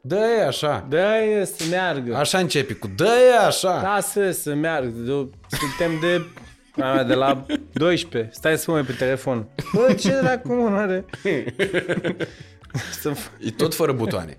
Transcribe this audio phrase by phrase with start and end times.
[0.00, 0.86] Dă-i așa.
[0.88, 2.16] Dă-i să meargă.
[2.16, 3.82] Așa începi cu dă-i așa.
[3.82, 4.88] Lasă să meargă.
[4.88, 6.26] De- Suntem de,
[6.82, 8.30] a, de la 12.
[8.32, 9.48] Stai să mă uit pe telefon.
[9.74, 11.04] Bă, ce dracu mă are?
[13.00, 13.12] să...
[13.40, 14.38] E tot fără butoane.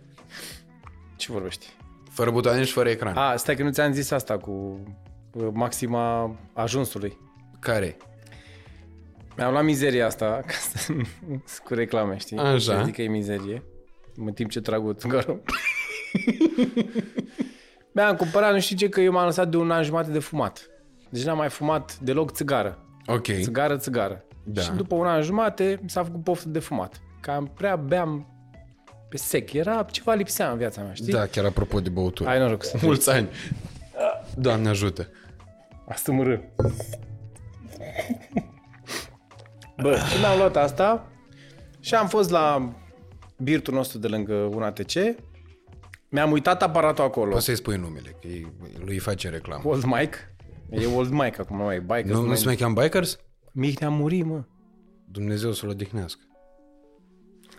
[1.15, 1.65] Ce vorbești?
[2.11, 3.17] Fără butoane și fără ecran.
[3.17, 4.79] A, stai că nu ți-am zis asta cu
[5.33, 7.17] uh, maxima ajunsului.
[7.59, 7.97] Care?
[9.37, 10.93] Mi-am luat mizeria asta ca să,
[11.63, 12.37] cu reclame, știi?
[12.37, 12.83] Așa.
[12.83, 13.63] Zic că e mizerie.
[14.25, 15.41] În timp ce trag o țigară.
[17.91, 20.69] Mi-am cumpărat, nu știu ce, că eu m-am lăsat de un an jumate de fumat.
[21.09, 22.85] Deci n-am mai fumat deloc țigară.
[23.05, 23.25] Ok.
[23.41, 24.23] Țigară, țigară.
[24.43, 24.61] Da.
[24.61, 27.01] Și după un an jumate mi s-a făcut poftă de fumat.
[27.19, 28.27] Cam prea beam
[29.09, 29.53] pe sec.
[29.53, 31.13] Era ceva lipsea în viața mea, știi?
[31.13, 32.29] Da, chiar apropo de băutură.
[32.29, 33.29] Ai noroc să Mulți ani.
[34.35, 35.07] Doamne ajută.
[35.87, 36.39] Asta mă râ.
[39.81, 41.11] Bă, și mi-am luat asta
[41.79, 42.73] și am fost la
[43.43, 44.93] birtul nostru de lângă un ATC.
[46.09, 47.31] Mi-am uitat aparatul acolo.
[47.31, 48.51] Poți să-i spui numele, că ei-
[48.85, 49.61] lui îi face reclamă.
[49.65, 50.35] Old Mike.
[50.69, 52.09] E Old Mike acum, nu mai e Bikers.
[52.19, 53.19] Nu, nu se mai cheamă Bikers?
[53.51, 54.43] Mihnea a murit, mă.
[55.11, 56.19] Dumnezeu să-l odihnească.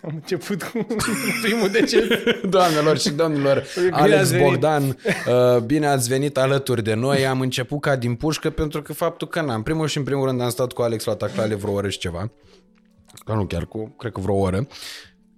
[0.03, 0.86] Am început cu
[1.42, 2.05] primul deces.
[2.51, 4.47] Doamnelor și domnilor, Bine Alex ați venit.
[4.48, 7.27] Bogdan, uh, bine ați venit alături de noi.
[7.27, 9.62] Am început ca din pușcă pentru că faptul că n-am.
[9.62, 12.31] Primul și în primul rând am stat cu Alex la taclale vreo oră și ceva.
[13.27, 14.67] Dar nu chiar cu, cred că vreo oră.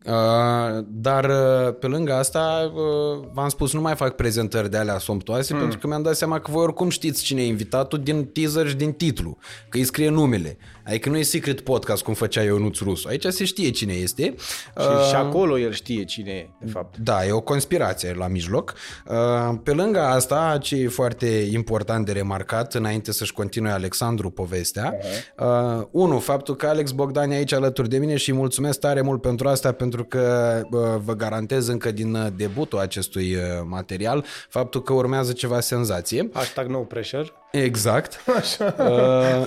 [0.07, 4.99] Uh, dar uh, pe lângă asta uh, v-am spus nu mai fac prezentări de alea
[4.99, 5.61] somptoase mm.
[5.61, 8.75] pentru că mi-am dat seama că voi oricum știți cine e invitatul din teaser și
[8.75, 9.37] din titlu,
[9.69, 10.57] că îi scrie numele.
[10.87, 13.09] Adică nu e secret podcast cum făcea Ionuț Rusu.
[13.09, 14.35] Aici se știe cine este.
[14.81, 16.97] și, și acolo el știe cine e, de fapt.
[16.97, 18.75] Da, e o conspirație la mijloc.
[19.07, 24.95] Uh, Pe lângă asta, ce e foarte important de remarcat, înainte să-și continue Alexandru povestea,
[25.39, 29.01] uh, unu, faptul că Alex Bogdan e aici alături de mine și îi mulțumesc tare
[29.01, 34.25] mult pentru asta, pentru că uh, vă garantez încă din uh, debutul acestui uh, material
[34.49, 36.29] faptul că urmează ceva senzație.
[36.33, 37.33] Hashtag no pressure.
[37.53, 38.25] Exact.
[38.39, 38.75] Așa.
[38.79, 39.47] Uh,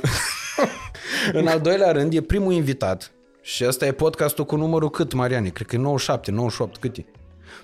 [1.40, 3.12] în al doilea rând, e primul invitat
[3.42, 5.50] și ăsta e podcastul cu numărul cât, Mariane?
[5.50, 7.06] Cred că e 97, 98, cât e?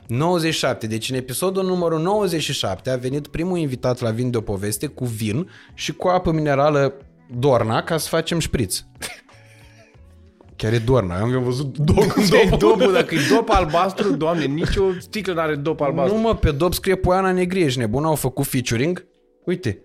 [0.08, 0.88] 97.
[0.88, 5.06] Deci în episodul numărul 97 a venit primul invitat la Vin de o poveste cu
[5.06, 6.94] vin și cu apă minerală
[7.40, 8.80] Dorna ca să facem șpriț.
[10.56, 11.20] Chiar e Dorna.
[11.20, 16.16] Am văzut două Ce dopul, dacă e dop albastru, doamne, nicio sticlă n-are dop albastru.
[16.16, 19.06] Nu mă, pe dop scrie Poiana Negri, ești nebun, au făcut featuring.
[19.46, 19.82] Uite.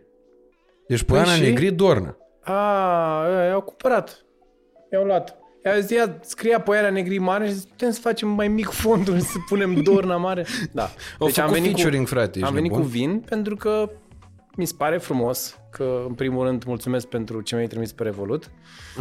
[0.89, 1.41] Deci Poiana și?
[1.41, 2.17] Negri Dorna.
[2.47, 4.25] A, i-au cumpărat.
[4.93, 5.37] I-au luat.
[5.65, 9.21] I-a zis, ia, scria Poiana Negri mare și zis, putem să facem mai mic fondul,
[9.21, 10.47] să punem Dorna mare.
[10.73, 10.91] Da.
[11.19, 12.85] Au făcut featuring, frate, ești Am venit nebun?
[12.85, 13.91] cu vin pentru că
[14.57, 18.51] mi se pare frumos că, în primul rând, mulțumesc pentru ce mi-ai trimis pe Revolut.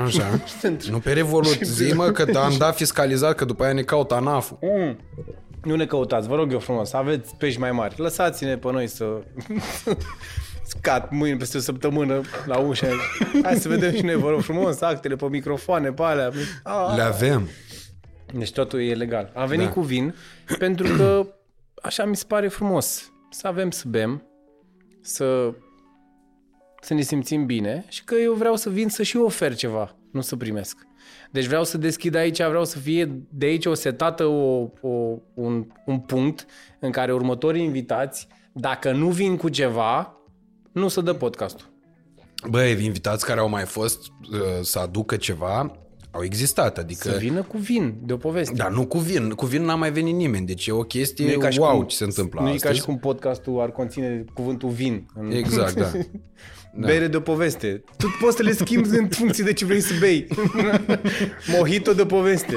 [0.03, 0.23] Așa.
[0.91, 1.59] nu pe Revolut.
[1.77, 4.57] Zi mă că am dat fiscalizat, că după aia ne caută ANAF-ul.
[4.61, 4.99] Mm.
[5.63, 7.95] Nu ne căutați, vă rog eu frumos, aveți pești mai mari.
[7.97, 9.05] Lăsați-ne pe noi să
[10.77, 12.87] scat mâine peste o săptămână la ușă.
[13.43, 16.31] Hai să vedem și noi, vă rog frumos, actele pe microfoane, pe alea.
[16.63, 16.93] Ah.
[16.95, 17.49] Le avem.
[18.33, 19.31] Deci totul e legal.
[19.35, 19.71] Am venit Da.
[19.71, 20.15] cu vin
[20.57, 21.27] pentru că
[21.81, 23.11] așa mi se pare frumos.
[23.29, 24.23] Să avem să bem,
[25.01, 25.53] să,
[26.81, 30.21] să ne simțim bine și că eu vreau să vin să și ofer ceva, nu
[30.21, 30.77] să primesc.
[31.31, 35.67] Deci vreau să deschid aici, vreau să fie de aici o setată, o, o, un,
[35.85, 36.45] un punct
[36.79, 40.14] în care următorii invitați, dacă nu vin cu ceva,
[40.75, 41.65] nu să dă podcastul.
[42.49, 43.99] Băi, invitați care au mai fost
[44.31, 45.71] uh, să aducă ceva,
[46.11, 47.09] au existat, adică...
[47.09, 48.53] Să vină cu vin, de o poveste.
[48.55, 49.29] Dar nu cu vin.
[49.29, 50.45] Cu vin n-a mai venit nimeni.
[50.45, 52.49] Deci e o chestie Nu e ca și wow cum- ce se întâmplă Nu e
[52.49, 52.77] ca astăzi.
[52.79, 55.05] și cum podcastul ar conține cuvântul vin.
[55.15, 55.31] În...
[55.31, 55.91] Exact, da.
[56.77, 56.87] Da.
[56.87, 57.83] Bere de poveste.
[57.97, 60.27] Tu poți să le schimbi în funcție de ce vrei să bei.
[61.57, 62.55] Mojito de poveste.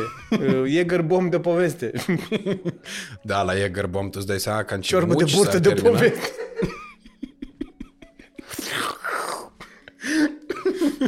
[0.68, 1.90] Jäger bomb de poveste.
[3.22, 5.50] Da, la Jäger Bomb tu îți dai seama că în ce Ciorbă de muci burtă
[5.50, 5.90] s-ar de termina.
[5.98, 6.18] poveste.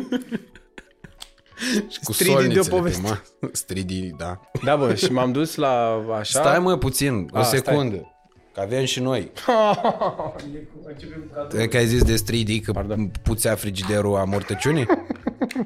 [2.05, 3.03] Cu Stridii de solnițele pe poveste.
[3.15, 3.21] ma-
[3.53, 4.41] Stridii, da.
[4.65, 6.41] Da, bă, și m-am dus la așa...
[6.41, 8.15] Stai mă puțin, o A, secundă.
[8.55, 9.31] Că avem și noi.
[11.71, 13.11] Că ai zis de stridii, că Pardon.
[13.23, 14.87] puțea frigiderul a mortăciunii?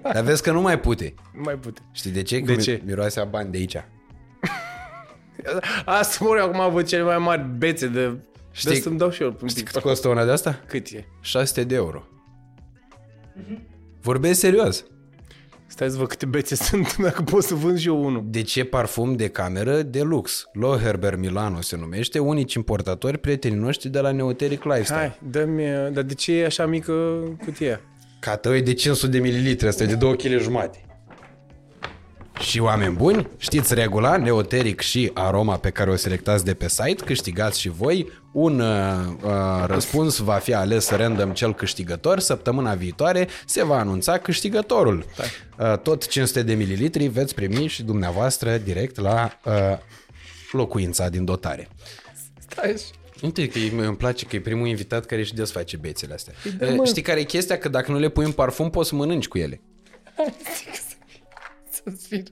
[0.02, 1.14] Dar vezi că nu mai pute.
[1.34, 1.81] Nu mai pute.
[1.93, 2.38] Știi de ce?
[2.38, 2.82] Că De mi- ce?
[2.84, 3.76] Miroase a bani de aici.
[5.84, 8.16] Asta mă rog, acum văd cele mai mari bețe de...
[8.50, 9.72] Știi- Știi, să-mi dau și eu un Știi pic.
[9.72, 10.60] cât costă una de asta?
[10.66, 11.04] Cât e?
[11.20, 12.02] 600 de euro.
[14.04, 14.84] Vorbesc serios.
[15.66, 18.24] Stai să văd câte bețe sunt, dacă pot să vând și eu unul.
[18.26, 20.44] De ce parfum de cameră de lux?
[20.52, 24.98] Loherber Milano se numește, unici importatori, prietenii noștri de la Neoteric Lifestyle.
[24.98, 25.92] Hai, dă-mi...
[25.92, 26.92] Dar de ce e așa mică
[27.44, 27.80] cutia?
[28.20, 30.83] Ca tău e de 500 de mililitri, asta e de 2 kg jumate.
[32.40, 37.04] Și oameni buni, știți regula, Neoteric și aroma pe care o selectați de pe site,
[37.04, 38.08] câștigați și voi.
[38.32, 39.31] Un uh, uh,
[39.66, 42.19] răspuns va fi ales random cel câștigător.
[42.19, 45.06] Săptămâna viitoare se va anunța câștigătorul.
[45.58, 49.52] Uh, tot 500 de mililitri veți primi și dumneavoastră direct la uh,
[50.52, 51.69] locuința din dotare.
[52.48, 52.84] Stai așa.
[53.22, 56.32] Uite că e- îmi place că e primul invitat care își desface bețele astea.
[56.58, 56.84] da, Uh, mă.
[56.84, 57.58] Știi care e chestia?
[57.58, 59.60] Că dacă nu le pui în parfum, poți să mănânci cu ele.
[61.84, 62.22] Să-ți fie.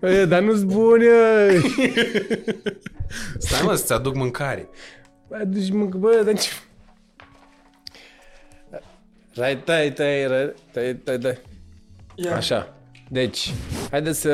[0.00, 1.06] Bă, dar nu-ți bune,
[3.38, 4.68] Stai mă, să-ți aduc mâncare.
[5.28, 6.48] Bă, aduci mâncă, bă, dar ce...
[9.34, 11.38] Rai, tai, tai, rai, tai, tai, tai.
[12.32, 12.76] Așa.
[13.10, 13.54] Deci,
[13.90, 14.30] haideți să...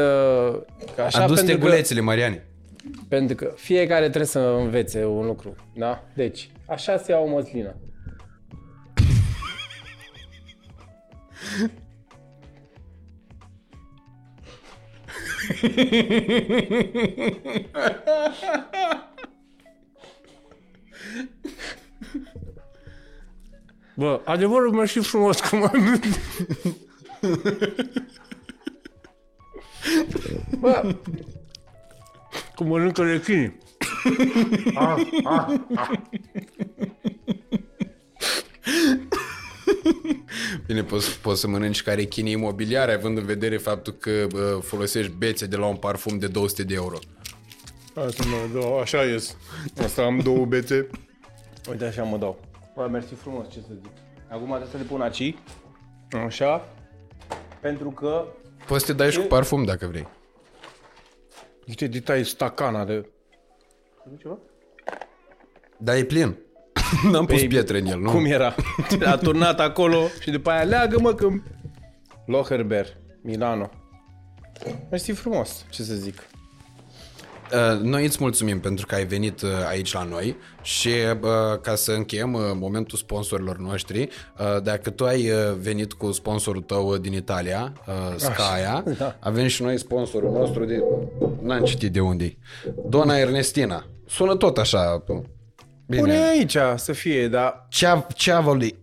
[0.95, 2.47] Că așa, Adus pentru că, tegulețele, Mariane.
[3.09, 5.55] pentru că fiecare trebuie să învețe un lucru.
[5.75, 6.05] Da?
[6.15, 7.77] Deci, așa se ia o măslină.
[23.95, 26.01] Bă, adevărul mă și frumos cum am...
[30.59, 30.97] Bă,
[32.55, 33.59] cum mănâncă rechinii.
[40.67, 45.13] Bine, poți, poți să mănânci care chinii imobiliare, având în vedere faptul că bă, folosești
[45.13, 46.99] bețe de la un parfum de 200 de euro.
[47.95, 49.37] Asta mă, da, așa ies.
[49.83, 50.87] Asta am două bețe.
[51.71, 52.41] Uite așa mă dau.
[52.75, 53.91] Bă, mersi frumos, ce să zic.
[54.29, 55.35] Acum trebuie să le pun aici.
[56.27, 56.69] Așa.
[57.61, 58.27] Pentru că...
[58.67, 60.09] Poți să te dai și cu parfum dacă vrei.
[61.69, 63.11] Uite, ditai stacana de...
[64.19, 64.39] Ceva?
[65.77, 66.37] Da, e plin.
[67.11, 68.11] N-am pus pietre în el, nu?
[68.11, 68.55] Cum era?
[69.13, 71.29] A turnat acolo și după aia leagă-mă că...
[72.27, 72.87] Loherber,
[73.23, 73.71] Milano.
[74.91, 76.15] Mersi frumos, ce să zic.
[77.53, 81.75] Uh, Noi îți mulțumim pentru că ai venit uh, aici la noi și uh, ca
[81.75, 86.89] să încheiem uh, momentul sponsorilor noștri, uh, dacă tu ai uh, venit cu sponsorul tău
[86.89, 89.17] uh, din Italia, uh, Scaia, da.
[89.21, 90.83] avem și noi sponsorul nostru de...
[91.43, 92.37] N-am citit de unde
[92.89, 93.87] Dona Ernestina.
[94.07, 95.05] Sună tot așa.
[95.91, 96.03] Bine.
[96.03, 97.67] Pune aici să fie, dar...
[97.69, 98.79] Cea, Ceavoli.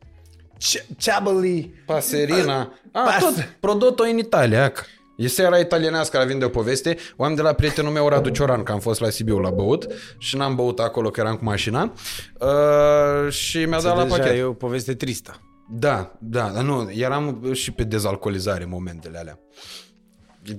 [0.97, 1.73] Ceabălii.
[1.85, 2.73] Paserina.
[2.91, 3.55] A, Pas- tot.
[3.59, 4.63] Prodotto in Italia.
[4.63, 4.85] ac.
[5.17, 6.97] E seara italienească la vinde o poveste.
[7.15, 9.87] O am de la prietenul meu, Radu Cioran, că am fost la Sibiu la băut
[10.17, 11.93] și n-am băut acolo, că eram cu mașina.
[12.39, 14.37] Uh, și mi-a dat la Deja pachet.
[14.37, 15.41] e o poveste tristă.
[15.69, 19.39] Da, da, dar nu, eram și pe dezalcoolizare în momentele alea.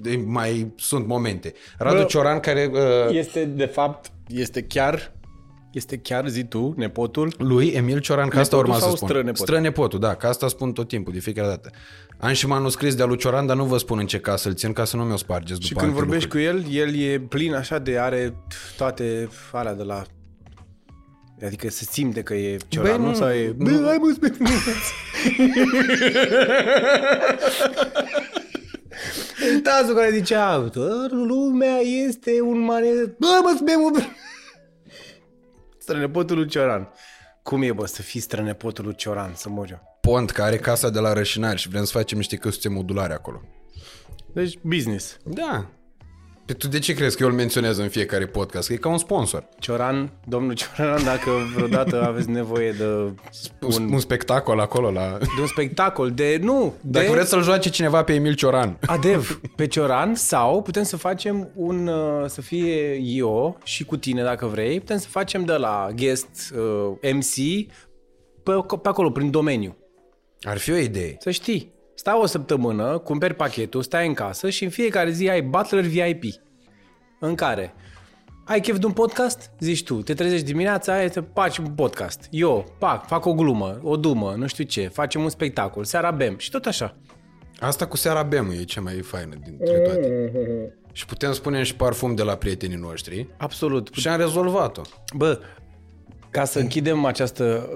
[0.05, 1.53] E- Mai sunt momente.
[1.79, 5.13] Radu Bă, Cioran, care uh, Este, de fapt, este chiar,
[5.79, 9.09] este chiar, zi tu, nepotul, lui, Emil Cioran, că asta Nepotul urma să sau spun.
[9.09, 9.45] strănepotul?
[9.47, 11.71] Strănepotul, da, că asta spun tot timpul, de fiecare dată.
[12.19, 14.73] Am și manuscris de-a lui Cioran, dar nu vă spun în ce casă îl țin,
[14.73, 16.65] ca să nu mi-o spargeți și după când alte vorbești lucruri.
[16.65, 18.35] cu el, el e plin așa de, are
[18.77, 20.03] toate alea de la...
[21.45, 23.09] Adică se simte că e cioran, Băi, nu?
[23.09, 23.55] nu, Sau e...
[23.59, 23.65] nu.
[23.65, 24.37] Bă, hai mă, spune.
[29.63, 31.77] Tazul care zicea, "Toată lumea
[32.09, 32.89] este un mare...
[33.19, 34.01] Bă, mă, spune, mă,
[35.89, 36.89] Strănepotul lui Cioran.
[37.43, 39.99] Cum e, bă, să fii strănepotul lui Cioran, să mor eu?
[40.01, 43.43] Pont, care are casa de la Rășinari și vrem să facem niște căsuțe modulare acolo.
[44.35, 45.17] Deci, business.
[45.25, 45.67] Da.
[46.49, 48.67] Pe tu de ce crezi că eu îl menționez în fiecare podcast?
[48.69, 49.49] Că e ca un sponsor.
[49.59, 53.15] Cioran, domnul Cioran, dacă vreodată aveți nevoie de Un,
[53.61, 53.93] un...
[53.93, 55.19] un spectacol acolo la...
[55.19, 56.39] de un spectacol, de...
[56.43, 58.79] Nu, Dacă de vreți să-l joace cineva pe Emil Cioran.
[58.87, 64.23] Adev, pe Cioran sau putem să facem un, uh, să fie eu și cu tine
[64.23, 67.67] dacă vrei, putem să facem de la guest uh, MC
[68.43, 68.53] pe,
[68.83, 69.77] pe acolo, prin domeniu.
[70.41, 71.17] Ar fi o idee.
[71.21, 75.43] Să știi, stai o săptămână, cumperi pachetul, stai în casă și în fiecare zi ai
[75.43, 76.23] Butler VIP
[77.19, 77.75] în care
[78.45, 79.51] ai chef de un podcast?
[79.61, 82.27] Zici tu, te trezești dimineața, ai să faci un podcast.
[82.31, 86.39] Eu, pac, fac o glumă, o dumă, nu știu ce, facem un spectacol, seara bem
[86.39, 86.97] și tot așa.
[87.61, 90.33] Asta cu seara bem e cea mai faină dintre toate.
[90.93, 93.29] Și putem spune și parfum de la prietenii noștri.
[93.37, 93.89] Absolut.
[93.93, 94.83] Și am rezolvat-o.
[95.17, 95.41] Bă,
[96.31, 97.69] ca să închidem această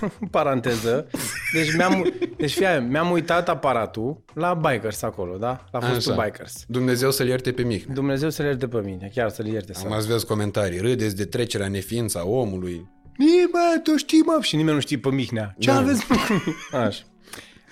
[0.00, 1.06] uh, paranteză,
[1.52, 5.64] deci, mi-am, deci fie, mi-am uitat aparatul la Bikers acolo, da?
[5.70, 6.22] La fostul Așa.
[6.22, 6.64] Bikers.
[6.68, 7.94] Dumnezeu să-l ierte pe Mihnea.
[7.94, 9.72] Dumnezeu să le ierte pe mine, chiar să le ierte.
[9.72, 9.82] Să...
[9.86, 10.78] Am ați vezi comentarii.
[10.78, 12.90] Râdeți de trecerea neființa a omului.
[13.18, 15.54] Bine, bă, tu știi, mă, și nimeni nu știe pe Mihnea.
[15.58, 15.76] Ce Da.
[15.76, 16.06] aveți?
[16.86, 17.02] Așa.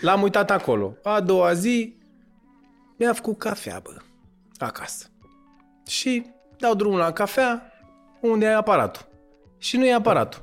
[0.00, 0.96] L-am uitat acolo.
[1.02, 1.96] A doua zi
[2.98, 3.96] mi-a făcut cafea, bă,
[4.58, 5.06] acasă.
[5.86, 6.26] Și
[6.58, 7.72] dau drumul la cafea,
[8.20, 9.08] unde e aparatul.
[9.60, 10.42] Și nu e aparatul.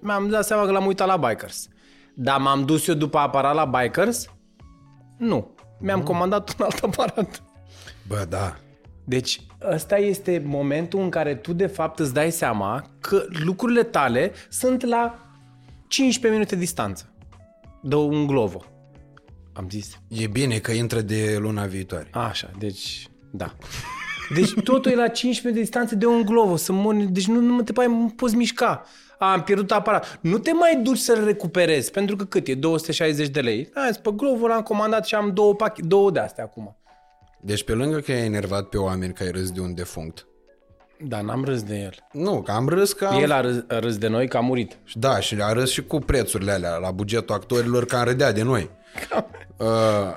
[0.00, 1.68] Mi-am dat seama că l-am uitat la Bikers.
[2.14, 4.26] Dar m-am dus eu după aparat la Bikers?
[5.18, 5.54] Nu.
[5.80, 7.42] Mi-am comandat un alt aparat.
[8.06, 8.56] Bă, da.
[9.04, 9.40] Deci
[9.72, 14.84] ăsta este momentul în care tu de fapt îți dai seama că lucrurile tale sunt
[14.84, 15.18] la
[15.88, 17.14] 15 minute distanță
[17.82, 18.64] de un glovo.
[19.52, 20.00] Am zis.
[20.08, 22.08] E bine că intră de luna viitoare.
[22.12, 23.54] Așa, deci, da.
[24.34, 26.56] Deci totul e la 15 minute distanță de un glovo.
[26.56, 28.84] Să mor, deci nu, nu te mai poți mișca.
[29.18, 30.18] A, am pierdut aparat.
[30.20, 32.54] Nu te mai duci să-l recuperezi, pentru că cât e?
[32.54, 33.70] 260 de lei.
[33.74, 36.76] A, pe glovo l-am comandat și am două, pach- două de astea acum.
[37.40, 40.26] Deci pe lângă că ai enervat pe oameni că ai râs de un defunct,
[41.08, 41.94] Da, n-am râs de el.
[42.12, 43.22] nu, că am râs că am...
[43.22, 44.76] El a râs, a râs de noi că a murit.
[44.94, 48.42] Da, și a râs și cu prețurile alea la bugetul actorilor că am râdea de
[48.42, 48.70] noi.
[49.56, 49.66] Uh,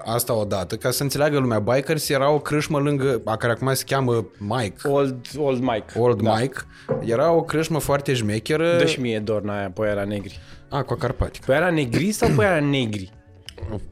[0.06, 3.84] asta odată, ca să înțeleagă lumea, Bikers era o crâșmă lângă, a care acum se
[3.88, 6.00] cheamă Mike, Old, old Mike.
[6.00, 6.36] Old da.
[6.36, 6.58] Mike,
[7.06, 8.78] era o crâșmă foarte șmecheră.
[8.78, 10.40] Dă și mie dorna aia, pe era negri.
[10.70, 11.46] A, cu carpatic.
[11.46, 13.12] Pe era negri sau pe era negri?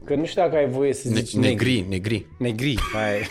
[0.04, 1.48] Că nu știu dacă ai voie să Ne- zici negri.
[1.48, 2.26] negri, negri.
[2.38, 2.78] Negri.
[2.96, 3.26] Aia e.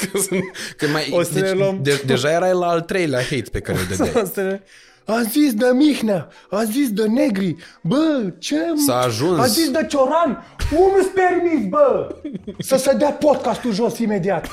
[0.77, 3.77] Că mai, O să ne luăm- de, deja erai la al treilea hate pe care
[3.89, 4.21] îl dădeai.
[4.23, 4.59] Asta ne-
[5.07, 8.55] A zis de Mihnea, a zis de Negri, bă, ce...
[8.85, 9.39] S-a ajuns.
[9.39, 12.15] A zis de Cioran, cum îți permis, bă,
[12.59, 14.47] să se dea podcastul jos imediat.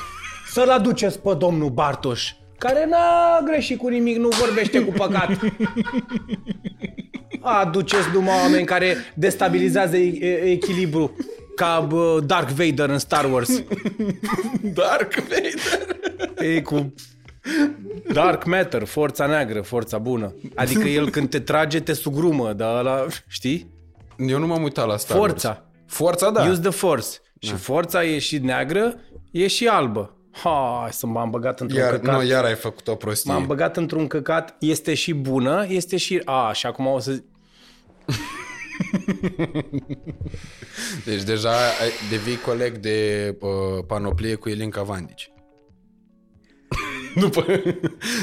[0.51, 5.29] Să-l aduceți pe domnul Bartoș, care n-a greșit cu nimic, nu vorbește cu păcat.
[7.41, 11.15] Aduceți numai oameni care destabilizează e- e- echilibru,
[11.55, 13.49] ca bă, Dark Vader în Star Wars.
[14.79, 15.87] Dark Vader.
[16.55, 16.93] E cu
[18.13, 20.35] Dark Matter, forța neagră, forța bună.
[20.55, 23.73] Adică el când te trage, te sugrumă, dar ăla, știi?
[24.17, 25.31] Eu nu m-am uitat la Star Wars.
[25.31, 25.63] Forța.
[25.85, 26.43] Forța, da.
[26.43, 27.07] Use the force.
[27.39, 28.95] Și forța e și neagră,
[29.31, 30.17] e și albă.
[30.31, 32.15] Hai să m-am băgat într-un Iar, căcat.
[32.15, 33.33] nu, iar ai făcut o prostie.
[33.33, 36.21] M-am băgat într-un căcat, este și bună, este și...
[36.25, 37.11] A, și acum o să...
[41.05, 43.49] Deci deja ai, devii coleg de uh,
[43.87, 45.31] panoplie cu Elinca Vandici.
[47.21, 47.45] După...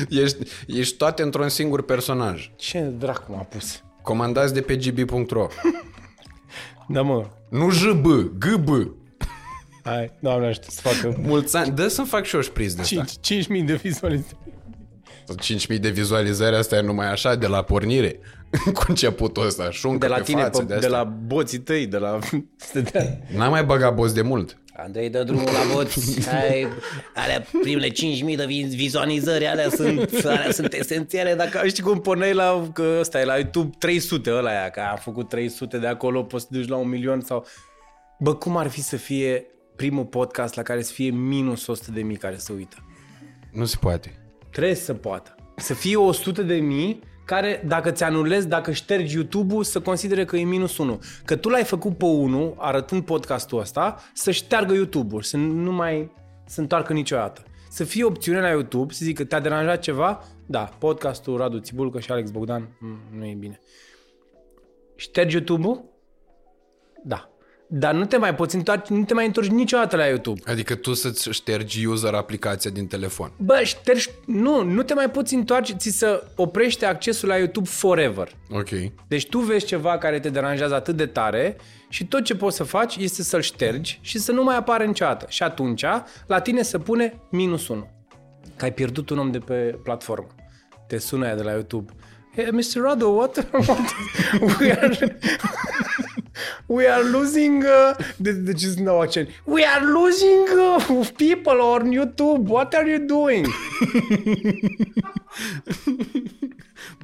[0.09, 2.51] ești, ești toate într-un singur personaj.
[2.57, 3.83] Ce dracu m-a pus?
[4.03, 5.47] Comandați de pe gb.ro.
[6.89, 7.27] Da, mă.
[7.49, 8.07] Nu JB,
[8.39, 8.95] GB.
[9.85, 11.71] Hai, doamne ajută să facă Mulți ani.
[11.71, 13.05] Dă să-mi fac și eu șpriț de asta.
[13.21, 14.37] 5, 5.000 de vizualizări.
[15.75, 18.19] 5.000 de vizualizări, asta e numai așa, de la pornire.
[18.75, 20.99] cu începutul ăsta, șuncă De la pe tine, față, pe, de, de astea.
[20.99, 22.19] la boții tăi, de la...
[23.37, 24.59] N-am mai băgat boss de mult.
[24.77, 25.89] Andrei dă drumul la vot.
[26.41, 26.69] Ai,
[27.15, 31.35] alea, primele 5.000 de vi- vizualizări, alea sunt, alea sunt esențiale.
[31.35, 34.97] Dacă Știi cum porneai la, că ăsta e la YouTube 300 ăla aia, că am
[34.97, 37.47] făcut 300 de acolo, poți să te duci la un milion sau...
[38.19, 42.03] Bă, cum ar fi să fie primul podcast la care să fie minus 100 de
[42.03, 42.77] mii care se uită?
[43.53, 44.15] Nu se poate.
[44.51, 45.35] Trebuie să poată.
[45.57, 50.37] Să fie 100 de mii care, dacă ți anulezi, dacă ștergi YouTube-ul, să considere că
[50.37, 51.01] e minus 1.
[51.25, 56.13] Că tu l-ai făcut pe 1, arătând podcastul ăsta, să șteargă YouTube-ul, să nu mai
[56.47, 57.43] se întoarcă niciodată.
[57.71, 60.25] Să fie opțiune la YouTube, să zică, te-a deranjat ceva?
[60.47, 63.61] Da, podcastul Radu Țibulcă și Alex Bogdan, mm, nu e bine.
[64.97, 65.85] Ștergi YouTube-ul?
[67.05, 67.32] Da.
[67.75, 70.41] Dar nu te mai poți întoarce, nu te mai întorci niciodată la YouTube.
[70.47, 73.33] Adică tu să-ți ștergi user aplicația din telefon.
[73.37, 78.29] Bă, ștergi, nu, nu te mai poți întoarce, ți să oprește accesul la YouTube forever.
[78.51, 78.69] Ok.
[79.09, 81.57] Deci tu vezi ceva care te deranjează atât de tare
[81.89, 85.27] și tot ce poți să faci este să-l ștergi și să nu mai apară niciodată.
[85.29, 85.85] Și atunci,
[86.27, 87.89] la tine se pune minus 1.
[88.57, 90.27] Că ai pierdut un om de pe platformă.
[90.87, 91.93] Te sună aia de la YouTube.
[92.37, 92.83] Hey, Mr.
[92.83, 93.47] Rado, what?
[93.67, 93.95] what?
[94.61, 95.19] We are...
[96.67, 97.63] We are losing...
[97.65, 99.29] Uh, de, de ce sunt accent?
[99.45, 100.49] We are losing
[100.89, 102.49] uh, people on YouTube.
[102.49, 103.47] What are you doing?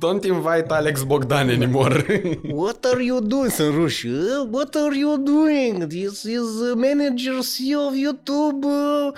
[0.00, 2.04] Don't invite Alex Bogdan anymore.
[2.42, 3.50] What are you doing?
[3.50, 4.06] Sunt ruși.
[4.06, 5.86] "Uh, What are you doing?
[5.86, 9.12] This is uh, manager CEO of YouTube, uh,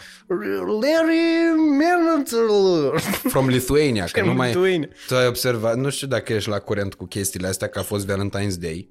[0.82, 2.98] Larry Mermantel.
[3.28, 4.04] From Lithuania.
[4.12, 4.46] Că nu mai...
[4.46, 4.88] Lithuania.
[5.06, 8.06] Tu ai observat, nu știu dacă ești la curent cu chestiile astea, că a fost
[8.06, 8.88] Valentine's Day.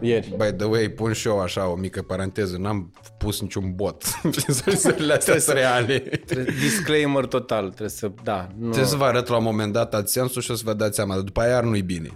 [0.00, 0.34] Ieri.
[0.36, 4.04] By the way, pun și eu așa o mică paranteză, n-am pus niciun bot.
[4.46, 5.98] Vizualizările astea sunt reale.
[5.98, 8.62] Trebuie- Disclaimer total, trebuie să, da, nu.
[8.70, 11.14] Trebuie să vă arăt la un moment dat AdSense-ul și o să vă dați seama,
[11.14, 12.08] dar după aia iar nu-i bine.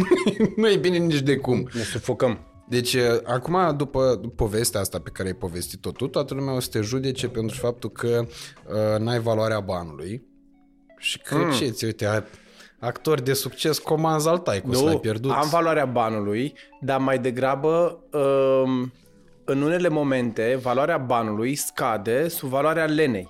[0.56, 1.68] nu e bine nici de cum.
[1.72, 2.46] Ne sufocăm.
[2.68, 6.68] Deci, uh, acum, după povestea asta pe care ai povestit-o tu, toată lumea o să
[6.70, 8.26] te judece pentru faptul că
[8.66, 10.22] uh, n-ai valoarea banului
[10.98, 11.50] și că mm.
[11.52, 12.24] ce ți uite, a-
[12.82, 15.30] actor de succes, comanzi al taicu, Nu, l-ai pierdut.
[15.30, 18.92] am valoarea banului, dar mai degrabă um,
[19.44, 23.28] în unele momente valoarea banului scade sub valoarea lenei.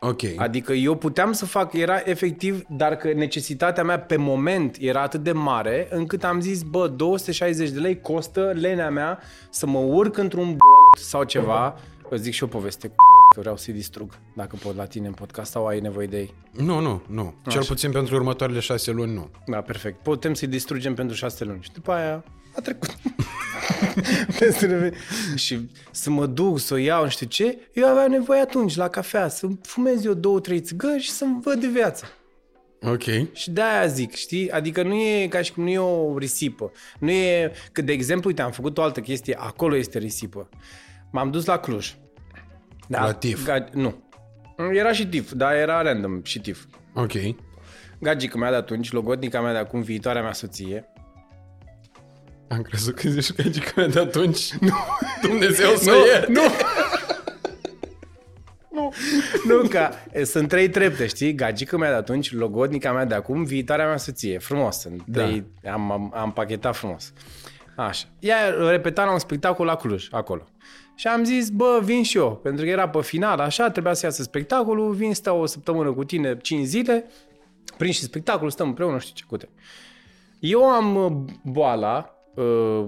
[0.00, 0.20] Ok.
[0.36, 5.22] Adică eu puteam să fac, era efectiv, dar că necesitatea mea pe moment era atât
[5.22, 9.18] de mare, încât am zis, bă, 260 de lei costă lenea mea
[9.50, 10.58] să mă urc într-un b***
[10.98, 11.74] sau ceva.
[12.10, 12.94] Vă zic și o poveste cu
[13.34, 16.34] că vreau să-i distrug, dacă pot la tine în podcast sau ai nevoie de ei.
[16.52, 17.34] Nu, nu, nu.
[17.48, 19.30] Cel puțin pentru următoarele șase luni, nu.
[19.46, 20.02] Da, perfect.
[20.02, 21.62] Putem să-i distrugem pentru șase luni.
[21.62, 22.24] Și după aia
[22.56, 22.96] a trecut.
[24.38, 24.92] Peste reve-
[25.34, 28.88] și să mă duc, să o iau, nu știu ce, eu aveam nevoie atunci, la
[28.88, 32.04] cafea, să fumez eu două, trei țigări și să-mi văd de viață.
[32.82, 33.32] Ok.
[33.32, 34.50] Și de-aia zic, știi?
[34.50, 36.72] Adică nu e ca și cum nu e o risipă.
[36.98, 37.52] Nu e...
[37.72, 40.48] Că, de exemplu, uite, am făcut o altă chestie, acolo este risipă.
[41.12, 41.94] M-am dus la Cluj.
[42.88, 43.48] Da, La TIF.
[43.50, 44.02] Ga- nu.
[44.72, 46.64] Era și TIF, dar era random și TIF.
[46.94, 47.12] Ok.
[48.00, 50.84] Gagica mea de atunci, logodnica mea de acum, viitoarea mea soție,
[52.48, 54.52] Am crezut că zici că e mea de atunci.
[54.60, 54.74] Nu.
[55.22, 56.32] Dumnezeu să Nu, ierte.
[56.32, 56.40] nu.
[58.70, 58.92] nu,
[59.46, 61.34] nu, că e, sunt trei trepte, știi?
[61.34, 64.38] Gagica mea de atunci, logodnica mea de acum, viitoarea mea soție.
[64.38, 65.22] Frumos, sunt Da.
[65.24, 67.12] trei, am, am, am pachetat frumos.
[67.76, 68.06] Așa.
[68.18, 68.36] Ea
[68.68, 70.48] repeta la un spectacol la Cluj, acolo.
[70.98, 74.06] Și am zis, bă, vin și eu, pentru că era pe final, așa, trebuia să
[74.06, 77.04] iasă spectacolul, vin, stau o săptămână cu tine, 5 zile,
[77.76, 79.48] prind și spectacolul, stăm împreună, nu știu ce cute.
[80.38, 81.12] Eu am uh,
[81.44, 82.84] boala uh,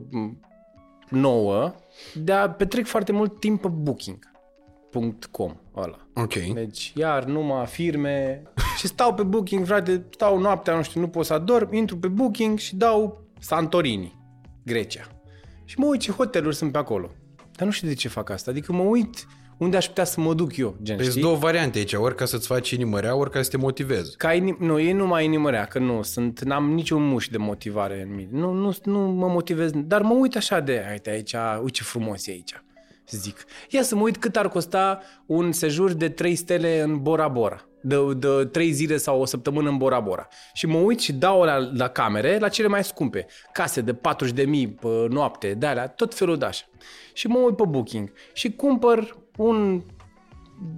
[1.09, 1.75] nouă
[2.15, 5.99] de a petrec foarte mult timp pe booking.com ăla.
[6.15, 6.35] Ok.
[6.35, 8.43] Deci, iar numai firme
[8.79, 12.09] și stau pe booking, frate, stau noaptea, nu știu, nu pot să adorm, intru pe
[12.09, 14.19] booking și dau Santorini,
[14.65, 15.09] Grecia.
[15.65, 17.11] Și mă uit ce hoteluri sunt pe acolo.
[17.61, 18.51] Dar nu știu de ce fac asta.
[18.51, 19.27] Adică mă uit
[19.59, 21.21] unde aș putea să mă duc eu, gen, Deci știi?
[21.21, 24.17] două variante aici, ori ca să-ți faci inimă rea, ori ca să te motivezi.
[24.17, 28.03] Ca inim- nu, ei nu mai inimărea, că nu, sunt, n-am niciun muș de motivare
[28.09, 28.29] în mine.
[28.33, 32.27] Nu, nu, nu mă motivez, dar mă uit așa de, uite aici, uite ce frumos
[32.27, 32.63] e aici.
[33.09, 37.03] Și zic, ia să mă uit cât ar costa un sejur de 3 stele în
[37.03, 37.65] Bora Bora.
[37.83, 40.29] De, de 3 zile sau o săptămână în Bora Bora.
[40.53, 43.27] Și mă uit și dau la, la camere la cele mai scumpe.
[43.53, 46.65] Case de 40 de mii pe noapte, de alea, tot felul de așa.
[47.13, 49.83] Și mă uit pe booking și cumpăr un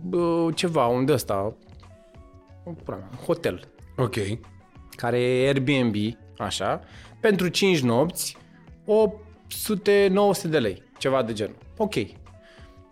[0.05, 1.55] bă, ceva, un de ăsta,
[2.65, 2.77] un
[3.27, 4.15] hotel Ok.
[4.91, 5.95] care e Airbnb,
[6.39, 6.81] așa,
[7.21, 8.37] pentru 5 nopți,
[8.87, 11.57] 800-900 de lei, ceva de genul.
[11.77, 11.95] Ok.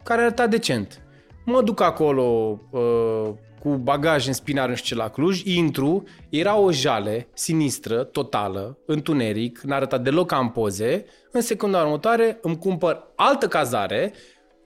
[0.02, 1.02] Care arăta decent.
[1.44, 3.30] Mă duc acolo uh,
[3.62, 8.78] cu bagaj în spinar, nu știu ce, la Cluj, intru, era o jale sinistră, totală,
[8.86, 11.04] întuneric, n-arăta deloc ca în poze.
[11.32, 14.12] În secunda următoare îmi cumpăr altă cazare,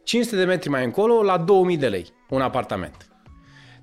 [0.02, 3.09] 500 de metri mai încolo, la 2000 de lei, un apartament.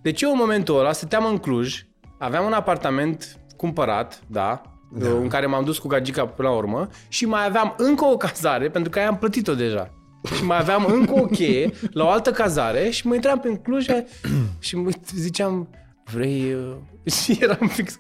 [0.01, 1.85] Deci eu în momentul ăla stăteam în Cluj,
[2.17, 5.09] aveam un apartament cumpărat, da, da.
[5.09, 8.69] în care m-am dus cu gagica până la urmă și mai aveam încă o cazare,
[8.69, 9.93] pentru că aia am plătit-o deja.
[10.35, 13.85] Și mai aveam încă o cheie la o altă cazare și mă intram pe Cluj
[14.59, 15.69] și mă ziceam,
[16.03, 16.53] vrei...
[16.53, 16.75] uh,
[17.23, 17.97] Și eram fix...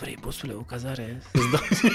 [0.00, 1.22] Vrei, bosule, o cazare?
[1.32, 1.90] Să-ți dau.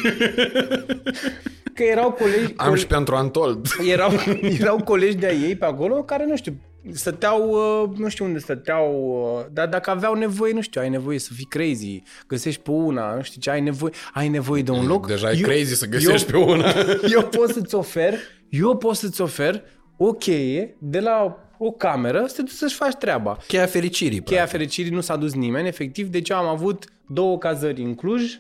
[1.76, 2.54] că erau colegi...
[2.56, 3.68] Am și pentru Antold.
[3.88, 4.12] erau,
[4.60, 6.56] erau colegi de-a ei pe acolo care, nu știu,
[6.91, 8.93] stăteau, uh, nu știu unde stăteau,
[9.39, 13.15] uh, dar dacă aveau nevoie, nu știu, ai nevoie să fii crazy, găsești pe una,
[13.15, 15.08] nu știu ce, ai nevoie, ai nevoie de un loc.
[15.08, 16.74] Deja e crazy să găsești eu, pe una.
[17.15, 18.13] Eu pot să-ți ofer,
[18.50, 19.63] eu pot să-ți ofer
[19.98, 23.38] o cheie de la o cameră să te duci să-și faci treaba.
[23.48, 24.22] Cheia fericirii.
[24.22, 28.39] Cheia fericirii nu s-a dus nimeni, efectiv, deci eu am avut două cazări în Cluj.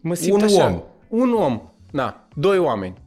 [0.00, 0.66] Mă simt Un așa.
[0.66, 0.82] om.
[1.20, 3.04] Un om, da, doi oameni.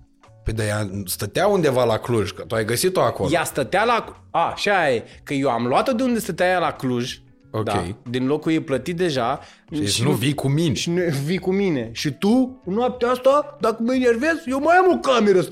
[0.49, 3.29] Păi de ea stătea undeva la Cluj, că tu ai găsit-o acolo.
[3.31, 4.21] Ea stătea la...
[4.31, 7.19] A, așa e, că eu am luat-o de unde stătea ea la Cluj,
[7.51, 7.63] Ok.
[7.63, 9.39] da, din locul ei plătit deja.
[9.69, 10.73] Deci nu vii cu mine.
[10.73, 11.89] Și nu vii cu mine.
[11.93, 15.41] Și tu, noaptea asta, dacă mă enervez, eu mai am o cameră.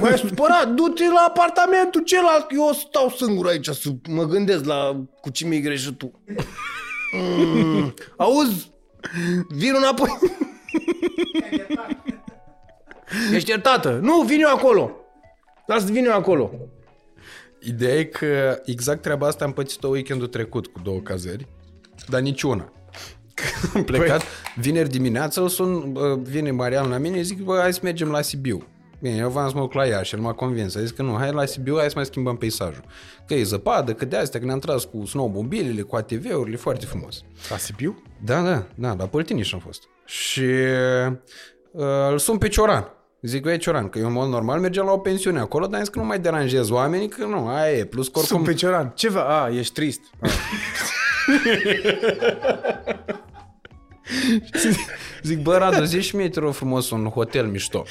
[0.00, 5.30] M-ai supărat, du-te la apartamentul celălalt, eu stau singur aici să mă gândesc la cu
[5.30, 6.12] ce mi-ai greșit tu.
[7.12, 8.70] Mm, auzi?
[9.48, 10.18] Vin înapoi.
[13.32, 13.98] Ești iertată.
[14.02, 14.90] Nu, vin eu acolo.
[15.66, 16.50] Lasă, vin eu acolo.
[17.60, 21.46] Ideea e că exact treaba asta am pățit-o weekendul trecut cu două cazări,
[22.08, 22.72] dar niciuna.
[23.74, 24.22] Am plecat
[24.56, 28.22] vineri dimineața, o sun, bă, vine Marian la mine, zic, bă, hai să mergem la
[28.22, 28.66] Sibiu.
[29.00, 30.74] Bine, eu v-am să mă duc la Iași, el m-a convins.
[30.76, 32.84] A zis că nu, hai la Sibiu, hai să mai schimbăm peisajul.
[33.26, 37.22] Că e zăpadă, că de astea, că ne-am tras cu snowmobilele, cu ATV-urile, foarte frumos.
[37.50, 38.02] La Sibiu?
[38.24, 39.82] Da, da, da, la Păltiniș am fost.
[40.04, 40.44] Și
[41.70, 42.94] uh, îl sun pe Cioran.
[43.22, 45.80] Zic, băi, Cioran, că eu în mod normal mergeam la o pensiune acolo, dar am
[45.80, 48.36] zis că nu mai deranjez oamenii, că nu, aia e, plus că oricum...
[48.36, 48.92] Sunt pe Cioran.
[48.94, 49.42] Ce va?
[49.42, 50.00] A, ești trist.
[50.20, 50.28] A.
[55.22, 57.84] Zic, bă, Radu, zici și mie, te rog frumos, un hotel mișto.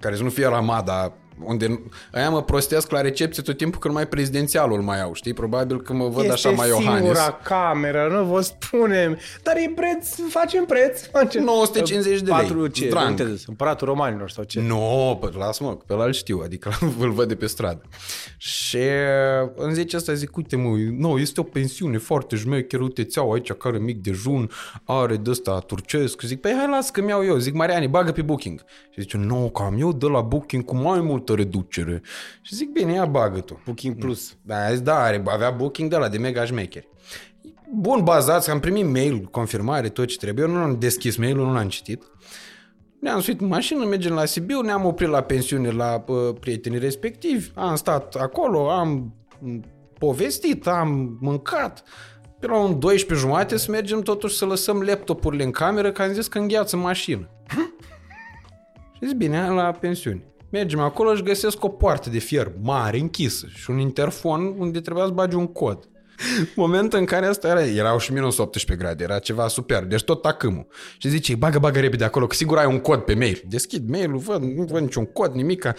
[0.00, 1.12] Care să nu fie Ramada,
[1.44, 1.80] unde
[2.12, 5.32] aia mă prostesc la recepție tot timpul când mai prezidențialul mai au, știi?
[5.32, 6.94] Probabil că mă văd este așa mai Iohannis.
[6.94, 9.18] singura cameră, nu vă spunem.
[9.42, 11.06] Dar e preț, facem preț.
[11.06, 11.44] Facem.
[11.44, 12.40] 950 de lei.
[12.40, 12.88] Patru ce?
[12.88, 13.08] Drang.
[13.08, 14.60] Unde te Împăratul Romanilor sau ce?
[14.60, 16.70] Nu, no, lasă mă, pe ăla îl știu, adică
[17.00, 17.82] îl văd de pe stradă.
[18.36, 18.78] Și
[19.54, 23.52] în zice asta zic, uite mă, nu, este o pensiune foarte șmecher, uite, ți-au aici
[23.52, 24.50] care mic dejun,
[24.84, 26.20] are de ăsta turcesc.
[26.20, 27.36] Zic, păi hai las că mi-au eu.
[27.36, 28.64] Zic, Mariani, bagă pe booking.
[28.90, 32.02] Și zice, nu, că am eu de la booking cu mai multă reducere.
[32.42, 33.60] Și zic, bine, ia bagă tu.
[33.64, 34.36] Booking Plus.
[34.42, 36.88] Da, zis, da, are, avea booking de la de mega șmecheri.
[37.74, 40.44] Bun, bazați, am primit mail, confirmare, tot ce trebuie.
[40.44, 42.02] Eu nu am deschis mail-ul, nu l-am citit.
[43.00, 47.50] Ne-am suit în mașină, mergem la Sibiu, ne-am oprit la pensiune la uh, prietenii respectivi,
[47.54, 49.60] am stat acolo, am m,
[49.98, 51.82] povestit, am mâncat.
[52.40, 56.12] Pe la un 12 jumate să mergem totuși să lăsăm laptopurile în cameră, că am
[56.12, 57.28] zis că îngheață mașină.
[58.96, 60.28] și zic, bine, hai la pensiune.
[60.50, 65.04] Mergem acolo și găsesc o poartă de fier mare, închisă și un interfon unde trebuia
[65.04, 65.88] să bagi un cod.
[66.54, 70.22] Moment în care asta era, erau și minus 18 grade, era ceva super, deci tot
[70.22, 70.66] tacâmul.
[70.98, 73.42] Și zice, bagă, bagă repede acolo, că sigur ai un cod pe mail.
[73.48, 75.74] Deschid mail-ul, văd, nu văd niciun cod, nimica.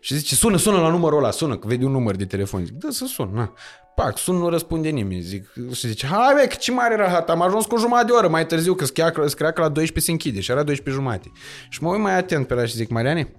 [0.00, 2.64] Și zice, sună, sună la numărul ăla, sună, că vede un număr de telefon.
[2.64, 3.52] Zic, da, să sun, na.
[3.94, 5.20] Pac, sun, nu răspunde nimeni.
[5.20, 8.28] Zic, și zice, hai bă, că ce mare rahat, am ajuns cu jumătate de oră
[8.28, 11.32] mai târziu, că scria, scria că la 12 se închide și era 12 jumate.
[11.68, 13.32] Și mă uit mai atent pe ăla și zic, Mariane,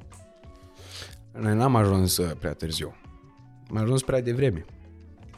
[1.39, 2.95] noi n-am ajuns uh, prea târziu.
[3.69, 4.65] Am ajuns prea devreme.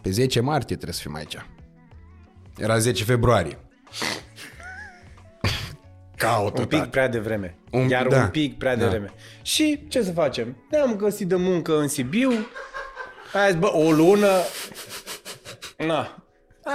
[0.02, 1.38] Pe 10 martie trebuie să fim aici.
[2.58, 3.58] Era 10 februarie.
[6.16, 6.90] Caută, Un pic tată.
[6.90, 7.58] prea devreme.
[7.72, 8.22] Un- Chiar da.
[8.22, 8.82] un pic prea Da.
[8.84, 9.14] devreme.
[9.42, 10.58] Și ce să facem?
[10.72, 12.32] Ne-am găsit de muncă în Sibiu.
[13.34, 14.28] Hai zis, bă, o lună.
[15.78, 16.24] Na.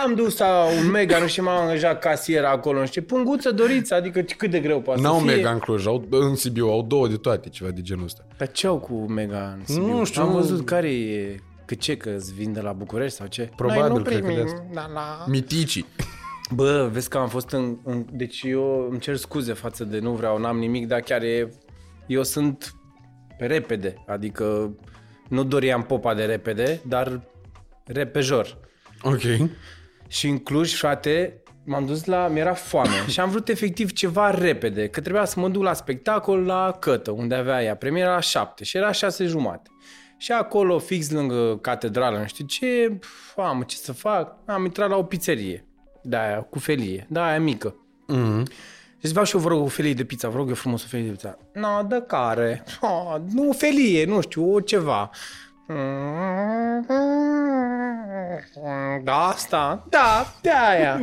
[0.04, 3.92] Am dus la un mega, nu știu, m-am angajat casier acolo, nu știu, punguță doriți,
[3.92, 5.34] adică cât de greu poate N-au să fie.
[5.34, 8.24] mega în Cluj, au, în Sibiu, au două de toate, ceva de genul ăsta.
[8.36, 9.86] Dar ce au cu mega în Sibiu?
[9.96, 13.16] Nu știu, Am nu- văzut care e, că ce, că îți vin de la București
[13.16, 13.50] sau ce?
[13.56, 14.64] Probabil, Noi nu cred că de primim, asta.
[14.72, 15.24] dar la...
[15.28, 15.86] Miticii.
[16.54, 18.04] Bă, vezi că am fost în, în...
[18.12, 21.48] Deci eu îmi cer scuze față de nu vreau, n-am nimic, dar chiar e...
[22.06, 22.74] Eu sunt
[23.38, 24.76] pe repede, adică
[25.28, 27.20] nu doream popa de repede, dar
[27.84, 28.58] repejor.
[29.02, 29.20] Ok.
[30.12, 32.28] Și în Cluj, frate, m-am dus la...
[32.28, 36.44] Mi-era foame și am vrut efectiv ceva repede, că trebuia să mă duc la spectacol
[36.44, 37.76] la Cătă, unde avea ea.
[37.76, 39.70] Premiera la șapte și era șase jumate.
[40.16, 44.36] Și acolo, fix lângă catedrală, nu știu ce, pf, mamă, ce să fac?
[44.46, 45.66] Am intrat la o pizzerie
[46.02, 47.76] de aia, cu felie, de aia mică.
[48.12, 48.42] Mm-hmm.
[49.00, 50.86] Deci vreau și eu, vă rog, o felie de pizza, vă rog eu frumos o
[50.88, 51.38] felie de pizza.
[51.52, 52.64] No, de care?
[52.80, 55.10] Oh, nu, o felie, nu știu, o ceva.
[59.02, 59.86] Da, asta?
[59.88, 61.00] Da, de aia.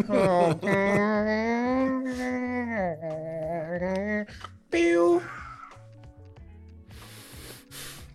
[4.69, 5.21] Piu.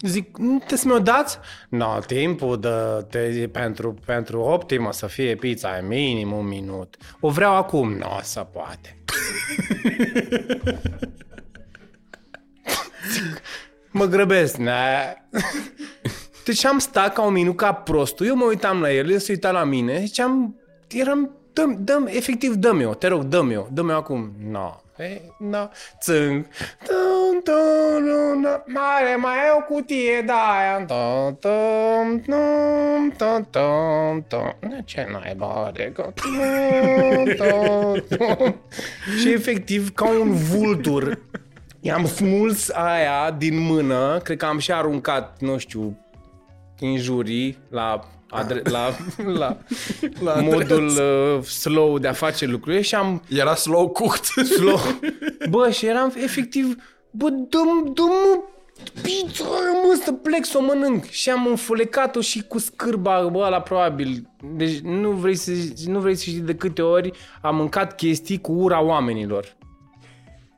[0.01, 1.39] Zic, nu te să mi-o dați?
[1.69, 6.97] No, timpul de, te, pentru, pentru optimă să fie pizza e minim un minut.
[7.21, 7.93] O vreau acum.
[7.93, 8.99] Nu o să poate.
[13.11, 13.43] Zic,
[13.99, 14.57] mă grăbesc.
[14.57, 15.15] Ne.
[16.45, 18.27] Deci am stat ca un minut ca prostul.
[18.27, 19.99] Eu mă uitam la el, el se uita la mine.
[19.99, 24.33] Ziceam, eram, dăm, dăm, efectiv, dă-mi-o, te rog, dă-mi-o, dă-mi-o acum.
[24.51, 24.79] No.
[24.99, 25.69] E, no.
[26.01, 26.47] Țâng.
[26.87, 28.63] Tum, tum, tum, tum.
[28.67, 30.85] Mare, mai e o cutie de aia.
[30.85, 34.57] Tum, tum, tum, tum, tum, tum.
[34.61, 35.93] De ce n-ai bade?
[35.95, 36.13] Tum,
[37.37, 38.57] tum, tum.
[39.19, 41.19] Și efectiv, ca un vultur,
[41.81, 45.99] i-am smuls aia din mână, cred că am și aruncat, nu știu,
[46.81, 48.89] injurii la, adre- la,
[49.39, 49.59] la,
[50.21, 54.25] la modul uh, slow de a face lucrurile și am Era slow cooked.
[54.47, 54.81] slow.
[55.51, 56.75] Bă, și eram efectiv,
[57.11, 58.41] bă, dă-mi, dă-mi
[59.03, 59.45] pizza,
[59.85, 61.05] mă, să plec să o mănânc.
[61.05, 64.29] Și am înfulecat-o și cu scârba, bă, la probabil.
[64.57, 65.51] Deci nu vrei, să,
[65.87, 67.11] nu vrei să știi de câte ori
[67.43, 69.57] am mâncat chestii cu ura oamenilor.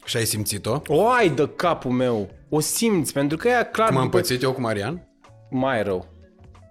[0.05, 0.81] Și ai simțit-o?
[0.87, 2.31] O ai de capul meu.
[2.49, 3.89] O simți, pentru că ea clar...
[3.89, 5.06] Cum am după- pățit eu cu Marian?
[5.51, 6.07] Mai rău.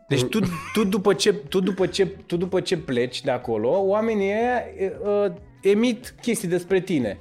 [0.07, 0.39] Deci tu,
[0.73, 4.63] tu, după ce, tu, după ce, tu după ce pleci de acolo, oamenii ăia
[5.03, 7.19] uh, emit chestii despre tine.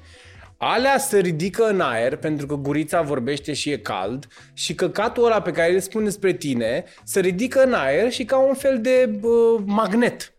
[0.57, 5.43] Alea se ridică în aer pentru că gurița vorbește și e cald și căcatul ăla
[5.43, 9.19] pe care îl spune despre tine se ridică în aer și ca un fel de
[9.23, 10.35] uh, magnet.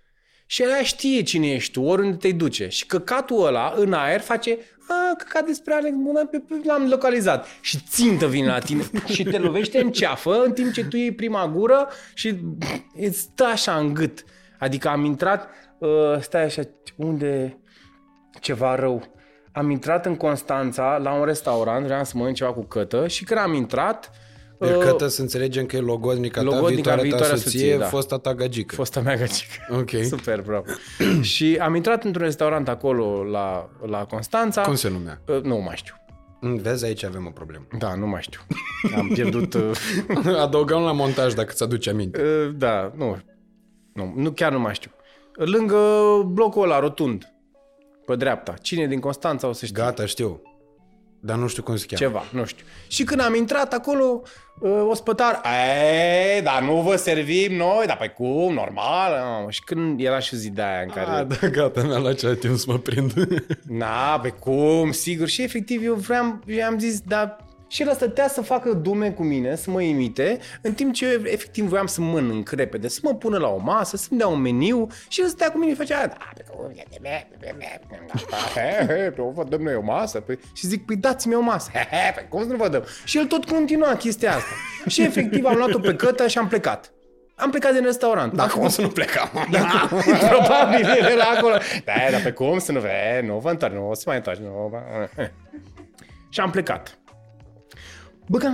[0.46, 2.68] Și ăla știe cine ești tu, oriunde te duce.
[2.68, 7.46] Și căcatul ăla în aer face a, căcat despre Alex Bună, pe- pe- l-am localizat.
[7.62, 11.12] Și țintă vine la tine și te lovește în ceafă în timp ce tu iei
[11.14, 12.36] prima gură și
[12.96, 14.24] îți stă așa în gât.
[14.60, 16.62] Adică am intrat, uh, stai așa,
[16.96, 17.60] unde
[18.40, 19.04] ceva rău.
[19.52, 23.40] am intrat în Constanța la un restaurant, vreau să mănânc ceva cu cătă și când
[23.40, 24.12] am intrat,
[24.66, 27.78] Deci uh, cătă să înțelegem că e logodnica ta, Logodnica, viitoarea, viitoarea ta soție, soție,
[27.78, 27.86] da.
[27.86, 28.76] fosta ta gagică.
[28.76, 29.54] fosta mea gagică.
[29.70, 29.90] Ok.
[30.16, 30.66] Super, bravo.
[31.22, 34.62] și am intrat într-un restaurant acolo la, la Constanța.
[34.62, 35.22] Cum se numea?
[35.28, 35.94] Uh, nu mai știu.
[36.42, 37.66] Mm, Vezi, aici avem o problemă.
[37.78, 38.40] Da, nu mai știu.
[38.98, 39.54] Am pierdut...
[39.54, 39.72] Uh,
[40.46, 42.22] Adăugăm la montaj dacă ți-aduce aminte.
[42.22, 43.18] uh, da, nu.
[43.94, 44.14] nu.
[44.16, 44.92] Nu, chiar nu mai știu.
[45.34, 45.78] Lângă
[46.26, 47.34] blocul ăla rotund,
[48.06, 48.54] pe dreapta.
[48.62, 49.84] Cine din Constanța o să știe?
[49.84, 50.42] Gata, știu.
[51.26, 52.06] Dar nu știu cum se cheamă.
[52.06, 52.66] Ceva, nu știu.
[52.88, 54.22] Și când am intrat acolo,
[54.60, 55.42] uh, ospătar,
[56.38, 59.12] e, dar nu vă servim noi, dar pe cum, normal.
[59.46, 61.10] Uh, și când era și zi de aia în care...
[61.10, 63.14] Ah, da, gata, mi-a luat ceva timp să mă prind.
[63.68, 65.28] Na, pe cum, sigur.
[65.28, 67.45] Și efectiv eu vreau, eu am zis, dar
[67.76, 71.24] și el stătea să facă dume cu mine, să mă imite, în timp ce eu
[71.24, 74.88] efectiv voiam să mănânc repede, să mă pună la o masă, să-mi dea un meniu
[75.08, 76.72] și el stătea cu mine și făcea, da, pe cum,
[79.16, 80.20] nu vă dăm noi o masă?
[80.20, 81.72] Păi, și zic, păi dați-mi o masă.
[82.16, 82.84] Pe cum să nu vă dăm?
[83.04, 84.54] Și el tot continua chestia asta.
[84.94, 86.94] Și efectiv am luat-o pe cătă și am plecat.
[87.36, 88.34] Am plecat din restaurant.
[88.34, 89.30] Dar cum să nu plecam?
[89.52, 89.90] Da,
[90.30, 91.58] probabil el era acolo.
[91.86, 93.22] Da, dar pe cum să nu vrei?
[93.26, 94.40] Nu vă întorc, nu o să mai întorci.
[94.40, 95.08] Nu, vă...
[96.30, 96.98] Și am plecat.
[98.28, 98.50] Bă, că,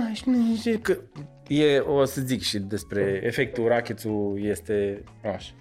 [0.82, 0.98] că
[1.46, 5.04] e, o să zic și despre efectul rachetul este
[5.34, 5.52] așa.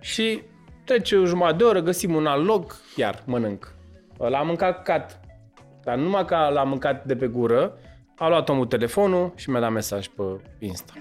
[0.00, 0.42] Și
[0.84, 3.74] trece o jumătate de oră, găsim un alt loc, iar mănânc.
[4.16, 5.20] L-am mâncat cat.
[5.84, 7.78] Dar numai că l-am mâncat de pe gură,
[8.16, 10.22] a luat omul telefonul și mi-a dat mesaj pe
[10.58, 10.92] Insta.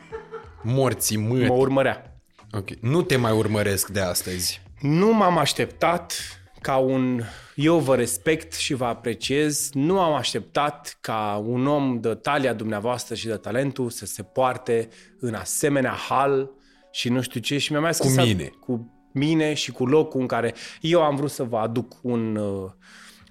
[0.63, 1.47] Morții mâini.
[1.47, 2.21] Mă urmărea.
[2.51, 2.69] Ok.
[2.69, 4.61] Nu te mai urmăresc de astăzi.
[4.81, 6.13] Nu m-am așteptat
[6.61, 7.21] ca un...
[7.55, 9.69] Eu vă respect și vă apreciez.
[9.73, 14.89] Nu am așteptat ca un om de talia dumneavoastră și de talentul să se poarte
[15.19, 16.51] în asemenea hal
[16.91, 17.57] și nu știu ce.
[17.57, 18.51] Și mi-a mai scris mine.
[18.59, 22.35] Cu mine și cu locul în care eu am vrut să vă aduc un...
[22.35, 22.69] Uh,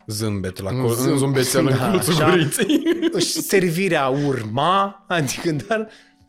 [0.06, 2.30] Zâmbet la col- în zumbețel în Da, colțul așa.
[2.30, 2.82] guriței.
[3.20, 5.88] servirea urma, adică dar...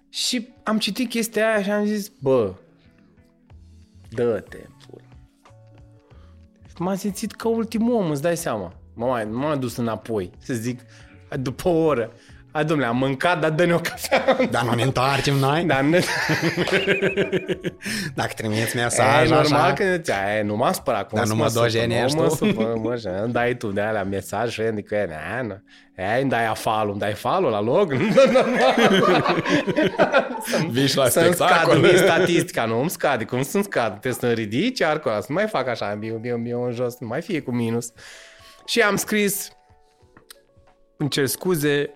[0.09, 2.53] Și am citit chestia aia și am zis, bă,
[4.09, 4.78] dă-te, pula.
[6.79, 8.73] M-am simțit ca ultimul om, îți dai seama.
[8.93, 10.79] M-am, m-am dus înapoi, să zic,
[11.39, 12.11] după o oră.
[12.51, 14.37] A, domnule, am mâncat, dar dă-ne o cafea.
[14.51, 15.63] Dar nu ne întoarcem noi?
[15.63, 15.99] Dar ne...
[18.15, 19.73] Dacă trimiți E mesaj normal așa...
[19.73, 20.11] că ți
[20.43, 21.07] nu m-a spărat.
[21.07, 22.33] Cum Dar să nu mă supăr, dojenești Nu mă tu.
[22.35, 25.61] supăr, mă, și îmi dai tu de alea mesaj și adică e, na, na.
[26.15, 27.93] E, îmi dai afalul, îmi dai falul la loc?
[30.71, 31.77] Vii și la Să-mi scadă spectacol.
[31.77, 33.23] mie statistica, nu îmi scade.
[33.23, 33.89] Cum să-mi scadă?
[33.89, 36.97] Trebuie să-mi ridici arcul ăla, să nu mai fac așa, biu, biu, biu, în jos,
[36.99, 37.91] nu mai fie cu minus.
[38.65, 39.49] Și am scris,
[40.97, 41.93] îmi cer scuze,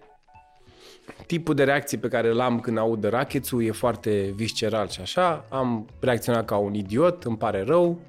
[1.25, 5.01] tipul de reacție pe care îl am când aud de rachețul e foarte visceral și
[5.01, 5.45] așa.
[5.49, 7.99] Am reacționat ca un idiot, îmi pare rău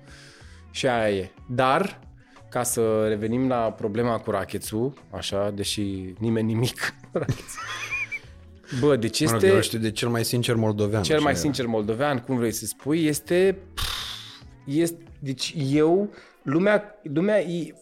[0.70, 1.30] și aia e.
[1.48, 2.00] Dar,
[2.48, 7.60] ca să revenim la problema cu rachețul, așa, deși nimeni nimic rachețul.
[8.80, 11.02] Bă, deci Mă rog, este eu știu de cel mai sincer moldovean.
[11.02, 11.40] cel mai așa.
[11.40, 13.58] sincer moldovean, cum vrei să spui, este...
[14.64, 16.08] este deci eu,
[16.42, 17.74] lumea, lumea, e-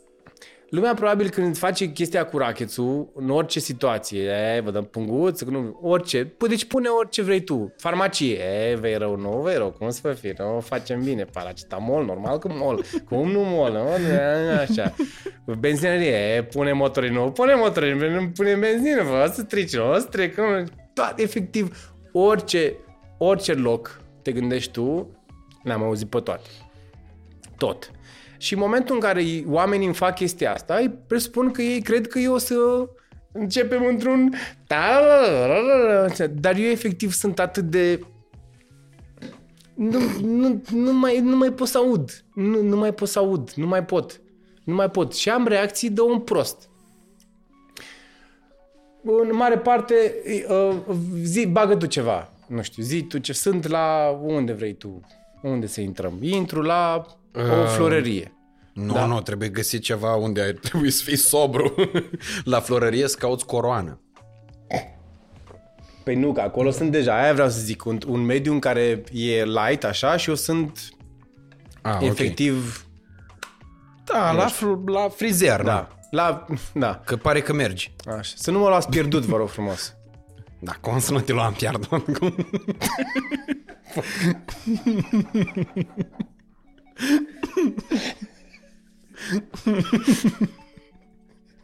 [0.72, 4.22] lumea probabil când face chestia cu rachețul, în orice situație,
[4.56, 8.96] e, vă dăm punguț, nu, orice, păi deci pune orice vrei tu, farmacie, e, vei
[8.96, 12.84] rău, nu vei rău, cum să vă fi, nu, facem bine, paracetamol, normal că mol,
[13.08, 13.88] cum nu mol, nu,
[14.60, 14.94] așa,
[15.58, 19.90] benzinărie, e, pune motorină, nu, pune motorină, nu pune benzină, vă, o să strici, nu,
[19.90, 22.76] o să trec, nu, toate, efectiv, orice,
[23.18, 25.16] orice loc te gândești tu,
[25.62, 26.48] le-am auzit pe toate.
[27.56, 27.90] Tot.
[28.42, 32.06] Și în momentul în care oamenii îmi fac chestia asta, îi presupun că ei cred
[32.06, 32.54] că eu o să
[33.32, 34.34] începem într-un...
[36.40, 38.00] Dar eu efectiv sunt atât de...
[39.74, 42.24] Nu, nu, nu, mai, nu mai pot să aud.
[42.34, 43.50] Nu, nu mai pot să aud.
[43.50, 44.20] Nu mai pot.
[44.64, 45.14] Nu mai pot.
[45.14, 46.68] Și am reacții de un prost.
[49.02, 49.94] În mare parte,
[50.48, 50.76] uh,
[51.22, 52.32] zi, bagă tu ceva.
[52.46, 55.00] Nu știu, zi tu ce sunt la unde vrei tu.
[55.42, 56.18] Unde să intrăm?
[56.20, 58.32] Intru la o florărie.
[58.72, 59.06] Nu, Da.
[59.06, 61.74] nu, trebuie găsit ceva unde ai trebui să fii sobru.
[62.44, 64.00] la florărie să cauți coroană.
[66.04, 69.02] Păi nu, că acolo sunt deja, aia vreau să zic, un, un mediu în care
[69.12, 70.88] e light așa și eu sunt
[71.82, 72.86] Ah, efectiv,
[73.98, 74.06] Ok.
[74.16, 75.64] Da, la, fr- la frizer, da.
[75.64, 77.92] da, la, da, Că pare că mergi.
[78.06, 78.32] așa.
[78.36, 79.94] Să nu mă luați pierdut, vă rog frumos.
[80.64, 81.88] Da, cum să nu te luam pierdut?
[87.54, 87.74] Cum?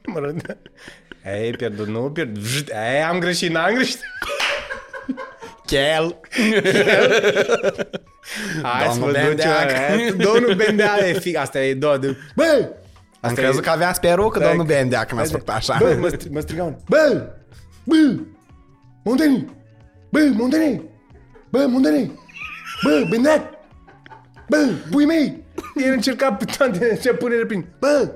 [0.12, 0.56] Mă rog, da.
[1.34, 2.42] Ei, pierdut, nu pierdut.
[2.42, 3.98] Vjt, Ei, am greșit, n-am greșit.
[5.66, 6.20] Chel.
[8.62, 9.26] Hai să Domnul vă ducem.
[9.26, 9.70] Bendeac.
[9.70, 12.16] eh, Domnul Bendeac, e fi, asta e doar de...
[12.34, 12.44] Bă,
[13.20, 15.76] Am Asta crezut e- că avea sperucă, Da, domnul că- Bendea, când a făcut așa.
[15.80, 16.82] Bă, mă, stri- mă strigam.
[16.88, 17.26] Bă!
[17.84, 18.14] Bă!
[19.04, 19.52] Monteni!
[20.10, 20.82] Bă, Monteni!
[21.50, 22.12] Bă, Monteni!
[22.82, 23.42] Bă, Bendeac!
[24.48, 25.44] Bă, bui mei!
[25.74, 27.66] El încerca pe toate ce pune prin.
[27.78, 28.12] Bă!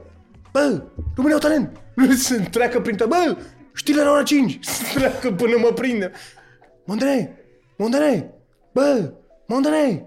[0.52, 0.82] Bă!
[1.14, 1.80] România au talent!
[2.16, 3.14] Să treacă prin toate.
[3.14, 3.36] Bă!
[3.74, 4.58] Știle la ora 5!
[4.64, 6.10] Să treacă până mă prinde.
[6.86, 7.30] Monteni!
[7.76, 8.30] Monteni!
[8.72, 9.12] Bă!
[9.46, 10.06] Monteni!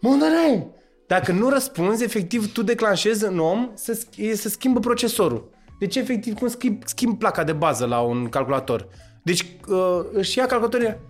[0.00, 0.66] Monteni!
[1.06, 5.50] Dacă nu răspunzi, efectiv, tu declanșezi în om să, sch- să schimbă procesorul.
[5.78, 8.88] Deci, efectiv, cum schimb, schimb placa de bază la un calculator.
[9.22, 11.00] Deci, uh, își ia calculatorul,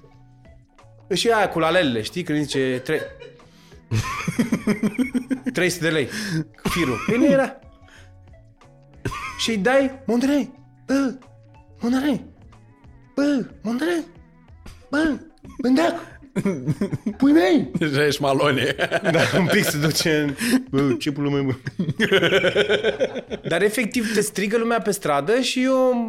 [1.08, 2.22] își ia aia cu lalelele, știi?
[2.22, 3.02] Când zice tre-
[5.52, 6.08] 300 de lei
[6.62, 6.96] firul.
[7.06, 7.58] Păi nu era.
[9.38, 10.50] Și îi dai Monterey.
[10.86, 11.14] Bă,
[11.80, 12.24] Monterey.
[13.14, 14.04] Bă, Monterey.
[14.90, 15.18] Bă,
[15.62, 16.18] Bendeac.
[17.16, 17.70] Pui mei.
[17.78, 18.74] Deja ești malone.
[19.12, 20.34] Da, un pic se duce în...
[20.70, 21.54] Bă, ce pula mea, bă.
[23.48, 26.08] Dar efectiv te strigă lumea pe stradă și eu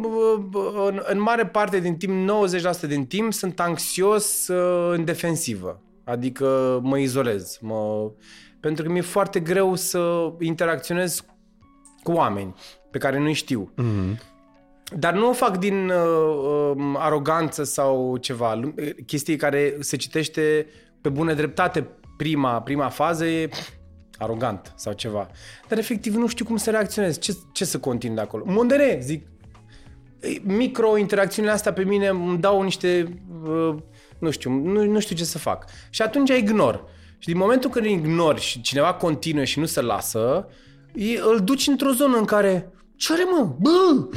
[0.50, 2.30] bă, în, în mare parte din timp,
[2.84, 5.82] 90% din timp, sunt anxios uh, în defensivă.
[6.10, 7.58] Adică mă izolez.
[7.60, 8.10] Mă...
[8.60, 11.24] Pentru că mi-e foarte greu să interacționez
[12.02, 12.54] cu oameni
[12.90, 13.72] pe care nu-i știu.
[14.96, 18.54] Dar nu o fac din uh, uh, aroganță sau ceva.
[18.54, 18.74] Lu-
[19.06, 20.66] Chestii care se citește
[21.00, 23.48] pe bună dreptate prima, prima fază e
[24.18, 25.28] arogant sau ceva.
[25.68, 27.18] Dar efectiv nu știu cum să reacționez.
[27.18, 28.44] Ce, ce să continui de acolo?
[28.46, 29.26] Mondere, zic.
[30.42, 33.20] Micro-interacțiunile astea pe mine îmi dau niște...
[33.44, 33.74] Uh,
[34.20, 35.64] nu știu, nu, nu știu ce să fac.
[35.90, 36.84] Și atunci ignor.
[37.18, 40.48] Și din momentul când ignori și cineva continuă și nu se lasă,
[40.94, 43.54] e, îl duci într-o zonă în care ce are, mă?
[43.58, 44.08] Bă!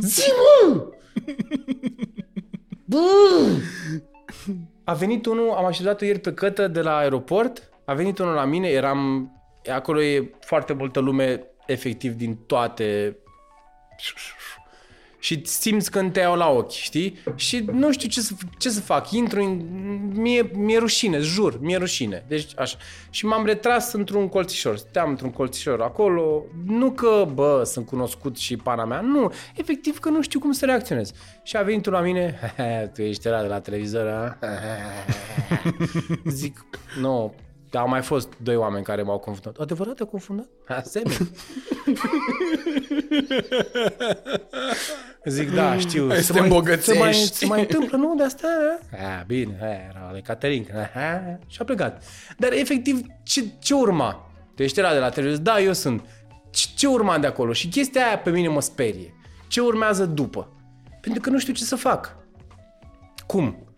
[0.00, 0.30] Zi,
[0.64, 0.86] mă!
[2.84, 2.98] Bă!
[4.84, 8.44] A venit unul, am așezat-o ieri pe cătă de la aeroport, a venit unul la
[8.44, 9.30] mine, eram,
[9.72, 13.16] acolo e foarte multă lume, efectiv, din toate
[15.20, 17.18] și simți când te iau la ochi, știi?
[17.34, 19.12] Și nu știu ce să, ce să fac.
[19.12, 19.60] Intru în...
[20.12, 22.24] Mie, mi-e rușine, îți jur, mi-e rușine.
[22.28, 22.76] Deci așa.
[23.10, 24.76] Și m-am retras într-un colțișor.
[24.76, 26.44] Stăteam într-un colțișor acolo.
[26.66, 29.00] Nu că, bă, sunt cunoscut și pana mea.
[29.00, 29.32] Nu.
[29.56, 31.12] Efectiv că nu știu cum să reacționez.
[31.42, 32.38] Și a venit unul la mine.
[32.94, 34.38] tu ești ăla de la televizor, a?
[36.40, 36.64] Zic,
[37.00, 37.34] nu,
[37.72, 39.56] au mai fost doi oameni care m-au confundat.
[39.56, 40.48] Adevărat te-au confundat?
[40.66, 41.18] Asemenea.
[45.24, 46.08] Zic, da, știu.
[46.08, 46.92] Hai să Se te mai- îmbogățești.
[46.92, 48.14] Se mai, se mai întâmplă, nu?
[48.14, 48.46] De asta?
[48.92, 50.66] A, bine, a, era ale Caterin.
[50.94, 52.02] A, și a plecat.
[52.38, 54.30] Dar, efectiv, ce, ce urma?
[54.54, 55.42] Tu ești ăla de la televizor?
[55.42, 56.02] Da, eu sunt.
[56.50, 57.52] Ce, ce urma de acolo?
[57.52, 59.14] Și chestia aia pe mine mă sperie.
[59.48, 60.52] Ce urmează după?
[61.00, 62.16] Pentru că nu știu ce să fac.
[63.26, 63.69] Cum?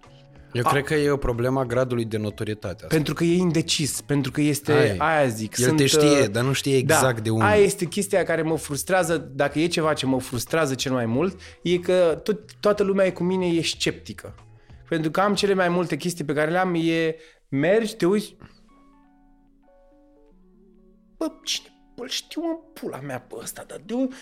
[0.52, 2.74] Eu cred că e o problemă a gradului de notorietate.
[2.74, 2.86] Asta.
[2.86, 4.96] Pentru că e indecis, pentru că este, Aia e.
[4.98, 5.58] aia zic.
[5.58, 7.44] El te știe, uh, dar nu știe exact de unde.
[7.44, 11.40] Aia este chestia care mă frustrează, dacă e ceva ce mă frustrează cel mai mult,
[11.62, 14.34] e că tot, toată lumea e cu mine e sceptică.
[14.88, 17.16] Pentru că am cele mai multe chestii pe care le am, e
[17.48, 18.36] mergi, te uiți,
[21.16, 24.14] bă, cine, bă, știu în pula mea pe ăsta, dar de unde?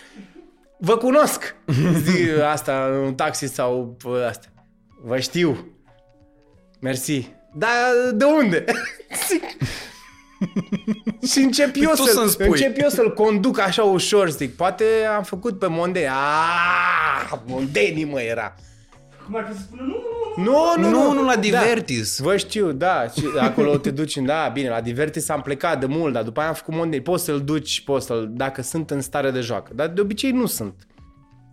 [0.79, 1.55] Vă cunosc!
[2.03, 4.47] Zi asta în taxi sau pe asta.
[5.03, 5.79] Vă știu.
[6.81, 7.29] Mersi.
[7.53, 7.71] Dar
[8.13, 8.65] de unde?
[9.27, 9.43] Zic.
[11.31, 12.47] și încep eu, Păi tu să, să-mi spui.
[12.47, 14.55] încep eu să-l conduc așa ușor, zic.
[14.55, 14.83] Poate
[15.15, 16.05] am făcut pe Mondeni.
[16.07, 18.55] Ah, Mondeni mă era.
[19.25, 19.95] Cum ar fi să spună, nu,
[20.43, 20.89] nu, Nu, nu.
[20.89, 22.17] nu, Nu, nu la Divertis.
[22.21, 22.23] Da.
[22.29, 23.07] Vă știu, da.
[23.17, 26.39] Și acolo te duci în, da, bine, la Divertis am plecat de mult, dar după
[26.39, 27.03] aia am făcut Mondeni.
[27.03, 29.71] Poți să-l duci, poți să-l, dacă sunt în stare de joacă.
[29.75, 30.73] Dar de obicei nu sunt.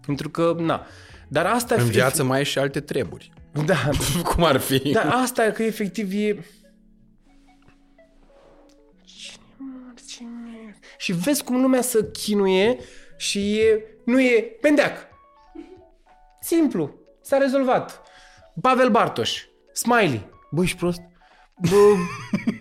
[0.06, 0.86] Pentru că, na.
[1.28, 3.32] Dar asta În fi- viață mai ai și alte treburi.
[3.64, 3.90] Da,
[4.34, 4.78] Cum ar fi?
[4.92, 6.44] dar asta e că efectiv e...
[9.04, 12.78] Cine mă, cine- Și vezi cum lumea să chinuie
[13.16, 15.06] și e, nu e pendeac.
[16.40, 16.94] Simplu.
[17.20, 18.02] S-a rezolvat.
[18.60, 19.44] Pavel Bartoș.
[19.72, 20.26] Smiley.
[20.50, 21.00] Bă, ești prost?
[21.70, 21.94] Bă,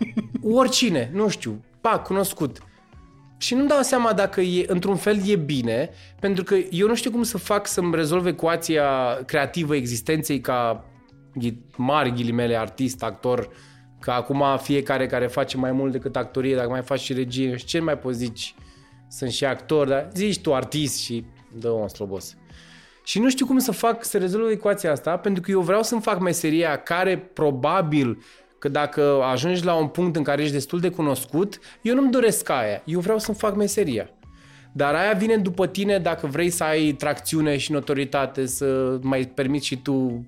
[0.59, 1.63] oricine, nu știu.
[1.81, 2.57] Pa, cunoscut.
[3.37, 7.11] Și nu-mi dau seama dacă e, într-un fel e bine, pentru că eu nu știu
[7.11, 10.86] cum să fac să-mi rezolv ecuația creativă existenței ca ghi-
[11.77, 13.49] mari ghilimele artist, actor,
[13.99, 17.65] că acum fiecare care face mai mult decât actorie, dacă mai faci și regie, și
[17.65, 18.55] ce mai poți zici?
[19.09, 21.25] Sunt și actor, dar zici tu artist și
[21.59, 22.37] dă un slobos.
[23.03, 26.01] Și nu știu cum să fac să rezolv ecuația asta, pentru că eu vreau să-mi
[26.01, 28.23] fac meseria care probabil
[28.59, 32.49] că dacă ajungi la un punct în care ești destul de cunoscut, eu nu-mi doresc
[32.49, 32.81] aia.
[32.85, 34.09] Eu vreau să-mi fac meseria.
[34.71, 39.65] Dar aia vine după tine dacă vrei să ai tracțiune și notoritate, să mai permiți
[39.65, 40.23] și tu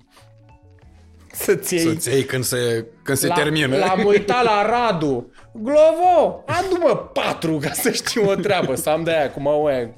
[1.32, 1.84] Să-ți iei...
[1.84, 3.76] Să-ți iei când se, când se la, termină.
[3.76, 5.32] L-am uitat la Radu.
[5.52, 8.74] Glovo, adu-mă patru ca să știu o treabă.
[8.74, 9.94] Să am de aia, cum au aia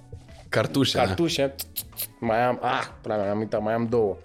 [0.49, 0.99] Cartușe.
[0.99, 1.05] da.
[1.05, 1.55] cartușe.
[2.21, 4.17] Mai am, ah, pula mea, am uitat, mai am două.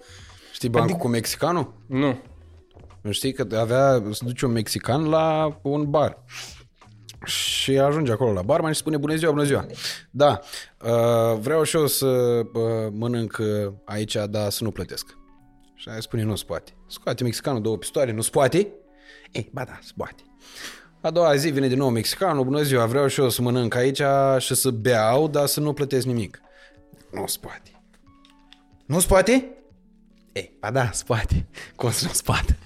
[0.52, 1.74] Știi bancul cu mexicanul?
[1.86, 2.18] Nu.
[3.00, 6.24] Nu știi că avea, se duce un mexican la un bar.
[7.24, 9.66] Și ajunge acolo la barman și spune bună ziua, bună ziua.
[10.10, 10.40] Da,
[10.82, 15.17] uh, vreau și eu să uh, mănânc uh, aici, dar să nu plătesc.
[15.80, 16.72] Și aia spune, nu se poate.
[16.86, 18.68] Scoate mexicanul două pistoale, nu se poate?
[19.32, 20.22] Ei, ba da, se poate.
[21.00, 24.02] A doua zi vine din nou mexicanul, bună ziua, vreau și eu să mănânc aici
[24.38, 26.40] și să beau, dar să nu plătesc nimic.
[27.10, 27.82] Nu se poate.
[28.86, 29.48] Nu se poate?
[30.32, 31.46] Ei, ba da, se poate.
[31.76, 32.58] Cum să nu se poate?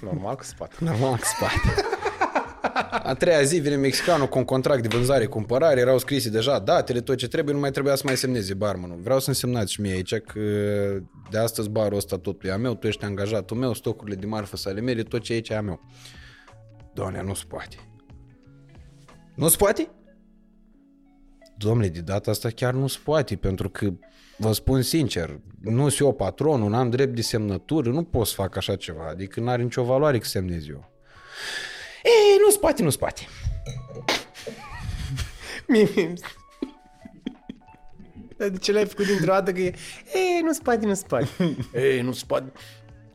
[0.00, 0.74] Normal că se poate.
[0.78, 1.88] Normal că se poate.
[3.02, 7.16] A treia zi vine mexicanul cu un contract de vânzare-cumpărare, erau scrise deja datele, tot
[7.16, 8.98] ce trebuie, nu mai trebuia să mai semneze barmanul.
[9.02, 10.40] Vreau să însemnați și mie aici că
[11.30, 14.56] de astăzi barul ăsta totul e a meu, tu ești angajatul meu, stocurile de marfă
[14.56, 15.80] să ale mele, tot ce e aici e a meu.
[16.94, 17.76] Doamne, nu se poate.
[19.34, 19.88] Nu se poate?
[21.56, 23.92] Domnule, de data asta chiar nu se poate, pentru că
[24.36, 28.56] vă spun sincer, nu sunt eu patronul, n-am drept de semnătură, nu pot să fac
[28.56, 30.93] așa ceva, adică n-are nicio valoare că semnez eu.
[32.34, 33.22] Ei, nu spate, nu spate.
[35.68, 36.12] Mie, mie.
[38.36, 39.74] Dar de ce l-ai făcut dintr-o dată că e...
[40.14, 41.28] Ei, nu spate, nu spate.
[41.74, 42.52] Ei, nu spate.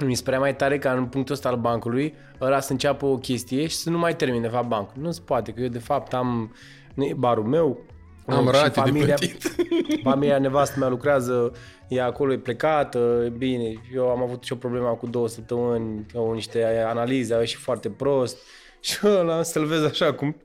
[0.05, 3.17] Mi se părea mai tare ca în punctul ăsta al bancului ăla să înceapă o
[3.17, 5.01] chestie și să nu mai termine de fapt bancul.
[5.01, 6.55] Nu se poate, că eu de fapt am
[6.93, 7.86] nu e barul meu,
[8.26, 9.53] Am și rate de familia, plătit.
[10.09, 11.51] familia nevastă mea lucrează,
[11.88, 13.74] e acolo, e plecată, e bine.
[13.93, 17.89] Eu am avut și o problemă cu două săptămâni, au niște analize, au ieșit foarte
[17.89, 18.38] prost.
[18.88, 20.36] Și ăla să-l vezi așa cum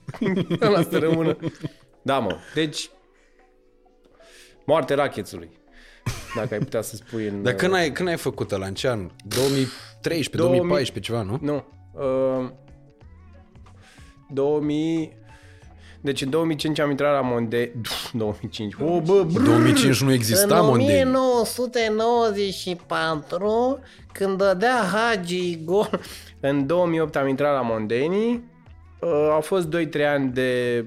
[0.60, 1.36] ăla să rămână.
[2.02, 2.36] Da, mă.
[2.54, 2.90] Deci,
[4.64, 5.50] moarte rachețului.
[6.34, 7.42] Dacă ai putea să spui în...
[7.42, 9.10] Dar când ai, când ai făcut la în ce an?
[9.24, 11.38] 2013, 2000 2014 ceva, nu?
[11.40, 11.64] Nu.
[12.40, 12.50] Uh,
[14.30, 15.16] 2000...
[16.02, 17.72] Deci în 2005 am intrat la Monde...
[18.12, 18.74] 2005.
[18.74, 21.02] O, bă, brr, 2005 nu exista în Mondeni.
[21.02, 23.78] 1994,
[24.12, 26.00] când dădea Hagi gol,
[26.40, 28.50] În 2008 am intrat la Mondeni.
[29.00, 30.84] Uh, au fost 2-3 ani de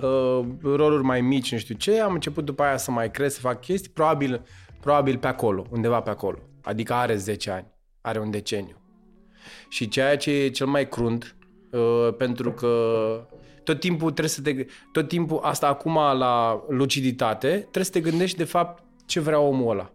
[0.00, 2.00] uh, roluri mai mici, nu știu ce.
[2.00, 3.90] Am început după aia să mai cresc, să fac chestii.
[3.90, 4.42] Probabil,
[4.80, 6.38] probabil pe acolo, undeva pe acolo.
[6.62, 7.66] Adică are 10 ani.
[8.00, 8.76] Are un deceniu.
[9.68, 11.36] Și ceea ce e cel mai crunt,
[11.70, 12.68] uh, pentru că
[13.64, 14.66] tot timpul trebuie să te...
[14.92, 19.70] Tot timpul, asta acum la luciditate, trebuie să te gândești de fapt ce vrea omul
[19.70, 19.92] ăla.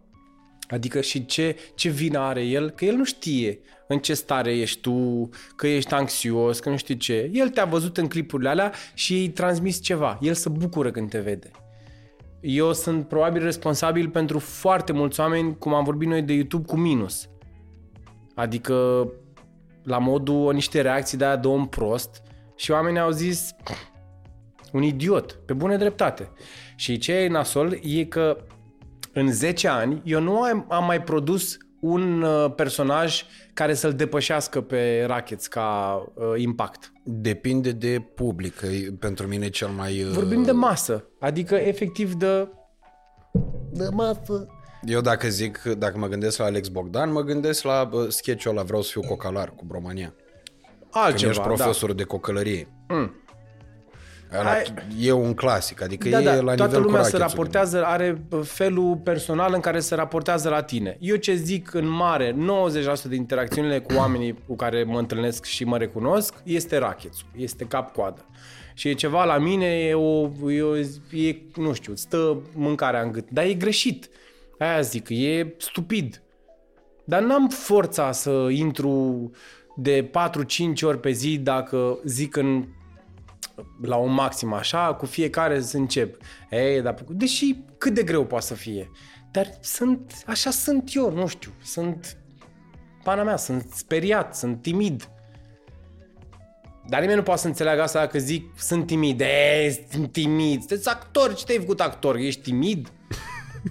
[0.68, 4.80] Adică și ce, ce vină are el, că el nu știe în ce stare ești
[4.80, 7.30] tu, că ești anxios, că nu știu ce.
[7.32, 10.18] El te-a văzut în clipurile alea și îi transmis ceva.
[10.20, 11.50] El se bucură când te vede.
[12.40, 16.76] Eu sunt probabil responsabil pentru foarte mulți oameni, cum am vorbit noi de YouTube, cu
[16.76, 17.28] minus.
[18.34, 19.08] Adică
[19.82, 22.22] la modul niște reacții de aia de om prost
[22.58, 23.54] și oamenii au zis
[24.72, 26.30] un idiot, pe bune dreptate.
[26.76, 28.44] Și ce e nasol e că
[29.12, 34.60] în 10 ani eu nu am, am mai produs un uh, personaj care să-l depășească
[34.60, 36.92] pe Rackets ca uh, impact.
[37.04, 40.02] Depinde de public, că e pentru mine cel mai...
[40.02, 42.48] uh, Vorbim de masă, adică efectiv de...
[43.70, 44.46] de masă.
[44.82, 48.62] Eu dacă zic, dacă mă gândesc la Alex Bogdan, mă gândesc la uh, sketch-ul ăla
[48.62, 50.14] Vreau să fiu cocalar cu Bromania.
[50.92, 51.30] Când altceva.
[51.30, 52.68] ești profesor de cocălărie.
[52.88, 53.12] Mm.
[54.38, 57.16] Ăla Hai- E un clasic, adică Da, e da, la toată nivel lumea cu se
[57.16, 57.36] rachetul.
[57.36, 60.96] raportează, are felul personal în care se raportează la tine.
[61.00, 65.64] Eu ce zic în mare, 90% din interacțiunile cu oamenii cu care mă întâlnesc și
[65.64, 68.26] mă recunosc, este rachetul, este cap-coadă.
[68.74, 70.76] Și e ceva la mine, e, o, e, o,
[71.16, 73.30] e, nu știu, stă mâncarea în gât.
[73.30, 74.08] Dar e greșit.
[74.58, 76.22] Aia zic, e stupid.
[77.04, 79.30] Dar n-am forța să intru
[79.80, 82.64] de 4-5 ori pe zi dacă zic în
[83.82, 86.16] la un maxim așa, cu fiecare să încep.
[86.50, 88.90] Ei, dar deși cât de greu poate să fie.
[89.30, 92.16] Dar sunt, așa sunt eu, nu știu, sunt
[93.02, 95.08] pana mea, sunt speriat, sunt timid.
[96.88, 99.20] Dar nimeni nu poate să înțeleagă asta dacă zic sunt timid.
[99.20, 100.58] E, sunt timid.
[100.58, 102.16] Sunteți actor, ce te-ai făcut actor?
[102.16, 102.92] Ești timid?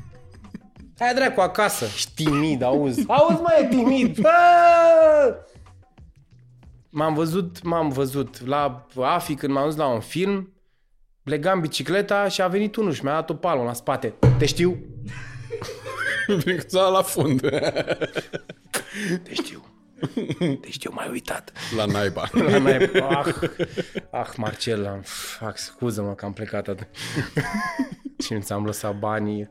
[0.99, 1.85] Hai dracu acasă.
[1.85, 3.03] Ești timid, auzi.
[3.07, 4.19] Auzi, mai e timid.
[4.19, 4.29] Bă!
[6.97, 10.53] M-am văzut, m-am văzut la AFI când m-am dus la un film,
[11.23, 14.13] legam bicicleta și a venit unul și mi-a dat o palmă la spate.
[14.37, 14.77] Te știu?
[16.91, 17.39] la fund.
[19.23, 19.66] Te știu.
[20.61, 21.51] Te știu, m-ai uitat.
[21.75, 22.29] la naiba.
[22.49, 22.91] La mai...
[23.09, 23.33] Ah,
[24.11, 25.01] ah, Marcel, am...
[25.03, 26.87] Fac, scuză-mă că am plecat atât.
[28.23, 29.49] și nu ți-am lăsat banii.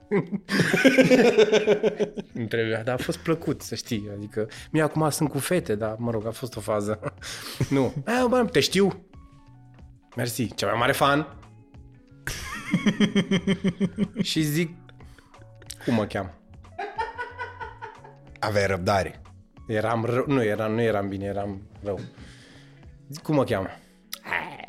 [2.35, 4.11] Îmi trebuia, dar a fost plăcut, să știi.
[4.17, 7.01] Adică, mie acum sunt cu fete, dar mă rog, a fost o fază.
[7.71, 7.93] nu.
[8.05, 9.07] A, bă, te știu.
[10.17, 10.55] Mersi.
[10.55, 11.37] Cea mai mare fan.
[14.23, 14.77] și zic,
[15.85, 16.31] cum mă cheam?
[18.39, 19.21] Aveai răbdare.
[19.67, 22.01] Eram rău, nu eram, nu eram bine, eram rău.
[23.09, 23.69] Zic, cum mă cheamă?
[24.23, 24.65] Hai,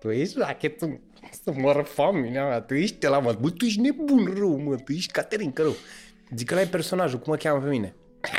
[0.00, 1.00] Tu ești la chetul
[1.42, 4.92] să moară familia mea, tu ești la mă, bă, tu ești nebun rău, mă, tu
[4.92, 5.74] ești Caterin rău.
[6.36, 7.94] Zic că ăla e personajul, cum mă cheamă pe mine?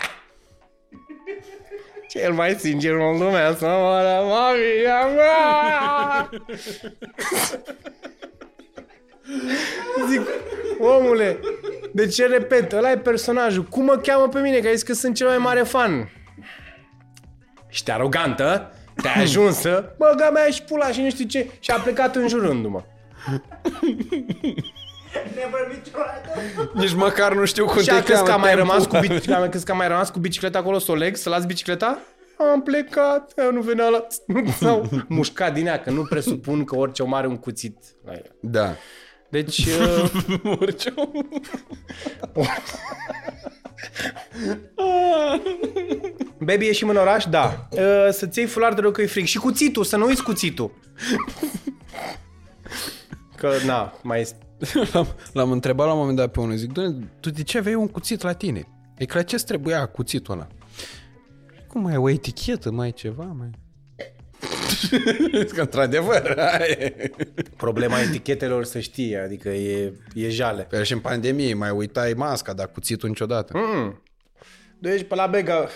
[2.09, 6.29] Cel mai sincer om în lumea să moară familia mea!
[10.09, 10.21] Zic,
[10.79, 11.39] omule,
[11.93, 12.71] de ce repet?
[12.71, 13.63] Ăla e personajul.
[13.63, 14.57] Cum mă cheamă pe mine?
[14.59, 16.09] Că ai zis că sunt cel mai mare fan.
[17.69, 18.71] Ești arogantă,
[19.01, 21.49] te-ai ajunsă, bă, mea și pula și nu știu ce.
[21.59, 22.83] Și a plecat înjurându-mă.
[25.35, 26.29] Never niciodată.
[26.73, 28.27] Nici măcar nu știu cum Și te a crezut cheamă.
[28.27, 29.19] că am mai te-am rămas cu, pupat.
[29.19, 31.45] bici- am crezut că am mai rămas cu bicicleta acolo să o leg, să las
[31.45, 31.99] bicicleta?
[32.53, 34.07] Am plecat, eu nu venea la...
[34.61, 38.35] Sau mușcat din ea, că nu presupun că orice om are un cuțit la el.
[38.41, 38.75] Da.
[39.29, 41.11] Deci, uh, Orice om.
[46.39, 47.25] baby, ieșim în oraș?
[47.25, 47.67] Da.
[47.71, 47.79] Uh,
[48.11, 49.25] să-ți iei fular de rău că e frig.
[49.25, 50.71] Și cuțitul, să nu uiți cuțitul.
[53.35, 54.37] Că, na, mai este.
[54.91, 57.75] L-am, l-am întrebat la un moment dat pe unul, zic, doamne, tu de ce aveai
[57.75, 58.67] un cuțit la tine?
[58.97, 60.47] E că la ce trebuia cuțitul ăla?
[61.67, 63.49] Cum mai ai o etichetă, mai ai ceva, mai...
[65.45, 66.93] Zic că într-adevăr, ai.
[67.57, 70.63] Problema etichetelor să știi, adică e, e jale.
[70.69, 73.57] Pe și în pandemie mai uitai masca, dar cuțitul niciodată.
[73.57, 74.01] Mm.
[74.79, 75.67] Deci pe la Bega,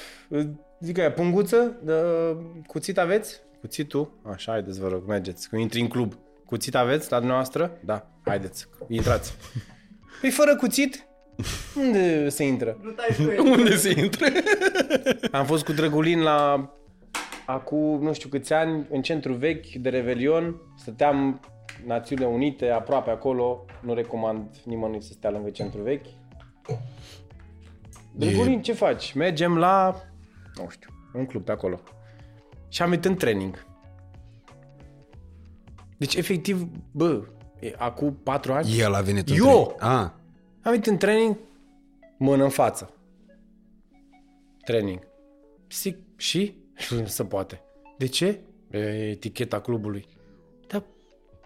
[0.80, 1.94] zic că e punguță, de,
[2.68, 3.42] cuțit aveți?
[3.60, 4.20] Cuțitul?
[4.34, 6.14] Așa, haideți vă rog, mergeți, că intri în club.
[6.46, 7.80] Cuțit aveți la dumneavoastră?
[7.86, 9.36] Da, haideți, intrați.
[10.22, 11.06] Păi fără cuțit?
[11.76, 12.78] Unde se intră?
[12.82, 13.40] Nu tai cu el.
[13.40, 14.26] Unde se intră?
[15.32, 16.70] Am fost cu Drăgulin la
[17.46, 21.40] acum nu știu câți ani, în centru vechi de Revelion, stăteam
[21.86, 26.06] Națiunile Unite, aproape acolo, nu recomand nimănui să stea lângă centru vechi.
[28.16, 29.14] Drăgulin, ce faci?
[29.14, 29.96] Mergem la,
[30.56, 31.80] nu știu, un club pe acolo.
[32.70, 33.66] Și am venit în training.
[35.98, 37.24] Deci, efectiv, bă,
[37.60, 39.66] e, acum patru ani, El a venit în Eu?
[39.78, 39.90] trei.
[39.90, 40.10] Ah,
[40.62, 41.38] am venit în training,
[42.18, 42.94] mână în față.
[44.64, 45.08] Training.
[45.72, 46.61] Zic, și?
[46.90, 47.62] Nu se poate.
[47.98, 48.40] De ce?
[48.72, 48.78] E
[49.10, 50.08] eticheta clubului.
[50.68, 50.84] Dar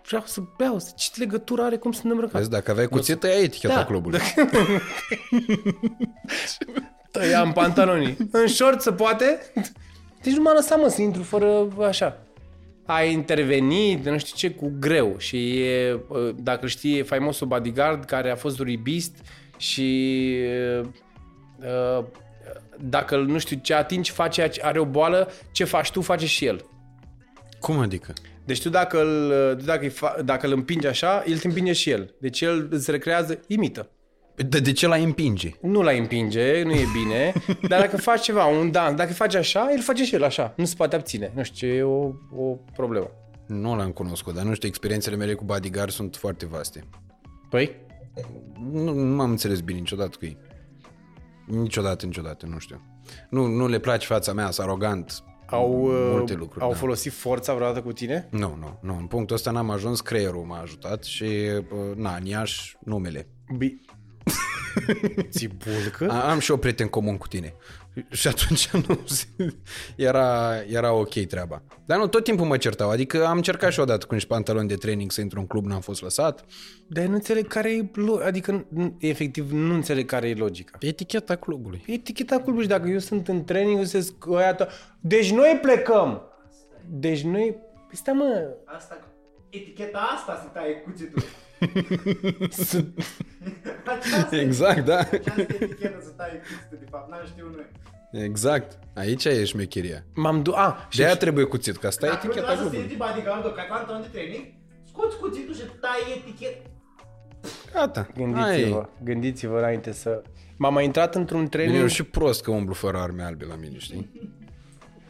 [0.08, 0.80] vreau să beau.
[0.96, 2.36] Ce legătură are cum sunt îmbrăcat?
[2.36, 3.86] vezi, dacă aveai cuțit, ai eticheta Da.
[3.86, 4.20] clubului.
[7.12, 8.18] Tăiam pantalonii.
[8.32, 9.40] în short se poate?
[10.22, 12.18] Deci nu m-a lăsat, mă, să intru fără așa.
[12.86, 15.16] A intervenit, nu știu ce, cu greu.
[15.18, 16.00] Și e,
[16.36, 19.16] dacă știi, e faimosul bodyguard care a fost ribist
[19.58, 20.30] și
[21.60, 22.04] uh,
[22.82, 26.66] dacă nu știu ce atingi, face, are o boală, ce faci tu, face și el.
[27.60, 28.14] Cum adică?
[28.46, 31.74] Deci tu dacă îl, tu dacă, îi fa, dacă îl împingi așa, el te împinge
[31.74, 32.16] și el.
[32.20, 33.90] Deci el îți recrează, imită.
[34.36, 35.52] De, de ce l-ai împinge?
[35.62, 37.34] Nu la împinge, nu e bine,
[37.70, 40.66] dar dacă faci ceva, un dans, dacă faci așa, el face și el așa, nu
[40.66, 41.32] se poate abține.
[41.36, 43.12] Nu știu ce, e o, o problemă.
[43.48, 46.84] Nu l-am cunoscut, dar nu știu, experiențele mele cu bodyguard sunt foarte vaste.
[47.50, 47.76] Păi?
[48.72, 50.38] Nu, nu m-am înțeles bine niciodată cu ei.
[51.46, 52.82] Niciodată, niciodată, nu știu.
[53.30, 55.24] Nu, nu le place fața mea, sunt arogant.
[55.50, 56.78] Au, Multe uh, lucruri, au da.
[56.78, 58.28] folosit forța vreodată cu tine?
[58.32, 58.98] Nu, nu, nu.
[58.98, 63.28] În punctul ăsta n-am ajuns, creierul m-a ajutat și, uh, na, în Iași, numele.
[63.58, 63.82] Bi...
[65.30, 66.10] Ți bulcă?
[66.10, 67.54] A, am și o prieten comun cu tine.
[68.10, 69.00] Și atunci nu
[69.96, 71.62] era, era ok treaba.
[71.86, 72.90] Dar nu, tot timpul mă certau.
[72.90, 75.82] Adică am încercat și odată cu niște pantaloni de training să intru în club, n-am
[75.82, 76.46] fost lăsat.
[76.88, 80.78] Dar nu înțeleg care e, lo- adică n- efectiv nu înțeleg care e logica.
[80.80, 81.84] Eticheta clubului.
[81.88, 84.06] Eticheta clubului și dacă eu sunt în training, eu să
[84.40, 84.70] iată,
[85.00, 86.22] deci noi plecăm.
[86.90, 87.56] Deci noi,
[87.88, 89.00] păi stai mă, Asta,
[89.50, 91.24] eticheta asta se taie cuțitul.
[93.86, 94.98] Aceasta, Exact, da.
[94.98, 98.24] această etichetă se taie cuțitul, de fapt, n-am știut noi.
[98.24, 98.80] Exact.
[98.96, 100.04] Aici e șmecheria.
[100.14, 100.52] m-am du...
[100.56, 102.98] A, și De aia trebuie cuțit, ca asta e Dacă nu eticheta trebuie să clubului.
[102.98, 104.46] iei bodyguard-ul ca pantalon de training,
[104.88, 106.70] scoți cuțitul și tai eticheta.
[107.74, 108.08] Gata.
[108.16, 108.90] Gândiți-vă, Ai.
[109.04, 110.22] gândiți-vă înainte să...
[110.58, 113.56] M-am mai intrat într-un Bine, training, eu și prost că umblu fără arme albe la
[113.56, 114.32] mine, știi?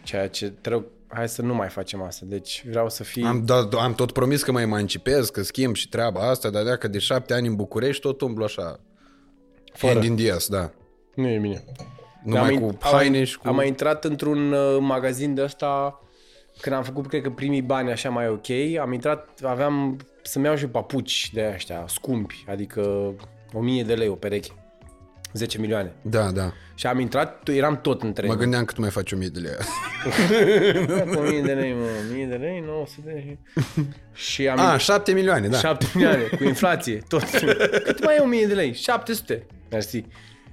[0.04, 0.90] ceea ce trebuie...
[1.16, 3.24] Hai să nu mai facem asta, deci vreau să fii...
[3.24, 6.88] Am, da, am tot promis că mă emancipez, că schimb și treaba asta, dar dacă
[6.88, 8.80] de șapte ani în București tot umblu așa.
[9.74, 9.94] Fără.
[9.94, 10.72] Hand in the ass, da.
[11.16, 11.64] Nu e bine.
[12.24, 13.48] Numai am, cu in- haine am, și cu...
[13.48, 16.00] Am mai intrat într-un uh, magazin de ăsta
[16.62, 18.50] când am făcut, cred că, primii bani așa mai ok.
[18.82, 23.14] Am intrat, aveam să-mi iau și papuci de ăștia scumpi, adică
[23.54, 24.52] 1000 de lei o pereche.
[25.36, 25.94] 10 milioane.
[26.02, 26.52] Da, da.
[26.76, 29.52] Și am intrat, eram tot între Mă gândeam cât mai faci 1000 de lei.
[31.14, 33.40] Cu 1000 de lei, mă, 1000 de lei, 900 de lei.
[34.14, 35.58] Și am A, 7 milioane, da.
[35.58, 37.24] 7 milioane, cu inflație, tot.
[37.86, 38.74] Cât mai e 1000 de lei?
[38.74, 39.46] 700.
[39.70, 40.04] Mersi.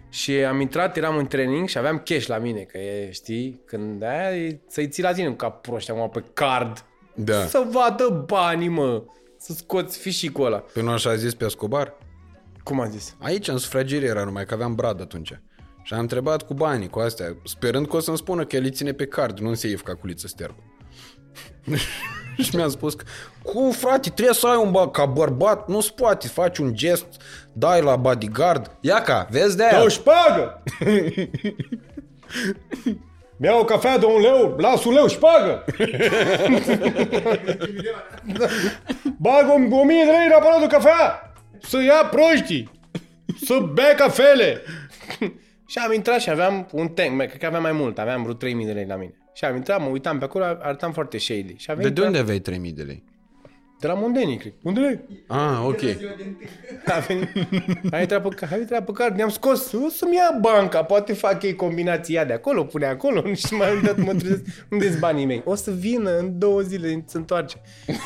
[0.08, 4.02] Și am intrat, eram în training și aveam cash la mine, că e, știi, când
[4.02, 6.84] aia e să-i ții la tine ca proști acum pe card.
[7.14, 7.46] Da.
[7.46, 9.02] Să vadă banii, mă.
[9.38, 10.58] Să scoți fișicul ăla.
[10.58, 11.94] Pe nu așa a zis pe Escobar?
[12.62, 13.14] Cum a zis?
[13.18, 15.40] Aici, în sufragerie era numai, că aveam brad atunci.
[15.82, 18.70] Și am întrebat cu banii, cu astea, sperând că o să-mi spună că el îi
[18.70, 20.62] ține pe card, nu în safe ca culiță sterbă.
[22.42, 23.04] și mi-a spus că,
[23.42, 27.06] cum frate, trebuie să ai un bă, ca bărbat, nu-ți poate, faci un gest,
[27.52, 29.82] dai la bodyguard, ia ca, vezi de aia.
[29.82, 30.62] O șpagă!
[33.36, 35.64] Mi-au o cafea de un leu, las un leu, șpagă!
[39.18, 41.31] Bag o, o mie de lei în aparatul cafea!
[41.62, 42.70] Să ia proștii!
[43.44, 44.60] Să bea cafele!
[45.66, 48.34] Și am intrat și aveam un tank, mai- cred că aveam mai mult, aveam vreo
[48.34, 49.14] 3000 de lei la mine.
[49.34, 51.54] Și am intrat, mă uitam pe acolo, arătam foarte shady.
[51.56, 53.04] Și a De, venit de unde aveai 3000 de lei?
[53.82, 54.52] De la Mondenii, cred.
[54.62, 55.00] Unde lei?
[55.26, 55.80] Ah, ok.
[56.86, 57.28] A venit,
[57.90, 61.42] a intrat pe, a intrat pe card, ne-am scos, o să-mi ia banca, poate fac
[61.42, 65.42] ei combinația de acolo, pune acolo și mai uitat, mă trezesc, unde sunt banii mei?
[65.44, 67.60] O să vină în două zile, se întoarce.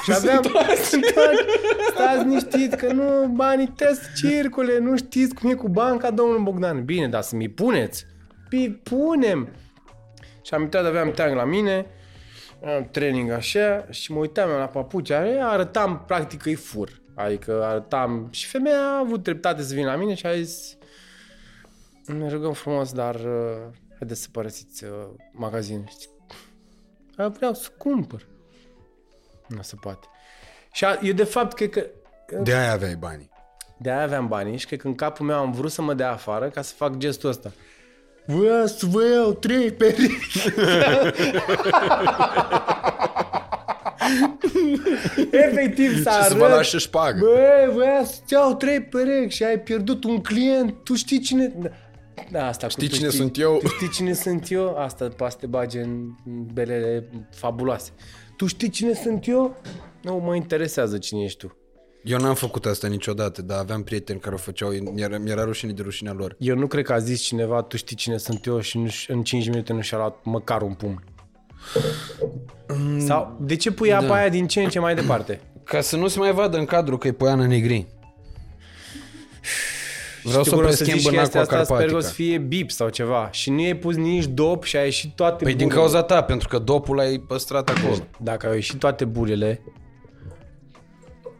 [0.05, 0.43] Și aveam,
[0.83, 1.45] se întoarce.
[1.91, 6.43] Stați liniștit că nu, banii trebuie să circule, nu știți cum e cu banca, domnul
[6.43, 6.85] Bogdan.
[6.85, 8.07] Bine, dar să mi puneți.
[8.49, 9.49] Păi punem.
[10.43, 11.87] Și am intrat, aveam teang la mine,
[12.75, 17.01] am training așa și mă uitam la papuci, aia, arătam practic că îi fur.
[17.15, 20.77] Adică arătam și femeia a avut dreptate să vină la mine și a zis
[22.07, 23.57] ne rugăm frumos, dar uh,
[23.99, 24.91] haideți să părăsiți uh,
[25.33, 25.85] magazinul.
[25.89, 26.09] Știi?
[27.17, 28.27] "A, Vreau să cumpăr.
[29.49, 30.07] Nu se poate.
[30.73, 31.87] Și a, eu de fapt cred că
[32.43, 33.31] De aia aveai banii.
[33.79, 36.11] de aia aveam banii și cred că în capul meu am vrut să mă dea
[36.13, 37.53] afară ca să fac gestul ăsta.
[38.27, 40.39] Voia să vă iau trei perechi.
[45.31, 46.57] Efectiv să Și să vă arăt.
[46.57, 47.19] lași șpagă.
[47.21, 50.75] Bă, voia să-ți iau trei perechi și ai pierdut un client.
[50.85, 51.53] Tu știi cine...
[51.59, 51.69] Da,
[52.31, 53.59] Da, asta Știi cu tu cine sunt eu?
[53.63, 54.77] Tu știi cine sunt eu?
[54.79, 56.07] Asta poate să te bage în
[56.53, 57.91] belele fabuloase.
[58.37, 59.57] Tu știi cine sunt eu?
[60.03, 61.57] Nu mă interesează cine ești tu.
[62.07, 65.83] Eu n-am făcut asta niciodată, dar aveam prieteni care o făceau, mi-era, mi-era rușine de
[65.83, 66.37] rușinea lor.
[66.39, 69.23] Eu nu cred că a zis cineva, tu știi cine sunt eu și nu, în
[69.23, 71.05] 5 minute nu și-a luat măcar un pumn.
[72.99, 74.15] Sau de ce pui apa da.
[74.15, 75.41] aia din ce în ce mai departe?
[75.65, 77.87] Ca să nu se mai vadă în cadru că e Poiana Negri.
[80.23, 81.87] Vreau să o Sigur o să preschimb zici în chestia aqua asta, sper că o
[81.87, 82.09] carpatica.
[82.09, 83.29] să fie bip sau ceva.
[83.31, 85.81] Și nu ai pus nici dop și a ieșit toate Păi din bulele.
[85.81, 87.97] cauza ta, pentru că dopul ai păstrat acolo.
[88.19, 89.61] Dacă au ieșit toate bulele...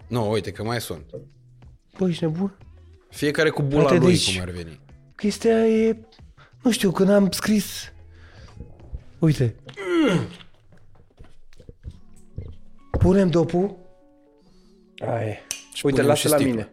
[0.09, 1.05] Nu, uite că mai sunt.
[1.99, 2.59] Băi, ești nebun?
[3.11, 4.81] Fiecare cu bula Frate, lui, deci- cum ar veni.
[5.17, 5.97] Chestia e...
[6.63, 7.93] Nu știu, când am scris...
[9.19, 9.55] Uite.
[12.99, 13.77] Punem dopul.
[14.99, 15.39] Aia Uite,
[15.83, 16.53] punem lasă și la sticla.
[16.55, 16.71] mine.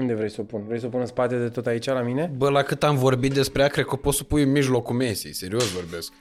[0.00, 0.64] Unde vrei să o pun?
[0.66, 2.32] Vrei să o pun în spate de tot aici la mine?
[2.36, 5.32] Bă, la cât am vorbit despre ea, cred că poți să pui în mijlocul mesei.
[5.32, 6.12] Serios vorbesc.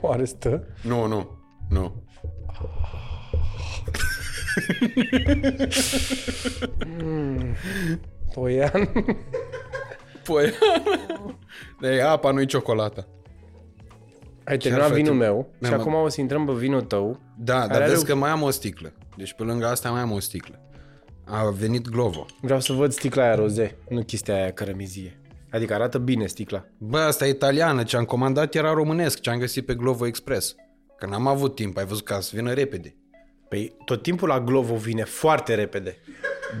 [0.00, 0.66] Oare stă?
[0.82, 2.02] Nu, nu, nu.
[8.34, 8.92] Poian.
[10.24, 10.52] Păi,
[11.80, 13.06] e apa, nu-i ciocolata.
[14.44, 15.00] Ai terminat frate?
[15.02, 17.20] vinul meu și Mi-am- acum o să intrăm pe vinul tău.
[17.38, 18.92] Da, dar Care are vezi o- că mai am o sticlă.
[19.16, 20.60] Deci pe lângă asta mai am o sticlă.
[21.24, 22.26] A venit Glovo.
[22.40, 25.20] Vreau să văd sticla aia roze, nu chestia aia cărămizie.
[25.50, 26.64] Adică arată bine sticla.
[26.78, 30.54] Bă, asta e italiană, ce am comandat era românesc, ce am găsit pe Glovo Express.
[31.02, 32.94] Că n-am avut timp, ai văzut ca să vină repede.
[33.48, 35.96] Păi tot timpul la Glovo vine foarte repede.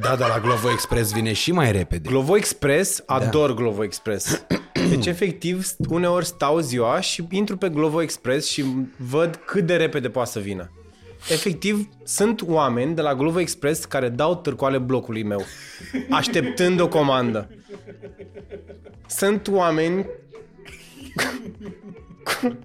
[0.00, 2.08] Da, dar la Glovo Express vine și mai repede.
[2.08, 4.44] Glovo Express, ador Glovo Express.
[4.90, 8.64] Deci, efectiv, uneori stau ziua și intru pe Glovo Express și
[8.96, 10.70] văd cât de repede poate să vină.
[11.30, 15.44] Efectiv, sunt oameni de la Glovo Express care dau târcoale blocului meu,
[16.10, 17.50] așteptând o comandă.
[19.06, 20.06] Sunt oameni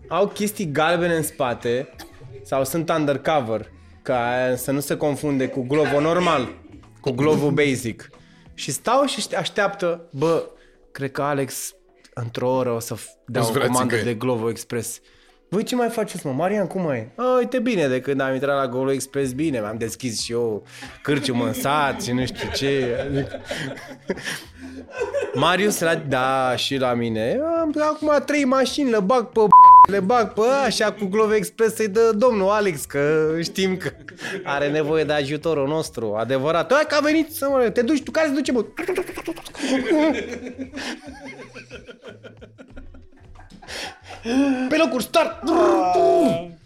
[0.08, 1.90] au chestii galbene în spate
[2.44, 6.48] sau sunt undercover ca să nu se confunde cu Glovo normal,
[7.02, 8.10] cu Glovo basic.
[8.54, 10.50] Și stau și ște- așteaptă, bă,
[10.92, 11.74] cred că Alex
[12.14, 14.14] într-o oră o să f- dea O-ți o vrea comandă țigări.
[14.14, 15.00] de Glovo Express.
[15.50, 16.32] Voi ce mai faceți, mă?
[16.32, 17.12] Marian, cum e?
[17.16, 20.64] A, uite bine, de când am intrat la Glovo Express, bine, mi-am deschis și eu
[21.02, 22.98] cârciumă în sat și nu știu ce.
[23.08, 23.42] Adică...
[25.34, 27.40] Marius, la, da, și la mine.
[27.60, 29.40] Am acum trei mașini, le bag pe
[29.88, 33.92] Le bag pe așa cu Glove Express să-i dă domnul Alex, că știm că
[34.44, 36.74] are nevoie de ajutorul nostru, adevărat.
[36.74, 37.70] Hai că a venit să mă...
[37.70, 38.66] Te duci, tu care se duce, bă?
[44.70, 45.44] Pe locuri, start!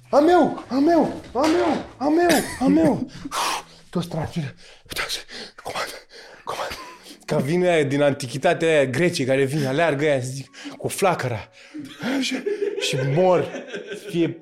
[0.10, 3.10] A meu, a meu, a meu, a meu, a meu.
[3.90, 4.54] Toți transpiră.
[4.84, 5.26] Uitați,
[5.64, 6.08] comand,
[6.44, 6.72] comand.
[7.26, 11.50] Ca vine aia din antichitatea aia grecii care vine, aleargă aia, zic, cu flacăra.
[12.22, 12.44] Și,
[12.80, 13.66] și mor.
[14.10, 14.42] Fie...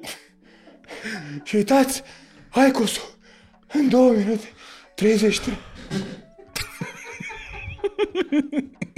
[1.44, 2.04] Și uitați,
[2.50, 3.18] hai cosu,
[3.74, 4.48] în două minute,
[4.96, 5.58] 33.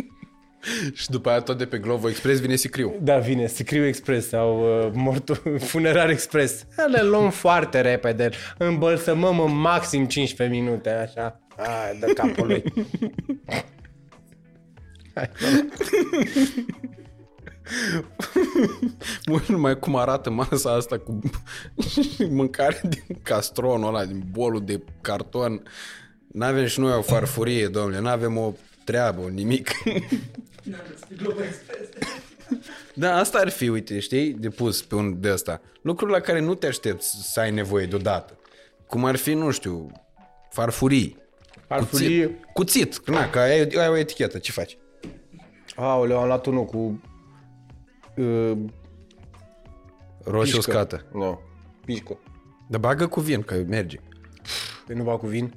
[0.93, 2.95] Și după aia tot de pe Glovo Express vine Sicriu.
[3.01, 6.65] Da, vine, Scriu Express sau uh, mortul, Funerar Express.
[6.91, 11.39] Le luăm foarte repede, îmbălsămăm în maxim 15 minute, așa.
[11.57, 12.63] Hai, de capul lui.
[19.25, 21.19] Mă, numai cum arată masa asta cu
[22.29, 25.63] mâncare din castronul ăla, din bolul de carton.
[26.27, 28.53] N-avem și noi o farfurie, domnule, n-avem o
[28.83, 29.69] treabă, nimic.
[32.93, 35.61] Da, asta ar fi, uite, știi, de pus pe un de ăsta.
[35.81, 38.37] Lucruri la care nu te aștepți să ai nevoie deodată.
[38.87, 39.91] Cum ar fi, nu știu,
[40.49, 41.17] farfurii.
[41.67, 42.25] Farfurie.
[42.53, 42.93] Cuțit.
[42.93, 43.09] Cuțit.
[43.09, 44.77] Na, că ai, ai o etichetă, ce faci?
[45.75, 47.01] Aoleu, am luat unul cu...
[48.17, 48.57] Uh,
[50.23, 50.71] Roșie pișcă.
[50.71, 51.05] uscată.
[51.13, 51.41] Nu,
[51.85, 52.19] pișcă.
[52.69, 53.99] Dar bagă cu vin, că merge.
[54.85, 55.53] Păi nu va cu vin?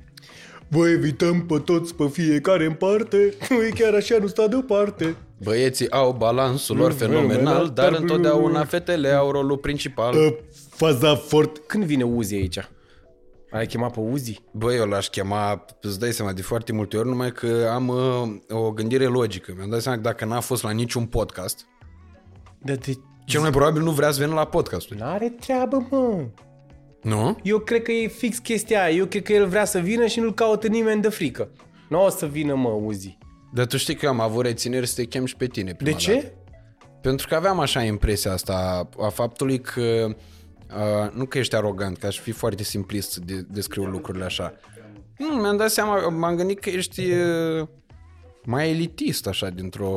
[0.69, 3.35] Vă evităm pe toți, pe fiecare în parte.
[3.51, 5.17] Nu e chiar așa, nu sta deoparte.
[5.43, 10.15] Băieții au balansul lor fenomenal, fenomenal, dar dar- întotdeauna fetele au rolul principal.
[10.15, 10.35] Uh,
[10.69, 11.59] Faza fort.
[11.67, 12.69] Când vine Uzi aici?
[13.51, 14.43] Ai chemat pe Uzi?
[14.53, 18.59] Băi, eu l-aș chema, îți dai seama, de foarte multe ori, numai că am uh,
[18.59, 19.53] o gândire logică.
[19.57, 21.67] Mi-am dat seama că dacă n-a fost la niciun podcast,
[22.63, 22.95] Dar de...
[23.25, 24.99] cel mai probabil nu vrea să vină la podcasturi.
[25.01, 26.25] N-are treabă, mă.
[27.05, 27.39] Nu?
[27.43, 28.97] Eu cred că e fix chestia aia.
[28.97, 31.49] Eu cred că el vrea să vină și nu-l caută nimeni de frică.
[31.89, 33.19] Nu o să vină, mă, Uzi.
[33.53, 35.77] Dar tu știi că eu am avut rețineri să te chem și pe tine De
[35.85, 36.15] prima ce?
[36.15, 36.33] Dată.
[37.01, 42.07] Pentru că aveam așa impresia asta a faptului că uh, nu că ești arogant, că
[42.07, 44.55] aș fi foarte simplist să de- descriu lucrurile așa.
[45.19, 47.67] Nu, mi-am dat seama, m-am gândit că ești uh,
[48.45, 49.91] mai elitist așa dintr-o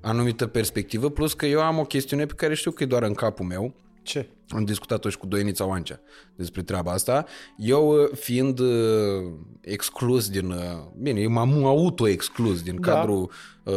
[0.00, 3.14] anumită perspectivă, plus că eu am o chestiune pe care știu că e doar în
[3.14, 3.74] capul meu,
[4.08, 4.28] Ce?
[4.48, 6.00] am discutat-o și cu Doinița Oancea
[6.36, 7.24] despre treaba asta.
[7.56, 10.50] Eu, uh, fiind uh, exclus din...
[10.50, 10.62] uh,
[10.96, 12.92] Bine, eu m-am auto-exclus din Da.
[12.92, 13.30] cadrul
[13.64, 13.74] uh,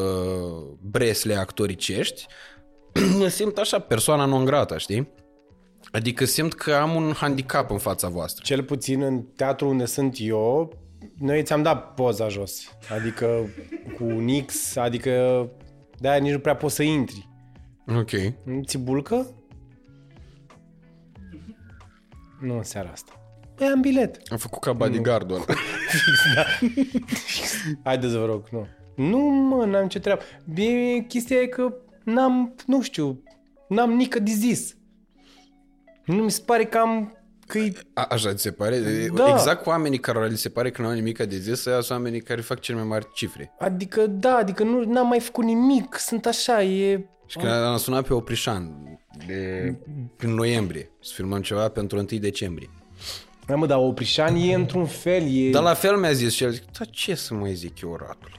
[0.82, 2.26] bresle actoricești,
[3.20, 5.10] mă simt așa, persoana non grata, știi?
[5.92, 8.44] Adică simt că am un handicap în fața voastră.
[8.46, 10.74] Cel puțin în teatru unde sunt eu,
[11.18, 12.62] noi ți-am dat poza jos.
[13.00, 13.50] Adică
[13.98, 15.48] cu Nix, adică
[15.98, 17.30] de-aia nici nu prea poți să intri.
[17.98, 18.12] Ok.
[18.46, 19.36] Nu ți bulcă?
[22.42, 23.12] Nu în seara asta.
[23.56, 24.22] Păi am bilet.
[24.30, 25.46] Am făcut ca bodyguard-ul ăla.
[27.84, 28.68] Haideți, vă rog, nu.
[28.96, 30.22] Nu, mă, n-am ce treabă.
[30.54, 31.74] Bine, chestia e că
[32.04, 33.24] n-am, nu știu,
[33.68, 34.76] n-am nică de zis.
[36.06, 37.18] Nu mi se pare că am,
[37.48, 38.80] că e A, așa ți se pare?
[39.14, 39.30] Da.
[39.30, 41.98] Exact cu oamenii care li se pare că nu au nimic de zis, ăia sunt
[41.98, 43.54] oamenii care fac cele mai mari cifre.
[43.60, 47.06] Adică, da, adică nu n-am mai făcut nimic, sunt așa, e...
[47.26, 48.91] Și când am sunat pe Oprișan
[49.28, 49.76] de,
[50.18, 52.70] prin noiembrie să filmăm ceva pentru 1 decembrie.
[53.46, 55.50] Da, mă, dar Oprișan e într-un fel, e...
[55.50, 58.32] Dar la fel mi-a zis și el, zic, da ce să mai zic eu, ratule?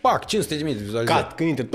[0.00, 1.18] Pac, 500 de mii de vizualizări.
[1.18, 1.66] Cat, când intră.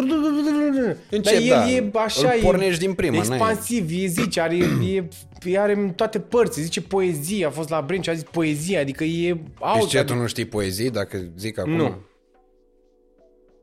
[1.10, 1.70] Încep, Dar el da.
[1.70, 5.08] e așa, Îl pornești din prima, n-ai- Expansiv, e zice, are, e,
[5.44, 9.04] e, are în toate părți, zice poezie, a fost la Brenci, a zis poezie, adică
[9.04, 9.88] e Deci out.
[9.90, 11.72] ce, tu nu știi poezii, dacă zic acum?
[11.72, 11.96] Nu.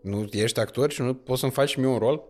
[0.01, 2.23] Nu ești actor și nu poți să-mi faci și mie un rol?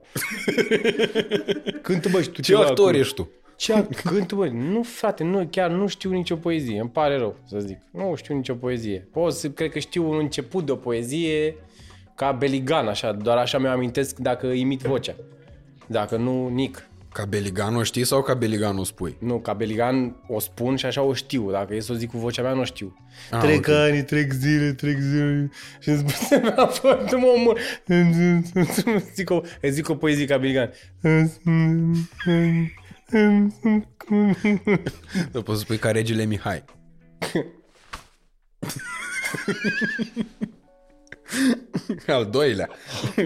[1.82, 2.98] Cântă, bă, și tu Ce ceva actor acolo.
[2.98, 3.30] ești tu?
[3.56, 4.46] Ce act- cântă, bă?
[4.48, 6.80] Nu, frate, nu, chiar nu știu nicio poezie.
[6.80, 7.78] Îmi pare rău să zic.
[7.90, 9.08] Nu știu nicio poezie.
[9.12, 11.56] Pot să, cred că știu un început de o poezie
[12.14, 13.12] ca Beligan, așa.
[13.12, 15.14] Doar așa mi-o amintesc dacă imit vocea.
[15.86, 16.88] Dacă nu, Nic.
[17.18, 19.16] Ca Beligan o știi sau ca Beligan o spui?
[19.20, 21.50] Nu, ca Beligan o spun și așa o știu.
[21.50, 22.96] Dacă e să o zic cu vocea mea, nu o știu.
[23.30, 23.68] Ah, Trec ok.
[23.68, 25.50] ani, trec zile, trec zile.
[25.80, 27.60] Și îmi spune, a fost mă omor.
[29.14, 30.70] zic o, îi zic o poezie ca Beligan.
[35.32, 36.64] Să poți să spui ca regele Mihai.
[42.06, 42.68] Al doilea.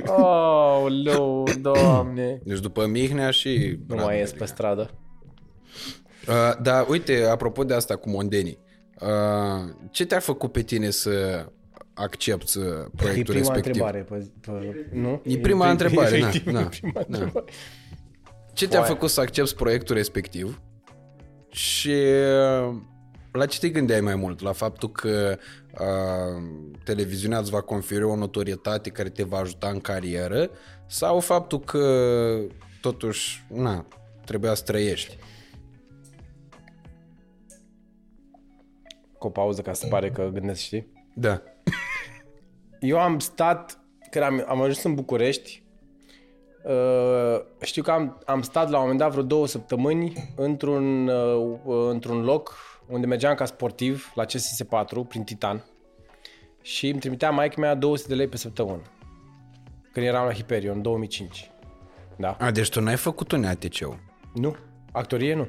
[0.07, 2.41] Oh, leu, doamne.
[2.45, 3.79] Deci după Mihnea și...
[3.87, 4.91] Nu mai ies pe stradă.
[6.29, 8.59] Uh, dar uite, apropo de asta cu mondenii,
[9.01, 11.47] uh, ce te-a făcut pe tine să
[11.95, 13.83] accepti uh, E proiectul prima respectiv?
[13.83, 15.21] întrebare, pe, pe, nu?
[15.25, 17.01] E prima întrebare, da, efectiv, da, e prima da.
[17.09, 17.45] întrebare.
[17.47, 17.55] Ce
[18.53, 18.95] Ce te-a Foaia.
[18.95, 20.61] făcut să accepti proiectul respectiv?
[21.51, 21.95] Și
[22.69, 22.75] uh,
[23.33, 24.41] la ce te gândeai mai mult?
[24.41, 25.62] La faptul că uh,
[26.85, 30.51] televiziunea îți va conferi o notorietate care te va ajuta în carieră
[30.87, 32.39] sau faptul că
[32.81, 33.87] totuși, na,
[34.25, 35.19] trebuia să trăiești?
[39.19, 40.93] Cu o pauză ca să pare că gândesc, știi?
[41.15, 41.43] Da.
[42.81, 43.79] Eu am stat,
[44.11, 45.63] când am, am ajuns în București,
[46.65, 51.59] uh, știu că am, am stat la un moment dat vreo două săptămâni într-un, uh,
[51.91, 55.65] într-un loc unde mergeam ca sportiv la CSS4 prin Titan
[56.63, 58.83] și îmi trimitea maică mea 200 de lei pe săptămână
[59.93, 61.51] când eram la Hyperion în 2005.
[62.17, 62.37] Da?
[62.41, 63.99] A, deci tu n-ai făcut un ATC-ul.
[64.35, 64.57] Nu,
[64.93, 65.49] actorie nu.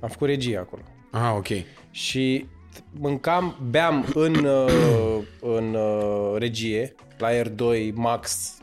[0.00, 0.82] Am făcut regie acolo.
[1.10, 1.46] Ah, ok.
[1.90, 2.46] Și
[2.90, 8.58] mâncam, beam în, uh, în uh, regie, la R2, Max,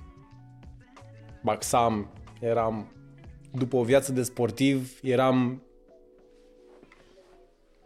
[1.42, 2.10] Maxam,
[2.40, 2.92] eram,
[3.52, 5.63] după o viață de sportiv, eram,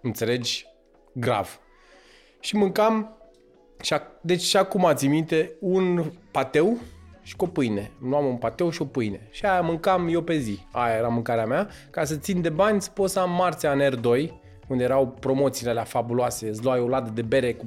[0.07, 0.65] înțelegi,
[1.13, 1.59] grav.
[2.39, 3.17] Și mâncam,
[3.81, 6.77] și ac- deci și acum ții minte, un pateu
[7.21, 7.91] și cu o pâine.
[8.01, 9.27] Luam un pateu și o pâine.
[9.31, 10.59] Și aia mâncam eu pe zi.
[10.71, 11.69] Aia era mâncarea mea.
[11.89, 14.29] Ca să țin de bani, să pot să am marțea în R2,
[14.67, 16.47] unde erau promoțiile alea fabuloase.
[16.47, 17.65] Îți luai o ladă de bere cu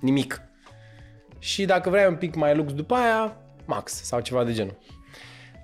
[0.00, 0.40] nimic.
[1.38, 4.78] Și dacă vrei un pic mai lux după aia, max sau ceva de genul.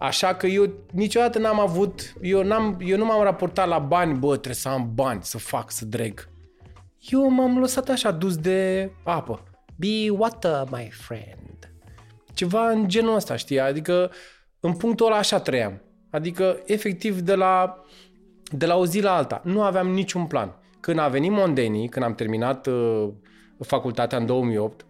[0.03, 4.31] Așa că eu niciodată n-am avut, eu, n-am, eu nu m-am raportat la bani, bă,
[4.31, 6.29] trebuie să am bani, să fac, să dreg.
[6.99, 9.43] Eu m-am lăsat așa dus de apă.
[9.77, 11.73] Be water, my friend.
[12.35, 13.61] Ceva în genul ăsta, știi?
[13.61, 14.11] Adică
[14.61, 15.83] în punctul ăla așa trăiam.
[16.11, 17.85] Adică efectiv de la,
[18.51, 19.41] de la o zi la alta.
[19.45, 20.57] Nu aveam niciun plan.
[20.81, 23.09] Când a venit Mondenii, când am terminat uh,
[23.59, 24.87] facultatea în 2008,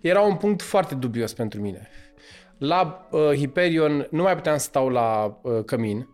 [0.00, 1.88] era un punct foarte dubios pentru mine.
[2.58, 6.08] La uh, Hyperion nu mai puteam să stau la uh, cămin,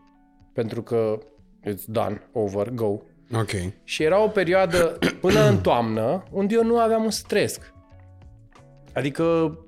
[0.52, 1.18] pentru că
[1.68, 2.98] it's done, over, go.
[3.34, 3.50] Ok.
[3.84, 7.58] Și era o perioadă până în toamnă unde eu nu aveam un stres.
[8.94, 9.58] Adică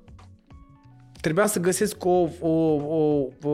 [1.21, 3.51] trebuia să găsesc o, o, o, o,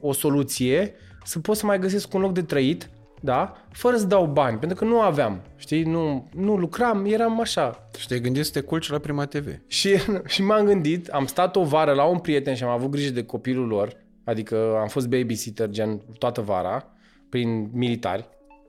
[0.00, 0.94] o soluție
[1.24, 2.90] să pot să mai găsesc un loc de trăit,
[3.20, 3.56] da?
[3.72, 5.82] Fără să dau bani, pentru că nu aveam, știi?
[5.82, 7.88] Nu, nu lucram, eram așa.
[7.98, 9.46] Și te-ai gândit să te culci la Prima TV.
[9.66, 9.96] Și,
[10.26, 13.24] și m-am gândit, am stat o vară la un prieten și am avut grijă de
[13.24, 13.92] copilul lor,
[14.24, 16.86] adică am fost babysitter gen toată vara,
[17.28, 18.28] prin militari,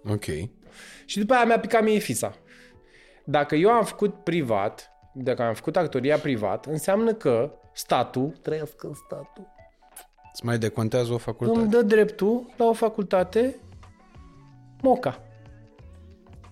[0.10, 0.24] Ok.
[1.06, 2.34] și după aia mi-a picat mie fisa.
[3.26, 8.94] Dacă eu am făcut privat, dacă am făcut actoria privat, înseamnă că statul, trăiesc în
[8.94, 9.48] statul,
[10.34, 11.60] Îți mai decontează o facultate.
[11.60, 13.56] îmi dă dreptul la o facultate
[14.82, 15.22] moca.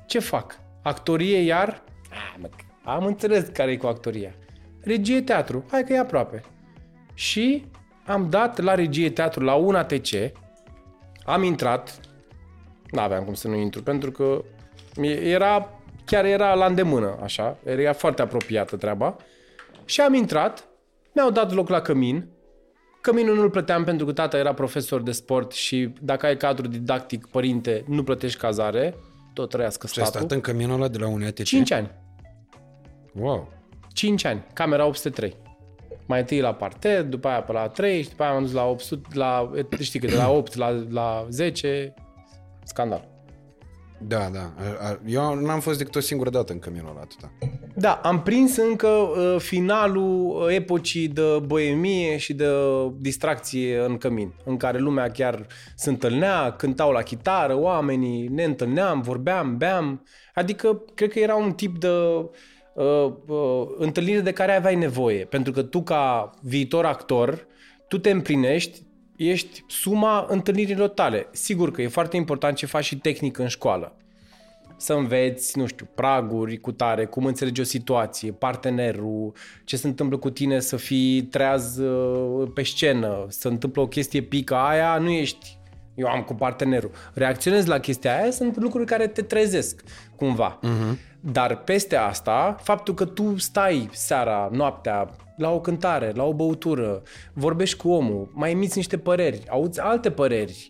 [0.05, 0.59] Ce fac?
[0.82, 1.84] Actorie iar?
[2.11, 2.49] Ah, mă,
[2.84, 4.34] am înțeles care e cu actoria.
[4.82, 6.43] Regie teatru, hai că e aproape.
[7.13, 7.65] Și
[8.05, 10.09] am dat la regie teatru la un ATC,
[11.26, 11.99] am intrat,
[12.91, 14.43] n-aveam cum să nu intru, pentru că
[15.23, 15.69] era,
[16.05, 19.15] chiar era la îndemână, așa, era foarte apropiată treaba.
[19.86, 20.67] Și am intrat,
[21.11, 22.28] mi-au dat loc la cămin,
[23.05, 27.25] Căminul nu-l plăteam pentru că tata era profesor de sport și dacă ai cadru didactic,
[27.27, 28.95] părinte, nu plătești cazare,
[29.33, 30.27] tot trăiască Și ai statul.
[30.27, 31.43] stat în camionul ăla de la un ATC?
[31.43, 31.91] 5 ani.
[33.13, 33.51] Wow.
[33.93, 34.45] 5 ani.
[34.53, 35.35] Camera 803.
[36.05, 38.65] Mai întâi la parter, după aia pe la 3 și după aia am dus la
[38.65, 41.93] 800, la, știi că de la 8 la, la 10,
[42.63, 43.07] scandal.
[43.99, 44.53] Da, da.
[44.57, 47.31] A- a- Eu n-am fost decât o singură dată în camionul ăla atâta.
[47.75, 52.47] Da, am prins încă uh, finalul uh, epocii de boemie și de
[52.99, 59.01] distracție în cămin, în care lumea chiar se întâlnea, cântau la chitară, oamenii, ne întâlneam,
[59.01, 60.05] vorbeam, beam.
[60.33, 61.87] Adică, cred că era un tip de
[62.73, 65.25] uh, uh, întâlnire de care aveai nevoie.
[65.25, 67.47] Pentru că tu, ca viitor actor,
[67.87, 68.83] tu te împlinești
[69.16, 71.28] ești suma întâlnirilor tale.
[71.32, 73.95] Sigur că e foarte important ce faci și tehnic în școală
[74.78, 80.18] să înveți, nu știu, praguri cu tare, cum înțelegi o situație, partenerul, ce se întâmplă
[80.18, 85.09] cu tine să fii treaz uh, pe scenă, să întâmplă o chestie pică aia, nu
[85.09, 85.57] ești
[85.95, 86.91] eu am cu partenerul.
[87.13, 89.84] Reacționezi la chestia aia, sunt lucruri care te trezesc
[90.16, 90.59] cumva.
[90.59, 90.97] Uh-huh.
[91.20, 97.01] Dar peste asta, faptul că tu stai seara, noaptea, la o cântare, la o băutură,
[97.33, 100.69] vorbești cu omul, mai emiți niște păreri, auzi alte păreri,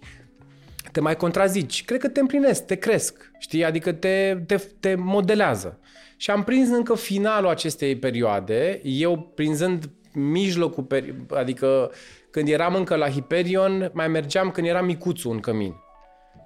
[0.92, 1.86] te mai contrazici.
[1.86, 3.66] Cred că te împlinesc, te cresc, știi?
[3.66, 5.80] Adică te, te, te modelează.
[6.18, 11.92] Și am prins încă finalul acestei perioade, eu prinzând mijlocul, peri- adică
[12.32, 15.74] când eram încă la Hyperion, mai mergeam când era micuțul în cămin.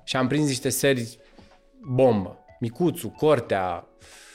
[0.03, 1.17] Și am prins niște serii
[1.81, 2.37] bombă.
[2.59, 4.28] Micuțul, Cortea, uh,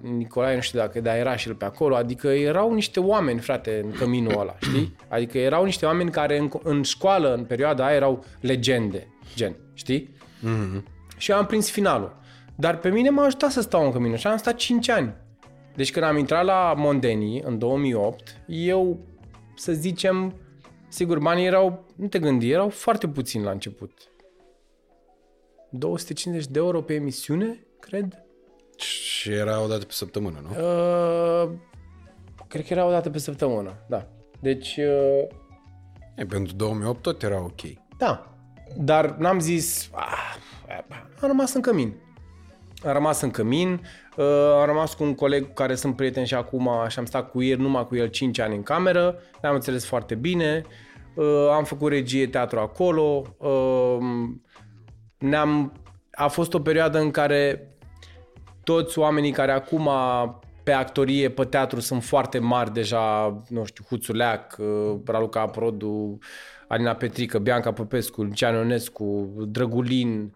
[0.00, 3.80] Nicolae, nu știu dacă, dar era și el pe acolo, adică erau niște oameni, frate,
[3.84, 4.96] în căminul ăla, știi?
[5.08, 10.14] Adică erau niște oameni care în, în școală, în perioada aia, erau legende, gen, știi?
[10.40, 10.82] Mm-hmm.
[11.16, 12.16] Și eu am prins finalul.
[12.56, 15.14] Dar pe mine m-a ajutat să stau în cămin și am stat 5 ani.
[15.74, 19.06] Deci când am intrat la Mondeni în 2008, eu,
[19.56, 20.34] să zicem,
[20.88, 23.92] sigur, banii erau, nu te gândi, erau foarte puțini la început.
[25.70, 28.23] 250 de euro pe emisiune, cred.
[28.76, 30.48] Și era o dată pe săptămână, nu?
[30.50, 31.50] Uh,
[32.48, 34.06] cred că era o dată pe săptămână, da.
[34.40, 35.26] Deci, uh,
[36.16, 37.60] E, pentru 2008 tot era ok.
[37.98, 38.28] da.
[38.76, 40.36] Dar n-am zis, ah,
[41.20, 41.94] am rămas în cămin.
[42.84, 44.24] Am rămas în cămin, uh,
[44.60, 47.42] am rămas cu un coleg cu care sunt prieten și acum și am stat cu
[47.42, 50.62] el, numai cu el 5 ani în cameră, ne-am înțeles foarte bine,
[51.14, 53.98] uh, am făcut regie teatru acolo, uh,
[55.18, 55.72] ne-am,
[56.10, 57.68] a fost o perioadă în care
[58.64, 59.88] toți oamenii care acum
[60.62, 66.18] pe actorie, pe teatru sunt foarte mari deja, nu știu, Huțuleac, uh, Raluca Produ,
[66.68, 70.34] Alina Petrică, Bianca Popescu, Lucian Ionescu, Drăgulin,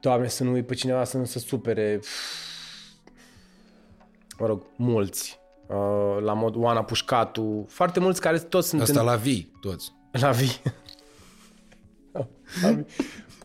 [0.00, 2.00] Doamne, să nu uit pe cineva să nu se supere.
[4.38, 5.38] Mă rog, mulți.
[5.66, 9.06] Uh, La mod Oana Pușcatu, foarte mulți care toți sunt Asta în...
[9.06, 9.92] la vii, toți.
[10.10, 10.60] La vii.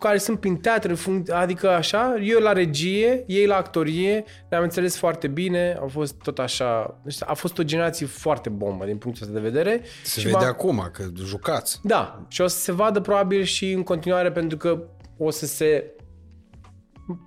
[0.04, 0.18] La vii.
[0.18, 4.98] care sunt prin teatre, func- adică așa, eu la regie, ei la actorie, ne-am înțeles
[4.98, 9.24] foarte bine, au fost tot așa, deci a fost o generație foarte bombă din punctul
[9.28, 9.82] ăsta de vedere.
[10.04, 11.80] Se Și vede m-am- acum că jucați.
[11.84, 14.84] da, și o să se vadă probabil și în continuare pentru că
[15.18, 15.92] o să se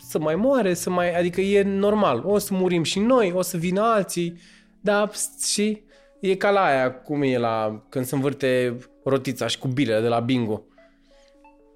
[0.09, 2.23] să mai moare, să mai, adică e normal.
[2.27, 4.41] O să murim și noi, o să vină alții,
[4.81, 5.11] da,
[5.53, 5.83] și
[6.21, 10.09] e ca la aia, cum e la, când se învârte rotița și cu bilele de
[10.09, 10.63] la bingo.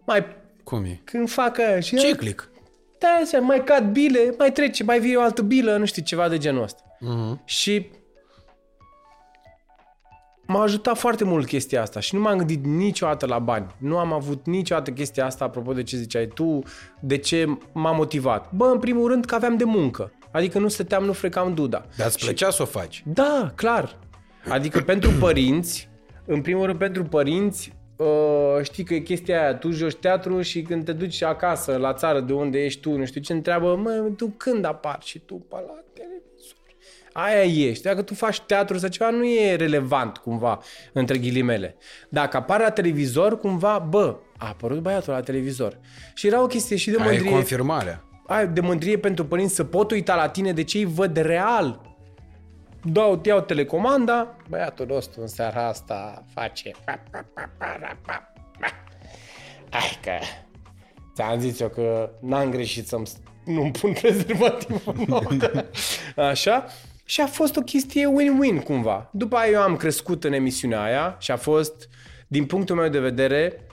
[0.07, 0.27] Mai,
[0.69, 1.01] Cum e?
[1.05, 1.97] când fac aia și...
[1.97, 2.51] Ciclic.
[2.99, 6.29] Da, așa, mai cad bile, mai trece, mai vine o altă bilă, nu știu, ceva
[6.29, 6.83] de genul ăsta.
[7.01, 7.43] Mhm.
[7.45, 7.91] Și
[10.47, 13.75] m-a ajutat foarte mult chestia asta și nu m-am gândit niciodată la bani.
[13.79, 16.63] Nu am avut niciodată chestia asta, apropo de ce ziceai tu,
[17.01, 18.53] de ce m-a motivat.
[18.53, 20.13] Bă, în primul rând că aveam de muncă.
[20.31, 21.87] Adică nu stăteam, nu frecam duda.
[21.97, 23.03] Dar îți plăcea să o faci.
[23.07, 23.99] Da, clar.
[24.49, 25.89] Adică pentru părinți,
[26.27, 30.63] în primul rând pentru părinți, uh, știi că e chestia aia, tu joci teatru și
[30.63, 33.91] când te duci acasă, la țară de unde ești tu, nu știu ce, întreabă, mă,
[34.17, 36.57] tu când apar și tu pe la televizor?
[37.13, 37.83] Aia ești.
[37.83, 40.59] Dacă tu faci teatru sau ceva, nu e relevant cumva,
[40.93, 41.77] între ghilimele.
[42.09, 45.79] Dacă apare la televizor, cumva, bă, a apărut băiatul la televizor.
[46.15, 48.05] Și era o chestie și de Aia e mândrie confirmarea.
[48.27, 51.88] ai de mândrie pentru părinți să pot uita la tine de ce îi văd real.
[52.83, 56.71] Dau, iau telecomanda, băiatul nostru în seara asta face...
[59.71, 60.13] Hai că...
[61.15, 63.07] Ți-am zis eu că n-am greșit să-mi
[63.49, 65.69] nu-mi pun prezervativ în noapte.
[66.17, 66.65] Așa?
[67.05, 69.11] Și a fost o chestie win-win cumva.
[69.13, 71.89] După aia eu am crescut în emisiunea aia și a fost,
[72.27, 73.67] din punctul meu de vedere,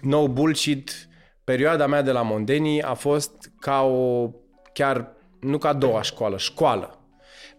[0.00, 1.08] no bullshit,
[1.44, 4.30] perioada mea de la Mondeni a fost ca o,
[4.72, 6.95] chiar, nu ca a doua școală, școală.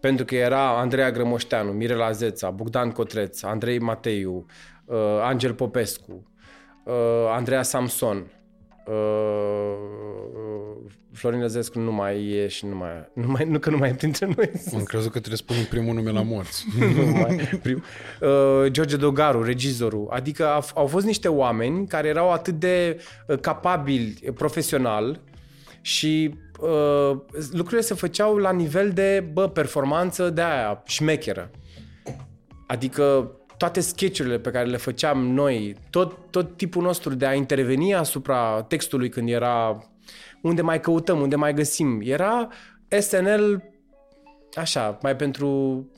[0.00, 4.46] Pentru că era Andreea Grămoșteanu, Mirela Zeța, Bogdan Cotreț, Andrei Mateiu,
[4.84, 6.32] uh, Angel Popescu,
[6.84, 6.94] uh,
[7.30, 8.30] Andreea Samson,
[8.86, 9.88] uh,
[11.12, 13.94] Florin Lăzescu nu mai e și nu mai, nu mai, nu că nu mai e
[13.94, 14.50] printre noi.
[14.74, 16.64] Am crezut că trebuie să spun primul nume la morți.
[16.96, 17.82] Nu mai, prim.
[18.20, 20.06] Uh, George Dogaru, regizorul.
[20.10, 25.20] Adică au, au fost niște oameni care erau atât de uh, capabili uh, profesional
[25.80, 27.18] și uh,
[27.50, 31.50] lucrurile se făceau la nivel de bă, performanță de aia, șmecheră.
[32.66, 37.94] Adică toate sketchurile pe care le făceam noi, tot, tot tipul nostru de a interveni
[37.94, 39.82] asupra textului când era
[40.42, 42.48] unde mai căutăm, unde mai găsim, era
[43.00, 43.62] SNL
[44.54, 45.48] așa, mai pentru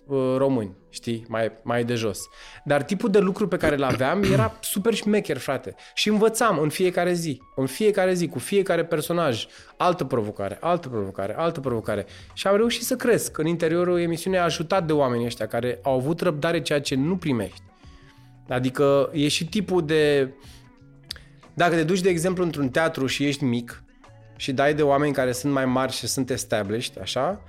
[0.06, 2.28] uh, români, știi, mai, mai de jos.
[2.64, 5.74] Dar tipul de lucru pe care îl aveam era super șmecher, frate.
[5.94, 11.34] Și învățam în fiecare zi, în fiecare zi, cu fiecare personaj, altă provocare, altă provocare,
[11.36, 12.06] altă provocare.
[12.32, 16.20] Și am reușit să cresc în interiorul emisiunii ajutat de oamenii ăștia care au avut
[16.20, 17.62] răbdare ceea ce nu primești.
[18.48, 20.32] Adică e și tipul de...
[21.54, 23.82] Dacă te duci, de exemplu, într-un teatru și ești mic
[24.36, 27.42] și dai de oameni care sunt mai mari și sunt established, așa,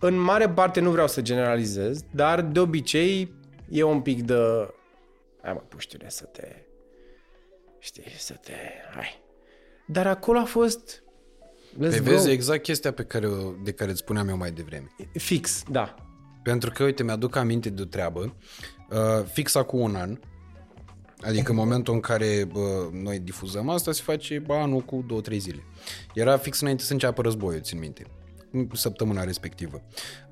[0.00, 3.34] în mare parte nu vreau să generalizez, dar de obicei
[3.68, 4.34] e un pic de...
[5.42, 6.48] Hai mă, puștule, să te...
[7.78, 8.52] Știi, să te...
[8.94, 9.22] Hai.
[9.86, 11.02] Dar acolo a fost...
[11.74, 12.10] Let's Pe go.
[12.10, 14.86] vezi exact chestia pe care, o- de care îți spuneam eu mai devreme.
[15.12, 15.94] Fix, da.
[16.42, 18.36] Pentru că, uite, mi-aduc aminte de o treabă.
[18.90, 20.18] Uh, fix acum un an,
[21.20, 25.20] adică în momentul în care bă, noi difuzăm asta, se face bă, anul cu două,
[25.20, 25.62] trei zile.
[26.14, 28.02] Era fix înainte să înceapă războiul, țin minte.
[28.72, 29.82] Săptămâna respectivă.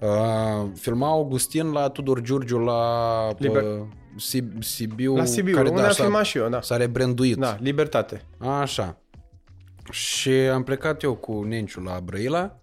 [0.01, 3.87] Uh, filma Augustin la Tudor Giurgiu la Liber- uh,
[4.17, 6.61] Sib- Sibiu, La Sibiu, care unde da, am s-a- filmat și eu, da.
[6.61, 7.37] S-a rebranduit.
[7.37, 8.23] Da, libertate.
[8.39, 8.99] Așa.
[9.91, 12.59] Și am plecat eu cu Nenciu la Brăila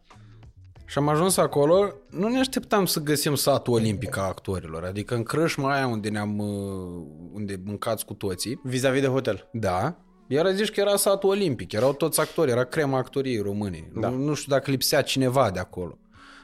[0.86, 1.94] și am ajuns acolo.
[2.10, 4.84] Nu ne așteptam să găsim satul olimpic a actorilor.
[4.84, 8.60] Adică în crâșma aia unde ne-am uh, unde mâncați cu toții.
[8.64, 9.50] Vis-a-vis de hotel.
[9.52, 9.96] Da.
[10.34, 13.88] Iar zici că era satul olimpic, erau toți actori, era crema actoriei române.
[13.94, 14.10] Da.
[14.10, 15.98] Nu, nu știu dacă lipsea cineva de acolo.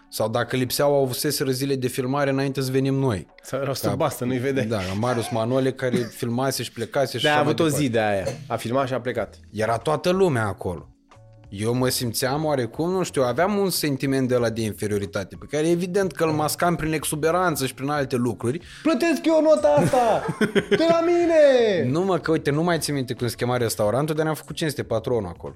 [0.09, 3.27] Sau dacă lipseau, au avuseseră zile de filmare înainte să venim noi.
[3.43, 4.61] Sau erau sub bastă, nu-i vede.
[4.61, 7.85] Da, Marius Manole care filmase și plecase și De a așa mai avut o departe.
[7.85, 8.25] zi de aia.
[8.47, 9.39] A filmat și a plecat.
[9.51, 10.89] Era toată lumea acolo.
[11.49, 15.69] Eu mă simțeam oarecum, nu știu, aveam un sentiment de la de inferioritate, pe care
[15.69, 18.61] evident că îl mascam prin exuberanță și prin alte lucruri.
[18.83, 20.25] Plătesc eu nota asta!
[20.69, 21.89] De la mine!
[21.97, 24.55] Nu mă, că uite, nu mai țin minte când se chema restaurantul, dar ne-am făcut
[24.55, 25.55] cinste patronul acolo.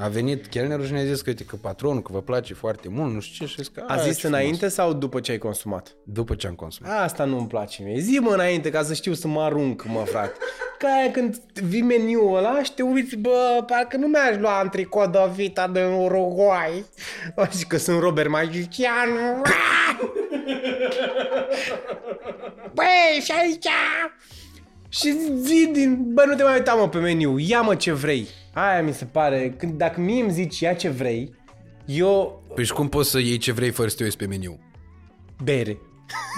[0.00, 3.12] A venit chelnerul și ne-a zis că, uite, că patronul, că vă place foarte mult,
[3.14, 5.30] nu știu ce, și zis că, A "A, zis ce frumos." înainte sau după ce
[5.30, 5.96] ai consumat?
[6.04, 7.02] După ce am consumat.
[7.04, 7.98] Asta nu-mi place mie.
[8.00, 10.32] Zi mă înainte ca să știu să mă arunc, mă, frate.
[10.78, 15.12] Ca aia când vii meniul ăla și te uiți, bă, parcă nu mi-aș lua antricot
[15.12, 16.84] de vita de Uruguay.
[17.36, 19.42] O, și că sunt Robert Magicianu.
[22.74, 23.66] Băi, și aici...
[24.88, 25.98] Și zi din...
[26.12, 27.38] Bă, nu te mai uita, mă, pe meniu.
[27.38, 28.28] Ia, mă, ce vrei.
[28.58, 29.54] Aia mi se pare.
[29.58, 31.34] Când, dacă mie îmi zici ia ce vrei,
[31.84, 32.42] eu...
[32.54, 34.60] Păi și cum poți să iei ce vrei fără să te uiți pe meniu?
[35.42, 35.78] Bere.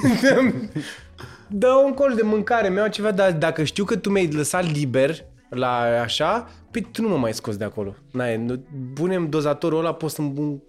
[1.49, 5.25] Dă un colț de mâncare, mi-au ceva, dar dacă știu că tu mi-ai lăsat liber
[5.51, 7.95] la așa, păi tu nu mă mai scoți de acolo.
[8.12, 8.64] N-ai, nu,
[8.95, 10.62] punem dozatorul ăla, pot să-mi bun...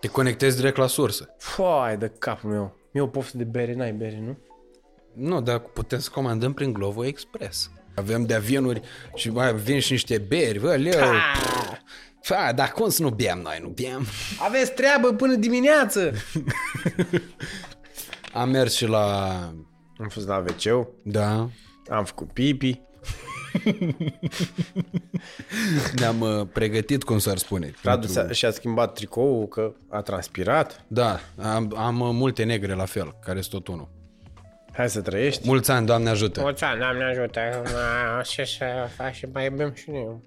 [0.00, 1.34] Te conectezi direct la sursă.
[1.38, 2.76] Foai de capul meu.
[2.90, 4.38] Mi-e o poftă de bere, n-ai bere, nu?
[5.12, 7.70] Nu, dar putem să comandăm prin Glovo Express.
[7.94, 8.80] Avem de avienuri
[9.14, 11.00] și mai vin și niște beri, bă, leu.
[12.22, 14.06] Fa, dar cum să nu bem noi, nu bem?
[14.38, 16.12] Aveți treabă până dimineață!
[18.32, 19.28] Am mers și la...
[19.98, 21.48] Am fost la wc Da,
[21.88, 22.80] am făcut pipi.
[25.98, 27.72] ne-am uh, pregătit, cum s-ar spune.
[27.82, 30.84] Radu pentru- s-a, și-a schimbat tricoul, că a transpirat.
[30.88, 33.88] Da, am, am uh, multe negre la fel, care sunt tot unul.
[34.80, 35.46] Hai să trăiești.
[35.46, 36.40] Mulți ani, Doamne ajută!
[36.40, 37.40] Mulți ani, Doamne ajută,
[37.72, 40.22] Na, ce să faci și mai bem și noi.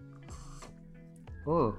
[1.45, 1.78] Mm.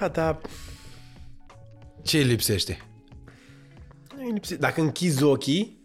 [0.00, 0.40] Da, da,
[2.02, 2.78] Ce îi lipsește?
[4.16, 4.58] nu-i lipsit.
[4.58, 5.82] Dacă închizi ochii,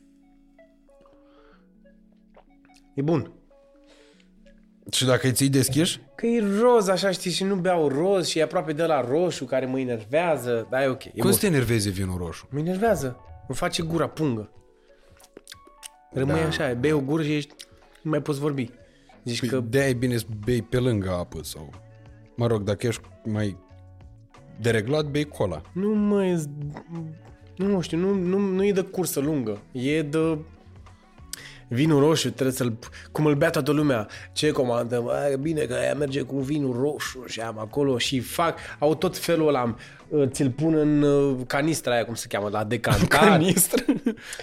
[2.94, 3.32] e bun.
[4.92, 6.02] Și dacă îi ții deschiși?
[6.24, 9.46] Că e roz, așa știi, și nu beau roz și e aproape de la roșu
[9.46, 11.32] care mă enervează, dar e ok, e Cum bun.
[11.32, 12.48] să te enerveze vinul roșu?
[12.52, 14.50] Mă enervează, îmi face gura pungă.
[16.12, 16.48] Rămâi Da.
[16.48, 17.54] așa, bei o gură și ești,
[18.02, 18.70] nu mai poți vorbi.
[19.24, 21.70] Zici Păi că de-aia e bine să bei pe lângă apă sau...
[22.36, 23.58] Mă rog, dacă ești mai
[24.60, 25.62] dereglat, bei cola.
[25.74, 26.44] Nu mă,
[27.56, 29.62] nu știu, nu, nu, nu e de cursă lungă.
[29.72, 30.38] E de
[31.68, 32.78] vinul roșu, trebuie să-l,
[33.12, 34.08] cum îl bea toată lumea.
[34.34, 35.02] Ce comandă?
[35.04, 39.18] Bă, bine că aia merge cu vinul roșu și am acolo și fac, au tot
[39.18, 39.76] felul ăla,
[40.26, 43.20] ți-l pun în uh, canistra aia, cum se cheamă, la decantar.
[43.30, 43.84] Canistră?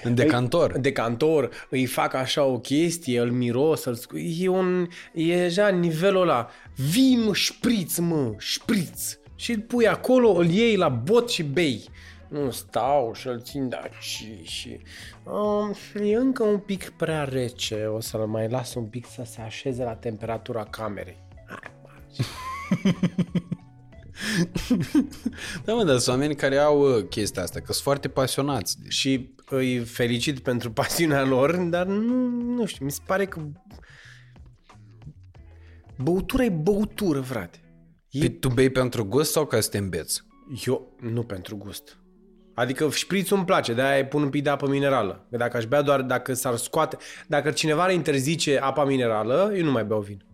[0.02, 0.78] În decantor.
[0.78, 6.22] Decantor, îi fac așa o chestie, îl miros, îl scu- e un, e deja nivelul
[6.22, 6.48] ăla.
[6.74, 9.18] Vin, șpriț, mă, șpriț.
[9.34, 11.88] Și îl pui acolo, îl iei la bot și bei.
[12.30, 14.80] Nu stau și îl țin de aici și...
[15.24, 19.40] Um, e încă un pic prea rece, o să-l mai las un pic să se
[19.40, 21.22] așeze la temperatura camerei.
[21.46, 22.26] Hai, marci.
[25.64, 28.78] Da, mă, dar sunt oameni care au uh, chestia asta, că sunt foarte pasionați.
[28.88, 33.40] și îi felicit pentru pasiunea lor, dar nu, nu știu, mi se pare că
[35.98, 37.58] băutura e băutură, frate.
[38.10, 40.22] E, Păi tu bei pentru gust sau ca să te îmbeți?
[40.66, 41.99] eu, nu pentru gust.
[42.54, 45.26] Adică șprițul îmi place, de-aia pun un pic de apă minerală.
[45.30, 46.96] Că dacă aș bea doar, dacă s-ar scoate,
[47.26, 50.24] dacă cineva ar interzice apa minerală, eu nu mai beau vin.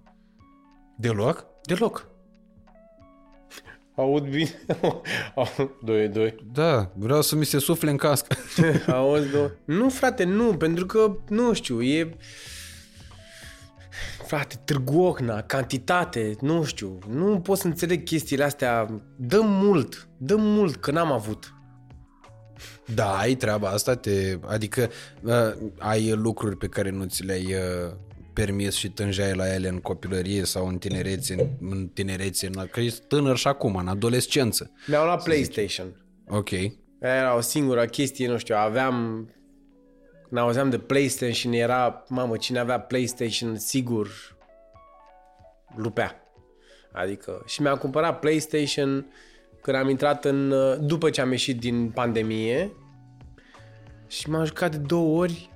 [0.97, 1.47] Deloc?
[1.63, 2.09] Deloc.
[3.97, 4.49] Aud vin.
[5.85, 6.35] doi, doi.
[6.53, 8.37] Da, vreau să mi se sufle în cască.
[8.93, 9.51] Auzi, două.
[9.65, 12.17] Nu, frate, nu, pentru că, nu știu, e...
[14.27, 19.01] Frate, Târgu Ocna, cantitate, nu știu, nu pot să înțeleg chestiile astea.
[19.17, 21.56] Dă mult, dă mult, că n-am avut.
[22.95, 24.91] Da, ai treaba asta, te, adică
[25.23, 27.93] uh, ai lucruri pe care nu ți le-ai uh,
[28.33, 32.81] permis și tângeai la ele în copilărie sau în tinerețe, în, în tinerețe, în, că
[32.81, 34.71] ești tânăr și acum, în adolescență.
[34.87, 36.05] Mi-au luat PlayStation.
[36.29, 36.53] Ok.
[36.53, 39.29] Aia era o singură chestie, nu știu, aveam...
[40.29, 44.09] N-auzeam de PlayStation și ne era, mamă, cine avea PlayStation, sigur,
[45.77, 46.21] lupea.
[46.93, 49.07] Adică, și mi-am cumpărat PlayStation
[49.67, 52.73] când am intrat în, uh, după ce am ieșit din pandemie
[54.07, 55.51] și m-am jucat de două ori.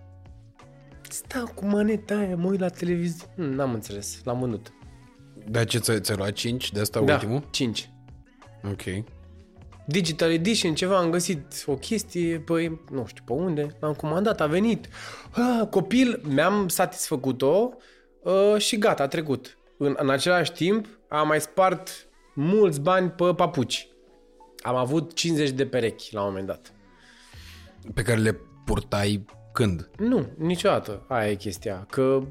[1.08, 3.28] Stau cu maneta aia, mă uit la televizor.
[3.34, 4.72] Hmm, n-am înțeles, l-am vândut.
[5.46, 7.44] Dar ce ți-ai ți luat 5 de asta Da, ultimul?
[7.50, 7.90] 5.
[8.64, 9.04] Ok.
[9.86, 14.46] Digital Edition, ceva, am găsit o chestie, păi, nu știu pe unde, l-am comandat, a
[14.46, 14.88] venit.
[15.30, 17.70] Ah, copil, mi-am satisfăcut-o
[18.22, 19.58] uh, și gata, a trecut.
[19.78, 23.89] În, în același timp, am mai spart mulți bani pe papuci.
[24.62, 26.72] Am avut 50 de perechi la un moment dat.
[27.94, 29.90] Pe care le purtai când?
[29.98, 31.04] Nu, niciodată.
[31.08, 31.86] Aia e chestia.
[31.90, 32.22] Că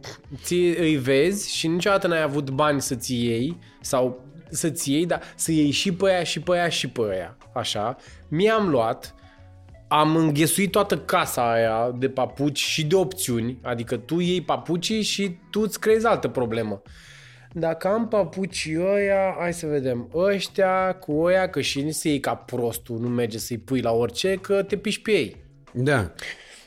[0.43, 5.51] ți îi vezi și niciodată n-ai avut bani să-ți iei sau să-ți iei, dar să
[5.51, 7.37] iei și pe aia și pe aia și pe aia.
[7.53, 7.97] Așa.
[8.27, 9.15] Mi-am luat,
[9.87, 15.37] am înghesuit toată casa aia de papuci și de opțiuni, adică tu iei papucii și
[15.51, 16.81] tu îți creezi altă problemă.
[17.53, 22.19] Dacă am papucii ăia, hai să vedem, ăștia cu ăia, că și nu se iei
[22.19, 25.35] ca prostul, nu merge să-i pui la orice, că te piși pe ei.
[25.73, 26.11] Da.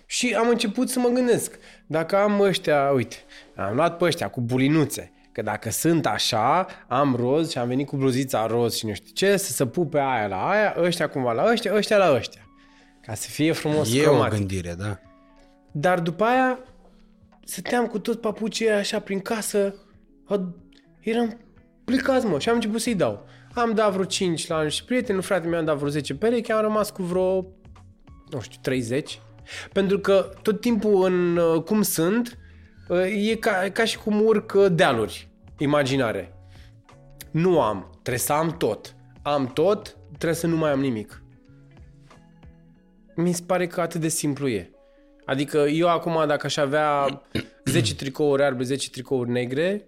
[0.07, 3.17] Și am început să mă gândesc, dacă am ăștia, uite,
[3.57, 7.87] am luat pe ăștia cu bulinuțe, că dacă sunt așa, am roz și am venit
[7.87, 11.33] cu bluzița roz și nu știu ce, să se pupe aia la aia, ăștia cumva
[11.33, 12.41] la ăștia, ăștia la ăștia.
[13.07, 14.39] Ca să fie frumos E o cromatic.
[14.39, 14.99] gândire, da.
[15.73, 16.59] Dar după aia
[17.45, 19.75] stăteam cu tot papucii ăia așa prin casă,
[20.25, 20.55] a-
[21.03, 21.41] eram
[21.85, 23.27] plicați, mă, și am început să-i dau.
[23.55, 26.61] Am dat vreo 5 la niște prieteni, un frate mi-a dat vreo 10 perechi, am
[26.61, 27.47] rămas cu vreo,
[28.31, 29.21] nu știu, 30.
[29.73, 32.39] Pentru că tot timpul în uh, cum sunt,
[32.89, 36.37] uh, e ca, ca și cum urc uh, dealuri imaginare.
[37.31, 38.95] Nu am, trebuie să am tot.
[39.23, 41.23] Am tot, trebuie să nu mai am nimic.
[43.17, 44.71] Mi se pare că atât de simplu e.
[45.25, 47.23] Adică eu acum dacă aș avea
[47.65, 49.87] 10 tricouri albe, 10 tricouri negre,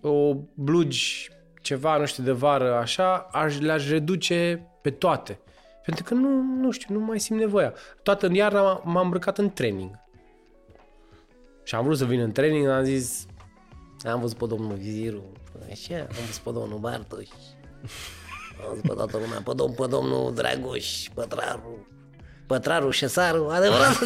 [0.00, 1.30] o blugi
[1.62, 5.38] ceva, nu știu, de vară, așa, aș, le-aș reduce pe toate.
[5.84, 6.28] Pentru că nu,
[6.60, 7.72] nu știu, nu mai simt nevoia.
[8.02, 9.90] Toată în iarna m- m-am îmbrăcat în training.
[11.62, 13.26] Și am vrut să vin în training, am zis,
[14.04, 15.32] am văzut pe domnul Viziru,
[15.70, 17.28] așa, am văzut pe domnul Bartoș,
[18.60, 21.86] am văzut pe toată lumea, pe, domn, pe domnul Dragoș, Pătraru,
[22.46, 23.98] Pătraru, Șesaru, adevărat.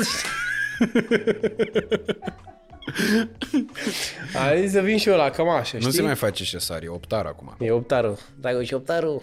[4.51, 5.93] A zis să vin și eu la cămașă, Nu știi?
[5.93, 7.57] se mai face șesar, e optar acum.
[7.59, 8.19] E optarul.
[8.41, 9.23] Dragoș optarul.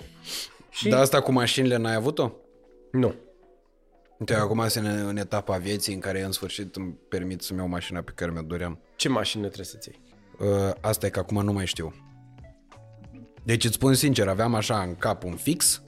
[0.69, 0.89] Și...
[0.89, 2.31] Dar asta cu mașinile n-ai avut-o?
[2.91, 3.13] Nu.
[4.17, 7.67] Uite, acum sunt în, în etapa vieții în care în sfârșit îmi permit să-mi iau
[7.67, 8.79] mașina pe care mi-o doream.
[8.95, 10.01] Ce mașină trebuie să-ți iei?
[10.49, 11.93] Uh, asta e că acum nu mai știu.
[13.43, 15.81] Deci îți spun sincer, aveam așa în cap un fix.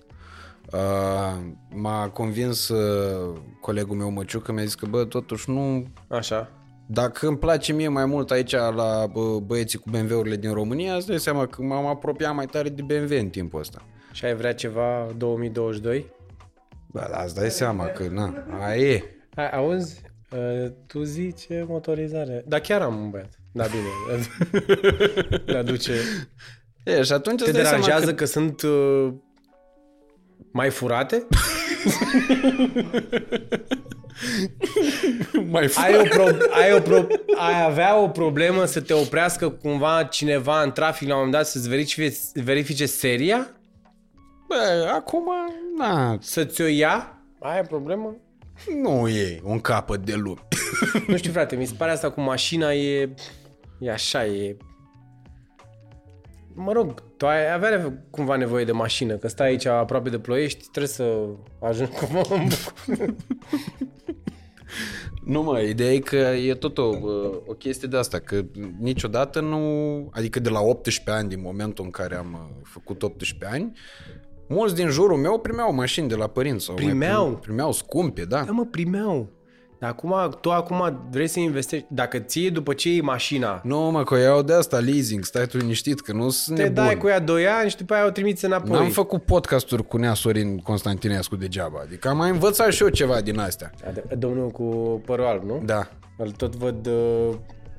[0.72, 1.38] Uh,
[1.70, 5.88] m-a convins uh, colegul meu Măciu că mi-a zis că bă, totuși nu...
[6.08, 6.52] Așa.
[6.90, 11.08] Dacă îmi place mie mai mult aici la bă, băieții cu BMW-urile din România, îți
[11.08, 13.86] dai seama că m-am apropiat mai tare de BMW în timpul ăsta.
[14.12, 16.06] Și ai vrea ceva 2022?
[16.92, 19.04] Bă, dar îți dai seama că, na, aia e.
[19.36, 20.02] Hai, auzi?
[20.32, 22.44] Uh, tu zici ce motorizare.
[22.48, 23.40] Da, chiar am un băiat.
[23.52, 23.88] Da, bine.
[25.46, 25.94] Le aduce.
[26.84, 28.14] E, și atunci Te îți dai seama deranjează că...
[28.14, 29.14] că, sunt uh,
[30.52, 31.28] mai furate?
[35.52, 40.04] mai Ai, o pro- ai, o pro- ai avea o problemă să te oprească cumva
[40.04, 43.52] cineva în trafic la un moment dat să-ți verifice, verifice seria?
[44.48, 45.26] Bă, acum,
[45.78, 47.18] na, Să-ți o ia?
[47.40, 48.16] Ai o problemă?
[48.82, 50.40] nu e un capăt de lume.
[51.08, 53.10] Nu știu, frate, mi se pare asta cu mașina e...
[53.80, 54.58] E așa, e...
[56.54, 60.60] Mă rog, tu ai avea cumva nevoie de mașină, că stai aici aproape de ploiești,
[60.72, 61.28] trebuie să
[61.62, 63.26] ajungi cumva în București.
[65.24, 68.42] Nu mă, ideea e că e tot o, bă, o chestie de asta, că
[68.80, 69.60] niciodată nu,
[70.12, 73.72] adică de la 18 ani, din momentul în care am uh, făcut 18 ani,
[74.48, 76.66] mulți din jurul meu primeau mașini de la părinți.
[76.66, 77.30] Sau mai Primeau?
[77.32, 78.44] prim- primeau scumpe, da.
[78.44, 79.30] Da, mă, primeau.
[79.80, 84.04] Dar acum, tu acum vrei să investești, dacă ție după ce iei mașina, Nu mă,
[84.04, 86.84] că o iau de asta leasing, stai tu liniștit, că nu sunt te nebun.
[86.84, 88.72] dai cu ea 2 ani și după aia o trimiți înapoi.
[88.72, 93.22] N-am făcut podcasturi cu Nea Sorin Constantinescu degeaba, adică am mai învățat și eu ceva
[93.22, 93.72] din astea.
[93.88, 94.64] Ade- Domnul cu
[95.06, 95.62] părul alb, nu?
[95.66, 95.88] Da,
[96.18, 97.36] Îl tot văd uh,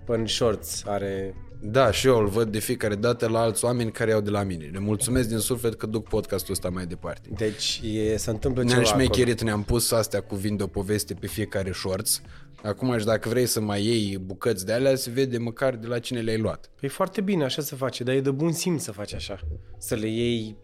[0.06, 1.34] în shorts, are...
[1.60, 4.42] da, și eu îl văd de fiecare dată la alți oameni care iau de la
[4.42, 4.70] mine.
[4.72, 7.28] Le mulțumesc din suflet că duc podcastul ăsta mai departe.
[7.36, 9.04] Deci e, se întâmplă Ne-am ceva acolo.
[9.04, 12.22] șmecherit, ne-am pus astea cu vin de o poveste pe fiecare shorts.
[12.62, 15.98] Acum și dacă vrei să mai iei bucăți de alea, se vede măcar de la
[15.98, 16.70] cine le-ai luat.
[16.80, 19.40] E foarte bine, așa se face, dar e de bun simț să faci așa.
[19.78, 20.56] Să le iei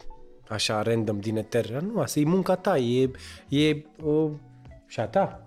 [0.49, 1.71] așa random din eter.
[1.71, 3.11] Nu, asta e munca ta, e,
[3.49, 4.31] e uh,
[4.87, 5.44] și a ta.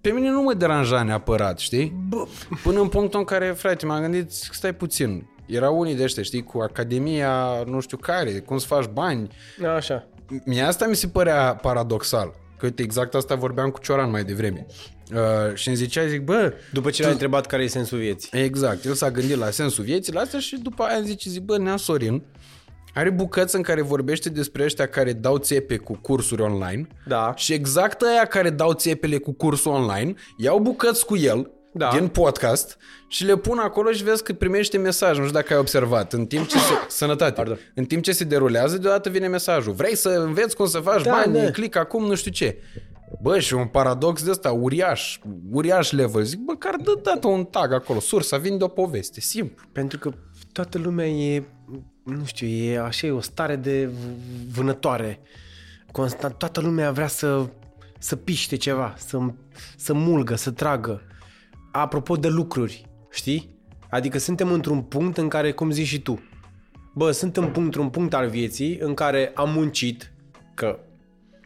[0.00, 1.96] Pe mine nu mă deranja neapărat, știi?
[2.08, 2.26] Bă,
[2.62, 6.42] Până în punctul în care, frate, m-am gândit, stai puțin, Erau unii de ăștia, știi,
[6.42, 9.30] cu Academia nu știu care, cum să faci bani.
[9.76, 10.08] Așa.
[10.44, 12.34] Mie asta mi se părea paradoxal.
[12.58, 14.66] Că uite, exact asta vorbeam cu Cioran mai devreme.
[15.12, 18.42] Uh, și îmi zicea, zic, bă, După ce l-ai întrebat care e sensul vieții.
[18.42, 21.58] Exact, el s-a gândit la sensul vieții, la asta și după aia zice, zic, bă,
[21.58, 22.22] Nea Sorin
[22.94, 27.32] are bucăți în care vorbește despre ăștia care dau țepe cu cursuri online Da.
[27.36, 31.90] și exact aia care dau țepele cu cursul online iau bucăți cu el Da.
[31.98, 32.76] din podcast
[33.08, 35.16] și le pun acolo și vezi că primește mesaj.
[35.18, 36.12] Nu știu dacă ai observat.
[36.12, 37.32] În timp ce se, sănătate.
[37.32, 37.58] Pardon.
[37.74, 39.72] În timp ce se derulează, deodată vine mesajul.
[39.72, 41.32] Vrei să înveți cum să faci Da, bani?
[41.38, 41.50] da.
[41.50, 42.58] Click acum, nu știu ce.
[43.22, 45.18] Bă, și un paradox de ăsta uriaș,
[45.52, 46.22] uriaș level.
[46.22, 49.64] Zic, bă, care dă dată un tag acolo, sursa, vinde o poveste, simplu.
[49.72, 50.10] Pentru că
[50.52, 51.44] toată lumea e,
[52.04, 55.20] nu știu, e așa, e o stare de v- vânătoare.
[55.92, 57.48] Constant, toată lumea vrea să,
[57.98, 59.18] să piște ceva, să,
[59.76, 61.02] să mulgă, să tragă.
[61.72, 63.58] Apropo de lucruri, știi?
[63.90, 66.20] Adică suntem într-un punct în care, cum zici și tu,
[66.94, 70.12] bă, sunt în punct, într-un punct al vieții în care am muncit,
[70.54, 70.78] că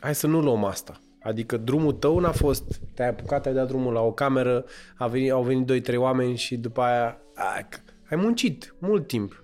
[0.01, 0.99] hai să nu luăm asta.
[1.23, 4.65] Adică drumul tău n-a fost, te-ai apucat, ai dat drumul la o cameră,
[4.97, 7.67] a venit, au venit doi, trei oameni și după aia ai,
[8.11, 9.44] ai muncit mult timp.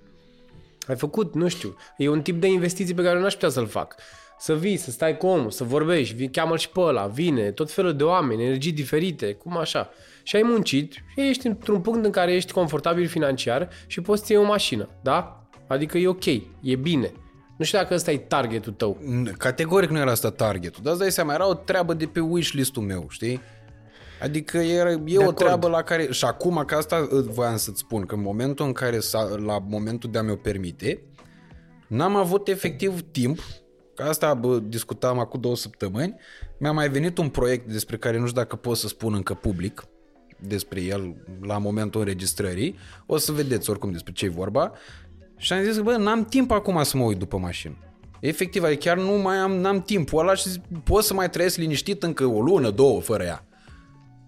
[0.91, 3.67] Ai făcut, nu știu, e un tip de investiții pe care eu n-aș putea să-l
[3.67, 3.95] fac.
[4.39, 7.71] Să vii, să stai cu omul, să vorbești, vii, cheamă și pe ăla, vine, tot
[7.73, 9.91] felul de oameni, energii diferite, cum așa.
[10.23, 14.33] Și ai muncit și ești într-un punct în care ești confortabil financiar și poți să
[14.33, 15.45] iei o mașină, da?
[15.67, 16.25] Adică e ok,
[16.61, 17.13] e bine.
[17.59, 18.99] Nu știu dacă ăsta e targetul tău.
[19.01, 22.21] N- Categoric nu era asta targetul, dar îți dai seama, era o treabă de pe
[22.21, 23.41] wishlist-ul meu, știi?
[24.23, 25.37] Adică era, e o acord.
[25.37, 26.13] treabă la care...
[26.13, 29.59] Și acum, că asta î, voiam să-ți spun, că în momentul în care, s-a, la
[29.59, 31.03] momentul de a mi-o permite,
[31.87, 33.39] n-am avut efectiv timp,
[33.95, 36.17] că asta bă, discutam acum două săptămâni,
[36.59, 39.85] mi-a mai venit un proiect despre care nu știu dacă pot să spun încă public,
[40.47, 44.73] despre el la momentul înregistrării, o să vedeți oricum despre ce e vorba,
[45.37, 47.77] și am zis, bă, n-am timp acum să mă uit după mașină.
[48.21, 51.57] Efectiv, adică chiar nu mai am, n-am timpul ăla și zic, pot să mai trăiesc
[51.57, 53.45] liniștit încă o lună, două, fără ea.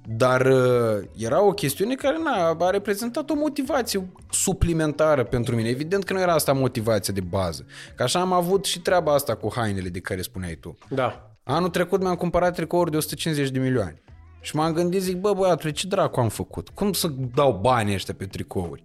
[0.09, 5.69] Dar uh, era o chestiune care na, a reprezentat o motivație suplimentară pentru mine.
[5.69, 7.66] Evident că nu era asta motivația de bază.
[7.97, 10.79] Că așa am avut și treaba asta cu hainele de care spuneai tu.
[10.89, 11.37] Da.
[11.43, 14.03] Anul trecut mi-am cumpărat tricouri de 150 de milioane.
[14.41, 16.69] Și m-am gândit, zic, bă, băiatule, ce dracu am făcut?
[16.69, 18.85] Cum să dau banii ăștia pe tricouri?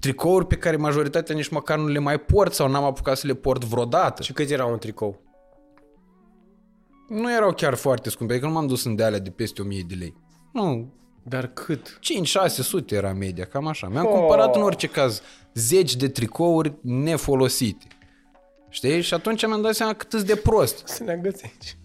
[0.00, 3.34] Tricouri pe care majoritatea nici măcar nu le mai port sau n-am apucat să le
[3.34, 4.22] port vreodată.
[4.22, 5.29] Și cât era un tricou?
[7.10, 9.84] Nu erau chiar foarte scumpe, adică nu m-am dus în de alea de peste 1000
[9.88, 10.16] de lei.
[10.52, 10.92] Nu,
[11.22, 11.98] Dar cât?
[12.88, 13.88] 5-600 era media, cam așa.
[13.88, 14.12] Mi-am oh.
[14.12, 15.22] cumpărat în orice caz
[15.54, 17.86] zeci de tricouri nefolosite.
[18.68, 19.00] Știi?
[19.00, 20.86] Și atunci mi-am dat seama cât de prost.
[20.86, 21.76] Să ne agăți aici.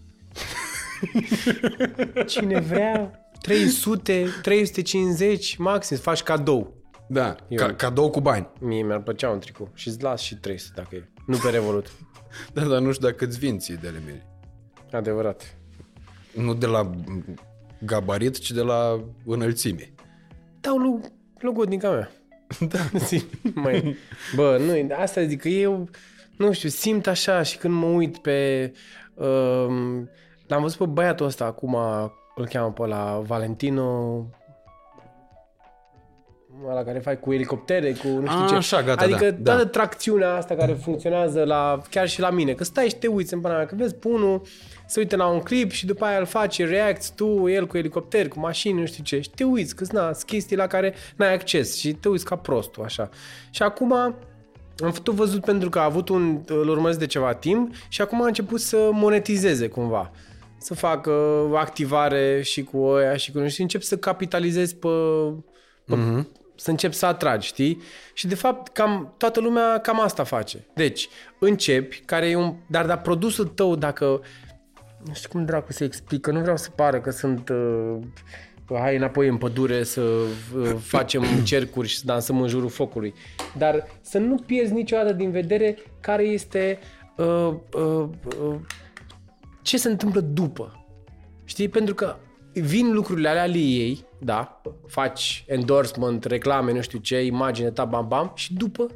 [2.32, 6.74] Cine vrea 300, 350, maxim, faci cadou.
[7.08, 8.48] Da, ca, cadou cu bani.
[8.60, 11.08] Mie mi-ar plăcea un tricou și îți las și 300 dacă e.
[11.26, 11.92] Nu pe Revolut.
[12.52, 14.35] Da, dar nu știu dacă îți vin ție de ale mele.
[14.92, 15.56] Adevărat.
[16.34, 16.90] Nu de la
[17.84, 19.92] gabarit, ci de la înălțime.
[20.60, 21.00] Dau lu-
[21.38, 22.10] logodnica mea.
[22.68, 22.78] Da.
[23.62, 23.96] Mai,
[24.34, 25.88] bă, nu, asta zic că eu,
[26.38, 28.72] nu știu, simt așa și când mă uit pe...
[29.14, 30.08] Um,
[30.46, 31.76] l-am văzut pe băiatul ăsta acum,
[32.34, 34.16] îl cheamă pe la Valentino,
[36.74, 38.54] la care faci cu elicoptere, cu nu știu A, ce.
[38.54, 39.70] așa, gata, adică da, toată da.
[39.70, 43.40] tracțiunea asta care funcționează la, chiar și la mine, că stai și te uiți în
[43.40, 44.42] pana mea, că vezi pe unul,
[44.86, 48.28] se uită la un clip și după aia îl face, reacți tu, el cu elicopter,
[48.28, 51.76] cu mașini, nu știu ce, și te uiți, că sunt chestii la care n-ai acces
[51.76, 53.08] și te uiți ca prostul, așa.
[53.50, 53.92] Și acum
[54.84, 58.22] am făcut văzut pentru că a avut un, îl urmăresc de ceva timp și acum
[58.22, 60.10] a început să monetizeze cumva.
[60.58, 61.12] Să facă
[61.54, 64.88] activare și cu ăia și cu nu știu, încep să capitalizezi pe,
[65.84, 66.44] pe mm-hmm.
[66.56, 67.82] Să încep să atragi, știi?
[68.14, 70.66] Și de fapt cam toată lumea cam asta face.
[70.74, 71.08] Deci,
[71.38, 74.20] începi, care e un dar dar produsul tău dacă
[75.06, 77.98] nu știu cum dracu să explic, că nu vreau să pară că sunt uh,
[78.74, 83.14] hai înapoi în pădure să uh, facem cercuri și să dansăm în jurul focului.
[83.56, 86.78] Dar să nu pierzi niciodată din vedere care este
[87.16, 88.08] uh, uh,
[88.40, 88.56] uh,
[89.62, 90.86] ce se întâmplă după.
[91.44, 91.68] Știi?
[91.68, 92.16] Pentru că
[92.52, 98.08] vin lucrurile alea ale ei, da, faci endorsement, reclame, nu știu ce, imagine, ta, bam,
[98.08, 98.86] bam, și după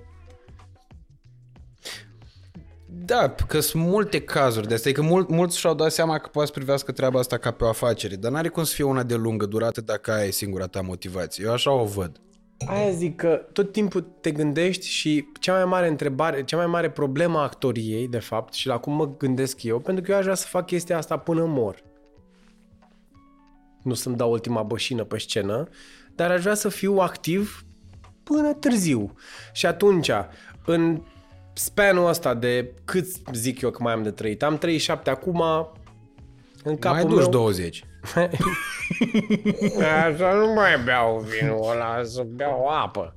[3.05, 6.47] Da, că sunt multe cazuri de astea, că mul- mulți și-au dat seama că poate
[6.47, 9.15] să privească treaba asta ca pe o afacere, dar n-are cum să fie una de
[9.15, 11.45] lungă durată dacă aia e singura ta motivație.
[11.45, 12.21] Eu așa o văd.
[12.67, 16.91] Aia zic că tot timpul te gândești și cea mai mare întrebare, cea mai mare
[16.91, 20.23] problemă a actoriei, de fapt, și la cum mă gândesc eu, pentru că eu aș
[20.23, 21.83] vrea să fac chestia asta până mor.
[23.83, 25.69] Nu să-mi dau ultima bășină pe scenă,
[26.15, 27.65] dar aș vrea să fiu activ
[28.23, 29.15] până târziu.
[29.53, 30.11] Și atunci,
[30.65, 31.03] în
[31.53, 35.43] spanul ăsta de cât zic eu că mai am de trăit, am 37 acum,
[36.65, 37.31] în capul Mai duci meu...
[37.31, 37.85] 20.
[40.07, 43.15] Așa nu mai beau vinul ăla, să beau apă.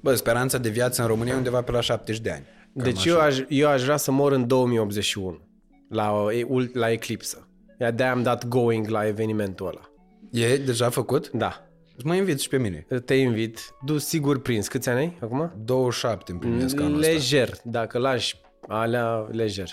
[0.00, 2.44] Bă, speranța de viață în România e undeva pe la 70 de ani.
[2.44, 3.08] Cam Deci așa.
[3.10, 5.40] eu aș, eu aș vrea să mor în 2081,
[5.88, 7.47] la, o- e- ul- la eclipsă.
[7.80, 9.90] Ia de am dat going la evenimentul ăla.
[10.30, 11.30] E deja făcut?
[11.30, 11.62] Da.
[11.96, 12.86] Îți mă invit și pe mine.
[13.04, 13.74] Te invit.
[13.84, 14.68] Du sigur prins.
[14.68, 15.52] Câți ani ai acum?
[15.64, 17.12] 27 împlinesc anul ăsta.
[17.12, 17.50] Lejer.
[17.64, 18.36] Dacă lași
[18.68, 19.68] alea, lejer.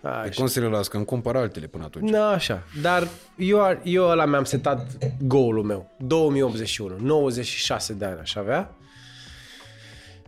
[0.00, 0.30] Pe Așa.
[0.34, 0.88] cum să le las?
[0.88, 2.10] Că îmi cumpăr altele până atunci.
[2.10, 2.62] Da, așa.
[2.82, 4.86] Dar eu, eu ăla mi-am setat
[5.20, 5.90] goal-ul meu.
[5.98, 6.96] 2081.
[6.98, 8.74] 96 de ani aș avea.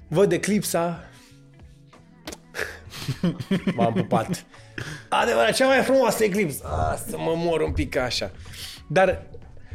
[0.09, 1.05] Văd eclipsa.
[3.77, 4.47] M-am pupat.
[5.09, 6.65] Adevărat, cea mai frumoasă eclipsă.
[6.65, 8.31] Ah, să mă mor un pic așa.
[8.87, 9.27] Dar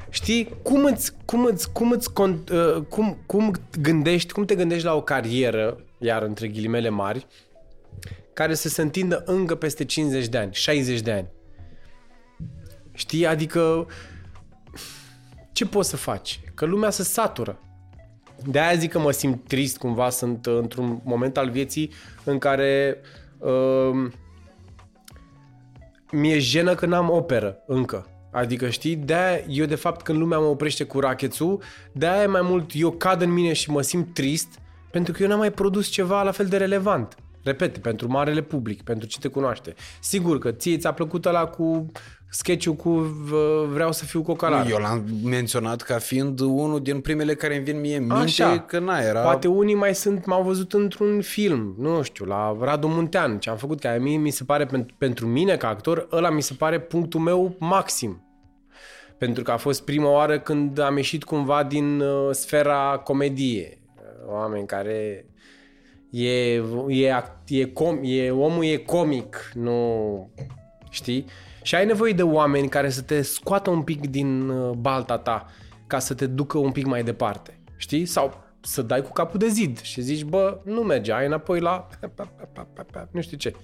[0.09, 3.51] știi, cum îți, cum îți, cum îți, con- uh, cum, cum
[3.81, 7.27] gândești, cum te gândești la o carieră, iar între ghilimele mari,
[8.33, 11.27] care să se întindă încă peste 50 de ani, 60 de ani.
[12.93, 13.25] Știi?
[13.27, 13.87] Adică
[15.51, 16.39] ce poți să faci?
[16.53, 17.59] Că lumea se satură.
[18.45, 21.91] De aia zic că mă simt trist cumva, sunt uh, într-un moment al vieții
[22.23, 22.97] în care
[23.37, 24.11] uh,
[26.11, 28.05] mi-e jenă că n-am operă încă.
[28.31, 31.61] Adică știi, de eu de fapt când lumea mă oprește cu rachetul,
[31.91, 34.59] de aia mai mult eu cad în mine și mă simt trist
[34.91, 37.15] pentru că eu n-am mai produs ceva la fel de relevant.
[37.43, 39.73] Repet, pentru marele public, pentru ce te cunoaște.
[39.99, 41.91] Sigur că ție ți-a plăcut ăla cu
[42.29, 44.69] sketch cu v- vreau să fiu cocalar.
[44.69, 48.59] Eu l-am menționat ca fiind unul din primele care îmi vin mie în minte Așa.
[48.59, 49.21] că na, era...
[49.21, 53.57] Poate unii mai sunt, m-au văzut într-un film, nu știu, la Radu Muntean, ce am
[53.57, 56.79] făcut, că mie mi se pare, pentru, pentru mine ca actor, ăla mi se pare
[56.79, 58.21] punctul meu maxim.
[59.17, 63.81] Pentru că a fost prima oară când am ieșit cumva din uh, sfera comedie.
[64.29, 65.25] Oameni care
[66.09, 66.53] e,
[66.87, 70.29] e, act- e, com, e, omul e comic, nu
[70.89, 71.25] știi?
[71.67, 75.45] Și ai nevoie de oameni care să te scoată un pic din uh, balta ta
[75.87, 78.05] ca să te ducă un pic mai departe, știi?
[78.05, 81.87] Sau să dai cu capul de zid și zici, bă, nu merge, ai înapoi la
[83.11, 83.55] nu știu ce.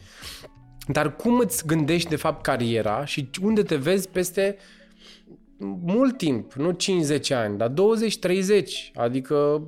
[0.87, 4.57] Dar cum îți gândești de fapt cariera și unde te vezi peste
[5.81, 7.73] mult timp, nu 50 ani, dar 20-30,
[8.93, 9.61] adică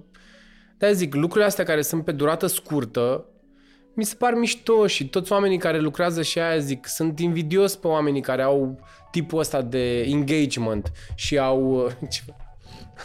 [0.78, 3.26] de zic, lucrurile astea care sunt pe durată scurtă,
[3.96, 7.88] mi se par mișto și toți oamenii care lucrează și aia zic, sunt invidios pe
[7.88, 8.80] oamenii care au
[9.12, 11.92] tipul ăsta de engagement și au...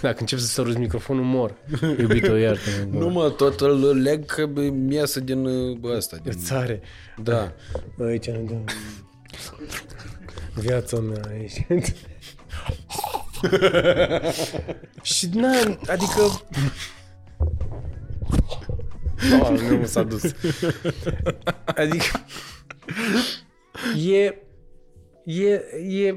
[0.00, 1.54] Dacă încep să săruți microfonul, mor.
[2.00, 2.60] Iubito, iartă
[2.90, 6.16] Nu mă, tot îl leg că mi iasă din uh, ăsta.
[6.22, 6.32] Din...
[6.32, 6.80] Țare.
[7.22, 7.52] Da.
[8.00, 8.64] Aici nu dăm...
[10.54, 11.66] Viața mea aici.
[15.14, 15.50] și na,
[15.86, 16.20] adică...
[19.40, 20.22] Oh, nu s-a dus.
[21.82, 22.24] Adică...
[24.09, 24.34] E...
[25.24, 25.60] E...
[25.88, 26.14] E...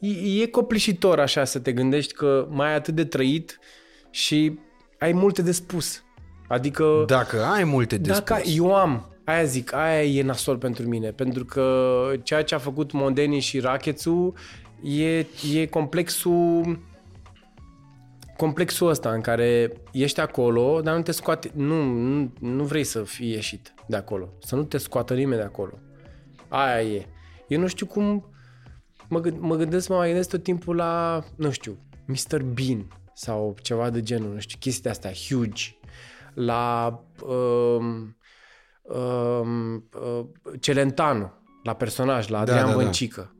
[0.00, 3.58] E, e copleșitor așa să te gândești că mai ai atât de trăit
[4.10, 4.58] și
[4.98, 6.04] ai multe de spus.
[6.48, 7.04] Adică...
[7.06, 8.56] Dacă ai multe de Dacă spus.
[8.56, 12.92] eu am, aia zic, aia e nasol pentru mine, pentru că ceea ce a făcut
[12.92, 14.32] Mondeni și Rachețu
[14.82, 15.18] e,
[15.54, 16.80] e complexul
[18.36, 23.02] complexul ăsta în care ești acolo, dar nu te scoate, nu, nu, nu vrei să
[23.02, 25.78] fii ieșit de acolo, să nu te scoată nimeni de acolo.
[26.48, 27.06] Aia e.
[27.48, 28.24] Eu nu știu cum,
[29.08, 32.42] mă, gând- mă gândesc, mă mai gândesc tot timpul la, nu știu, Mr.
[32.42, 35.64] Bean sau ceva de genul, nu știu, chestii astea huge,
[36.34, 38.16] la um,
[38.82, 40.26] um, uh,
[40.60, 41.32] Celentano,
[41.62, 42.76] la personaj, la Adrian da, da.
[42.76, 43.36] Băncică.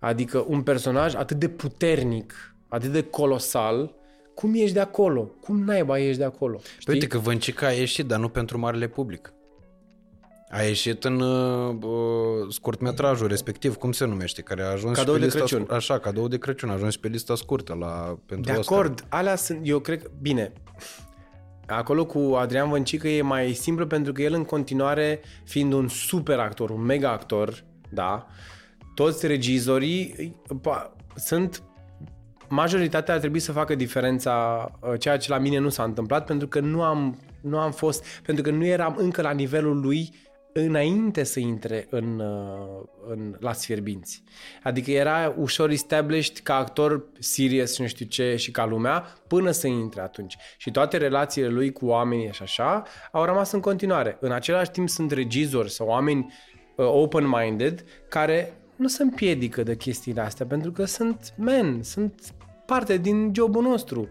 [0.00, 3.94] Adică un personaj atât de puternic, atât de colosal,
[4.34, 5.22] cum ești de acolo?
[5.40, 6.58] Cum naiba ești de acolo?
[6.58, 6.84] Știi?
[6.84, 9.32] Păi Uite că Vâncica a ieșit, dar nu pentru marele public.
[10.50, 11.92] A ieșit în uh, uh,
[12.50, 15.64] scurtmetrajul respectiv, cum se numește, care a ajuns Cadou și pe de lista Crăciun.
[15.64, 18.78] Scur- așa, cadou de Crăciun, a ajuns și pe lista scurtă la, pentru De Oscar.
[18.78, 20.52] acord, alea sunt, eu cred că, bine,
[21.66, 26.38] acolo cu Adrian Văncică e mai simplu pentru că el în continuare, fiind un super
[26.38, 28.26] actor, un mega actor, da,
[28.94, 31.62] toți regizorii pa, sunt
[32.52, 36.48] majoritatea ar trebui să facă diferența, uh, ceea ce la mine nu s-a întâmplat, pentru
[36.48, 40.14] că nu am, nu am fost, pentru că nu eram încă la nivelul lui
[40.52, 44.22] înainte să intre în, uh, în la Sfierbinți.
[44.62, 49.50] Adică era ușor established ca actor serious și nu știu ce și ca lumea până
[49.50, 50.36] să intre atunci.
[50.56, 54.16] Și toate relațiile lui cu oamenii și așa au rămas în continuare.
[54.20, 56.32] În același timp sunt regizori sau oameni
[56.76, 58.52] uh, open-minded care
[58.82, 62.20] nu se împiedică de chestiile astea pentru că sunt men, sunt
[62.66, 64.08] parte din jobul nostru.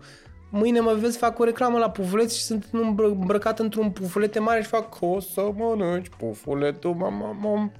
[0.53, 4.61] Mâine mă vezi fac o reclamă la pufuleț și sunt îmbră- îmbrăcat într-un pufulete mare
[4.61, 7.71] și fac O să mănânci pufuletul, mama, mama,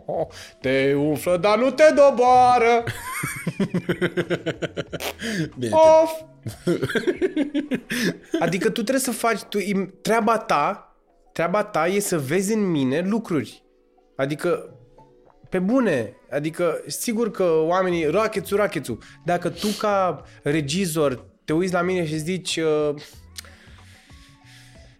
[0.60, 2.84] te umflă, dar nu te doboară.
[5.58, 5.72] Bine,
[6.02, 6.20] Of!
[8.44, 10.96] adică tu trebuie să faci, tu, im- treaba ta,
[11.32, 13.62] treaba ta e să vezi în mine lucruri.
[14.16, 14.77] Adică,
[15.48, 21.82] pe bune, adică sigur că oamenii, rachețu, rachețu, dacă tu ca regizor te uiți la
[21.82, 22.94] mine și zici, uh,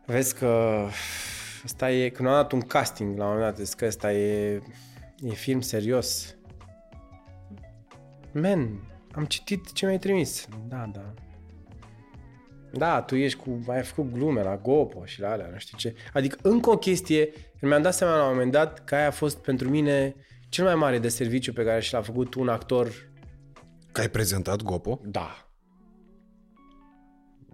[0.06, 0.82] vezi că
[1.64, 4.62] ăsta e, când am dat un casting la un moment dat, zic că ăsta e,
[5.20, 6.36] e film serios.
[8.32, 10.46] Man, am citit ce mi-ai trimis.
[10.68, 11.14] Da, da.
[12.72, 15.94] Da, tu ești cu, ai făcut glume la Gopo și la alea, nu știu ce.
[16.12, 17.30] Adică încă o chestie,
[17.60, 20.14] mi-am dat seama la un moment dat că aia a fost pentru mine
[20.48, 22.88] cel mai mare de serviciu pe care și l-a făcut un actor.
[23.92, 25.00] Că ai prezentat Gopo?
[25.04, 25.42] Da.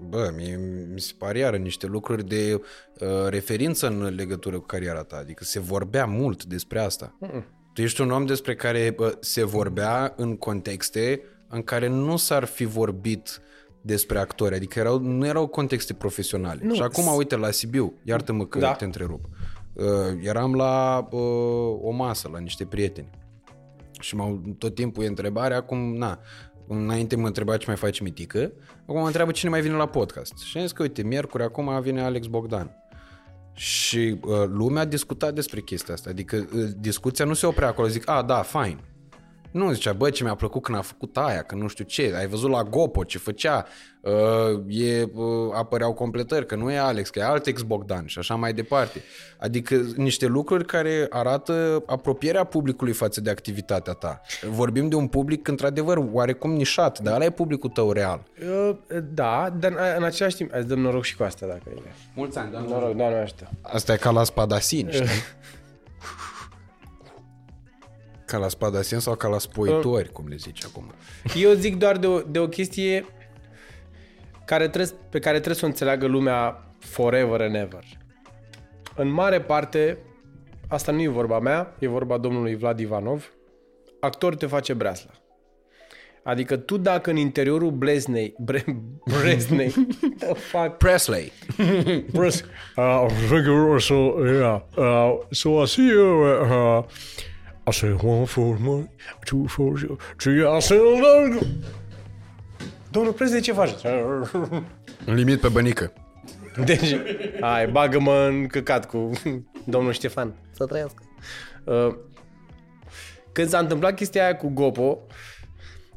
[0.09, 0.57] Bă, mie
[0.93, 5.16] mi se pare iară niște lucruri de uh, referință în legătură cu cariera ta.
[5.16, 7.16] Adică se vorbea mult despre asta.
[7.21, 7.45] Mm-mm.
[7.75, 12.45] Tu ești un om despre care bă, se vorbea în contexte în care nu s-ar
[12.45, 13.41] fi vorbit
[13.81, 14.55] despre actori.
[14.55, 16.61] Adică erau, nu erau contexte profesionale.
[16.65, 16.75] Nu.
[16.75, 18.73] Și acum, uite, la Sibiu, iartă-mă că Da.
[18.73, 19.25] te întrerup.
[19.75, 19.85] Uh,
[20.23, 23.11] eram la uh, o masă, la niște prieteni.
[24.01, 26.19] Și m-au, tot timpul e întrebarea, acum, na,
[26.67, 28.53] înainte mă întreba ce mai face mitică,
[28.83, 30.39] acum mă întreabă cine mai vine la podcast.
[30.39, 32.77] Și am zis că, uite, miercuri acum vine Alex Bogdan.
[33.53, 37.89] Și uh, lumea a discutat despre chestia asta, adică uh, discuția nu se oprea acolo,
[37.89, 38.94] zic, a, da, fine.
[39.55, 42.27] Nu, zicea, bă, ce mi-a plăcut când a făcut aia, că nu știu ce, ai
[42.27, 43.67] văzut la Gopo ce făcea,
[44.01, 44.13] uh,
[44.69, 48.35] e, uh, apăreau completări, că nu e Alex, că e alt ex Bogdan și așa
[48.35, 49.03] mai departe.
[49.39, 54.21] Adică niște lucruri care arată apropierea publicului față de activitatea ta.
[54.51, 58.23] Vorbim de un public într-adevăr oarecum nișat, dar ăla e publicul tău real.
[58.41, 58.77] Uh,
[59.15, 61.81] Da, dar în- în același timp, îți dăm noroc și cu asta dacă e.
[62.15, 62.69] Mulți ani, doamne.
[62.69, 63.51] Noroc, doamne ajută.
[63.61, 65.07] Asta e ca la spadasin, știi?
[68.35, 70.93] Ca la spadasin sau ca la spoitori, cum le zici acum.
[71.36, 73.05] Eu zic doar de o, de o chestie
[74.44, 77.85] care trebuie, pe care trebuie să o înțeleagă lumea forever and ever.
[78.97, 79.98] În mare parte,
[80.69, 83.32] asta nu e vorba mea, e vorba domnului Vlad Ivanov,
[84.01, 85.12] actor te face breasla.
[86.23, 88.65] Adică tu dacă în interiorul Bleznei, bre,
[89.20, 89.69] Breznei,
[90.19, 91.32] the fuck, Presley.
[92.12, 92.44] Press.
[92.77, 93.78] Uh, thank you.
[93.78, 93.94] So
[94.27, 94.61] yeah.
[94.77, 96.23] Uh, so I see you.
[96.24, 96.85] Uh,
[97.66, 98.91] I say one for money,
[99.24, 100.57] two for you, three.
[100.57, 100.78] I say
[102.91, 103.70] domnul Preznei ce faci?
[105.07, 105.93] În limit pe bănică.
[106.65, 106.97] Deci,
[107.41, 109.11] hai, bagă-mă în căcat cu
[109.65, 110.35] domnul Ștefan.
[110.51, 111.03] Să trăiască.
[111.65, 111.95] Uh,
[113.32, 114.99] când s-a întâmplat chestia aia cu Gopo,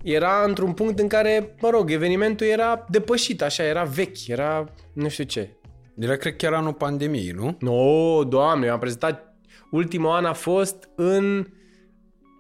[0.04, 5.10] era într-un punct în care, mă rog, evenimentul era depășit, așa, era vechi, era nu
[5.10, 5.58] știu ce.
[6.00, 7.58] Era, cred, chiar anul pandemiei, nu?
[7.60, 9.36] No, doamne, eu am prezentat,
[9.72, 11.48] ultimul an a fost în,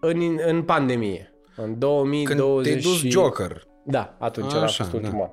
[0.08, 1.32] în, în pandemie.
[1.56, 3.10] În Când 2020 te-ai dus și...
[3.10, 3.68] Joker.
[3.86, 4.98] Da, atunci Așa, era fost da.
[4.98, 5.32] ultimul an.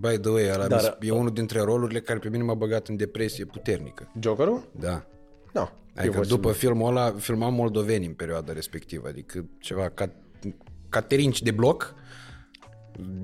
[0.00, 2.88] By the way, ăla Dar- Dar, e unul dintre rolurile care pe mine m-a băgat
[2.88, 4.12] în depresie puternică.
[4.20, 4.68] Jokerul?
[4.78, 5.06] Da.
[5.52, 5.68] Nu.
[5.96, 10.10] Adică după filmul ăla filmam moldoveni în perioada respectivă, adică ceva ca
[10.88, 11.94] caterinci de bloc,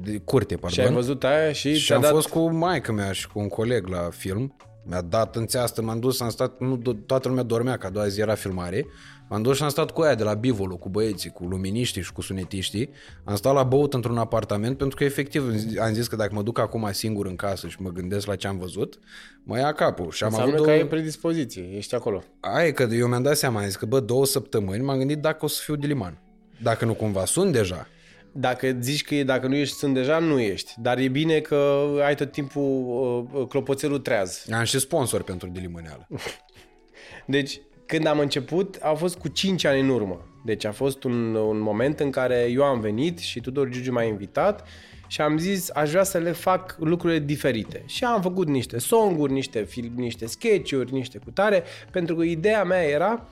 [0.01, 0.71] de curte, pardon.
[0.71, 2.11] Și ai văzut aia și, și ți-a am dat...
[2.11, 4.57] fost cu maica mea și cu un coleg la film.
[4.85, 7.91] Mi-a dat în țeastă, m-am dus, am stat, nu, do- toată lumea dormea, că a
[7.91, 8.87] doua zi era filmare.
[9.29, 12.13] M-am dus și am stat cu aia de la Bivolu, cu băieții, cu luminiștii și
[12.13, 12.91] cu sunetiștii.
[13.25, 16.59] Am stat la băut într-un apartament pentru că efectiv am zis că dacă mă duc
[16.59, 18.99] acum singur în casă și mă gândesc la ce am văzut,
[19.43, 20.11] mă ia capul.
[20.11, 20.83] Și am Înseamnă avut că două...
[20.83, 22.23] ai predispoziție, ești acolo.
[22.41, 25.19] Aia e că eu mi-am dat seama, am zis că bă, două săptămâni m-am gândit
[25.19, 26.19] dacă o să fiu diliman.
[26.63, 27.87] Dacă nu cumva sunt deja.
[28.33, 30.75] Dacă zici că e, dacă nu ești, sunt deja, nu ești.
[30.81, 32.87] Dar e bine că ai tot timpul
[33.33, 34.47] uh, clopoțelul treaz.
[34.53, 36.07] Am și sponsor pentru dilimâneală.
[37.27, 40.27] Deci, când am început, a fost cu 5 ani în urmă.
[40.45, 44.03] Deci a fost un, un moment în care eu am venit și Tudor Giugiu m-a
[44.03, 44.67] invitat
[45.07, 47.83] și am zis, aș vrea să le fac lucrurile diferite.
[47.87, 52.83] Și am făcut niște songuri, niște film, niște sketch-uri, niște cutare, pentru că ideea mea
[52.83, 53.29] era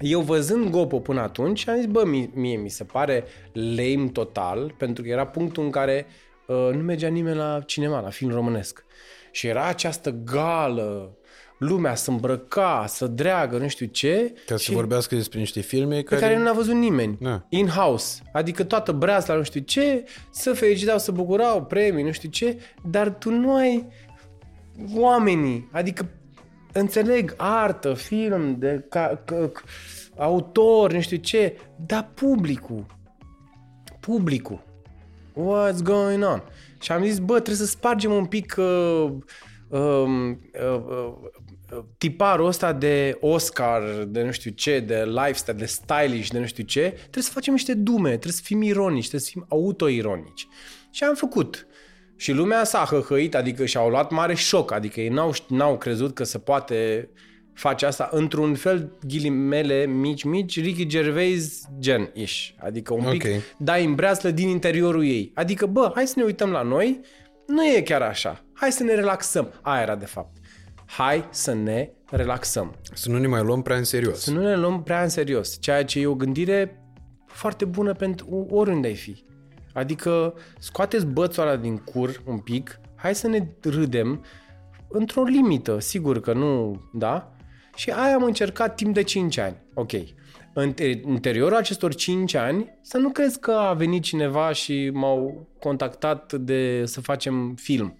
[0.00, 4.74] eu văzând Gopo până atunci, am zis, bă, mie, mie mi se pare lame total,
[4.78, 6.06] pentru că era punctul în care
[6.46, 8.84] uh, nu mergea nimeni la cinema, la film românesc.
[9.30, 11.18] Și era această gală,
[11.60, 14.32] lumea să îmbrăca, să dreagă, nu știu ce.
[14.46, 16.20] Ca să și vorbească despre niște filme pe care...
[16.20, 17.18] care nu l-a văzut nimeni.
[17.20, 17.46] Da.
[17.48, 18.22] In-house.
[18.32, 22.58] Adică toată breasla, nu știu ce, să felicitau, să bucurau, premii, nu știu ce,
[22.90, 23.86] dar tu nu ai
[24.94, 25.68] oamenii.
[25.72, 26.08] Adică
[26.72, 29.62] înțeleg artă, film, de ca, ca, ca,
[30.16, 31.56] autor, nu știu ce,
[31.86, 32.86] dar publicul.
[34.00, 34.64] Publicul.
[35.32, 36.42] what's going on?
[36.80, 39.10] Și am zis, bă, trebuie să spargem un pic uh,
[39.68, 41.12] um, uh, uh, uh,
[41.98, 46.64] tiparul ăsta de Oscar, de nu știu ce, de lifestyle, de stylish, de nu știu
[46.64, 46.80] ce.
[46.80, 50.48] Trebuie să facem niște dume, trebuie să fim ironici, trebuie să fim autoironici.
[50.90, 51.66] Și am făcut.
[52.16, 56.24] Și lumea s-a hăhăit, adică și-au luat mare șoc, adică ei n-au, n-au crezut că
[56.24, 57.10] se poate
[57.54, 62.48] face asta într-un fel, ghilimele mici, mici, Ricky Gervais gen-ish.
[62.58, 63.30] Adică un pic Ok.
[63.58, 65.32] dai în breaslă din interiorul ei.
[65.34, 67.00] Adică, bă, hai să ne uităm la noi,
[67.46, 68.44] nu e chiar așa.
[68.52, 69.52] Hai să ne relaxăm.
[69.62, 70.36] Aia era de fapt.
[70.96, 72.74] Hai să ne relaxăm.
[72.92, 74.20] Să nu ne mai luăm prea în serios.
[74.20, 76.82] Să nu ne luăm prea în serios, ceea ce e o gândire
[77.26, 79.24] foarte bună pentru oriunde ai fi.
[79.72, 84.24] Adică scoateți bățul ăla din cur un pic, hai să ne râdem
[84.88, 87.32] într-o limită, sigur că nu, da?
[87.74, 89.56] Și aia am încercat timp de 5 ani.
[89.74, 89.92] Ok.
[90.54, 95.48] În te- interiorul acestor 5 ani, să nu crezi că a venit cineva și m-au
[95.58, 97.99] contactat de să facem film.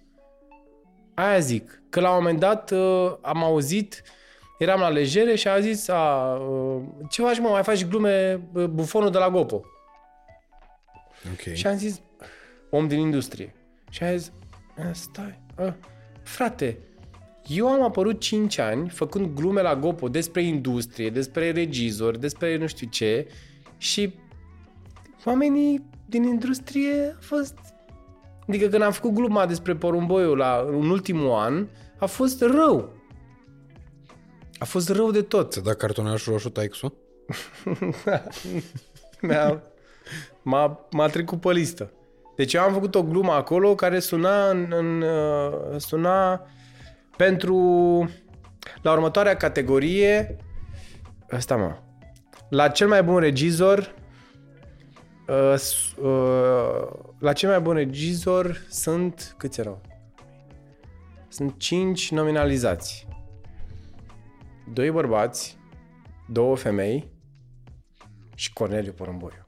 [1.21, 4.03] Aia zic, că la un moment dat uh, am auzit,
[4.57, 8.65] eram la legere și a zis, a, uh, ce faci mă, mai faci glume uh,
[8.65, 9.61] bufonul de la Gopo.
[11.31, 11.53] Ok.
[11.53, 12.01] Și am zis,
[12.69, 13.53] om din industrie.
[13.89, 14.31] Și a zis,
[14.77, 15.75] "A, stai, a,
[16.23, 16.77] frate,
[17.47, 22.67] eu am apărut 5 ani făcând glume la Gopo despre industrie, despre regizori, despre nu
[22.67, 23.27] știu ce
[23.77, 24.13] și
[25.25, 27.57] oamenii din industrie au fost...
[28.51, 31.67] Adică când am făcut gluma despre porumboiul la, în ultimul an,
[31.99, 32.93] a fost rău.
[34.57, 35.51] A fost rău de tot.
[35.51, 36.93] Ți-a dat cartonașul roșu taixul?
[39.21, 39.63] Mi-a,
[40.41, 41.91] m-a, m-a trecut pe listă.
[42.35, 46.45] Deci eu am făcut o glumă acolo care suna, în, în, uh, suna
[47.17, 47.55] pentru
[48.81, 50.37] la următoarea categorie
[51.29, 51.75] asta mă
[52.49, 53.95] la cel mai bun regizor
[55.31, 56.87] uh, s- uh,
[57.19, 59.81] la cel mai bun regizor sunt câți erau?
[61.27, 63.07] Sunt cinci nominalizați.
[64.73, 65.57] Doi bărbați,
[66.27, 67.11] două femei
[68.35, 69.47] și Corneliu Porumboiu.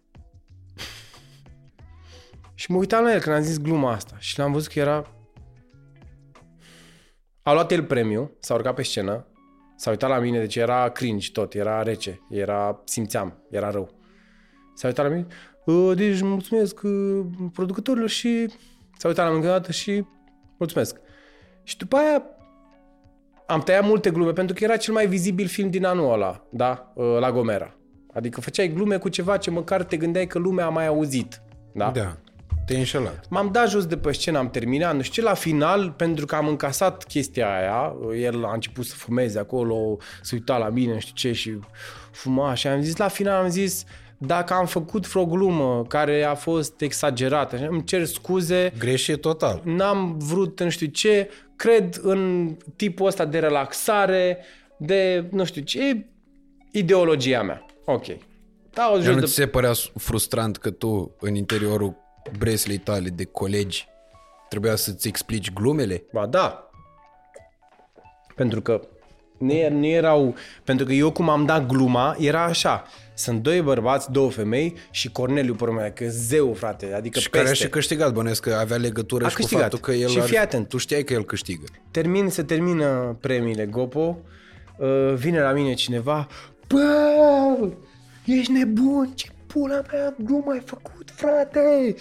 [2.54, 5.08] și mă uitam la el când am zis gluma asta și l-am văzut că era...
[7.42, 9.28] A luat el premiu, s-a urcat pe scenă,
[9.76, 13.94] s-a uitat la mine, deci era cringe tot, era rece, era, simțeam, era rău.
[14.74, 15.34] S-a uitat la mine, "Uh,
[15.96, 18.48] deci mulțumesc uh, producătorilor și
[18.98, 20.06] s-a uitat la mine încă o dată și
[20.58, 20.98] mulțumesc.
[21.64, 22.24] Și după aia
[23.48, 26.92] am tăiat multe glume pentru că era cel mai vizibil film din anul ăla, da?
[26.96, 27.76] Uh, La Gomera.
[28.14, 31.42] Adică făceai glume cu ceva ce măcar te gândeai că lumea a mai auzit.
[31.74, 31.92] Da?
[31.92, 32.18] Da.
[32.66, 33.26] Te-ai înșelat.
[33.30, 36.36] M-am dat jos de pe scenă, am terminat, nu știu ce, la final, pentru că
[36.36, 41.00] am încasat chestia aia, el a început să fumeze acolo, să uita la mine, nu
[41.00, 41.60] știu ce, și
[42.12, 43.86] fuma și am zis, la final am zis,
[44.26, 49.62] dacă am făcut vreo glumă care a fost exagerată, așa, îmi cer scuze, Greșit total.
[49.64, 54.38] n-am vrut nu știu ce, cred în tipul ăsta de relaxare,
[54.78, 56.06] de nu știu ce, e
[56.72, 57.66] ideologia mea.
[57.86, 58.06] Ok.
[58.74, 59.26] Da, o Dar jos nu de...
[59.26, 61.96] ți se părea frustrant că tu, în interiorul
[62.38, 63.88] breslei tale de colegi,
[64.50, 66.04] trebuia să-ți explici glumele?
[66.12, 66.70] Ba da.
[68.36, 68.82] Pentru că
[69.38, 70.36] nu, e- nu erau...
[70.64, 72.84] Pentru că eu cum am dat gluma, era așa.
[73.16, 76.94] Sunt doi bărbați, două femei și Corneliu pe urmă, că zeu, frate.
[76.94, 77.38] Adică Și peste.
[77.38, 79.64] care a și câștigat, bănesc că avea legătură A și câștigat.
[79.64, 80.68] cu faptul că el Și fii atent.
[80.68, 81.66] Tu știai că el câștigă.
[81.92, 84.20] termin, se termină premiile Gopo,
[84.78, 86.28] uh, vine la mine cineva,
[86.68, 87.70] bă,
[88.26, 91.96] ești nebun, ce pula mea glumă ai făcut, frate?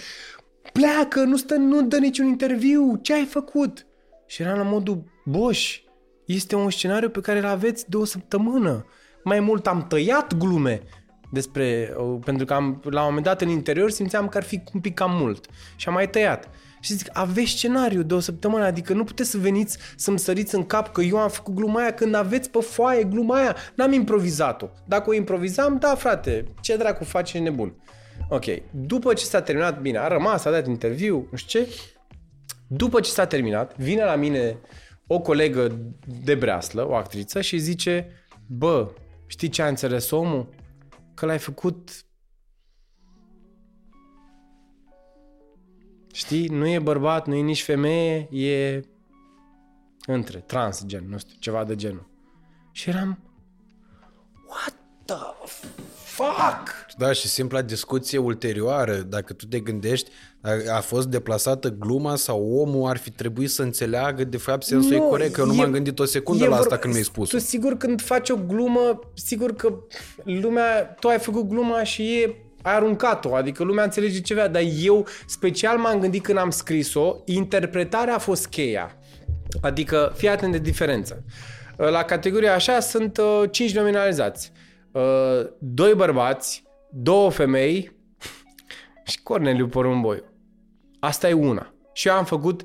[0.72, 3.86] Pleacă, nu, stă, nu dă niciun interviu, ce ai făcut?
[4.26, 5.80] Și eram la modul, boș,
[6.24, 8.86] este un scenariu pe care îl aveți de o săptămână.
[9.24, 10.82] Mai mult am tăiat glume
[11.32, 14.62] despre, uh, pentru că am, la un moment dat în interior simțeam că ar fi
[14.74, 15.46] un pic cam mult
[15.76, 16.48] și am mai tăiat.
[16.80, 20.64] Și zic, aveți scenariu de o săptămână, adică nu puteți să veniți să-mi săriți în
[20.66, 23.56] cap că eu am făcut gluma aia când aveți pe foaie gluma aia.
[23.74, 24.68] N-am improvizat-o.
[24.84, 27.74] Dacă o improvizam, da, frate, ce dracu faci, e nebun.
[28.28, 31.68] Ok, după ce s-a terminat, bine, a rămas, a dat interviu, nu știu ce,
[32.66, 34.58] după ce s-a terminat, vine la mine
[35.06, 35.78] o colegă
[36.24, 38.08] de breaslă, o actriță, și zice,
[38.46, 38.88] bă,
[39.26, 40.48] știi ce a înțeles omul?
[41.22, 42.04] Că l-ai făcut
[46.12, 46.48] Știi?
[46.48, 48.84] Nu e bărbat, nu e nici femeie, e
[50.06, 52.10] între, transgen, nu știu, ceva de genul.
[52.72, 53.18] Și eram,
[54.46, 54.74] what
[55.04, 55.14] the
[56.16, 56.68] fuck?
[56.98, 60.10] Da, și simpla discuție ulterioară, dacă tu te gândești,
[60.40, 64.90] a a fost deplasată gluma sau omul ar fi trebuit să înțeleagă de fapt sensul
[64.90, 66.80] Nu, e corect, că eu nu e- m-am gândit o secundă e la asta vorba-
[66.80, 69.74] când mi-ai spus Tu sigur când faci o glumă, sigur că
[70.24, 74.62] lumea, tu ai făcut gluma și e ai aruncat-o, adică lumea înțelege ce vrea, dar
[74.82, 78.96] eu special m-am gândit când am scris-o, interpretarea a fost cheia.
[79.60, 81.24] Adică, fii atent de diferență.
[81.76, 84.52] La categoria așa sunt uh, 5 nominalizați.
[84.92, 87.96] Uh, doi bărbați, două femei
[89.04, 90.24] și Corneliu Porumboiu.
[91.00, 91.74] Asta e una.
[91.92, 92.62] Și eu am făcut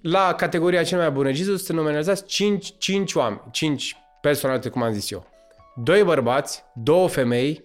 [0.00, 4.92] la categoria cel mai bun regizor sunt nominalizați 5, 5 oameni, 5 personalitate, cum am
[4.92, 5.26] zis eu.
[5.74, 7.64] Doi bărbați, două femei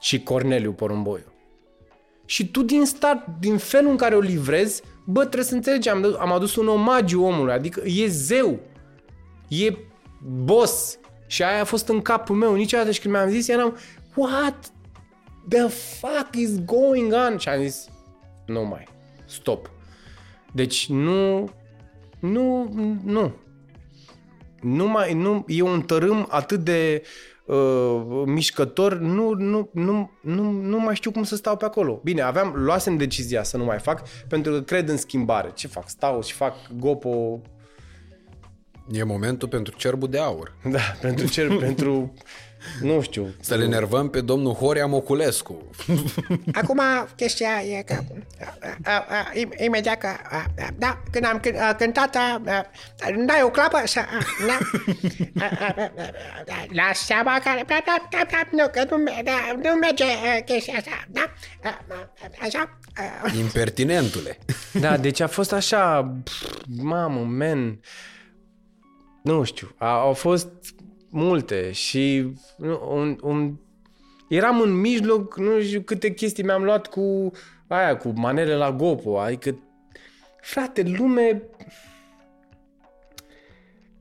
[0.00, 1.32] și Corneliu Porumboiu.
[2.24, 6.16] Și tu din start, din felul în care o livrezi, bă, trebuie să înțelegi, am,
[6.18, 8.60] am adus un omagiu omului, adică e zeu,
[9.48, 9.76] e
[10.44, 10.98] boss.
[11.26, 12.54] Și aia a fost în capul meu.
[12.54, 13.76] Niciodată și când mi-am zis, eram,
[14.14, 14.72] what
[15.48, 17.38] the fuck is going on?
[17.38, 17.88] Și am zis,
[18.46, 18.86] nu mai,
[19.26, 19.70] stop.
[20.52, 21.50] Deci nu,
[22.18, 22.72] nu,
[23.04, 23.34] nu.
[24.60, 27.02] Nu mai, nu, e un tărâm atât de
[27.44, 32.00] uh, mișcător, nu, nu, nu, nu, nu mai știu cum să stau pe acolo.
[32.02, 35.50] Bine, aveam, luasem decizia să nu mai fac, pentru că cred în schimbare.
[35.54, 35.88] Ce fac?
[35.88, 37.40] Stau și fac gopo
[38.92, 40.52] E momentul pentru cerbul de aur.
[40.70, 42.14] Da, pentru cer, pentru,
[42.80, 43.34] nu știu.
[43.40, 45.70] Să le nervăm pe domnul Horia Moculescu.
[46.60, 46.80] Acum,
[47.16, 47.98] chestia e că
[48.62, 52.42] a, a, a, im- imediat că a, a, da, când am cânt- a, cântat a,
[52.46, 52.66] a,
[53.16, 54.58] îmi dai o clapă să a, da,
[55.44, 55.90] a, a, a,
[56.48, 60.04] a, la seama care da, da, da, da, nu, că nu, me- da, nu merge
[60.04, 61.32] a, chestia asta da,
[61.62, 62.10] a, a,
[62.42, 63.02] așa a,
[63.38, 64.38] Impertinentule.
[64.72, 66.44] Da, deci a fost așa, pf,
[66.82, 67.80] mamă, man,
[69.24, 70.48] nu știu, a, au fost
[71.08, 73.54] multe și nu, un, un,
[74.28, 77.30] eram în mijloc, nu știu câte chestii mi-am luat cu
[77.66, 79.58] aia, cu manele la Gopo, adică,
[80.40, 81.42] frate, lume,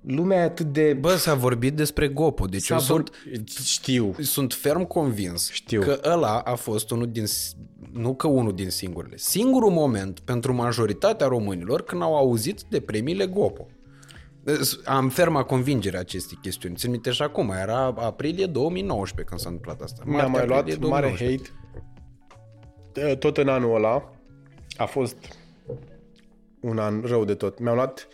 [0.02, 0.94] lumea e atât de...
[0.94, 4.16] Bă, s-a vorbit despre Gopo, deci eu S-a sunt, vor- Știu.
[4.20, 5.82] sunt ferm convins Știu.
[5.82, 7.26] că ăla a fost unul din,
[7.92, 13.26] nu că unul din singurele, singurul moment pentru majoritatea românilor când au auzit de premiile
[13.26, 13.68] Gopo.
[14.86, 16.76] Am ferma convingere acestei chestiuni.
[16.76, 20.04] Țin minte și acum, era aprilie 2019 când s-a întâmplat asta.
[20.06, 21.52] Mi-am mai luat aprilie mare 2019.
[22.94, 23.16] hate.
[23.16, 24.14] Tot în anul ăla
[24.78, 25.16] a fost
[26.62, 27.60] un an rău de tot.
[27.60, 28.08] Mi-am luat,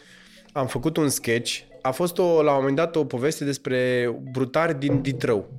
[0.52, 1.60] am făcut un sketch.
[1.82, 5.50] A fost o, la un moment dat o poveste despre brutari din Ditrău.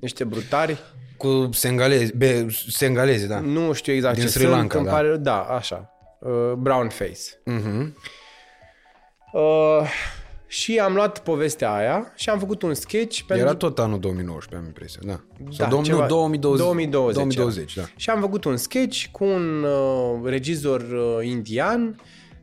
[0.00, 0.78] Niște brutari,
[1.16, 3.40] Cu sengalezi, be, sengalezi, da.
[3.40, 4.92] nu știu exact Din ce Sri sunt, Lanka, îmi da.
[4.92, 5.90] pare, da, așa.
[6.20, 7.20] Uh, brown face.
[7.44, 7.96] Mhm.
[9.32, 9.88] Uh,
[10.46, 14.56] și am luat povestea aia și am făcut un sketch pentru Era tot anul 2019,
[14.56, 15.20] am impresia, da.
[15.50, 16.64] Sau Da, dom- ceva- nu, 2020.
[16.64, 17.82] 2020, 2020, da.
[17.96, 22.00] Și am făcut un sketch cu un uh, regizor uh, indian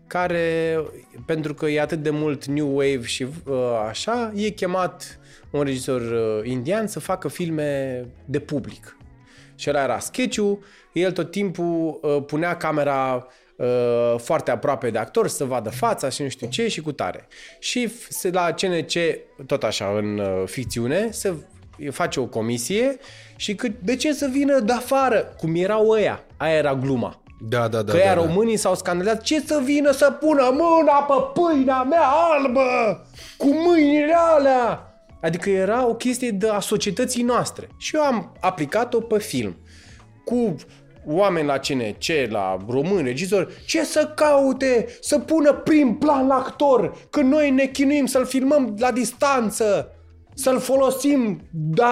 [0.08, 0.78] care,
[1.26, 3.56] pentru că e atât de mult new wave și uh,
[3.90, 5.20] așa, e chemat
[5.50, 8.98] un regizor uh, indian să facă filme de public.
[9.56, 10.38] Și ăla era sketch
[10.94, 13.28] el tot timpul uh, punea camera
[13.58, 17.28] uh, foarte aproape de actor să vadă fața și nu știu ce și cu tare.
[17.60, 18.94] Și f- se, la CNC,
[19.46, 21.34] tot așa în uh, ficțiune, se
[21.92, 22.98] face o comisie
[23.36, 25.34] și că, de ce să vină de afară?
[25.38, 26.24] Cum erau ăia.
[26.38, 27.22] Aia era gluma.
[27.40, 27.92] Da, da, da.
[27.92, 28.22] Că da, ea da.
[28.22, 32.62] românii s-au scandalat, ce să vină să pună mâna pe pâinea mea albă,
[33.38, 34.82] cu mâinile alea.
[35.22, 37.68] Adică era o chestie de a societății noastre.
[37.78, 39.58] Și eu am aplicat-o pe film.
[40.26, 40.56] Cu
[41.08, 47.08] oameni la CNC, la români, regizori, ce să caute, să pună prim plan la actor,
[47.10, 49.92] că noi ne chinuim să-l filmăm la distanță,
[50.34, 51.84] să-l folosim de,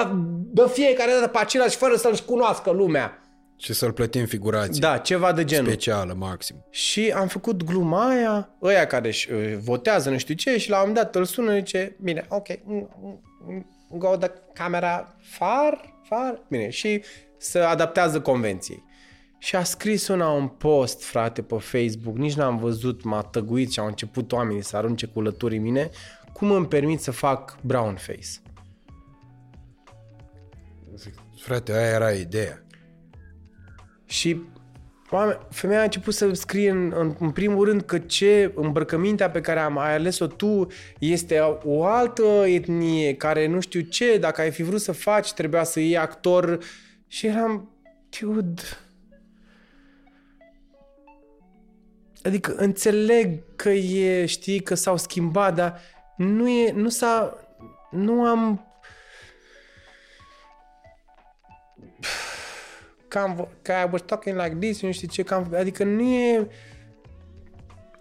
[0.54, 3.20] de fiecare dată pe același fără să-l cunoască lumea.
[3.58, 4.80] Și să-l plătim figurație.
[4.80, 5.68] Da, ceva de genul.
[5.68, 6.66] Specială, maxim.
[6.70, 10.76] Și am făcut gluma aia, ăia care își uh, votează nu știu ce și la
[10.76, 13.66] un moment dat îl sună și zice, bine, ok, mm, mm, mm,
[13.98, 17.04] go the camera far, far, bine, și
[17.38, 18.84] se adaptează convenției.
[19.38, 23.80] Și a scris una un post, frate, pe Facebook, nici n-am văzut, m-a tăguit și
[23.80, 25.90] au început oamenii să arunce cu lături în mine,
[26.34, 28.28] cum îmi permit să fac brown face.
[31.38, 32.66] Frate, aia era ideea.
[34.06, 34.42] Și
[35.10, 39.42] oameni, femeia a început să scrie în, în, în primul rând că ce îmbrăcămintea pe
[39.42, 40.68] care am ai ales-o tu
[41.00, 45.64] este o altă etnie care nu știu ce, dacă ai fi vrut să faci, trebuia
[45.64, 46.60] să iei actor
[47.08, 47.70] și eram,
[48.20, 48.62] dude,
[52.26, 55.82] adică înțeleg că e, știi, că s-au schimbat, dar
[56.18, 57.38] nu e, nu s-a,
[57.92, 58.68] nu am
[63.08, 66.48] cam, că I was talking like this, nu știu ce, cam, adică nu e...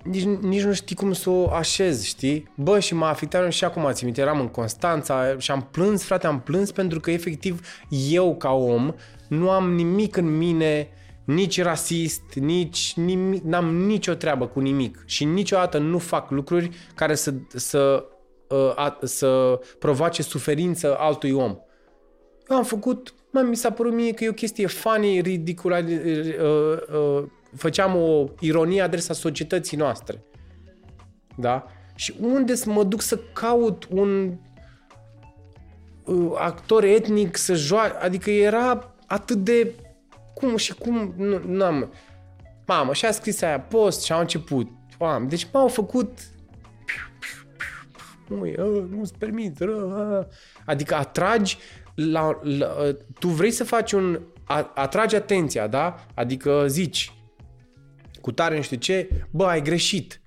[0.02, 2.52] nici, nici nu știi cum să o așez, știi?
[2.55, 6.26] Bă, și m-a afectat și acum, țin minte, eram în Constanța și am plâns, frate,
[6.26, 7.60] am plâns pentru că efectiv
[8.10, 8.94] eu ca om
[9.28, 10.88] nu am nimic în mine
[11.24, 17.14] nici rasist, nici nimic, n-am nicio treabă cu nimic și niciodată nu fac lucruri care
[17.14, 18.05] să, să,
[18.48, 21.56] uh, a, să provoace suferință altui om.
[22.51, 26.76] Eu am făcut, mă, mi s-a părut mie că e o chestie funny, ridiculă, uh,
[26.94, 27.24] uh,
[27.56, 30.22] făceam o ironie adresa societății noastre.
[31.36, 31.66] Da?
[31.94, 34.36] Și unde să mă duc să caut un
[36.05, 39.74] uh, actor etnic să joace, adică era atât de
[40.35, 41.93] cum și cum, nu, nu am,
[42.66, 46.19] mamă, și a scris aia post și au început, Oameni, deci m-au făcut
[48.40, 49.77] Ui, ă, nu-ți permit, ră,
[50.20, 50.28] ă.
[50.65, 51.59] adică atragi
[51.94, 52.66] la, la,
[53.19, 56.06] tu vrei să faci un, a, atragi atenția, da?
[56.15, 57.12] Adică zici,
[58.20, 60.23] cu tare nu știu ce, bă, ai greșit.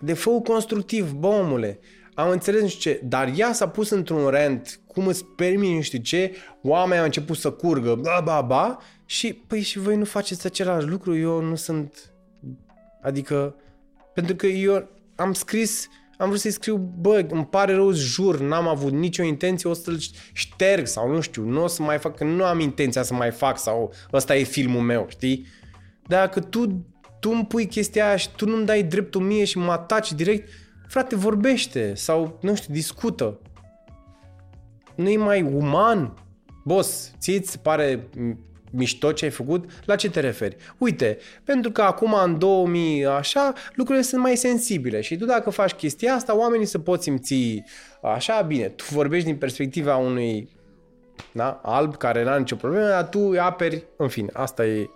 [0.00, 1.80] De fă constructiv, bă, omule,
[2.14, 5.80] am înțeles nu știu ce, dar ea s-a pus într-un rent, cum îți permit nu
[5.80, 10.04] știu ce, oamenii au început să curgă, ba, ba, ba, și, păi, și voi nu
[10.04, 12.12] faceți același lucru, eu nu sunt,
[13.02, 13.56] adică,
[14.14, 15.88] pentru că eu am scris,
[16.18, 19.72] am vrut să-i scriu, bă, îmi pare rău, îți jur, n-am avut nicio intenție, o
[19.72, 19.98] să-l
[20.32, 23.30] șterg sau nu știu, nu o să mai fac, că nu am intenția să mai
[23.30, 25.46] fac sau ăsta e filmul meu, știi?
[26.06, 26.86] Dacă tu,
[27.20, 30.48] tu îmi pui chestia aia și tu nu-mi dai dreptul mie și mă ataci direct,
[30.88, 33.40] frate, vorbește sau, nu știu, discută.
[34.94, 36.14] Nu e mai uman?
[36.64, 38.08] Boss, ți-ți pare
[38.70, 39.70] mișto ce ai făcut?
[39.84, 40.56] La ce te referi?
[40.78, 45.72] Uite, pentru că acum în 2000 așa, lucrurile sunt mai sensibile și tu dacă faci
[45.72, 47.62] chestia asta, oamenii se pot simți
[48.02, 50.48] așa, bine, tu vorbești din perspectiva unui
[51.32, 54.88] da, alb care n-a nicio problemă, dar tu îi aperi, în fine, asta e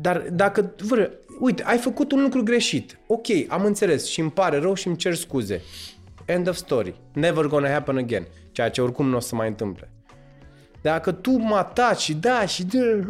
[0.00, 1.10] dar dacă, vă,
[1.40, 2.98] uite, ai făcut un lucru greșit.
[3.06, 5.62] Ok, am înțeles și îmi pare rău și îmi cer scuze.
[6.24, 7.00] End of story.
[7.12, 8.26] Never gonna happen again.
[8.52, 9.90] Ceea ce oricum nu o să mai întâmple.
[10.82, 13.04] Dacă tu mă ataci și da și de...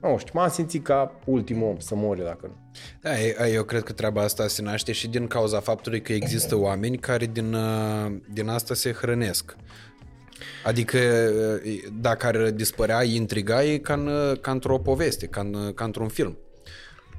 [0.00, 2.56] Nu știu, m-am simțit ca ultimul om să mori dacă nu.
[3.00, 6.98] Da, eu cred că treaba asta se naște și din cauza faptului că există oameni
[6.98, 9.56] care din, uh, din asta se hrănesc.
[10.64, 10.98] Adică
[12.00, 16.38] dacă ar dispărea intriga, e ca, în, ca într-o poveste, ca, în, ca într-un film.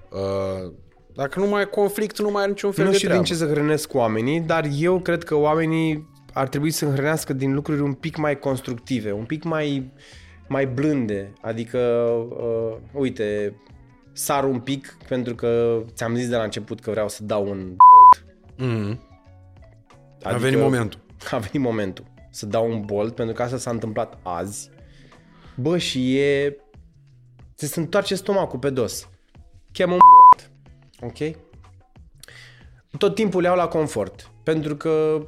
[0.10, 0.72] Uh,
[1.14, 3.26] dacă nu mai ai conflict, nu mai ai niciun fel nu de știu treabă.
[3.26, 7.54] din ce să hrănesc oamenii, dar eu cred că oamenii ar trebui să hrănească din
[7.54, 9.92] lucruri un pic mai constructive, un pic mai,
[10.48, 11.34] mai blânde.
[11.42, 11.78] Adică,
[12.30, 13.56] uh, uite,
[14.12, 17.76] sar un pic pentru că ți-am zis de la început că vreau să dau un...
[18.56, 18.98] Mm-hmm.
[20.22, 21.00] Adică, a venit momentul.
[21.32, 24.70] A venit momentul să dau un bolt, pentru că asta s-a întâmplat azi.
[25.56, 26.58] Bă, și e...
[27.56, 29.10] Ți se întoarce stomacul pe dos.
[29.72, 30.52] Cheamă un bolt.
[31.02, 31.36] Ok?
[32.98, 34.32] Tot timpul le iau la confort.
[34.44, 35.26] Pentru că,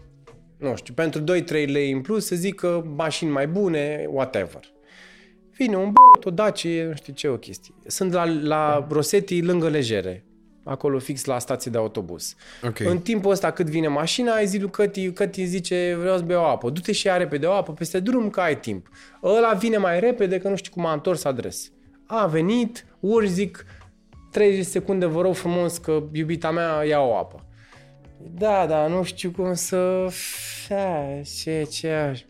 [0.58, 4.74] nu știu, pentru 2-3 lei în plus să zic că mașini mai bune, whatever.
[5.58, 7.74] Vine un bolt, o Dacie, nu știu ce, o chestie.
[7.86, 10.26] Sunt la, la Rosetti lângă legere
[10.66, 12.36] acolo fix la stație de autobuz.
[12.64, 12.88] Okay.
[12.88, 16.50] În timpul ăsta cât vine mașina, ai zi lui Căti, Căti zice vreau să beau
[16.50, 16.70] apă.
[16.70, 18.90] Du-te și ia repede o apă peste drum că ai timp.
[19.24, 21.72] Ăla vine mai repede că nu știu cum a întors adres.
[22.06, 23.66] A venit, ori zic
[24.32, 27.46] 30 secunde vă rog frumos că iubita mea ia o apă.
[28.38, 30.08] Da, da, nu știu cum să...
[31.42, 32.26] Ce, ce...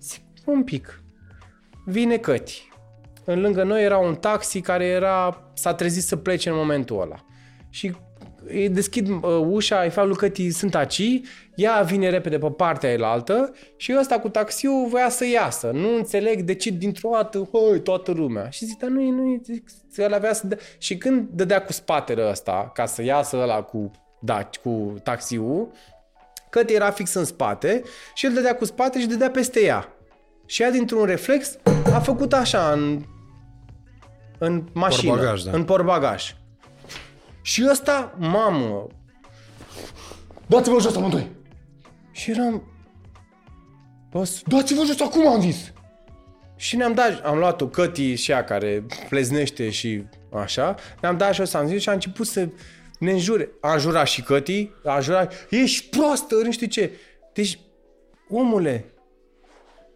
[0.00, 1.02] Zic, un pic.
[1.84, 2.70] Vine Căti.
[3.24, 7.24] În lângă noi era un taxi care era, s-a trezit să plece în momentul ăla
[7.72, 7.94] și
[8.46, 11.20] îi deschid uh, ușa, îi fac lui Căti, sunt aici,
[11.54, 15.70] ea vine repede pe partea elaltă și ăsta cu taxiul voia să iasă.
[15.74, 18.48] Nu înțeleg de ce dintr-o dată, hoi, toată lumea.
[18.48, 19.68] Și zic, dar nu e, nu e, zic,
[19.98, 20.58] ăla avea să dea.
[20.78, 23.90] Și când dădea cu spatele ăsta, ca să iasă ăla cu,
[24.20, 25.70] da, cu taxiul,
[26.50, 27.82] Căti era fix în spate
[28.14, 29.88] și el dădea cu spate și dădea peste ea.
[30.46, 31.58] Și ea, dintr-un reflex,
[31.92, 33.02] a făcut așa în,
[34.38, 35.50] în mașină, Porbagaj, da.
[35.52, 36.34] în porbagaj.
[37.42, 38.86] Și ăsta, mamă,
[40.46, 41.30] Dați-vă jos amândoi!
[42.10, 42.62] și eram...
[44.10, 45.72] Boss, Dați-vă jos acum, am zis!
[46.62, 51.40] și ne-am dat, am luat-o Căti și ea care pleznește și așa, ne-am dat și
[51.40, 52.48] o să am zis și a început să
[52.98, 53.48] ne înjure.
[53.60, 56.92] A înjurat și Căti, a înjurat, ești prostă, nu știu ce.
[57.32, 57.58] Deci,
[58.28, 58.84] omule,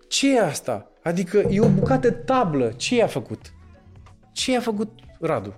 [0.09, 0.91] ce e asta?
[1.03, 3.53] Adică e o bucată tablă, ce i-a făcut?
[4.33, 4.91] Ce i-a făcut
[5.21, 5.55] Radu?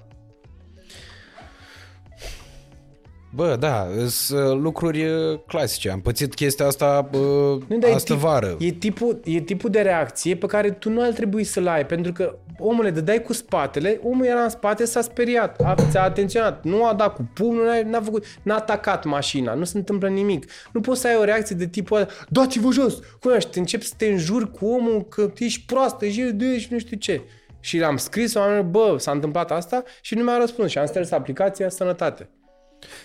[3.34, 5.90] Bă, da, sunt lucruri uh, clasice.
[5.90, 7.20] Am pățit chestia asta uh,
[7.66, 8.56] Nu, dar e astă tip- vară.
[8.58, 12.12] E tipul, e tipul de reacție pe care tu nu ar trebui să-l ai, pentru
[12.12, 16.84] că, omule, dai cu spatele, omul era în spate, s-a speriat, a, ți-a atenționat, nu
[16.84, 20.50] a dat cu pumnul, n-a, n-a, făcut, n-a atacat mașina, nu se întâmplă nimic.
[20.72, 23.84] Nu poți să ai o reacție de tipul ăla, dați-vă jos, cum și te începi
[23.84, 27.22] să te înjuri cu omul că ești proastă, ești de și nu știu ce.
[27.60, 31.10] Și l-am scris, am bă, s-a întâmplat asta și nu mi-a răspuns și am sters
[31.10, 32.28] aplicația sănătate.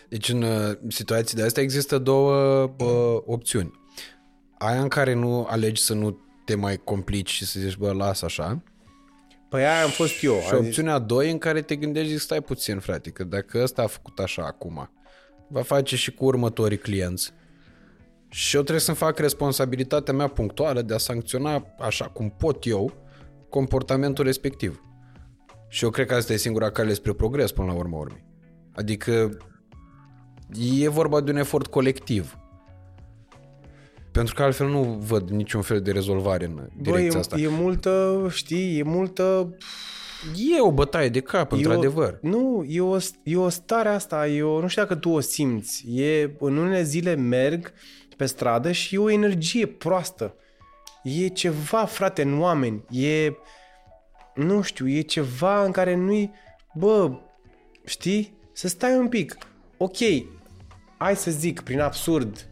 [0.09, 3.71] Deci în uh, situații de astea există două uh, opțiuni.
[4.57, 8.21] Aia în care nu alegi să nu te mai complici și să zici, bă, las
[8.21, 8.63] așa.
[9.49, 10.33] Păi aia am fost eu.
[10.33, 13.61] Și am zis, opțiunea 2 în care te gândești, zici, stai puțin, frate, că dacă
[13.63, 14.89] ăsta a făcut așa acum,
[15.49, 17.31] va face și cu următorii clienți.
[18.29, 22.93] Și eu trebuie să-mi fac responsabilitatea mea punctuală de a sancționa așa cum pot eu
[23.49, 24.81] comportamentul respectiv.
[25.67, 28.25] Și eu cred că asta e singura cale spre progres până la urmă urmei.
[28.71, 29.37] Adică
[30.81, 32.37] e vorba de un efort colectiv.
[34.11, 37.37] Pentru că altfel nu văd niciun fel de rezolvare în Bă, direcția e, asta.
[37.39, 39.55] e multă, știi, e multă
[40.55, 42.17] E o bătaie de cap, E o- într-adevăr.
[42.21, 45.85] Nu, e o, e o stare asta, e o, nu știu dacă tu o simți.
[46.01, 47.73] E, în unele zile merg
[48.17, 50.35] pe stradă și e o energie proastă.
[51.03, 52.83] E ceva, frate, în oameni.
[52.89, 53.33] E,
[54.35, 56.31] nu știu, e ceva în care nu-i,
[56.73, 57.11] bă,
[57.85, 58.37] știi?
[58.51, 59.37] Să stai un pic.
[59.77, 59.97] Ok,
[61.03, 62.47] hai să zic, prin absurd,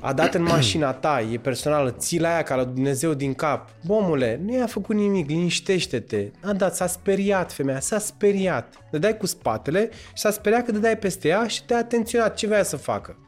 [0.00, 3.68] a dat în mașina ta, e personală, ții la aia ca la Dumnezeu din cap.
[3.86, 6.30] Bomule, nu i-a făcut nimic, liniștește-te.
[6.42, 8.74] A dat, s-a speriat femeia, s-a speriat.
[8.90, 12.62] Dădeai cu spatele și s-a speriat că dădeai peste ea și te-a atenționat ce vrea
[12.62, 13.18] să facă.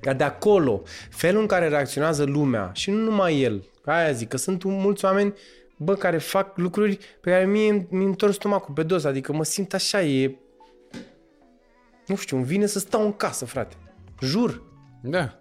[0.00, 4.36] Dar de acolo, felul în care reacționează lumea și nu numai el, aia zic, că
[4.36, 5.34] sunt mulți oameni
[5.76, 9.74] bă, care fac lucruri pe care mie mi întorc stomacul pe dos, adică mă simt
[9.74, 10.34] așa, e...
[12.10, 13.76] Nu știu, îmi vine să stau în casă, frate.
[14.20, 14.62] Jur,
[15.02, 15.38] Da.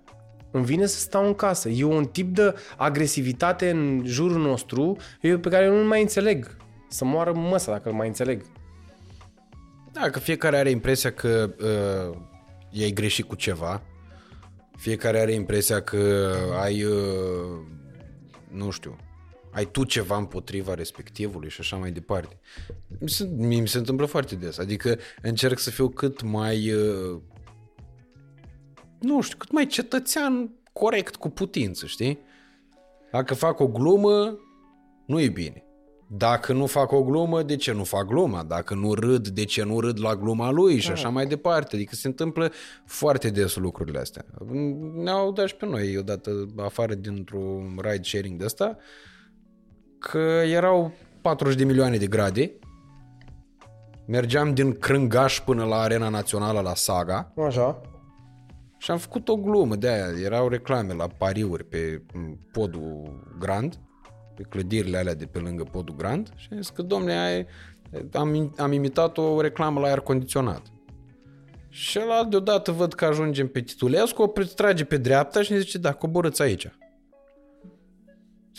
[0.51, 1.69] îmi vine să stau în casă.
[1.69, 6.57] E un tip de agresivitate în jurul nostru eu pe care eu nu mai înțeleg.
[6.89, 8.41] Să moară măsa dacă îl mai înțeleg.
[9.91, 12.17] Da, că fiecare are impresia că uh,
[12.69, 13.81] i-ai greșit cu ceva.
[14.77, 16.31] Fiecare are impresia că
[16.61, 16.93] ai, uh,
[18.51, 18.95] nu știu,
[19.51, 22.39] ai tu ceva împotriva respectivului și așa mai departe.
[22.99, 24.57] Mi se, mie mi se întâmplă foarte des.
[24.57, 27.21] Adică încerc să fiu cât mai, uh,
[28.99, 32.19] nu știu, cât mai cetățean corect cu putință, știi?
[33.11, 34.37] Dacă fac o glumă,
[35.05, 35.63] nu e bine.
[36.11, 38.43] Dacă nu fac o glumă, de ce nu fac gluma?
[38.43, 41.75] Dacă nu râd, de ce nu râd la gluma lui și așa mai departe.
[41.75, 42.51] Adică se întâmplă
[42.85, 44.25] foarte des lucrurile astea.
[44.93, 48.77] Ne-au dat și pe noi odată afară dintr-un ride sharing de ăsta
[49.99, 52.51] că erau 40 de milioane de grade
[54.09, 57.81] mergeam din Crângaș până la Arena Națională la Saga Așa.
[58.77, 60.05] și am făcut o glumă de aia.
[60.23, 63.79] Erau reclame la pariuri pe m, podul Grand,
[64.35, 67.45] pe clădirile alea de pe lângă podul Grand și am zis că, domne, ai,
[68.13, 70.61] am, am imitat o reclamă la aer condiționat.
[71.69, 75.77] Și ăla deodată văd că ajungem pe Titulescu, o trage pe dreapta și ne zice,
[75.77, 76.67] da, coborâți aici.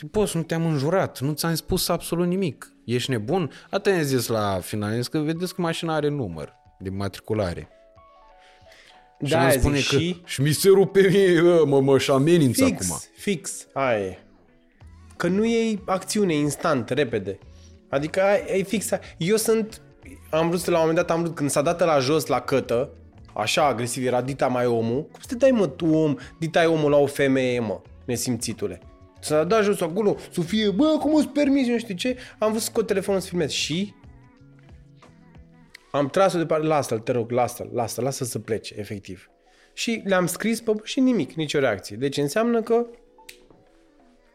[0.00, 2.72] Zic, boss, nu te-am înjurat, nu ți-am spus absolut nimic.
[2.84, 3.50] Ești nebun?
[3.70, 7.68] Atât ne-a zis la final, am zis că vedeți că mașina are număr de matriculare.
[9.24, 11.98] Și Da, îmi spune spune că și și mi se rupe mie, bă, mă, mă,
[11.98, 13.00] și amenință fix, acum.
[13.16, 14.18] fix, aia e.
[15.16, 17.38] Că nu e acțiune instant, repede.
[17.88, 18.90] Adică ai- e fix.
[18.90, 19.00] aia.
[19.18, 19.80] Eu sunt,
[20.30, 22.40] am vrut să la un moment dat, am vrut, când s-a dat la jos la
[22.40, 22.90] cătă,
[23.34, 26.90] așa agresiv, era dita mai omul, cum să te dai mă tu om, dita omul
[26.90, 28.80] la o femeie, mă, nesimțitule.
[29.20, 32.62] S-a dat jos acolo, să fie, bă, cum îți permiți, nu știu ce, am vrut
[32.62, 33.94] să scot telefonul să filmez și
[35.90, 39.30] am tras-o departe, lasă-l, te rog, lasă-l, lasă-l, lasă să plece, efectiv.
[39.72, 41.96] Și le-am scris pe și nimic, nicio reacție.
[41.96, 42.86] Deci înseamnă că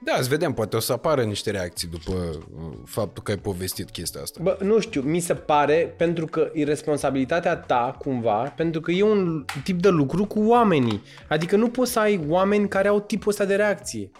[0.03, 3.89] Da, să vedem, poate o să apară niște reacții după uh, faptul că ai povestit
[3.89, 4.39] chestia asta.
[4.43, 9.03] Bă, nu știu, mi se pare pentru că e responsabilitatea ta cumva, pentru că e
[9.03, 11.01] un tip de lucru cu oamenii.
[11.29, 14.11] Adică nu poți să ai oameni care au tipul ăsta de reacție.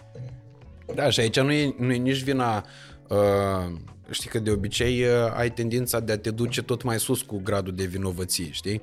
[0.94, 2.64] Da, și aici nu e, nu e nici vina...
[3.08, 3.76] Uh,
[4.10, 7.40] știi că de obicei uh, ai tendința de a te duce tot mai sus cu
[7.44, 8.82] gradul de vinovăție, știi?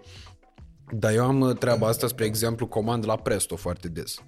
[0.92, 4.20] Dar eu am uh, treaba asta, spre exemplu, comand la Presto foarte des.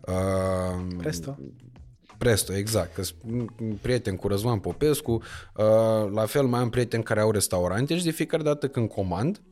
[0.00, 1.38] Uh, Presto?
[2.18, 2.94] Presto, exact.
[2.94, 3.50] Că sunt
[3.80, 8.10] prieten cu Răzvan Popescu, uh, la fel mai am prieteni care au restaurante și de
[8.10, 9.42] fiecare dată când comand,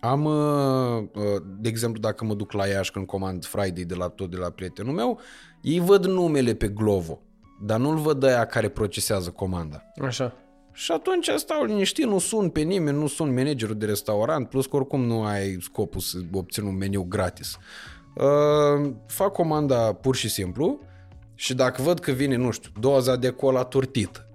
[0.00, 4.08] am, uh, uh, de exemplu, dacă mă duc la Iași când comand Friday de la
[4.08, 5.20] tot de la prietenul meu,
[5.64, 7.22] ei văd numele pe Glovo,
[7.62, 9.82] dar nu-l văd aia care procesează comanda.
[10.00, 10.36] Așa.
[10.72, 14.76] Și atunci stau liniștit, nu sun pe nimeni, nu sun managerul de restaurant, plus că
[14.76, 17.56] oricum nu ai scopul să obțin un meniu gratis.
[18.14, 20.80] Uh, fac comanda pur și simplu
[21.34, 24.28] și dacă văd că vine, nu știu, doza de cola turtită,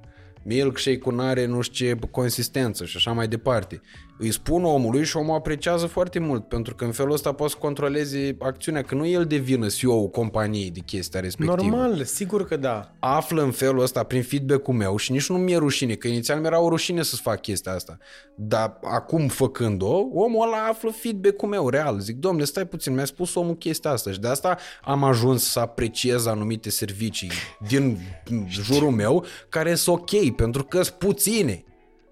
[0.44, 3.82] milkshake-ul n-are nu știu ce consistență și așa mai departe.
[4.22, 7.60] Îi spun omului și omul apreciază foarte mult pentru că în felul ăsta poți să
[7.60, 12.92] controlezi acțiunea, că nu el devină CEO-ul companiei de chestia respectivă Normal, sigur că da.
[13.00, 16.60] află în felul ăsta prin feedback-ul meu și nici nu mi-e rușine, că inițial mi-era
[16.60, 17.98] o rușine să fac chestia asta.
[18.36, 22.00] Dar acum făcând-o, omul ăla află feedback-ul meu real.
[22.00, 25.60] Zic, domnule, stai puțin, mi-a spus omul chestia asta și de asta am ajuns să
[25.60, 27.32] apreciez anumite servicii
[27.68, 27.98] din
[28.64, 31.64] jurul meu care sunt ok, pentru că sunt puține.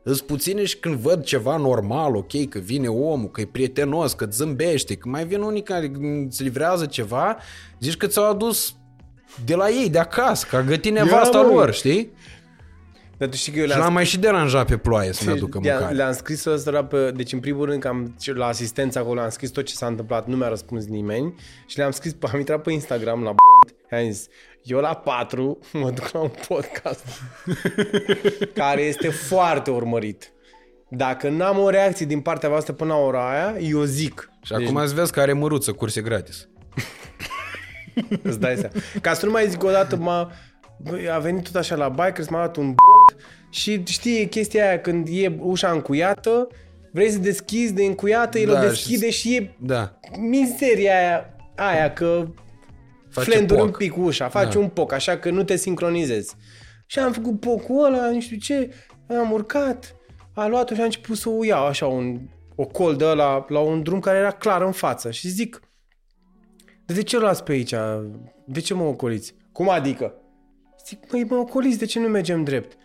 [0.10, 4.26] Îs puține și când văd ceva normal, ok, că vine omul, că e prietenos, că
[4.32, 5.92] zâmbește, că mai vin unii care
[6.28, 7.38] îți livrează ceva,
[7.80, 8.76] zici că ți-au adus
[9.46, 11.48] de la ei, de acasă, că a gătit nevasta mă.
[11.54, 12.12] lor, știi?
[13.18, 15.60] Dar tu știi că eu Și le-am l-am mai și deranjat pe ploaie să-mi aducă
[15.64, 15.96] Le-am- mâncare.
[15.98, 17.12] Le-am scris ăsta pe...
[17.12, 20.28] Deci, în primul rând, că am, la asistență acolo am scris tot ce s-a întâmplat,
[20.28, 21.36] nu mi-a răspuns nimeni
[21.66, 24.28] și le-am scris, am intrat pe Instagram la b- am zis,
[24.70, 27.04] eu la 4 mă duc la un podcast
[28.54, 30.32] care este foarte urmărit.
[30.90, 34.30] Dacă n-am o reacție din partea voastră până la ora aia, eu zic.
[34.44, 36.50] Și acum ați vezi că are măruță, curse gratis.
[38.24, 38.74] Îți dai seama.
[39.02, 40.32] Ca să nu mai zic o dată, m-a,
[40.78, 43.16] băi, a venit tot așa la Bikers, m-a dat un b-
[43.50, 46.48] și știi chestia aia când e ușa încuiată,
[46.92, 50.00] vrei să deschizi de încuiată, el Da, o deschide și, e Da.
[50.20, 52.47] mizeria aia, aia că Face
[53.24, 53.68] flenduri poc.
[53.68, 54.60] un pic ușa, faci Da.
[54.60, 56.36] un poc, așa că nu te sincronizezi.
[56.86, 58.74] Și am făcut pocul ăla, nu știu ce,
[59.08, 59.96] am urcat,
[60.34, 62.20] a luat-o și a început să o iau așa un,
[62.56, 65.60] o col de ăla la un drum care era clar în față și zic,
[66.86, 67.74] "Dar de ce o las pe aici?
[68.46, 69.36] De ce mă ocoliți?
[69.52, 70.14] Cum adică?
[70.86, 72.78] Zic, măi, mă ocoliți, de ce nu mergem drept?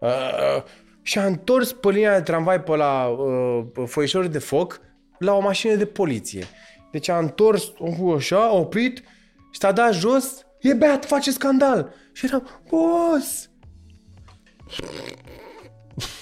[0.00, 0.62] Uh,
[1.02, 4.80] și a întors pe linia de tramvai pe la uh, foișorul de foc
[5.18, 6.44] la o mașină de poliție.
[6.92, 9.02] Deci a întors uh, așa, a oprit
[9.50, 10.46] și s-a dat jos.
[10.60, 11.92] E beat, face scandal.
[12.12, 13.50] Și eram, boss!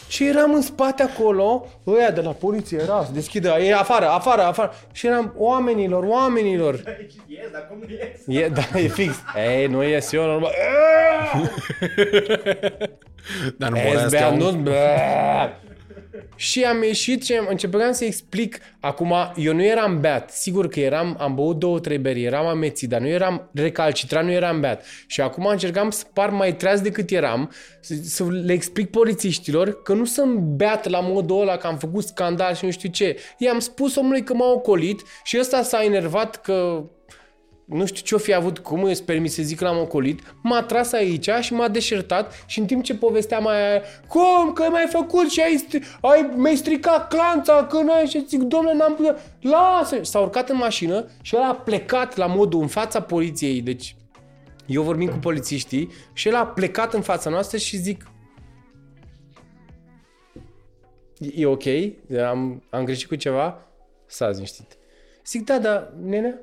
[0.08, 4.42] Și eram în spate acolo, ăia de la poliție era să deschidă, e afară, afară,
[4.42, 4.72] afară.
[4.92, 6.74] Și eram, oamenilor, oamenilor.
[7.26, 8.42] Yes, dar cum nu ies?
[8.42, 9.14] E, da, e fix.
[9.48, 10.52] Ei, nu ies eu normal.
[13.58, 14.50] Dar nu Ești voia beat, să nu
[16.36, 18.58] Și am ieșit și am- începeam să explic.
[18.80, 20.30] Acum, eu nu eram beat.
[20.30, 24.30] Sigur că eram, am băut două, trei beri, eram amețit, dar nu eram recalcitrat, nu
[24.30, 24.84] eram beat.
[25.06, 27.50] Și acum încercam să par mai treaz decât eram,
[27.80, 32.04] să, să le explic polițiștilor că nu sunt beat la modul ăla, că am făcut
[32.04, 33.16] scandal și nu știu ce.
[33.38, 36.84] I-am spus omului că m-a ocolit și ăsta s-a enervat că
[37.68, 40.92] nu știu ce-o fi avut, cum îți permis să zic că l-am ocolit, m-a tras
[40.92, 45.40] aici și m-a deșertat și în timp ce povesteam aia, cum, că mai făcut și
[45.40, 49.96] ai, stri- ai mi-ai stricat clanța, că n-ai și zic, domnule, n-am putut, lasă!
[49.96, 53.96] Și S-a urcat în mașină și el a plecat la modul în fața poliției, deci
[54.66, 58.10] eu vorbim cu polițiștii și el a plecat în fața noastră și zic,
[61.18, 61.64] "E- e ok?
[62.28, 63.66] Am, am greșit cu ceva?
[64.06, 64.76] S-a liniștit.
[65.26, 66.38] Zic, da, da, nenea,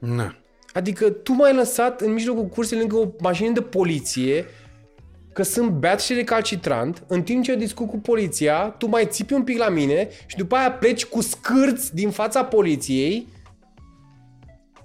[0.00, 0.34] Na.
[0.72, 4.44] Adică tu m-ai lăsat în mijlocul cursei lângă o mașină de poliție
[5.32, 9.32] că sunt beat și recalcitrant, în timp ce eu discut cu poliția, tu mai țipi
[9.32, 13.26] un pic la mine și după aia pleci cu scârți din fața poliției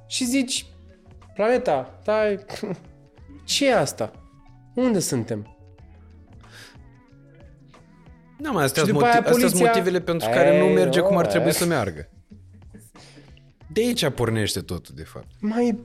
[0.08, 0.66] și zici,
[1.34, 2.40] planeta, stai,
[3.46, 4.12] ce e asta?
[4.76, 5.50] Unde suntem?
[8.40, 10.66] Da, mai astea Și sunt după aia motiv- astea sunt poliția- motivele pentru care nu
[10.66, 11.52] Ei, merge cum ar nu, trebui e.
[11.52, 12.10] să meargă.
[13.76, 15.28] De aici pornește totul, de fapt.
[15.40, 15.80] Mai...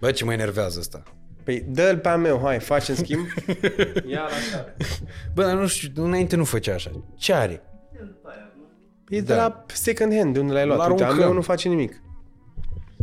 [0.00, 1.02] Bă, ce mă enervează asta.
[1.42, 3.26] Păi dă-l pe a meu, hai, facem schimb.
[4.12, 4.74] Ia la așa.
[5.34, 6.90] Bă, dar nu știu, înainte nu făcea așa.
[7.16, 7.62] Ce are?
[9.08, 9.36] E de Da.
[9.36, 10.78] la second hand, de unde l-ai luat.
[10.78, 11.26] L-ar Uite, a aruncăm.
[11.28, 12.02] meu nu face nimic.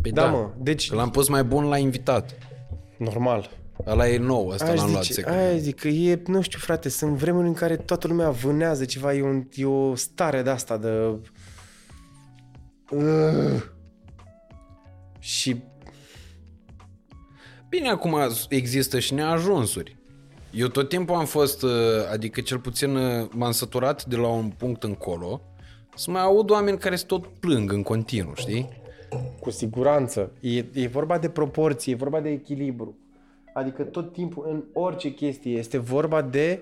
[0.02, 0.88] Păi Da, mă, deci...
[0.88, 2.34] Că l-am pus mai bun la invitat.
[2.96, 3.50] Normal.
[3.86, 5.36] Ăla e nou, ăsta Aș l-am luat zice, secund.
[5.36, 9.14] aia zic că e, nu știu frate, sunt vremuri în care toată lumea vânează ceva,
[9.14, 10.88] e, un, e o stare de asta de...
[12.92, 13.62] Uh.
[15.18, 15.62] Și
[17.68, 18.16] Bine, acum
[18.48, 19.96] există și neajunsuri.
[20.50, 21.70] Eu tot timpul am fost, uh,
[22.12, 25.40] adică cel puțin uh, m-am săturat de la un punct încolo
[25.94, 28.80] să mai aud oameni care se tot plâng în continuu, știi?
[29.40, 32.96] cu siguranță, e, e vorba de proporție, e vorba de echilibru.
[33.54, 36.60] Adică tot timpul, în orice chestie, este vorba de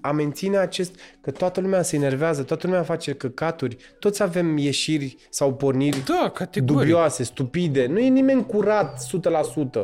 [0.00, 0.94] a menține acest...
[1.20, 6.30] Că toată lumea se enervează, toată lumea face căcaturi, toți avem ieșiri sau porniri Da,
[6.34, 6.78] categoric.
[6.78, 7.86] dubioase, stupide.
[7.86, 9.02] Nu e nimeni curat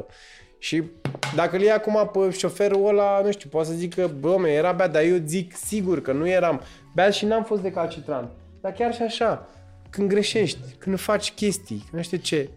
[0.00, 0.04] 100%.
[0.58, 0.82] Și
[1.34, 4.48] dacă îl iei acum pe șoferul ăla, nu știu, poate să zic că, bă, mă,
[4.48, 6.60] era bea, dar eu zic sigur că nu eram
[6.94, 8.30] bea și n-am fost de calcitran.
[8.60, 9.48] Dar chiar și așa,
[9.90, 12.48] când greșești, când faci chestii, când nu știu ce,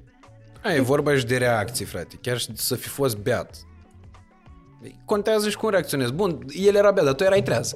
[0.63, 2.17] A, e vorba și de reacții, frate.
[2.21, 3.55] Chiar și să fi fost beat.
[5.05, 6.13] Contează și cum reacționezi.
[6.13, 7.75] Bun, el era beat, dar tu erai treaz.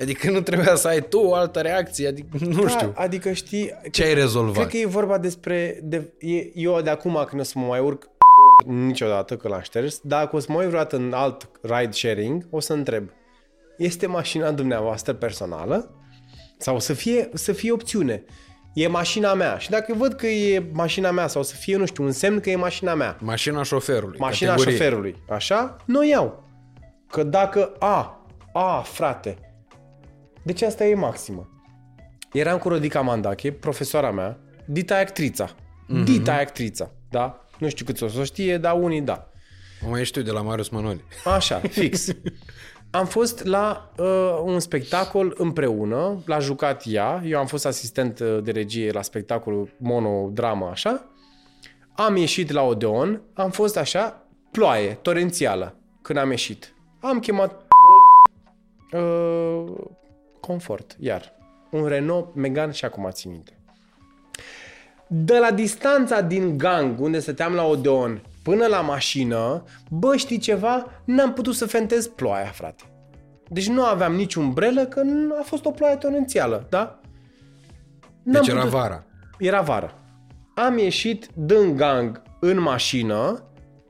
[0.00, 2.92] Adică nu trebuia să ai tu o altă reacție, adică nu Da, știu.
[2.94, 4.54] adică știi, Ce ai rezolvat?
[4.54, 7.80] cred că e vorba despre, de, e, eu de acum când o să mă mai
[7.80, 8.08] urc
[8.66, 12.46] niciodată că l-am șters, dar dacă o să mă uit vreodată în alt ride sharing,
[12.50, 13.10] o să întreb,
[13.76, 15.90] este mașina dumneavoastră personală?
[16.58, 18.24] Sau să fie, să fie opțiune.
[18.76, 19.58] E mașina mea.
[19.58, 22.50] Și dacă văd că e mașina mea sau să fie, nu știu, un semn că
[22.50, 24.18] e mașina mea, Mașina șoferului.
[24.18, 24.76] mașina categorie.
[24.76, 26.44] șoferului, așa, nu o iau.
[27.10, 29.38] Că dacă, a, a, frate,
[30.42, 31.48] deci asta e maximă.
[32.32, 35.48] Eram cu Rodica Mandache, profesoara mea, dita actrița.
[35.48, 36.04] Mm-hmm.
[36.04, 37.46] Dita actrița, da?
[37.58, 39.30] Nu știu cât o să o știe, dar unii da.
[39.86, 41.04] O mai știu de la Marius Manoli.
[41.24, 42.06] Așa, fix.
[42.96, 48.38] Am fost la uh, un spectacol împreună, l-a jucat ea, eu am fost asistent uh,
[48.42, 51.04] de regie la spectacolul monodramă, așa.
[51.94, 56.74] Am ieșit la Odeon, am fost așa, ploaie, torențială, când am ieșit.
[57.00, 57.66] Am chemat
[58.92, 59.64] uh,
[60.40, 61.32] confort, iar.
[61.70, 63.58] Un Renault Megane și acum țin minte.
[65.06, 70.86] De la distanța din gang, unde stăteam la Odeon, până la mașină, bă, știi ceva?
[71.04, 72.84] N-am putut să fentez ploaia, frate.
[73.48, 77.00] Deci nu aveam nici umbrelă, că nu- a fost o ploaie torențială, da?
[78.22, 79.04] N-am Deci era vara.
[79.38, 79.94] Era vară.
[80.54, 83.44] Am ieșit din gang în mașină,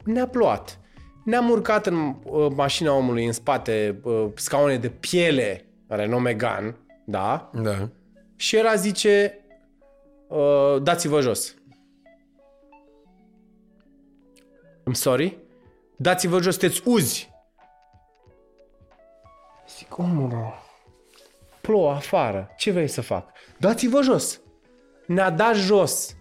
[0.05, 0.81] ne-a plouat.
[1.25, 6.77] Ne-am urcat în uh, mașina omului în spate, uh, scaune de piele, Renault Megane,
[7.07, 7.51] da?
[7.63, 7.89] Da.
[8.37, 9.39] Și el zice,
[10.29, 11.55] uh, dați-vă jos.
[14.91, 15.39] I'm sorry?
[15.97, 17.31] Dați-vă jos, sunteți uzi.
[19.77, 20.63] Zic, omul,
[21.61, 23.31] plouă afară, ce vrei să fac?
[23.59, 24.41] Dați-vă jos.
[25.07, 26.17] Ne-a dat jos.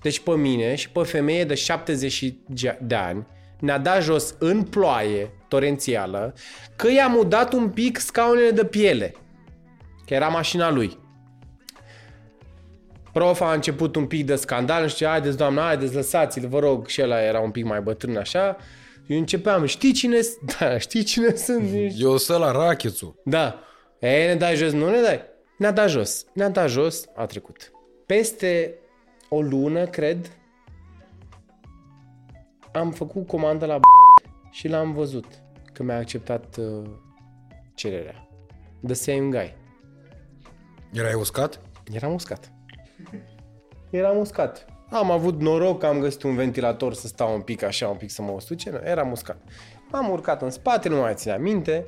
[0.00, 2.34] Deci pe mine și pe femeie de 70
[2.80, 3.26] de ani
[3.60, 6.34] ne-a dat jos în ploaie torențială
[6.76, 9.14] că i-am udat un pic scaunele de piele.
[10.06, 10.98] Că era mașina lui.
[13.14, 16.86] Prof a început un pic de scandal, nu știu, haideți doamna, haideți, lăsați-l, vă rog,
[16.86, 18.56] și ăla era un pic mai bătrân așa.
[19.06, 21.72] Eu începeam, știi cine, s- da, știi cine sunt?
[21.74, 23.20] Ești- Eu să la rachețul.
[23.24, 23.58] Da.
[23.98, 25.20] E, ne dai jos, nu ne dai?
[25.58, 26.24] Ne-a dat jos.
[26.32, 27.72] Ne-a dat jos, a trecut.
[28.06, 28.74] Peste
[29.28, 30.30] o lună, cred,
[32.72, 35.24] am făcut comandă la b- și l-am văzut
[35.72, 36.90] că mi-a acceptat uh,
[37.74, 38.28] cererea.
[38.86, 39.54] The same guy.
[40.92, 41.60] Erai uscat?
[41.92, 42.52] Era uscat.
[43.90, 44.66] Era uscat.
[44.90, 48.10] Am avut noroc că am găsit un ventilator să stau un pic așa, un pic
[48.10, 48.70] să mă ustuce.
[48.70, 49.36] Nu, era uscat.
[49.90, 51.86] M-am urcat în spate, nu mai țineam minte.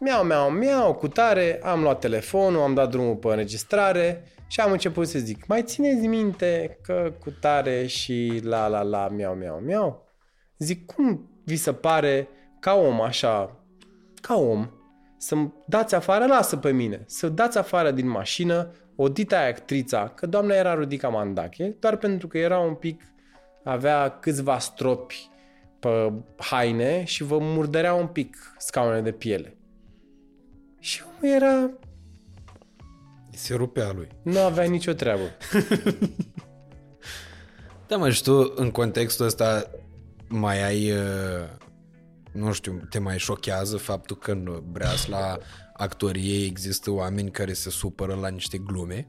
[0.00, 4.72] Miau, miau, miau, cu tare, am luat telefonul, am dat drumul pe înregistrare și am
[4.72, 9.58] început să zic, mai țineți minte că cu tare și la la la, miau, miau,
[9.58, 10.06] miau.
[10.58, 12.28] Zic, cum vi se pare
[12.60, 13.64] ca om așa,
[14.20, 14.70] ca om,
[15.18, 20.08] să-mi dați afară, lasă pe mine, să dați afară din mașină o dita aia actrița,
[20.08, 23.02] că doamna era Rudica Mandache, doar pentru că era un pic,
[23.64, 25.30] avea câțiva stropi
[25.78, 29.56] pe haine și vă murdărea un pic scaunele de piele.
[30.78, 31.70] Și omul era,
[33.30, 34.08] Se rupea lui.
[34.22, 35.22] nu avea nicio treabă.
[37.88, 39.70] Da, mă, și tu în contextul ăsta
[40.28, 41.48] mai ai, uh,
[42.32, 45.38] nu știu, te mai șochează faptul că în Breasla
[45.76, 49.06] actorie există oameni care se supără la niște glume?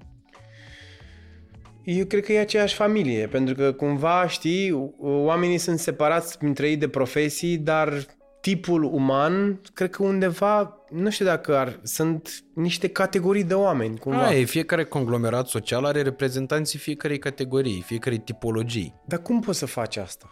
[1.83, 6.77] Eu cred că e aceeași familie, pentru că cumva, știi, oamenii sunt separați între ei
[6.77, 8.05] de profesii, dar
[8.41, 14.21] tipul uman, cred că undeva, nu știu dacă ar, sunt niște categorii de oameni, cumva.
[14.21, 18.93] Da, e, fiecare conglomerat social are reprezentanții fiecarei categorii, fiecarei tipologii.
[19.05, 20.31] Dar cum poți să faci asta?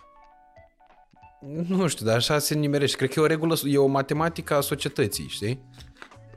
[1.67, 2.97] Nu știu, dar așa se nimerește.
[2.97, 5.59] Cred că e o regulă, e o matematică a societății, știi?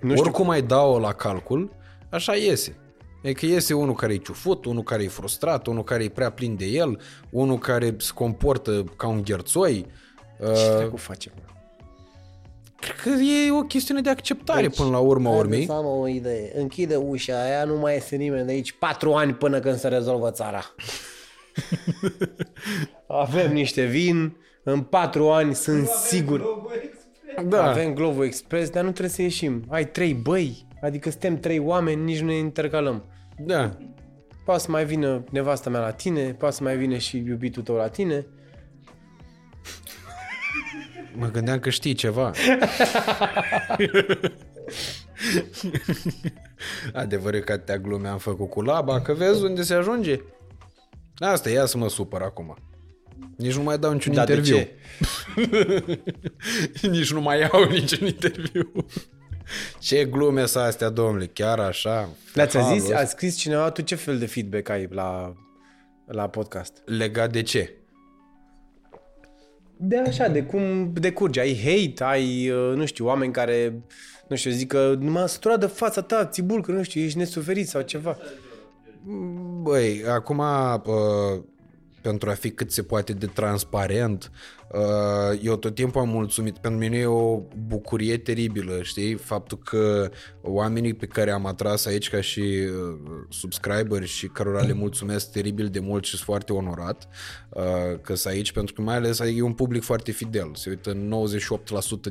[0.01, 0.23] Nu știu.
[0.23, 1.71] Oricum ai dau la calcul,
[2.11, 2.77] așa iese.
[3.23, 6.31] E că iese unul care e ciufut, unul care e frustrat, unul care e prea
[6.31, 7.01] plin de el,
[7.31, 9.87] unul care se comportă ca un gherțoi.
[10.39, 11.33] Ce Uh, dracu facem?
[12.81, 15.65] cred că e o chestiune de acceptare deci, până la urma urmei.
[15.65, 16.53] Să am o idee.
[16.55, 18.73] Închide ușa aia, nu mai este nimeni de aici.
[18.73, 20.63] Patru ani până când se rezolvă țara.
[23.07, 26.45] Avem niște vin, în patru ani sunt sigur.
[27.49, 27.69] Da.
[27.69, 29.65] Avem Glovo Express, dar nu trebuie să ieșim.
[29.69, 33.05] Ai trei băi, adică suntem trei oameni, nici nu ne intercalăm.
[33.39, 33.77] Da.
[34.45, 37.75] Poate să mai vină nevasta mea la tine, poate să mai vină și iubitul tău
[37.75, 38.27] la tine.
[41.15, 42.31] Mă gândeam că știi ceva.
[46.93, 50.21] Adevărul că te glume am făcut cu laba, că vezi unde se ajunge.
[51.19, 52.57] Asta, ia să mă supăr acum.
[53.37, 54.57] Nici nu mai dau niciun Da, de interviu.
[54.57, 54.69] ce?
[56.89, 58.73] Nici nu mai iau niciun interviu.
[59.79, 62.09] Ce glume sunt astea, domnule, chiar așa?
[62.35, 62.99] Le-ați Halul zis, ăsta.
[63.01, 65.35] a scris cineva, tu ce fel de feedback ai la,
[66.07, 66.73] la podcast?
[66.85, 67.73] Legat de ce?
[69.77, 71.41] De așa, de cum decurge.
[71.41, 73.83] Ai hate, ai, uh, nu știu, oameni care,
[74.29, 77.69] nu știu, zic că m-a săturat de fața ta, țibul, că nu știu, ești nesuferit
[77.69, 78.17] sau ceva.
[79.63, 81.43] Băi, acum, uh,
[82.09, 84.31] pentru a fi cât se poate de transparent,
[84.73, 86.59] uh, eu tot timpul am mulțumit.
[86.59, 89.15] Pentru mine e o bucurie teribilă, știi?
[89.15, 90.11] Faptul că
[90.43, 92.99] oamenii pe care am atras aici ca și uh,
[93.29, 97.09] subscriberi și cărora le mulțumesc teribil de mult și sunt foarte onorat
[97.49, 97.63] uh,
[98.03, 100.51] că sunt aici, pentru că mai ales e un public foarte fidel.
[100.55, 100.93] Se uită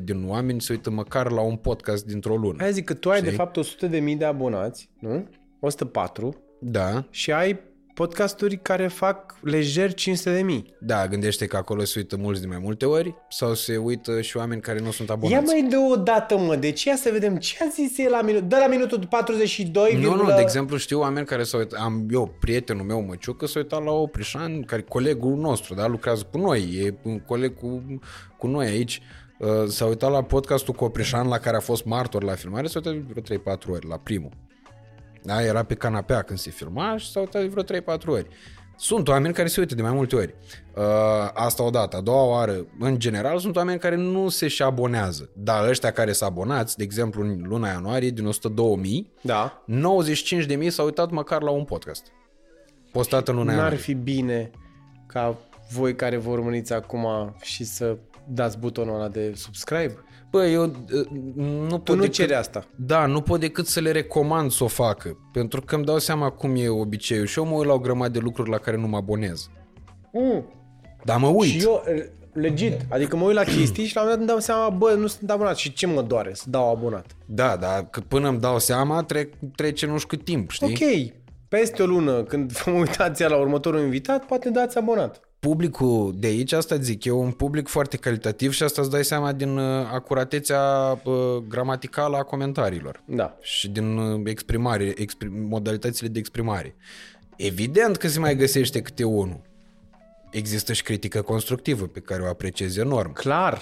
[0.00, 2.56] 98% din oameni, se uită măcar la un podcast dintr-o lună.
[2.60, 3.30] Hai zic că tu ai Știi?
[3.30, 5.28] de fapt 100 de mii de abonați, nu?
[5.60, 7.67] 104 Da, și ai
[7.98, 10.74] podcasturi care fac lejer 500 de mii.
[10.80, 14.36] Da, gândește că acolo se uită mulți de mai multe ori sau se uită și
[14.36, 15.44] oameni care nu sunt Ia abonați.
[15.46, 18.42] mai de o dată, mă, deci ia să vedem ce a zis el la minut.
[18.42, 22.06] Dă la minutul 42, Nu, nu, virgulă- de exemplu știu oameni care s-au uitat, am
[22.10, 26.60] eu, prietenul meu Măciucă, s-a uitat la Oprișan, care colegul nostru, da, lucrează cu noi,
[26.84, 27.82] e un coleg cu,
[28.38, 29.00] cu noi aici,
[29.38, 32.80] uh, s-a uitat la podcastul cu Oprișan, la care a fost martor la filmare, s-a
[32.84, 33.22] uitat vreo
[33.56, 34.30] 3-4 ori, la primul.
[35.22, 38.26] Da, era pe canapea când se filma și s-a uitat de vreo 3-4 ori.
[38.76, 40.34] Sunt oameni care se uită de mai multe ori.
[40.76, 40.82] Uh,
[41.34, 41.96] asta odată.
[41.96, 45.30] A doua oară, în general, sunt oameni care nu se și abonează.
[45.36, 48.32] Dar ăștia care s-au abonați, de exemplu, în luna ianuarie, din 102.000,
[49.20, 49.64] Da.
[49.66, 52.06] 95.000 s-au uitat măcar la un podcast.
[52.92, 53.78] Postat în luna N-ar ianuarie.
[53.78, 54.50] fi bine
[55.06, 55.36] ca
[55.70, 57.96] voi care vă urmăriți acum și să
[58.28, 59.96] dați butonul ăla de subscribe?
[60.30, 61.06] Bă, eu uh,
[61.36, 62.12] nu Tu pot nu decât...
[62.12, 62.66] ceri asta.
[62.76, 65.16] Da, nu pot decât să le recomand să o facă.
[65.32, 67.26] Pentru că îmi dau seama cum e obiceiul.
[67.26, 69.50] Și eu mă uit la o grămadă de lucruri la care nu mă abonez.
[70.12, 70.44] Mm.
[71.04, 71.50] Dar mă uit.
[71.50, 71.82] Și eu,
[72.32, 74.94] legit, adică mă uit la chestii și la un moment dat îmi dau seama, bă,
[74.98, 77.06] nu sunt abonat și ce mă doare să dau abonat.
[77.26, 80.66] Da, dar că până îmi dau seama, trec, trece nu știu cât timp, știi?
[80.66, 81.14] Ok,
[81.48, 85.27] peste o lună, când vă uitați la următorul invitat, poate dați abonat.
[85.40, 89.32] Publicul de aici, asta zic, e un public foarte calitativ și asta îți dai seama
[89.32, 90.62] din uh, acuratețea
[91.04, 91.14] uh,
[91.48, 93.02] gramaticală a comentariilor.
[93.04, 93.36] Da.
[93.40, 96.76] și din uh, exprimare, exprim, modalitățile de exprimare.
[97.36, 99.40] Evident că se mai găsește câte unul.
[100.30, 103.12] Există și critică constructivă pe care o apreciez enorm.
[103.12, 103.60] Clar,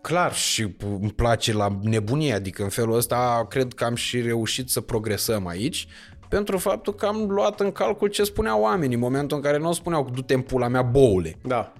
[0.00, 0.34] clar.
[0.34, 4.68] Și p- îmi place la nebunie, adică în felul ăsta cred că am și reușit
[4.68, 5.86] să progresăm aici
[6.28, 9.72] pentru faptul că am luat în calcul ce spuneau oamenii în momentul în care nu
[9.72, 11.38] spuneau du-te în pula mea boule.
[11.42, 11.72] Da.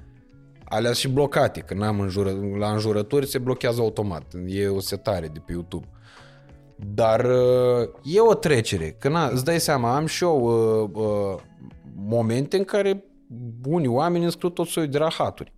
[0.64, 4.32] Alea și blocate, că n-am înjură, la înjurături se blochează automat.
[4.46, 5.86] E o setare de pe YouTube.
[6.76, 8.96] Dar uh, e o trecere.
[8.98, 11.40] Că na, îți dai seama, am și eu uh, uh,
[11.94, 13.04] momente în care
[13.64, 15.52] unii oameni îmi scriu tot soiul de rahaturi.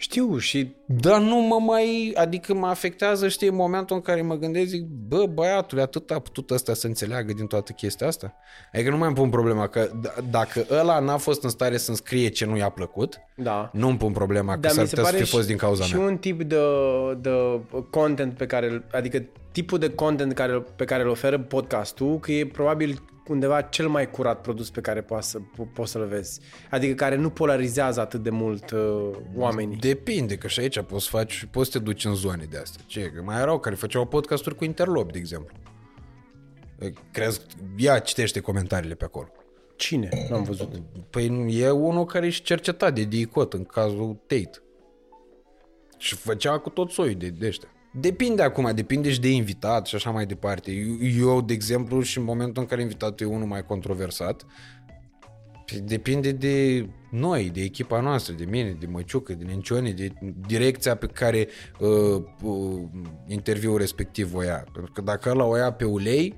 [0.00, 4.34] Știu și Dar nu mă mai, adică mă afectează, știi, în momentul în care mă
[4.34, 8.34] gândesc, zic, bă, băiatule, atât a putut ăsta să înțeleagă din toată chestia asta.
[8.72, 11.96] Adică nu mai îmi pun problema că d- dacă ăla n-a fost în stare să-mi
[11.96, 13.70] scrie ce nu i-a plăcut, da.
[13.72, 15.56] nu îmi pun problema că Dar s-ar mi se putea să pare fi fost din
[15.56, 16.06] cauza și mea.
[16.06, 16.56] un tip de,
[17.20, 17.30] de
[17.90, 19.22] content pe care, îl- adică
[19.52, 24.10] tipul de content care, pe care îl oferă podcastul, că e probabil undeva cel mai
[24.10, 26.40] curat produs pe care poți, să, po- poți să-l vezi.
[26.70, 29.76] Adică care nu polarizează atât de mult uh, oamenii.
[29.76, 32.84] Depinde, că și aici poți, faci, poți să te duci în zone de astea.
[32.86, 33.10] Ce?
[33.14, 35.56] Că mai erau care făceau podcasturi cu interlop, de exemplu.
[37.12, 37.40] Crezi,
[37.76, 39.28] ia citește comentariile pe acolo.
[39.76, 40.08] Cine?
[40.30, 40.82] N-am văzut.
[41.10, 44.62] Păi nu, e unul care își cerceta de DICOT în cazul Tate.
[45.98, 47.68] Și făcea cu tot soiul de, de ăștia.
[47.92, 50.70] Depinde acum, depinde și de invitat și așa mai departe.
[50.70, 54.46] Eu, eu, de exemplu, și în momentul în care invitatul e unul mai controversat,
[55.84, 60.12] depinde de noi, de echipa noastră, de mine, de Măciucă, de Nencione, de
[60.46, 61.48] direcția pe care
[61.78, 62.82] uh, uh,
[63.26, 64.64] interviul respectiv o ia.
[64.72, 66.34] Pentru că dacă ăla o ia pe ulei,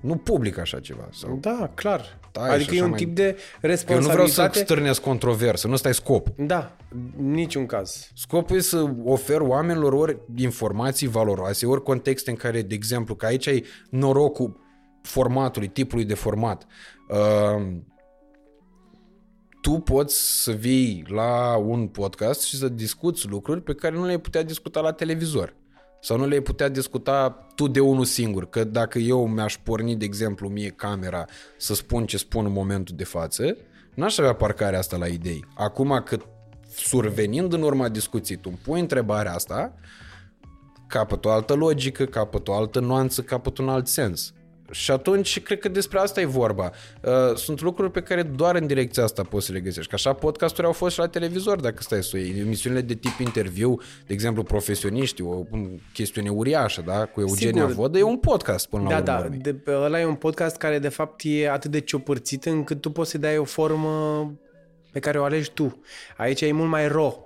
[0.00, 1.08] nu public așa ceva.
[1.12, 2.18] Sau Da, clar.
[2.40, 4.32] Da, și adică e așa un mai- tip de Că eu nu responsabilitate.
[4.34, 6.28] vreau să stârnesc controversă, nu ăsta e scop.
[6.36, 6.76] Da,
[7.18, 8.10] în niciun caz.
[8.14, 13.26] Scopul e să ofer oamenilor ori informații valoroase, ori contexte în care, de exemplu, că
[13.26, 14.60] aici ai norocul
[15.02, 16.66] formatului, tipului de format.
[17.08, 17.72] Uh,
[19.60, 24.18] tu poți să vii la un podcast și să discuți lucruri pe care nu le-ai
[24.20, 25.54] putea discuta la televizor.
[26.04, 28.48] Sau nu le-ai putea discuta tu de unul singur.
[28.48, 31.24] Că dacă eu mi-aș porni, de exemplu, mie camera
[31.56, 33.56] să spun ce spun în momentul de față,
[33.94, 35.44] n-aș avea parcarea asta la idei.
[35.54, 36.16] Acum că
[36.74, 39.74] survenind în urma discuției, tu îmi pui întrebarea asta,
[40.86, 44.32] capăt o altă logică, capăt o altă nuanță, capăt un alt sens.
[44.70, 46.70] Și atunci cred că despre asta e vorba.
[47.02, 49.94] Uh, Sunt lucruri pe care doar în direcția asta poți să le găsești.
[49.94, 52.38] Așa podcasturi au fost și la televizor, dacă stai să o iei.
[52.40, 55.42] Emisiunile de tip interviu, de exemplu profesioniști, o
[55.92, 57.04] chestiune uriașă, da?
[57.04, 57.74] Cu Eugenia Sigur.
[57.74, 59.06] Vodă, e un podcast până la Da, urmă.
[59.06, 59.38] da, urmei.
[59.38, 63.10] de, ăla e un podcast care de fapt e atât de ciopărțit încât tu poți
[63.10, 64.32] să-i dai o formă
[64.92, 65.80] pe care o alegi tu.
[66.16, 67.23] Aici e mult mai raw.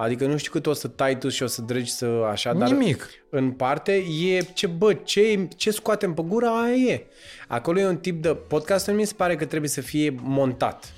[0.00, 2.70] Adică nu știu cât o să tai tu și o să dregi să așa, dar
[2.70, 3.08] Nimic.
[3.30, 7.06] în parte e ce, bă, ce, ce scoatem pe gură, aia e.
[7.48, 10.92] Acolo e un tip de podcast, nu mi se pare că trebuie să fie montat.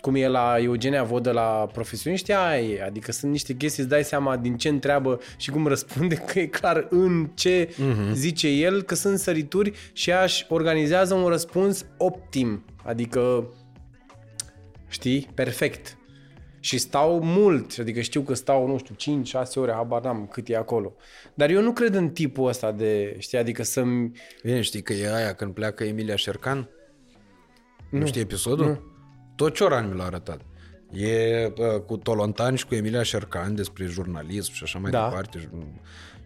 [0.00, 2.82] Cum e la Eugenia Vodă la profesioniști, aia e.
[2.82, 6.46] Adică sunt niște chestii, îți dai seama din ce întreabă și cum răspunde, că e
[6.46, 8.12] clar în ce uh-huh.
[8.12, 12.64] zice el, că sunt sărituri și aș organizează un răspuns optim.
[12.84, 13.48] Adică,
[14.88, 15.98] știi, perfect.
[16.64, 20.56] Și stau mult, adică știu că stau, nu știu, 5-6 ore, habar n-am cât e
[20.56, 20.94] acolo.
[21.34, 24.12] Dar eu nu cred în tipul ăsta de, știi, adică să-mi...
[24.42, 26.68] Bine, știi că e aia când pleacă Emilia Șercan?
[27.90, 28.66] Nu, nu știi episodul?
[28.66, 28.80] Nu.
[29.36, 30.40] Tot Cioran mi l-a arătat.
[30.92, 35.04] E uh, cu Tolontan și cu Emilia Șercan despre jurnalism și așa mai Da.
[35.08, 35.48] departe.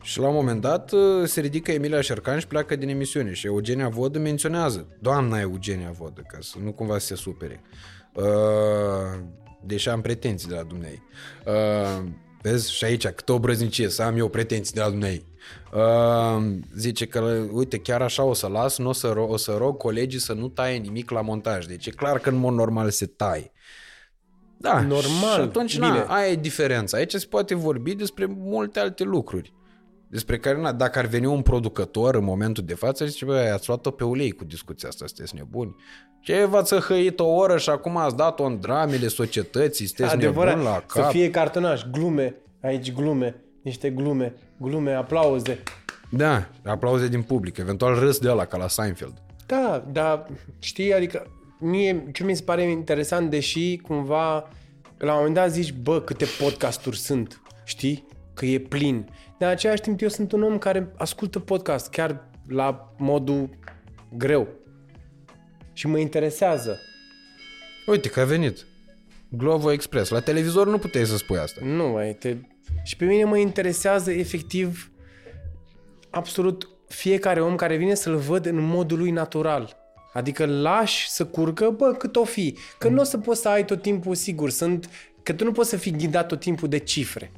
[0.02, 3.46] Și la un moment dat uh, se ridică Emilia Șercan și pleacă din emisiune și
[3.46, 4.86] Eugenia Vodă menționează.
[5.00, 7.60] Doamna Eugenia Vodă, ca să nu cumva să se supere.
[8.14, 8.24] Uh,
[9.68, 11.02] deși am pretenții de la dumnei.
[11.46, 12.04] Uh,
[12.42, 12.72] vezi?
[12.72, 15.24] Și aici, câtă obrăznicie să am eu pretenții de la dumnei.
[15.74, 19.54] Uh, zice că, uite, chiar așa o să las, nu o să, ro- o să
[19.58, 21.66] rog colegii să nu taie nimic la montaj.
[21.66, 23.52] Deci e clar că în mod normal se taie.
[24.60, 25.88] Da, Normal, și atunci, bine.
[25.88, 26.96] na, aia e diferența.
[26.96, 29.52] Aici se poate vorbi despre multe alte lucruri.
[30.10, 33.68] Despre care, na, dacă ar veni un producător în momentul de față, zice, bă, ați
[33.68, 35.76] luat-o pe ulei cu discuția asta, sunteți nebuni.
[36.20, 40.72] Ce v-ați hăit o oră și acum ați dat-o în dramele societății, sunteți Adevărat, nebuni
[40.72, 41.10] la să cap.
[41.10, 45.62] fie cartonaș, glume, aici glume, niște glume, glume, aplauze.
[46.10, 49.22] Da, aplauze din public, eventual râs de ăla, ca la Seinfeld.
[49.46, 50.26] Da, dar
[50.58, 51.26] știi, adică
[51.60, 54.48] mie ce mi se pare interesant, deși cumva
[54.98, 58.06] la un moment dat zici, bă, câte podcasturi sunt, știi?
[58.34, 59.08] Că e plin.
[59.38, 63.48] Dar în același timp eu sunt un om care ascultă podcast chiar la modul
[64.16, 64.48] greu.
[65.72, 66.78] Și mă interesează.
[67.86, 68.66] Uite că a venit.
[69.28, 70.10] Glovo Express.
[70.10, 71.60] La televizor nu puteai să spui asta.
[71.64, 72.36] Nu, mai te...
[72.82, 74.90] Și pe mine mă interesează efectiv
[76.10, 79.76] absolut fiecare om care vine să-l văd în modul lui natural.
[80.12, 82.56] Adică îl lași să curgă, bă, cât o fi.
[82.78, 84.90] Că nu o să poți să ai tot timpul, sigur, sunt...
[85.22, 87.32] Că tu nu poți să fii ghidat tot timpul de cifre.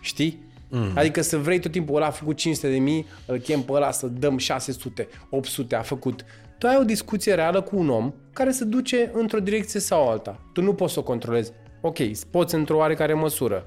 [0.00, 0.50] Știi?
[0.74, 0.92] Mm.
[0.94, 3.90] Adică să vrei tot timpul, ăla a făcut 500 de mii, îl chem pe ăla
[3.90, 6.24] să dăm 600, 800, a făcut.
[6.58, 10.40] Tu ai o discuție reală cu un om care se duce într-o direcție sau alta.
[10.52, 11.52] Tu nu poți să o controlezi.
[11.80, 11.96] Ok,
[12.30, 13.66] poți într-o oarecare măsură.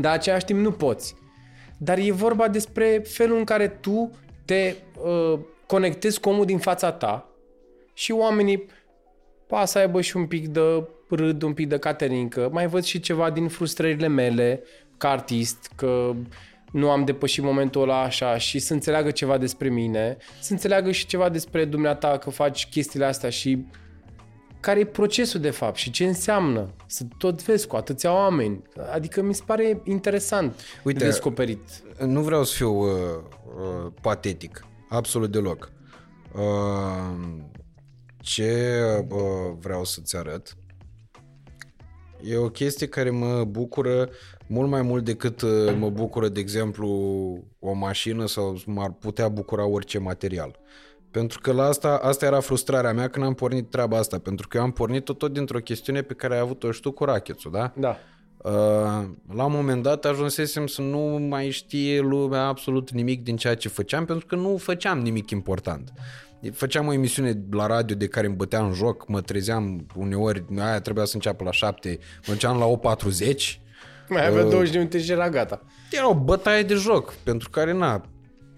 [0.00, 1.14] Dar același timp nu poți.
[1.76, 4.10] Dar e vorba despre felul în care tu
[4.44, 4.74] te
[5.04, 7.28] uh, conectezi cu omul din fața ta
[7.94, 8.66] și oamenii
[9.46, 12.48] pa să aibă și un pic de râd, un pic de caterincă.
[12.52, 14.62] Mai văd și ceva din frustrările mele
[14.98, 16.14] ca artist, că
[16.72, 21.06] nu am depășit momentul ăla așa și să înțeleagă ceva despre mine, să înțeleagă și
[21.06, 23.66] ceva despre dumneata că faci chestiile astea și
[24.60, 28.62] care e procesul de fapt și ce înseamnă să tot vezi cu atâția oameni.
[28.92, 31.60] Adică mi se pare interesant Uite, de descoperit.
[32.06, 32.90] Nu vreau să fiu uh,
[33.44, 34.66] uh, patetic.
[34.88, 35.72] Absolut deloc.
[36.34, 37.42] Uh,
[38.20, 38.70] ce
[39.08, 40.56] uh, vreau să-ți arăt
[42.22, 44.08] e o chestie care mă bucură
[44.48, 46.88] mult mai mult decât uh, mă bucură, de exemplu,
[47.58, 50.58] o mașină sau m-ar putea bucura orice material.
[51.10, 54.56] Pentru că la asta, asta era frustrarea mea când am pornit treaba asta, pentru că
[54.56, 57.72] eu am pornit-o tot dintr-o chestiune pe care ai avut-o și tu cu rachetul, da?
[57.76, 57.96] Da.
[58.38, 60.98] Uh, la un moment dat ajunsesem să nu
[61.28, 65.92] mai știe lumea absolut nimic din ceea ce făceam, pentru că nu făceam nimic important.
[66.52, 71.04] Făceam o emisiune la radio de care îmi băteam joc, mă trezeam uneori, aia trebuia
[71.04, 73.67] să înceapă la 7, mă duceam la 8.40,
[74.08, 75.62] Mai avea 20 de minute și era gata.
[75.90, 77.86] era o bătaie de joc, pentru care, na,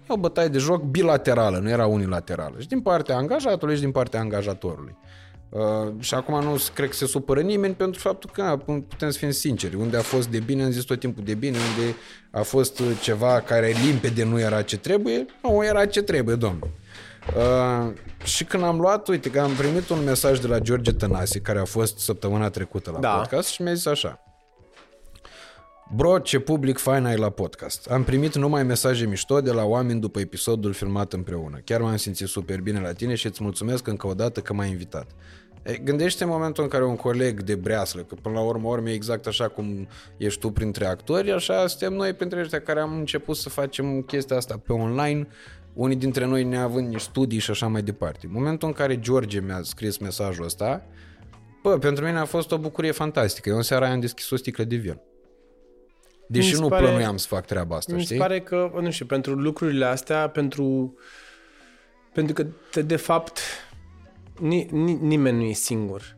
[0.03, 2.55] era o bătaie de joc bilaterală, nu era unilaterală.
[2.59, 4.95] Și din partea angajatului și din partea angajatorului.
[5.49, 5.61] Uh,
[5.99, 9.31] și acum nu cred că se supără nimeni pentru faptul că na, putem să fim
[9.31, 9.75] sinceri.
[9.75, 11.95] Unde a fost de bine, am zis tot timpul de bine, unde
[12.31, 16.71] a fost uh, ceva care limpede nu era ce trebuie, nu era ce trebuie, domnule.
[17.37, 17.91] Uh,
[18.23, 21.59] și când am luat, uite că am primit un mesaj de la George Tănase, care
[21.59, 23.09] a fost săptămâna trecută la Da.
[23.09, 24.23] podcast și mi-a zis așa.
[25.95, 27.87] Bro, ce public fain ai la podcast.
[27.87, 31.61] Am primit numai mesaje mișto de la oameni după episodul filmat împreună.
[31.63, 34.69] Chiar m-am simțit super bine la tine și îți mulțumesc încă o dată că m-ai
[34.69, 35.07] invitat.
[35.63, 38.89] E, gândește în momentul în care un coleg de breaslă, că până la urmă urmă
[38.89, 39.87] e exact așa cum
[40.17, 44.37] ești tu printre actori, așa suntem noi printre ăștia care am început să facem chestia
[44.37, 45.27] asta pe online,
[45.73, 48.25] unii dintre noi neavând nici studii și așa mai departe.
[48.25, 50.85] În momentul în care George mi-a scris mesajul ăsta,
[51.63, 53.49] bă, pentru mine a fost o bucurie fantastică.
[53.49, 54.99] Eu în seara aia am deschis o sticlă de vin.
[56.31, 58.17] Deși Mi se nu pare- plănuiam să fac treaba asta, Mi se știi?
[58.17, 60.95] pare că, nu știu, pentru lucrurile astea, pentru,
[62.13, 63.39] pentru că, de, de fapt,
[64.39, 66.17] ni, ni, nimeni nu e singur.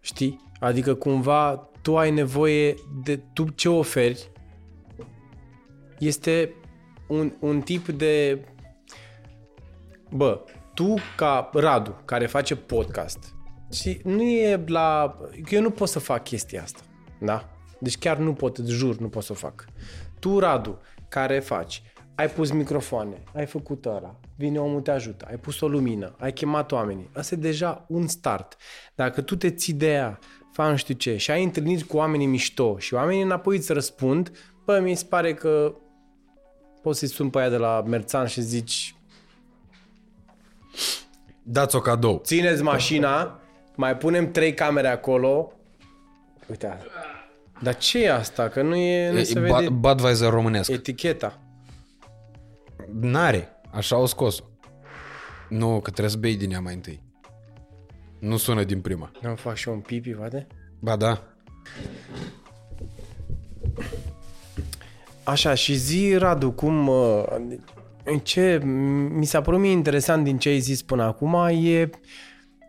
[0.00, 0.50] Știi?
[0.60, 2.74] Adică, cumva, tu ai nevoie
[3.04, 3.16] de...
[3.32, 4.30] Tu ce oferi
[5.98, 6.54] este
[7.08, 8.44] un, un tip de...
[10.10, 10.44] Bă,
[10.74, 13.34] tu ca Radu, care face podcast,
[13.72, 15.18] și nu e la...
[15.50, 16.80] Eu nu pot să fac chestia asta,
[17.20, 17.51] da?
[17.82, 19.64] Deci chiar nu pot, îți jur, nu pot să o fac.
[20.18, 21.82] Tu, Radu, care faci,
[22.14, 26.32] ai pus microfoane, ai făcut ăla, vine omul te ajută, ai pus o lumină, ai
[26.32, 27.10] chemat oamenii.
[27.14, 28.56] Asta e deja un start.
[28.94, 30.18] Dacă tu te ții de ea,
[30.52, 34.30] faci nu știu ce, și ai întâlnit cu oamenii mișto și oamenii înapoi îți răspund,
[34.64, 35.74] bă, mi se pare că
[36.82, 38.94] poți să-i sun pe aia de la Merțan și zici
[41.42, 42.20] Dați-o cadou.
[42.24, 43.40] țineți mașina,
[43.76, 45.52] mai punem trei camere acolo.
[46.48, 46.86] Uite asta.
[47.62, 48.48] Dar ce e asta?
[48.48, 50.70] Că nu e, nu E, se Bud- vede Budweiser românesc.
[50.70, 51.38] eticheta.
[53.00, 53.48] N-are.
[53.70, 54.44] Așa au scos-o.
[55.48, 57.02] Nu, că trebuie să bei din ea mai întâi.
[58.18, 59.10] Nu sună din prima.
[59.20, 60.46] Nu fac și eu un pipi, poate?
[60.80, 61.22] Ba da.
[65.24, 66.88] Așa, și zi, Radu, cum...
[66.88, 67.24] uh,
[68.22, 68.60] Ce
[69.12, 71.90] mi s-a părut mie interesant din ce ai zis până acum e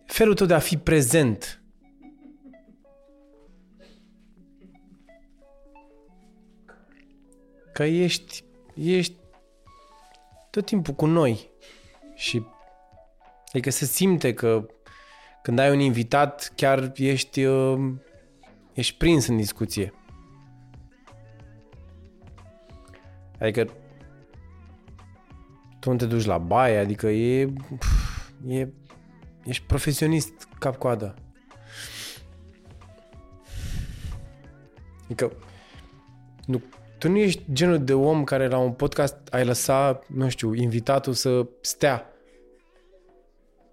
[0.05, 1.62] felul tău de a fi prezent.
[7.73, 8.43] Că ești,
[8.75, 9.15] ești
[10.49, 11.49] tot timpul cu noi
[12.15, 12.45] și
[13.47, 14.65] adică se simte că
[15.41, 17.93] când ai un invitat chiar ești, uh,
[18.73, 19.93] ești prins în discuție.
[23.39, 23.69] Adică
[25.79, 28.67] tu nu te duci la baie, adică e, pf, e
[29.43, 31.15] ești profesionist cap-coadă.
[35.03, 35.31] Adică
[36.45, 36.61] nu,
[37.03, 41.13] tu nu ești genul de om care la un podcast ai lăsa, nu știu, invitatul
[41.13, 42.13] să stea.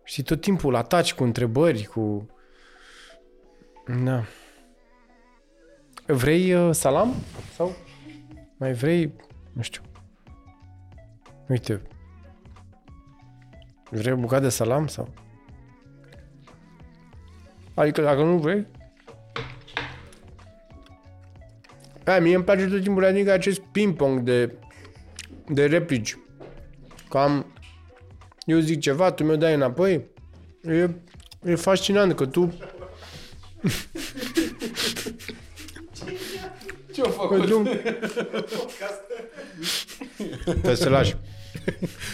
[0.04, 2.28] Și tot timpul ataci cu întrebări, cu...
[4.04, 4.24] Da.
[6.06, 7.14] Vrei uh, salam?
[7.54, 7.76] Sau
[8.56, 9.12] mai vrei,
[9.52, 9.82] nu știu.
[11.48, 11.82] Uite.
[13.90, 15.08] Vrei o bucată de salam sau?
[17.74, 18.66] Adică dacă nu vrei...
[22.04, 24.54] A, mie îmi place tot timpul adică acest ping-pong de,
[25.48, 26.18] de replici.
[27.08, 27.54] Cam...
[28.46, 30.06] Eu zic ceva, tu mi-o dai înapoi.
[30.62, 30.90] E,
[31.44, 32.54] e fascinant că tu...
[36.92, 37.68] Ce-a Că tu...
[40.44, 41.16] Trebuie să lași.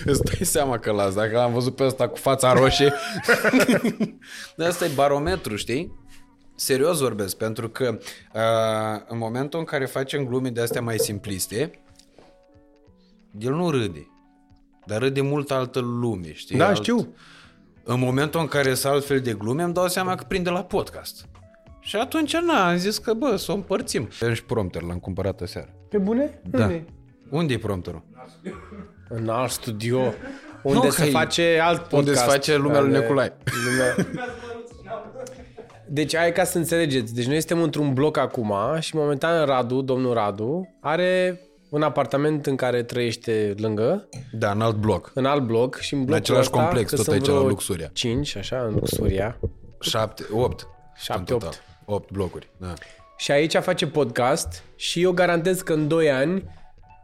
[0.05, 2.93] Îți dai seama că las, dacă l-am văzut pe ăsta cu fața roșie.
[4.57, 6.06] Dar asta e barometru, știi?
[6.59, 7.99] Serios vorbesc, pentru că
[8.35, 11.71] uh, în momentul în care facem glume de astea mai simpliste,
[13.39, 14.07] el nu râde.
[14.87, 16.57] Dar râde mult altă lume, știi?
[16.59, 16.77] Da, Alt...
[16.77, 17.15] știu.
[17.85, 21.27] În momentul în care sunt altfel de glume, îmi dau seama că prinde la podcast.
[21.81, 24.09] Și atunci, na, am zis că, bă, să o împărțim.
[24.33, 25.69] Și prompter l-am cumpărat aseară.
[25.89, 26.41] Pe bune?
[26.51, 26.63] Da.
[26.63, 26.85] Unde?
[27.31, 28.03] Unde e prompterul?
[29.09, 30.01] În alt studio.
[30.63, 31.99] Unde Nu, se că e- face alt podcast.
[32.09, 33.33] Unde se face lumea lui care- Neculai.
[33.67, 34.07] Lumea...
[35.89, 37.15] Deci, ai ca să înțelegeți.
[37.15, 42.57] Deci, noi suntem într-un bloc acum și momentan Radu, domnul Radu, are un apartament în
[42.57, 45.11] care trăiește lângă, Da, în alt bloc.
[45.15, 47.49] în alt bloc și în blocul același ăsta, complex, că tot sunt aici la vreo
[47.49, 47.91] Luxuria.
[47.93, 49.39] 5, așa, în Luxuria.
[49.81, 50.69] Șapte, opt.
[50.97, 51.49] Șapte, în total.
[51.49, 51.63] opt.
[51.85, 52.73] Opt blocuri, da.
[53.19, 56.45] Și aici face podcast și eu garantez că în 2 ani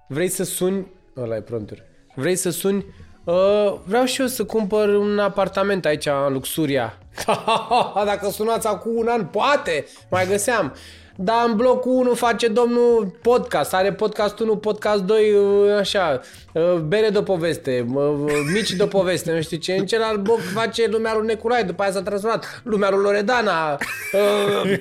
[0.09, 0.87] vrei să suni...
[1.17, 1.79] Ăla e prompter.
[2.15, 2.85] Vrei să suni...
[3.25, 6.99] Uh, vreau și eu să cumpăr un apartament aici în Luxuria.
[8.07, 10.75] Dacă sunați acum un an, poate, mai găseam.
[11.17, 16.21] Dar în blocul 1 face domnul podcast, are podcast 1, podcast 2, uh, așa,
[16.53, 18.15] uh, bere de poveste, uh,
[18.53, 19.73] mici de poveste, nu știu ce.
[19.73, 23.79] În celălalt bloc face lumea lui Neculai, după aia s-a transformat lumea lui Loredana,
[24.13, 24.79] uh,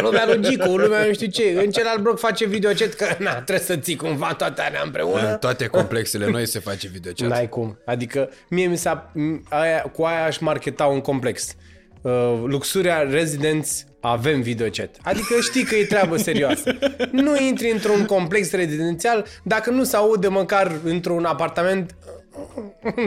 [0.00, 1.60] lumea lui Gicu, lumea nu știu ce.
[1.64, 5.30] În celălalt bloc face videocet, că na, trebuie să ții cumva toate alea împreună.
[5.30, 7.28] În toate complexele noi se face videochat.
[7.28, 7.78] N-ai cum.
[7.84, 9.10] Adică mie mi s-a...
[9.12, 11.54] m- Aia, cu aia aș marketa un complex.
[12.04, 13.70] Uh, Luxuria Residence
[14.00, 14.96] avem videochat.
[15.02, 16.76] Adică știi că e treabă serioasă.
[17.12, 21.94] Nu intri într-un complex rezidențial dacă nu se aude măcar într-un apartament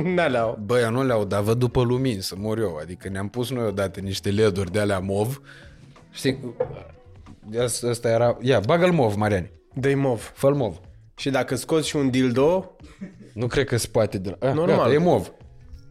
[0.03, 0.45] N-alea.
[0.65, 2.77] Bă, eu nu le-au, dar văd după lumini să mor eu.
[2.81, 5.41] Adică ne-am pus noi odată niște leduri de alea mov.
[6.11, 6.55] Știi,
[7.63, 8.37] Asta- Asta era...
[8.41, 9.51] Ia, bagă-l mov, Mariani.
[9.73, 10.31] Dă-i mov.
[10.35, 10.79] Fă-l mov.
[11.15, 12.75] Și dacă scoți și un dildo,
[13.33, 14.47] Nu cred că se poate de la...
[14.47, 14.77] Ah, Normal.
[14.77, 15.31] Gata, e mov.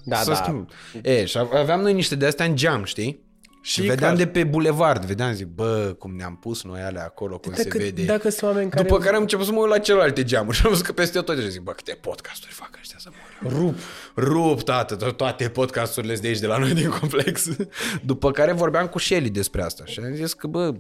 [0.09, 0.37] Da, Să da.
[0.37, 0.69] schimb.
[1.03, 3.24] E, și aveam noi niște de astea în geam, știi?
[3.62, 7.05] Și Și vedeam care- de pe bulevard, vedeam, zic, bă, cum ne-am pus noi alea
[7.05, 8.05] acolo, cum se Dacă, vede.
[8.05, 10.62] dacă sunt oameni care După care am început să mă uit la celelalte geamuri și
[10.65, 13.09] am văzut că peste tot și zic, bă, câte podcasturi fac ăștia să
[13.43, 13.53] mor.
[13.53, 13.74] rup.
[14.16, 17.49] Rup, tată, to- toate podcasturile sunt de aici, de la noi din complex.
[18.03, 20.74] După care vorbeam cu Shelly despre asta și am zis că, bă,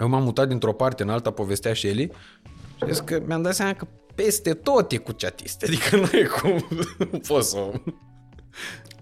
[0.00, 2.10] eu m-am mutat dintr-o parte în alta, povestea Shelly
[2.76, 3.86] și am zis că mi-am dat seama că
[4.22, 6.68] peste tot e cu chatiste, adică nu e cum
[7.28, 7.72] poți să...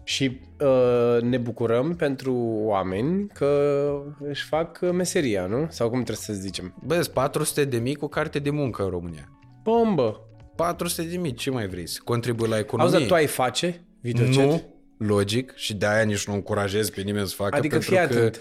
[0.04, 2.34] Și uh, ne bucurăm pentru
[2.64, 3.90] oameni că
[4.28, 5.66] își fac uh, meseria, nu?
[5.70, 6.74] Sau cum trebuie să zicem?
[6.84, 9.28] Bă, 400 de mii cu carte de muncă în România.
[9.62, 10.20] Bombă!
[10.56, 11.86] 400 de mii, ce mai vrei?
[11.86, 12.94] Să contribui la economie?
[12.94, 14.44] Auzi, dar tu ai face videochat?
[14.44, 14.62] Nu,
[14.98, 18.14] logic, și de-aia nici nu încurajez pe nimeni să facă, Adică pentru fii că...
[18.14, 18.40] atent.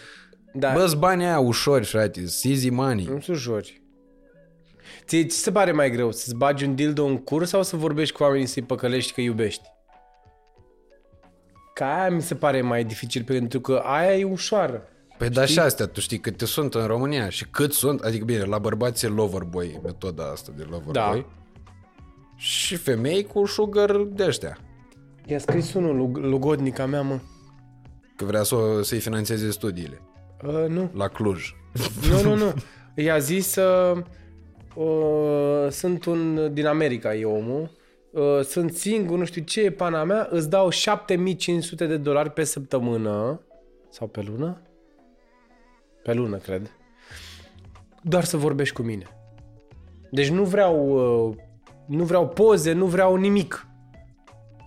[0.53, 3.05] Da, Bă, banii aia ușori, frate, easy money.
[3.05, 3.37] nu sunt
[5.05, 5.23] jori.
[5.23, 6.11] Ție ce se pare mai greu?
[6.11, 9.63] Să-ți bagi un dildo în cur sau să vorbești cu oamenii să-i păcălești că iubești?
[11.73, 14.87] Ca aia mi se pare mai dificil pentru că aia e ușoară.
[15.17, 18.43] Păi da și astea, tu știi câte sunt în România și cât sunt, adică bine,
[18.43, 20.93] la bărbați e loverboy, metoda asta de loverboy.
[20.93, 21.25] Da.
[22.35, 24.57] Și femei cu sugar de ăștia.
[25.25, 27.19] I-a scris unul, Lug- Lugodnica mea, mă.
[28.15, 30.01] Că vrea să, o- să-i financeze studiile.
[30.43, 30.89] Uh, nu.
[30.93, 31.53] La Cluj.
[32.09, 32.53] Nu, nu, nu.
[32.95, 33.97] I-a zis, uh,
[34.75, 37.71] uh, sunt un, din America e omul,
[38.11, 42.43] uh, sunt singur, nu știu ce e pana mea, îți dau 7500 de dolari pe
[42.43, 43.41] săptămână,
[43.89, 44.61] sau pe lună?
[46.03, 46.71] Pe lună, cred.
[48.01, 49.07] Doar să vorbești cu mine.
[50.11, 50.89] Deci nu vreau,
[51.27, 51.35] uh,
[51.85, 53.67] nu vreau poze, nu vreau nimic.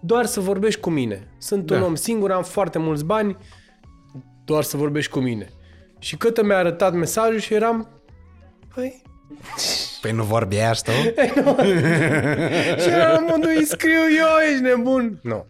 [0.03, 1.35] Doar să vorbești cu mine.
[1.39, 1.85] Sunt un Da.
[1.85, 3.37] om singur, am foarte mulți bani,
[4.45, 5.49] doar să vorbești cu mine.
[5.99, 7.89] Și cât mi-a arătat mesajul și eram,
[8.75, 9.03] păi,
[10.01, 10.91] Păi nu vorbeași tu?
[12.83, 15.19] și eram la modul, îi scriu eu, ești nebun.
[15.23, 15.47] Nu.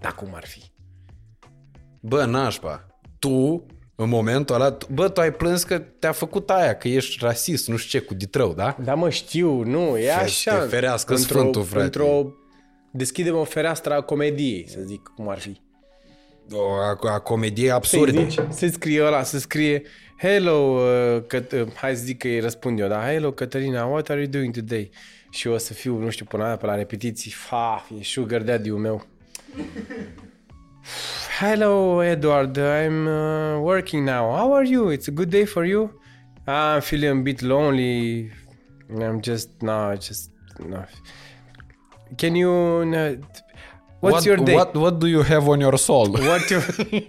[0.00, 0.62] Dar cum ar fi?
[2.00, 2.86] Bă, nașpa,
[3.18, 3.66] tu,
[3.96, 7.68] în momentul ăla, tu- bă, tu ai plâns că te-a făcut aia, că ești rasist,
[7.68, 8.76] nu știu ce, cu ditrău, da?
[8.84, 10.58] Da, mă, știu, nu, e Să așa.
[10.58, 11.84] te ferească într-o, Sfântul, frate.
[11.84, 12.32] Într-o,
[12.92, 15.60] deschidem o fereastră a comediei, să zic cum ar fi.
[16.52, 18.26] O, a, a comediei Să-i absurde.
[18.28, 19.82] zici, să scrie ăla, să scrie
[20.18, 23.00] Hello, uh, Cat- uh, hai să zic că îi răspund eu, da?
[23.00, 24.90] Hello, Caterina, what are you doing today?
[25.30, 28.42] Și eu o să fiu, nu știu, până aia pe la repetiții, fa, e sugar
[28.42, 29.06] daddy-ul meu.
[31.40, 34.36] Hello, Edward, I'm uh, working now.
[34.36, 34.92] How are you?
[34.96, 36.00] It's a good day for you?
[36.46, 38.30] I'm feeling a bit lonely.
[38.98, 40.30] I'm just, no, just,
[40.68, 40.84] no.
[42.16, 43.18] Can you, no,
[44.04, 44.54] what's what, your day?
[44.54, 46.08] What, what do you have on your soul?
[46.28, 46.60] What you...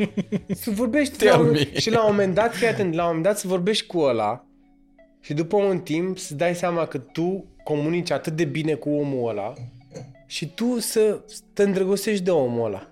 [0.63, 1.79] să vorbești Tell la, un- me.
[1.79, 4.45] și la un moment dat, fii atent, la un moment dat să vorbești cu ăla
[5.19, 9.29] și după un timp să dai seama că tu comunici atât de bine cu omul
[9.29, 9.53] ăla
[10.25, 11.19] și tu să
[11.53, 12.87] te îndrăgostești de omul ăla.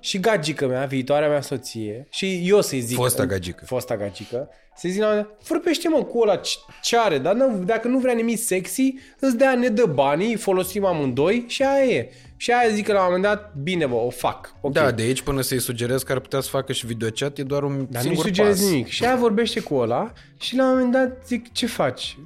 [0.00, 2.96] Și gagică mea, viitoarea mea soție, și eu să-i zic...
[2.96, 3.64] Fosta gagică.
[3.64, 4.48] Fosta gagică.
[4.76, 7.62] Să-i zic la un moment dat, vorbește mă cu ăla ce- ce are, dar nu,
[7.64, 11.84] dacă nu vrea nimic sexy, îți dea, ne dă banii, îi folosim amândoi și aia
[11.84, 12.10] e.
[12.40, 14.54] Și aia zic că la un moment dat, bine bă, o fac.
[14.60, 14.72] ok.
[14.72, 17.62] Da, de aici până să-i sugerez că ar putea să facă și videochat e doar
[17.62, 18.70] un Dar nu-i singur sugerez pas.
[18.70, 18.86] nimic.
[18.86, 22.18] Și aia vorbește cu ăla și la un moment dat zic, ce faci?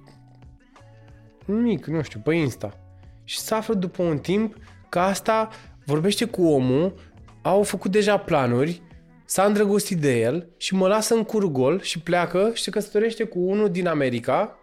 [1.44, 2.78] Nimic, nu știu, pe Insta.
[3.25, 4.57] Și să află după un timp
[4.89, 5.49] că asta
[5.84, 6.94] vorbește cu omul,
[7.43, 8.83] au făcut deja planuri,
[9.25, 13.25] s-a îndrăgostit de el și mă lasă în cur gol și pleacă și se căsătorește
[13.25, 14.59] cu unul din America.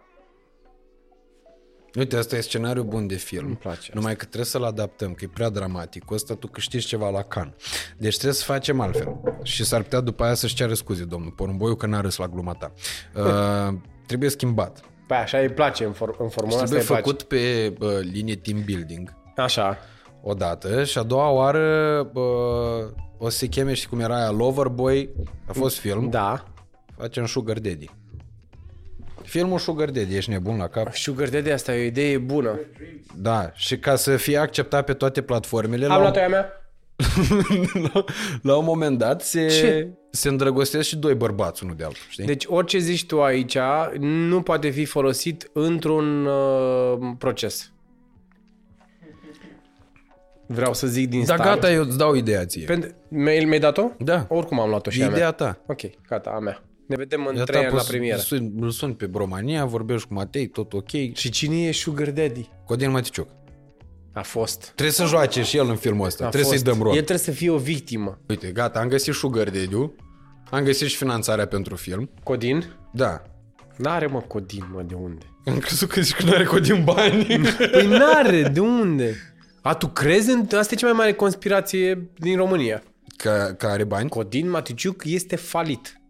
[1.98, 3.46] Uite, asta e scenariu bun de film.
[3.46, 6.04] Îmi place Numai că trebuie să-l adaptăm, că e prea dramatic.
[6.04, 7.54] Cu ăsta tu câștigi ceva la can.
[7.96, 9.20] Deci trebuie să facem altfel.
[9.42, 12.52] Și s-ar putea după aia să-și ceară scuze, domnul Porumboiu, că n-a râs la gluma
[12.52, 12.72] ta.
[13.16, 13.74] Uh,
[14.06, 14.80] trebuie schimbat.
[15.06, 17.02] Păi așa îi place în, for- în formula asta Trebuie îi place.
[17.02, 19.78] făcut pe uh, linie team building Așa.
[20.22, 22.22] odată și a doua oară uh,
[23.18, 25.10] o să se cheme, și cum era aia, Loverboy,
[25.46, 26.44] a fost film, Da.
[26.96, 27.90] facem Sugar Daddy.
[29.24, 30.94] Filmul Sugar Daddy, ești nebun la cap?
[30.94, 32.58] Sugar Daddy asta e o idee bună.
[33.16, 36.52] Da, și ca să fie acceptat pe toate platformele, Am la, luat-o aia mea?
[37.92, 38.04] la,
[38.52, 39.88] la un moment dat se, Ce?
[40.10, 42.24] se îndrăgostesc și doi bărbați unul de altul, știi?
[42.24, 43.58] Deci orice zici tu aici
[43.98, 47.72] nu poate fi folosit într-un uh, proces.
[50.46, 51.42] Vreau să zic din da, start.
[51.42, 52.64] gata, eu îți dau ideea ție.
[52.64, 52.90] Pentru...
[53.08, 53.90] Mi-ai mi-ai dat-o?
[53.98, 54.26] Da.
[54.28, 55.14] Oricum am luat-o și E a mea.
[55.16, 55.58] ideea ta.
[55.66, 56.62] Ok, gata, a mea.
[56.96, 58.16] Ne vedem în Ea trei ta ani la poți- premieră.
[58.16, 60.90] Îl suni, îl suni pe Bromania, vorbești cu Matei, tot ok.
[61.14, 62.48] Și cine e Sugar Daddy?
[62.66, 63.28] Codin Maticiuc.
[64.12, 64.60] A fost.
[64.74, 66.24] Trebuie să joace și el în filmul ăsta.
[66.24, 66.62] A trebuie fost.
[66.64, 66.90] să-i dăm rol.
[66.92, 68.18] El trebuie să fie o victimă.
[68.28, 69.94] Uite, gata, am găsit Sugar Daddy-ul.
[70.50, 72.10] Am găsit și finanțarea pentru film.
[72.22, 72.64] Codin?
[72.92, 73.22] Da.
[73.76, 75.24] N-are, mă, Codin, mă, de unde?
[75.46, 77.24] Am crezut că zici că nu are codin bani.
[77.72, 79.14] Păi n-are, de unde?
[79.62, 80.46] A, tu crezi în...
[80.58, 82.82] Asta e cea mai mare conspirație din România.
[83.16, 84.08] că, că are bani.
[84.08, 86.00] Codin Maticiuc este falit.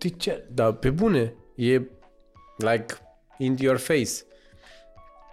[0.00, 0.44] De, de ce?
[0.52, 1.34] Da, pe bune.
[1.54, 1.80] E
[2.56, 2.94] like
[3.38, 4.12] in your face.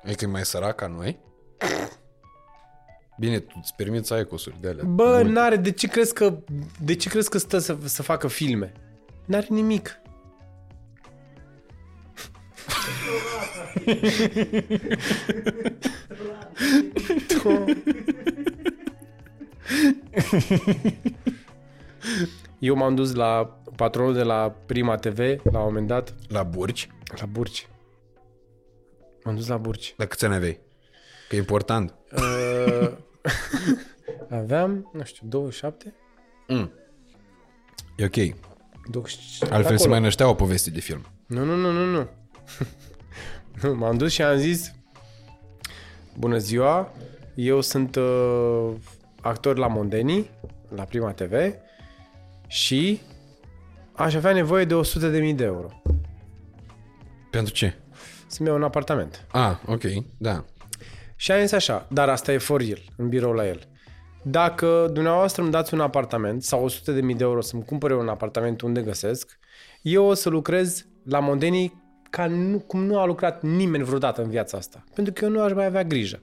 [0.04, 1.20] Adică e mai sărac ca noi.
[3.20, 4.84] Bine, tu îți permiți să ai cosuri de alea.
[4.84, 5.30] Bă, Multe.
[5.30, 5.56] n-are.
[5.56, 6.38] De ce crezi că,
[6.84, 8.72] de ce crezi că stă să, să facă filme?
[9.26, 10.00] N-are nimic.
[22.60, 26.90] Eu m-am dus la patronul de la Prima TV la un moment dat, La burci.
[27.20, 27.68] la Burci.
[29.24, 29.94] M-am dus la Burci.
[29.98, 30.60] Dar câți ani aveai?
[31.30, 31.94] Că e important.
[32.12, 32.90] Uh,
[34.40, 35.94] aveam, nu știu, 27?
[37.96, 38.36] E ok.
[38.92, 39.20] 20...
[39.42, 39.90] Altfel se acolo.
[39.90, 41.06] mai năștea o poveste de film.
[41.26, 42.08] Nu, nu, nu, nu, nu.
[43.62, 44.76] nu m-am dus și am zis
[46.18, 46.94] Bună ziua,
[47.36, 48.72] eu sunt uh,
[49.22, 50.30] actor la Mondeni,
[50.76, 51.54] la Prima TV
[52.48, 53.02] și
[53.94, 55.82] aș avea nevoie de 100.000 de euro
[57.32, 57.74] Pentru ce?
[58.28, 59.26] să-mi iau un apartament.
[59.32, 59.82] Ah, ok,
[60.18, 60.46] da.
[61.16, 63.60] Și am zis așa, dar asta e for el, în birou la el.
[64.22, 68.08] Dacă dumneavoastră îmi dați un apartament sau 100 de mii de euro să-mi cumpere un
[68.08, 69.40] apartament unde găsesc,
[69.82, 74.30] eu o să lucrez la Mondenii ca nu, cum nu a lucrat nimeni vreodată în
[74.30, 74.84] viața asta.
[74.94, 76.22] Pentru că eu nu aș mai avea grijă.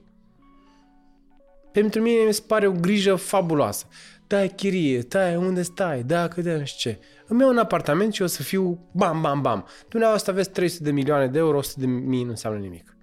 [1.71, 3.85] Pentru mine mi se pare o grijă fabuloasă.
[4.27, 6.99] Da, chirie, stai, unde stai, da, cât de nu știu ce.
[7.27, 9.65] Îmi iau un apartament și o să fiu bam, bam, bam.
[9.89, 12.97] Dumneavoastră aveți 300 de milioane de euro, 100 de mii nu înseamnă nimic.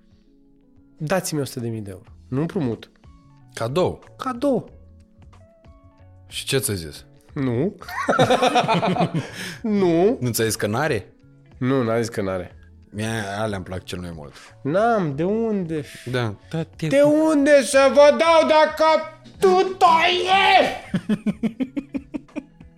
[0.97, 2.11] Dați-mi 100 de mii de euro.
[2.29, 2.91] Nu împrumut.
[3.55, 4.05] Cadou.
[4.17, 4.71] Cadou.
[6.29, 7.05] Și ce ți-a zis?
[7.35, 7.77] Nu.
[9.81, 10.17] nu.
[10.21, 11.13] Nu ți-a zis că n-are?
[11.59, 12.57] Nu, n-a zis că n-are.
[12.95, 13.07] Mie
[13.39, 14.33] alea îmi plac cel mai mult.
[14.63, 15.85] N-am, de unde?
[16.05, 16.35] Da.
[16.51, 16.87] da te...
[16.87, 18.85] De unde să vă dau dacă
[19.39, 20.81] tu taie?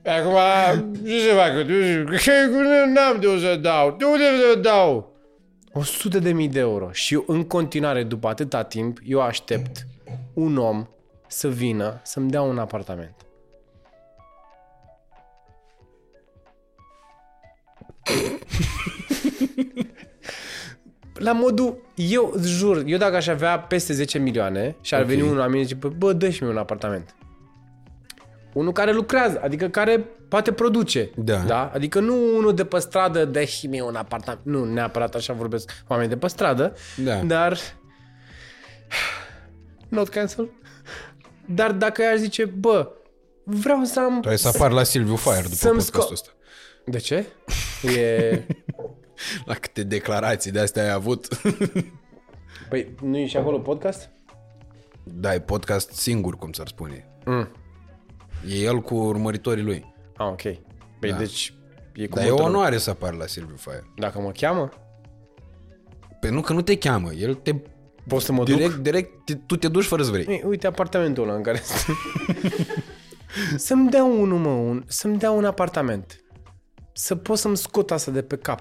[0.18, 1.52] Acum, ce să fac?
[2.94, 3.94] N-am de unde să dau.
[3.98, 5.12] De unde să dau?
[5.72, 6.92] 100 de mii de euro.
[6.92, 9.86] Și eu, în continuare, după atâta timp, eu aștept
[10.34, 10.86] un om
[11.26, 13.14] să vină să-mi dea un apartament.
[21.14, 25.06] La modul, eu îți jur, eu dacă aș avea peste 10 milioane și ar Ok.
[25.06, 27.14] veni unul la mine și zice, bă, dă și mie un apartament.
[28.52, 31.10] Unul care lucrează, adică care poate produce.
[31.16, 31.36] Da.
[31.36, 31.70] da?
[31.74, 34.40] Adică nu unul de pe stradă, dă și mie un apartament.
[34.44, 37.14] Nu, neapărat așa vorbesc oameni de pe stradă, Da.
[37.14, 37.58] dar...
[39.88, 40.50] Not cancel.
[41.46, 42.90] Dar dacă aș zice, bă,
[43.44, 44.12] vreau să am...
[44.18, 46.28] Trebuie să apar la Silviu Fire după Să-mi podcastul sco- ăsta.
[46.84, 47.26] De ce?
[47.98, 48.42] E...
[49.44, 51.28] La câte declarații de astea ai avut.
[52.68, 54.08] Păi, nu e și acolo podcast?
[55.06, 57.08] da, e podcast singur, cum s-ar spune.
[57.24, 57.48] Mm.
[58.48, 59.94] E el cu urmăritorii lui.
[60.16, 60.42] Ah, ok.
[61.00, 61.16] Păi Da.
[61.16, 61.54] deci
[61.94, 62.56] e cu Dar e multă o lume.
[62.58, 63.84] onoare să apar la Silviu Fire.
[63.96, 64.68] Dacă mă cheamă,
[66.20, 67.54] Pe nu că nu te cheamă, el te...
[68.08, 68.82] pot să mă direct, duc?
[68.82, 70.26] direct, te, tu te duci fără să vrei.
[70.28, 71.96] Ei, uite apartamentul ăla în care sunt.
[73.66, 76.24] să-mi dea unul, mă, un, să-mi dea un apartament.
[76.92, 78.60] Să pot să-mi scot asta de pe cap.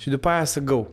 [0.00, 0.86] Și după aia să go.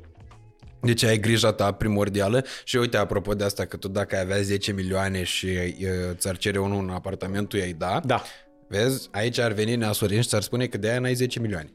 [0.82, 4.42] Deci ai grija ta primordială și uite, apropo de asta, că tu dacă ai avea
[4.42, 8.00] 10 milioane și uh, ți-ar cere unul un apartament, tu i-ai da.
[8.06, 8.22] Da.
[8.68, 11.74] Vezi, aici ar veni Neasorin și ți-ar spune că de aia n-ai 10 milioane.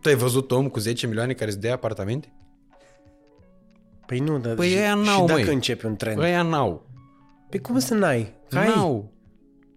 [0.00, 2.32] Tu ai văzut om cu 10 milioane care îți dea apartamente?
[4.06, 5.54] Păi nu, dar Păi și, ăia și n-au, dacă măi.
[5.54, 6.18] începe un trend?
[6.18, 6.86] Ăia n-au.
[7.50, 8.34] Păi cum să n-ai?
[8.48, 9.12] Că ai N-au.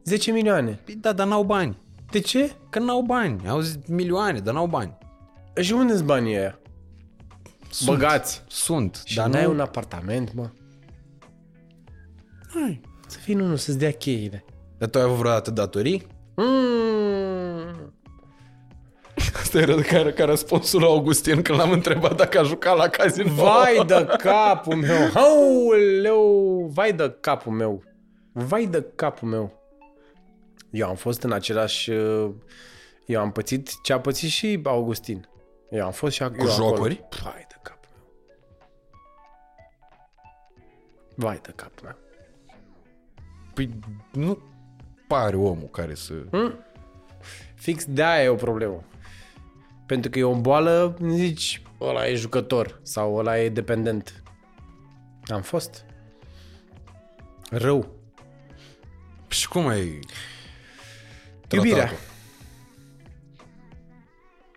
[0.04, 0.80] 10 milioane.
[0.86, 1.78] Păi da, dar n-au bani.
[2.12, 2.52] De ce?
[2.70, 3.48] Că n-au bani.
[3.48, 4.98] Au zis milioane, dar n-au bani.
[5.60, 6.60] Și unde sunt banii ăia?
[7.70, 7.90] Sunt.
[7.90, 8.44] Băgați.
[8.48, 9.02] Sunt.
[9.06, 9.50] Și dar n-ai nu...
[9.52, 10.50] un apartament, mă?
[12.54, 12.82] Hai.
[13.08, 14.46] Să fii unul să-ți dea cheile.
[14.78, 16.08] Dar tu ai avut vreodată datorii?
[16.36, 17.94] Mm.
[19.34, 23.34] Asta era ca, ca răspunsul lui Augustin când l-am întrebat dacă a jucat la casino.
[23.34, 25.10] Vai de capul meu!
[25.14, 26.70] Aoleu!
[26.74, 27.84] Vai de capul meu!
[28.32, 29.60] Vai de capul meu!
[30.70, 31.90] Eu am fost în același...
[31.92, 32.30] uh,
[33.06, 35.30] Eu am pățit ce a pățit și Augustin.
[35.72, 36.68] Eu am fost și ac- Cu eu acolo.
[36.68, 37.04] jocuri?
[37.24, 38.04] Vai de capul meu.
[41.16, 41.96] Vai de capul meu.
[43.54, 43.80] Păi
[44.12, 44.40] nu
[45.08, 46.14] pare omul care să...
[47.56, 48.84] Fix de aia e o problemă.
[49.86, 54.24] Pentru că e o boală, zici, ăla e jucător sau ăla e dependent.
[55.28, 55.86] Am fost.
[57.50, 57.88] Rău.
[59.28, 60.00] Și cum ai
[61.52, 61.86] Iubirea.
[61.86, 62.11] tratat-o?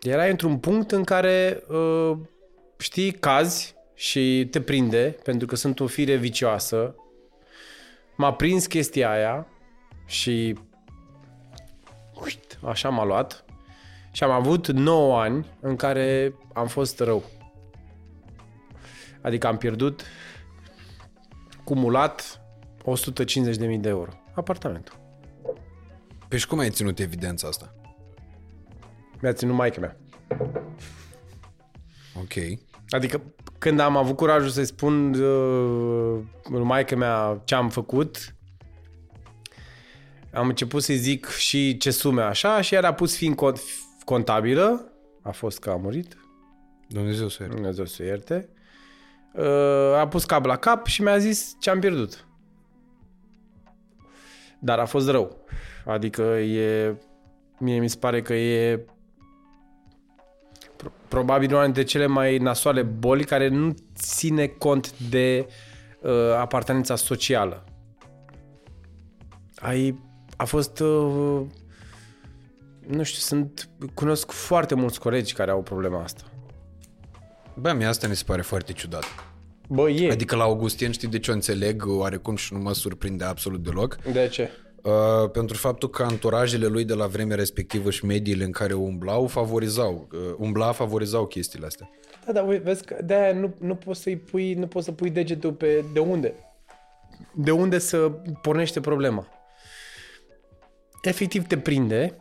[0.05, 2.16] Erai într-un punct în care, uh,
[2.78, 6.94] știi, cazi și te prinde, pentru că sunt o fire vicioasă.
[8.16, 9.47] M-a prins chestia aia
[10.07, 10.58] și
[12.24, 13.44] uite, așa m-a luat.
[14.12, 17.24] Și am avut 9 ani în care am fost rău.
[19.20, 20.02] Adică am pierdut
[21.65, 22.41] cumulat
[22.78, 24.10] 150.000 de euro.
[24.34, 24.99] Apartamentul.
[26.28, 27.74] Păi și cum ai ținut evidența asta?
[29.25, 29.97] Mi-a ținut maică mea.
[32.17, 32.59] Ok.
[32.89, 33.23] Adică
[33.59, 38.35] când am avut curajul să-i spun uh, lui maică mea ce am făcut,
[40.33, 43.61] am început să-i zic și ce sume așa și ea a pus fiind cont,
[44.05, 46.17] contabilă, a fost că a murit,
[46.89, 47.57] Dumnezeu să ierte.
[47.57, 48.49] Dumnezeu să o ierte,
[49.33, 52.27] uh, a pus cap la cap și mi-a zis ce am pierdut.
[54.59, 55.44] Dar a fost rău.
[55.85, 56.94] Adică e...
[57.59, 58.94] Mie mi se pare că e pro-
[61.15, 65.47] probabil una dintre cele mai nasoale boli care nu ține cont de
[66.01, 67.65] uh, apartenența socială.
[69.55, 69.99] Ai,
[70.36, 71.41] a fost, uh,
[72.86, 76.23] nu știu, sunt, cunosc foarte mulți colegi care au problema asta.
[77.55, 79.05] Bă, mie asta mi se pare foarte ciudat.
[79.68, 80.10] Bă, e.
[80.10, 83.97] Adică la Augustin știi de ce o înțeleg oarecum și nu mă surprinde absolut deloc?
[84.12, 84.51] De ce?
[84.85, 89.27] Uh, pentru faptul că anturajele lui de la vremea respectivă și mediile în care umblau
[89.27, 91.91] favorizau, uh, umbla favorizau chestiile astea.
[92.27, 95.11] Da, dar uite, vezi că de-aia nu, nu poți să-i pui, nu poți să pui
[95.11, 96.35] degetul pe de unde.
[97.35, 97.99] De unde să
[98.43, 99.27] pornește problema.
[101.03, 102.17] Efectiv te prinde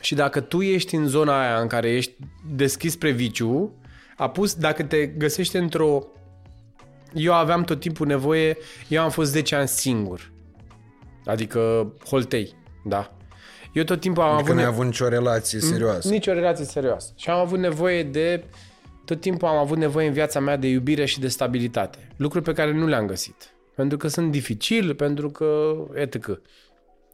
[0.00, 2.16] și dacă tu ești în zona aia în care ești
[2.54, 3.74] deschis spre viciu,
[4.16, 6.06] a pus, dacă te găsești într-o...
[7.14, 8.56] Eu aveam tot timpul nevoie,
[8.88, 10.32] eu am fost 10 ani singur.
[11.28, 13.12] Adică holtei, da.
[13.72, 14.54] Eu tot timpul am Adică avut...
[14.54, 16.08] nu ai ne- avut nicio relație serioasă.
[16.08, 17.12] nici o relație serioasă.
[17.16, 18.44] Și am avut nevoie de...
[19.04, 22.08] Tot timpul am avut nevoie în viața mea de iubire și de stabilitate.
[22.16, 23.52] Lucruri pe care nu le-am găsit.
[23.74, 25.76] Pentru că sunt dificil, pentru că...
[25.94, 26.40] etc.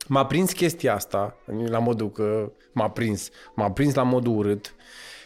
[0.09, 1.37] M-a prins chestia asta,
[1.67, 3.29] la modul că m-a prins.
[3.55, 4.75] M-a prins la modul urât.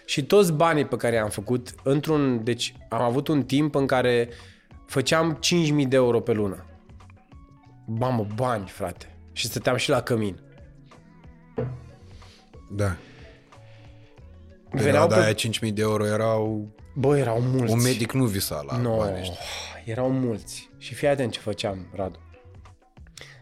[0.04, 2.40] Și toți banii pe care i-am făcut, într-un...
[2.44, 4.28] Deci am avut un timp în care
[4.86, 5.38] făceam
[5.80, 6.64] 5.000 de euro pe lună.
[7.90, 9.16] Mamă, bani, frate.
[9.32, 10.40] Și stăteam și la cămin.
[12.70, 12.96] Da.
[14.70, 15.34] Veneau Perioada pe- aia
[15.68, 16.68] 5.000 de euro erau...
[16.94, 17.72] Bă, erau mulți.
[17.72, 19.36] Un medic nu visa la No, banii ăștia.
[19.84, 20.70] erau mulți.
[20.78, 22.18] Și fii atent ce făceam, Radu.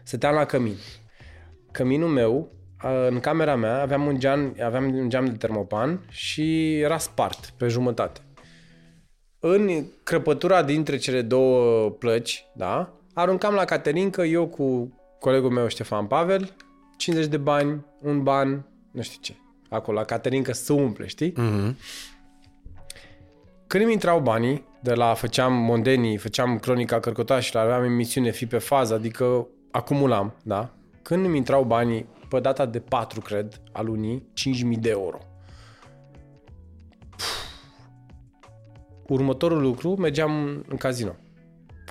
[0.03, 0.75] Stăteam la cămin.
[1.71, 6.77] Căminul meu, a, în camera mea, aveam un geam, aveam un geam de termopan și
[6.79, 8.19] era spart pe jumătate.
[9.39, 16.05] În crăpătura dintre cele două plăci, da, aruncam la Caterinca, eu cu colegul meu Ștefan
[16.05, 16.55] Pavel,
[16.97, 19.35] 50 de bani, un ban, nu știu ce.
[19.69, 21.33] Acolo, la Caterinca să umple, știi?
[21.35, 21.77] Mhm.
[23.67, 28.57] Când îmi intrau banii, de la făceam mondenii, făceam cronica cărcotașilor, aveam emisiune fi pe
[28.57, 30.73] fază, adică acumulam, da?
[31.01, 35.17] Când îmi intrau banii, pe data de 4, cred, a lunii, 5.000 de euro.
[37.09, 37.23] Puf.
[39.07, 41.15] Următorul lucru, mergeam în casino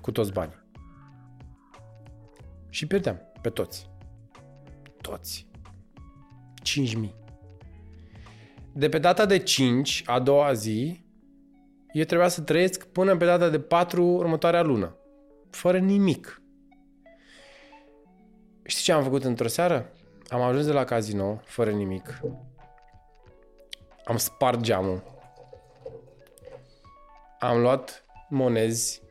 [0.03, 0.65] cu toți banii.
[2.77, 3.91] Și pierdeam pe toți.
[5.01, 5.47] Toți.
[6.65, 7.11] 5.000.
[8.73, 11.05] De pe data de 5, a doua zi,
[11.93, 14.97] eu trebuia să trăiesc până pe data de 4 următoarea lună.
[15.51, 16.43] Fără nimic.
[18.65, 19.93] Știi ce am făcut într-o seară?
[20.29, 22.21] Am ajuns de la casino, fără nimic.
[24.05, 25.03] Am spart geamul.
[27.39, 29.03] Am luat monezi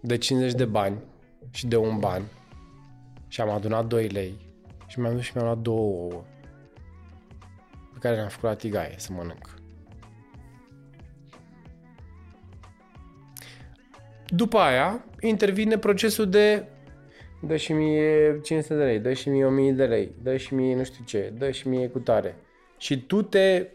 [0.00, 1.02] de 50 de bani
[1.50, 2.22] și de un ban
[3.32, 4.38] și am adunat 2 lei
[4.86, 6.24] și mi-am dus și mi-am luat două ouă
[7.92, 9.54] pe care le-am făcut la tigaie să mănânc.
[14.26, 16.66] După aia intervine procesul de
[17.42, 20.76] dă și mie 500 de lei, dă și mie 1000 de lei, dă și mie
[20.76, 22.36] nu știu ce, dă și mie cu tare.
[22.76, 23.70] Și tu te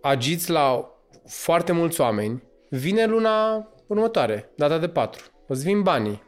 [0.00, 0.94] agiți la
[1.26, 6.22] foarte mulți oameni, vine luna următoare, data de 4, îți vin banii,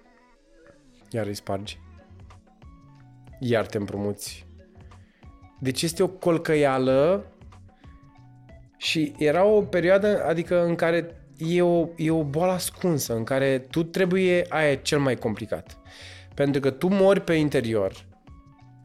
[1.11, 1.82] iar îi spargi.
[3.45, 4.47] Iar te împrumuți.
[5.61, 7.27] Deci este o colcăială
[8.77, 13.59] și era o perioadă, adică în care e o, e o boală ascunsă, în care
[13.59, 15.79] tu trebuie, aia e cel mai complicat.
[16.35, 18.07] Pentru că tu mori pe interior,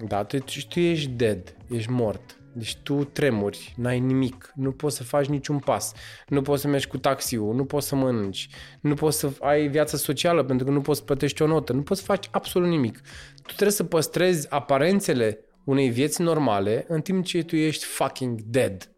[0.08, 0.38] da, tu,
[0.70, 5.60] tu ești dead, ești mort, Deci tu tremuri, n-ai nimic, nu poți să faci niciun
[5.60, 5.94] pas,
[6.28, 8.50] nu poți să mergi cu taxiul, nu poți să mănânci,
[8.82, 11.82] nu poți să ai viață socială pentru că nu poți să plătești o notă, nu
[11.82, 13.02] poți să faci absolut nimic.
[13.36, 18.92] Tu trebuie să păstrezi aparențele unei vieți normale în timp ce tu ești fucking dead.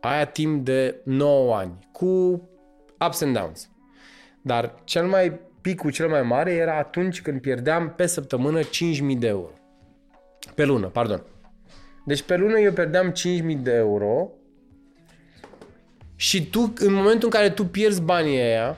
[0.00, 2.06] Aia timp de 9 ani, cu
[3.06, 3.70] ups and downs.
[4.42, 8.68] Dar cel mai picul cel mai mare era atunci când pierdeam pe săptămână 5.000
[9.18, 9.52] de euro.
[10.54, 11.24] Pe lună, pardon.
[12.04, 14.30] Deci pe lună eu pierdeam 5.000 de euro
[16.16, 18.76] și tu, în momentul în care tu pierzi banii aia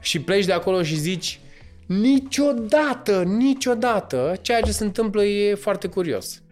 [0.00, 1.40] și pleci de acolo și zici
[1.86, 6.42] niciodată, niciodată, ceea ce se întâmplă e foarte curios.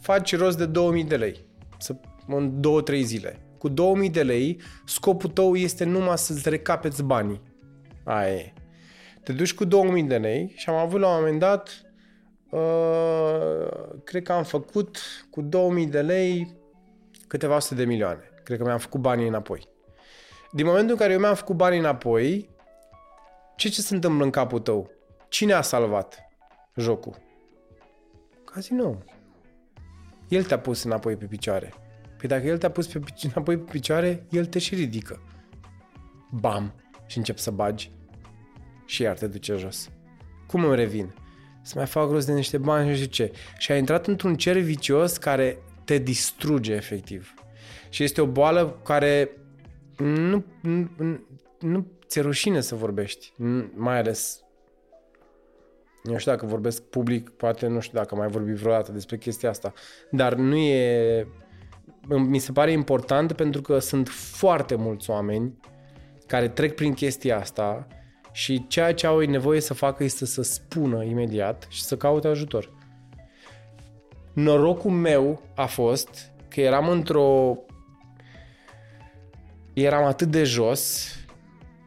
[0.00, 1.44] Faci rost de 2000 de lei
[1.78, 2.60] să, în
[2.92, 3.40] 2-3 zile.
[3.58, 7.40] Cu 2000 de lei, scopul tău este numai să-ți recapeți banii.
[8.04, 8.52] Aia e.
[9.22, 11.85] Te duci cu 2000 de lei și am avut la un moment dat
[12.50, 13.68] Uh,
[14.04, 14.98] cred că am făcut
[15.30, 16.56] cu 2000 de lei
[17.26, 18.30] câteva sute de milioane.
[18.42, 19.68] Cred că mi-am făcut banii înapoi.
[20.52, 22.50] Din momentul în care eu mi-am făcut banii înapoi,
[23.56, 24.90] ce ce se întâmplă în capul tău?
[25.28, 26.28] Cine a salvat
[26.76, 27.16] jocul?
[28.44, 28.98] Casino.
[30.28, 31.74] El te-a pus înapoi pe picioare.
[32.18, 35.22] Păi dacă el te-a pus pe, pic- înapoi pe picioare, el te și ridică.
[36.30, 36.74] Bam!
[37.06, 37.92] Și încep să bagi.
[38.86, 39.90] Și iar te duce jos.
[40.46, 41.14] Cum îmi revin?
[41.66, 43.32] Să mai fac rost de niște bani și nu știu ce.
[43.58, 47.34] Și ai intrat într-un cer vicios care te distruge efectiv.
[47.88, 49.30] Și este o boală care
[49.96, 51.20] nu, nu, nu,
[51.60, 53.32] nu ți-e rușine să vorbești.
[53.36, 54.40] Nu- Mai ales
[56.02, 59.48] nu știu dacă vorbesc public, poate nu știu dacă am mai vorbit vreodată despre chestia
[59.48, 59.72] asta,
[60.10, 61.26] dar nu e...
[62.08, 65.58] Mi se pare important pentru că sunt foarte mulți oameni
[66.26, 67.86] care trec prin chestia asta
[68.36, 72.28] și ceea ce au ei nevoie să facă este să spună imediat și să caute
[72.28, 72.72] ajutor.
[74.32, 77.58] Norocul meu a fost că eram într-o...
[79.72, 81.14] Eram atât de jos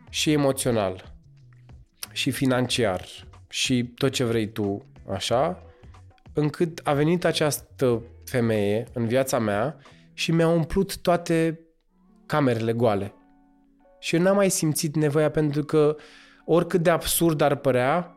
[0.10, 1.14] și emoțional
[2.12, 3.06] și financiar
[3.50, 5.64] și tot ce vrei tu, așa,
[6.34, 9.78] încât a venit această femeie în viața mea
[10.14, 11.60] și mi-a umplut toate
[12.26, 13.14] camerele goale.
[14.00, 15.96] Și eu n-am mai simțit nevoia pentru că
[16.52, 18.16] oricât de absurd ar părea,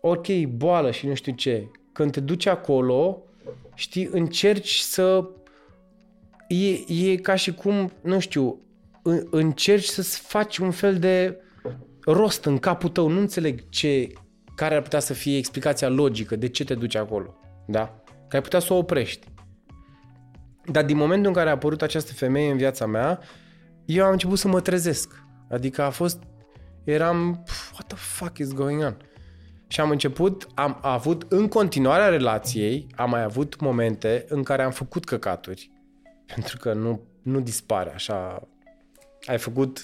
[0.00, 3.22] ok, boală și nu știu ce, când te duci acolo,
[3.74, 5.28] știi, încerci să...
[6.48, 8.60] E, e ca și cum, nu știu,
[9.02, 11.40] în- încerci să-ți faci un fel de
[12.04, 13.08] rost în capul tău.
[13.08, 14.12] Nu înțeleg ce,
[14.54, 17.34] care ar putea să fie explicația logică de ce te duci acolo.
[17.66, 18.02] Da?
[18.28, 19.26] Că ai putea să o oprești.
[20.64, 23.20] Dar din momentul în care a apărut această femeie în viața mea,
[23.84, 25.24] eu am început să mă trezesc.
[25.50, 26.22] Adică a fost...
[26.86, 27.42] Eram...
[27.44, 28.96] "Pf, What the fuck is going on?
[29.68, 34.70] Și am început, am avut în continuarea relației, am mai avut momente în care am
[34.70, 35.70] făcut căcaturi.
[36.34, 38.48] Pentru că nu, nu dispare așa.
[39.26, 39.80] Ai făcut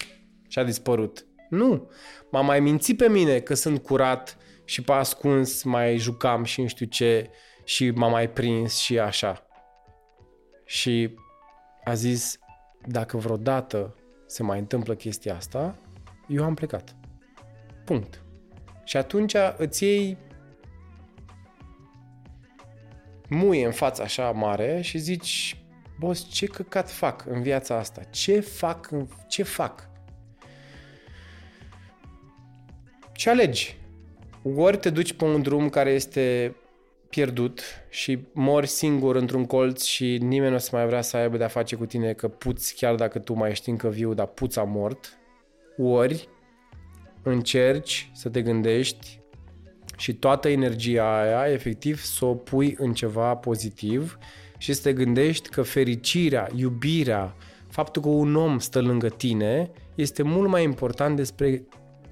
[0.47, 1.25] și a dispărut.
[1.49, 1.89] Nu.
[2.31, 6.67] M-am mai mințit pe mine că sunt curat și pe ascuns mai jucam și nu
[6.67, 7.29] știu ce
[7.63, 9.47] și m-am mai prins și așa.
[10.65, 11.15] Și
[11.83, 12.39] a zis,
[12.87, 15.77] dacă vreodată se mai întâmplă chestia asta,
[16.27, 16.95] eu am plecat.
[17.85, 18.21] Punct.
[18.83, 20.17] Și atunci îți iei
[23.29, 25.57] muie în fața așa mare și zici,
[25.99, 28.03] boss, ce căcat fac în viața asta?
[28.03, 28.91] Ce fac?
[28.91, 29.89] în- Ce fac?
[33.11, 33.77] Și alegi.
[34.55, 36.55] Ori te duci pe un drum care este
[37.09, 41.37] pierdut și mori singur într-un colț și nimeni nu o să mai vrea să aibă
[41.37, 44.59] de-a face cu tine că puți, chiar dacă tu mai ești încă viu, dar puți
[44.59, 45.17] a mort.
[45.77, 46.29] Ori
[47.23, 49.19] încerci să te gândești
[49.97, 54.17] și toată energia aia, efectiv, să o pui în ceva pozitiv
[54.57, 57.35] și să te gândești că fericirea, iubirea,
[57.67, 61.63] faptul că un om stă lângă tine este mult mai important despre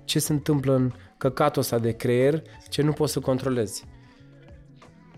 [0.04, 3.84] ce se întâmplă în căcatul ăsta de creier ce nu poți să controlezi.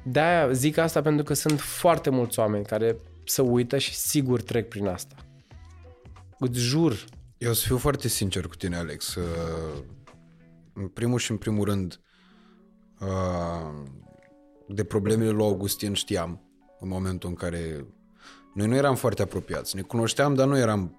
[0.03, 4.67] De-aia zic asta pentru că sunt foarte mulți oameni care să uită și sigur trec
[4.67, 5.15] prin asta.
[6.39, 7.05] Îți jur,
[7.43, 9.15] Eu o să fiu foarte sincer cu tine, Alex.
[9.15, 9.83] Uh,
[10.73, 11.99] În primul și în primul rând,
[12.99, 13.83] uh,
[14.67, 16.41] de problemele lui Augustin știam
[16.79, 17.85] în momentul în care
[18.53, 19.75] noi nu eram foarte apropiați.
[19.75, 20.97] Ne cunoșteam, dar nu eram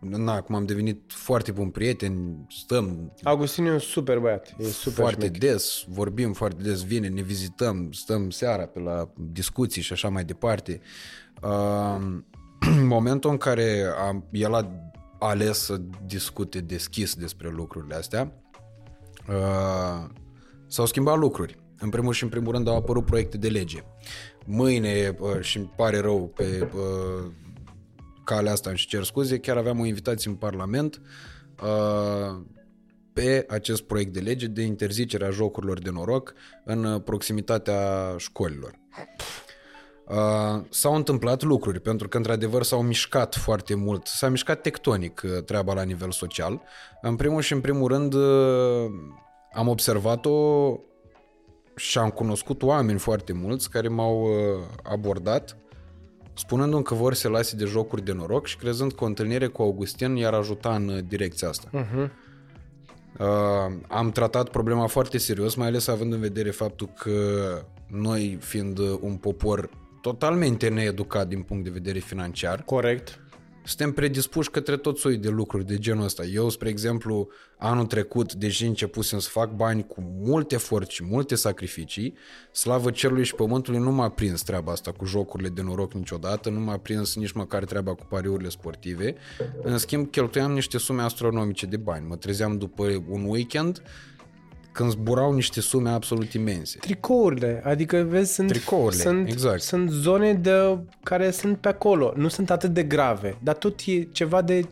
[0.00, 4.54] Na, acum am devenit foarte buni prieteni, stăm Augustin e un super băiat.
[4.58, 5.50] E super foarte șmecher.
[5.50, 10.24] des, vorbim foarte des, vine, ne vizităm, stăm seara pe la discuții și așa mai
[10.24, 10.80] departe.
[11.42, 11.96] Uh,
[12.78, 14.83] în momentul în care am, el a
[15.28, 18.32] ales să discute deschis despre lucrurile astea,
[19.28, 20.10] uh,
[20.66, 21.58] s-au schimbat lucruri.
[21.78, 23.84] În primul și în primul rând au apărut proiecte de lege.
[24.46, 27.30] Mâine, uh, și îmi pare rău pe uh,
[28.24, 31.00] calea asta îmi și cer scuze, chiar aveam o invitație în Parlament
[31.62, 32.42] uh,
[33.12, 38.78] pe acest proiect de lege de interzicere a jocurilor de noroc în uh, proximitatea școlilor.
[40.08, 45.42] Uh, s-au întâmplat lucruri, pentru că într-adevăr s-au mișcat foarte mult, s-a mișcat tectonic uh,
[45.42, 46.60] treaba la nivel social.
[47.02, 48.90] În primul și în primul rând uh,
[49.52, 50.78] am observat-o
[51.76, 55.56] și am cunoscut oameni foarte mulți care m-au uh, abordat
[56.34, 59.46] spunându-mi că vor să se lase de jocuri de noroc și crezând că o întâlnire
[59.46, 61.68] cu Augustin i-ar ajuta în uh, direcția asta.
[61.72, 62.10] Uh-huh.
[63.18, 63.26] Uh,
[63.88, 67.12] am tratat problema foarte serios, mai ales având în vedere faptul că
[67.86, 69.70] noi, fiind uh, un popor
[70.04, 73.20] totalmente needucat din punct de vedere financiar, Corect.
[73.64, 76.24] suntem predispuși către tot soiul de lucruri de genul ăsta.
[76.24, 81.34] Eu, spre exemplu, anul trecut, deja începusem să fac bani cu mult efort și multe
[81.34, 82.14] sacrificii.
[82.52, 86.60] Slavă cerului și pământului nu m-a prins treaba asta cu jocurile de noroc niciodată, nu
[86.60, 89.14] m-a prins nici măcar treaba cu pariurile sportive.
[89.62, 92.06] În schimb, cheltuiam niște sume astronomice de bani.
[92.06, 93.82] Mă trezeam după un weekend
[94.74, 96.78] când zburau niște sume absolut imense.
[96.78, 99.60] Tricourile, adică vezi, sunt, Tricourile, sunt, exact.
[99.60, 104.02] sunt zone de, care sunt pe acolo, nu sunt atât de grave, dar tot e
[104.02, 104.66] ceva de...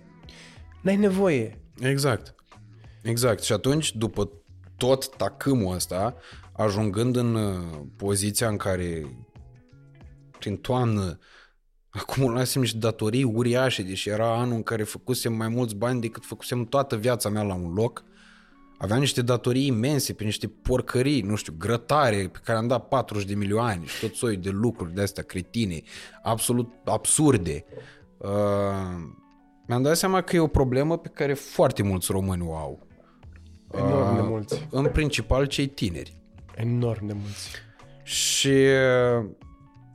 [0.80, 1.58] N-ai nevoie.
[1.80, 2.34] Exact.
[3.02, 3.42] Exact.
[3.42, 4.30] Și atunci, după
[4.76, 6.16] tot tacâmul ăsta,
[6.52, 9.16] ajungând în uh, poziția în care
[10.38, 11.18] prin toamnă
[11.88, 16.64] acumulasem niște datorii uriașe, deși era anul în care făcusem mai mulți bani decât făcusem
[16.64, 18.04] toată viața mea la un loc.
[18.82, 23.28] Aveam niște datorii imense pe niște porcării, nu știu, grătare pe care am dat 40
[23.28, 25.82] de milioane și tot soiul de lucruri de astea cretine,
[26.22, 27.64] absolut absurde.
[28.18, 28.28] Uh,
[29.66, 32.86] mi-am dat seama că e o problemă pe care foarte mulți români o au.
[33.74, 34.68] Enorm de Uh, mulți.
[34.70, 36.16] În principal cei tineri.
[36.56, 37.48] Enorm de mulți.
[38.02, 39.26] Și uh,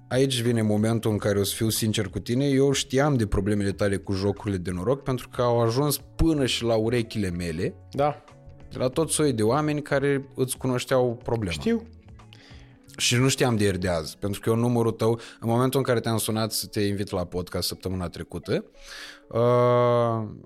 [0.10, 2.46] aici vine momentul în care o să fiu sincer cu tine.
[2.46, 6.64] Eu știam de problemele tale cu jocurile de noroc pentru că au ajuns până și
[6.64, 8.24] la urechile mele Da,
[8.72, 11.52] de la tot soi de oameni care îți cunoșteau problema.
[11.52, 11.88] știu.
[12.98, 15.86] Și nu știam de ieri de azi, pentru că eu numărul tău, în momentul în
[15.86, 18.66] care te-am sunat să te invit la podcast săptămâna trecută,
[19.28, 19.40] uh,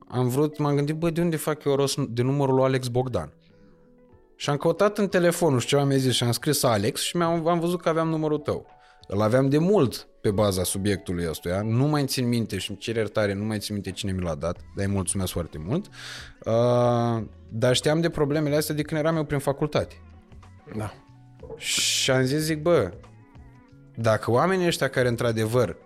[0.07, 3.33] am vrut, m-am gândit, bă, de unde fac eu rost de numărul lui Alex Bogdan?
[4.35, 7.17] Și am căutat în telefon, nu știu ce am zis și am scris Alex și
[7.17, 8.65] mi-am, am văzut că aveam numărul tău.
[9.13, 12.95] Îl aveam de mult pe baza subiectului ăstuia, nu mai țin minte și îmi cer
[12.95, 15.85] iertare, nu mai țin minte cine mi l-a dat, dar îi mulțumesc foarte mult.
[16.45, 19.95] Uh, dar știam de problemele astea de când eram eu prin facultate.
[20.77, 20.93] Da.
[21.57, 22.91] Și am zis, zic, bă,
[23.95, 25.77] dacă oamenii ăștia care într-adevăr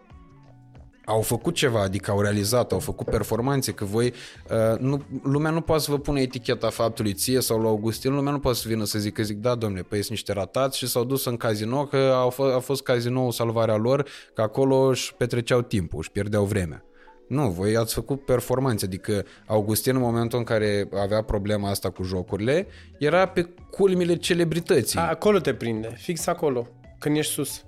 [1.06, 4.14] au făcut ceva, adică au realizat, au făcut performanțe, că voi,
[4.50, 8.32] uh, nu, lumea nu poate să vă pune eticheta faptului ție sau la Augustin, lumea
[8.32, 11.04] nu poate să vină să zică, zic, da, domne, păi sunt niște ratați și s-au
[11.04, 15.62] dus în casino, că au f- a fost casinoul salvarea lor, că acolo își petreceau
[15.62, 16.84] timpul, își pierdeau vremea.
[17.28, 22.04] Nu, voi ați făcut performanțe, adică Augustin în momentul în care avea problema asta cu
[22.04, 22.68] jocurile,
[23.00, 25.00] era pe culmile celebrității.
[25.00, 26.68] A, acolo te prinde, fix acolo,
[27.00, 27.64] când ești sus.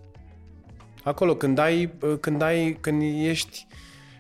[1.08, 3.68] Acolo, când ai, când ai, când ești,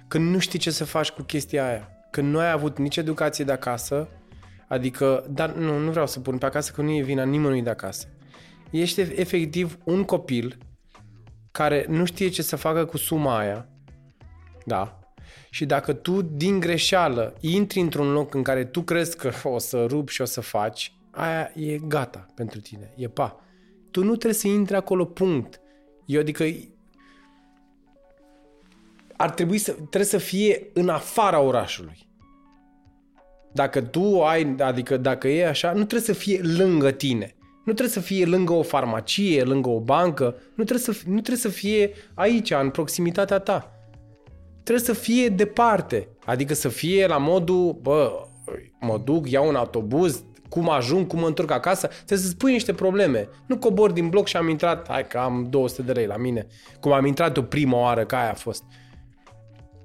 [0.07, 1.89] când nu știi ce să faci cu chestia aia.
[2.11, 4.09] Când nu ai avut nici educație de acasă,
[4.67, 7.69] adică, dar nu, nu vreau să pun pe acasă, că nu e vina nimănui de
[7.69, 8.07] acasă.
[8.71, 10.57] Ești efectiv un copil
[11.51, 13.69] care nu știe ce să facă cu suma aia,
[14.65, 14.99] da,
[15.49, 19.85] și dacă tu, din greșeală, intri într-un loc în care tu crezi că o să
[19.85, 23.39] rupi și o să faci, aia e gata pentru tine, e pa.
[23.91, 25.59] Tu nu trebuie să intri acolo, punct.
[26.05, 26.43] Eu, adică,
[29.17, 32.09] ar trebui să, trebuie să fie în afara orașului.
[33.53, 37.35] Dacă tu ai, adică dacă e așa, nu trebuie să fie lângă tine.
[37.65, 41.37] Nu trebuie să fie lângă o farmacie, lângă o bancă, nu trebuie să, nu trebuie
[41.37, 43.77] să fie aici, în proximitatea ta
[44.67, 46.07] trebuie să fie departe.
[46.25, 48.27] Adică să fie la modul, bă,
[48.79, 52.73] mă duc, iau un autobuz, cum ajung, cum mă întorc acasă, trebuie să spui niște
[52.73, 53.29] probleme.
[53.45, 56.47] Nu cobor din bloc și am intrat, hai că am 200 de lei la mine,
[56.79, 58.63] cum am intrat o prima oară, că aia a fost.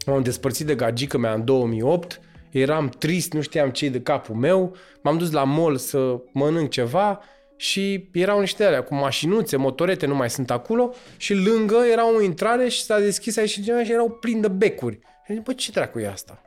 [0.07, 4.77] M-am despărțit de gagică mea în 2008, eram trist, nu știam ce de capul meu,
[5.03, 7.21] m-am dus la mall să mănânc ceva
[7.57, 12.23] și erau niște alea cu mașinuțe, motorete, nu mai sunt acolo și lângă era o
[12.23, 14.99] intrare și s-a deschis aici ceva și erau plini de becuri.
[14.99, 16.43] Și am zis, bă, ce dracu e asta?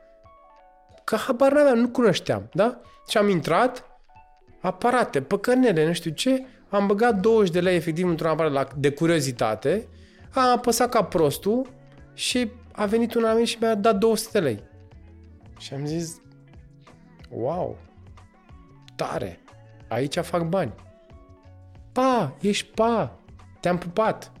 [1.04, 2.80] Că habar n-aveam, nu cunoșteam, da?
[3.08, 3.84] Și am intrat,
[4.60, 8.90] aparate, păcănele, nu știu ce, am băgat 20 de lei efectiv într-un aparat la, de
[8.90, 9.88] curiozitate,
[10.32, 11.66] am apăsat ca prostul
[12.14, 14.62] și a venit un amic și mi-a dat 200 de lei.
[15.58, 16.20] Și am zis,
[17.30, 17.78] wow,
[18.96, 19.40] tare,
[19.88, 20.74] aici fac bani.
[21.92, 23.18] pa, ești pa,
[23.60, 24.32] te-am pupat.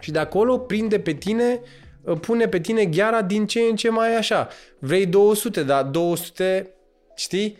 [0.00, 1.60] Și de acolo prinde pe tine,
[2.02, 4.48] uh, pune pe tine gheara din ce în ce mai așa.
[4.78, 6.70] Vrei 200, dar 200,
[7.14, 7.56] știi?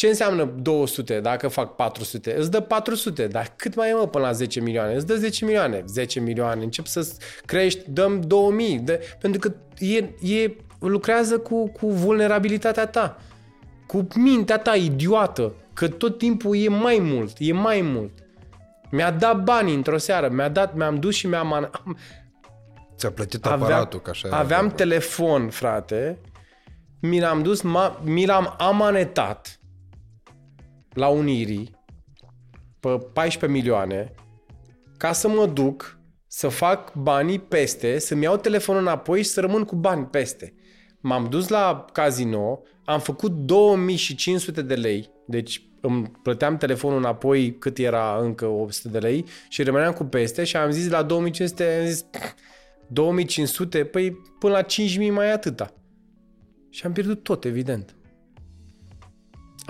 [0.00, 2.36] Ce înseamnă 200 dacă fac 400?
[2.36, 4.94] Îți dă 400, dar cât mai e mă până la 10 milioane?
[4.94, 5.82] Îți dă 10 milioane.
[5.86, 7.12] 10 milioane, încep să
[7.44, 8.78] crești, dăm 2000.
[8.78, 9.54] De, pentru că
[9.84, 9.96] e,
[10.34, 13.20] e, lucrează cu, cu vulnerabilitatea ta,
[13.86, 18.12] cu mintea ta idiotă, că tot timpul e mai mult, e mai mult.
[18.90, 21.52] Mi-a dat bani într-o seară, mi-a dat, mi-am dus și mi-am...
[21.52, 21.98] Am,
[22.96, 24.76] Ți-a plătit aparatul, că așa era aveam vorba.
[24.76, 26.18] telefon, frate,
[27.00, 29.59] mi l-am dus, ma, mi l-am amanetat
[30.92, 31.78] la Unirii
[32.80, 34.14] pe 14 milioane
[34.96, 39.64] ca să mă duc să fac banii peste, să-mi iau telefonul înapoi și să rămân
[39.64, 40.54] cu bani peste.
[41.00, 47.78] M-am dus la casino, am făcut 2500 de lei, deci îmi plăteam telefonul înapoi cât
[47.78, 51.86] era încă 800 de lei și rămâneam cu peste și am zis la 2500, am
[51.86, 52.06] zis
[52.86, 55.74] 2500, păi până la 5000 mai e atâta.
[56.70, 57.94] Și am pierdut tot, evident.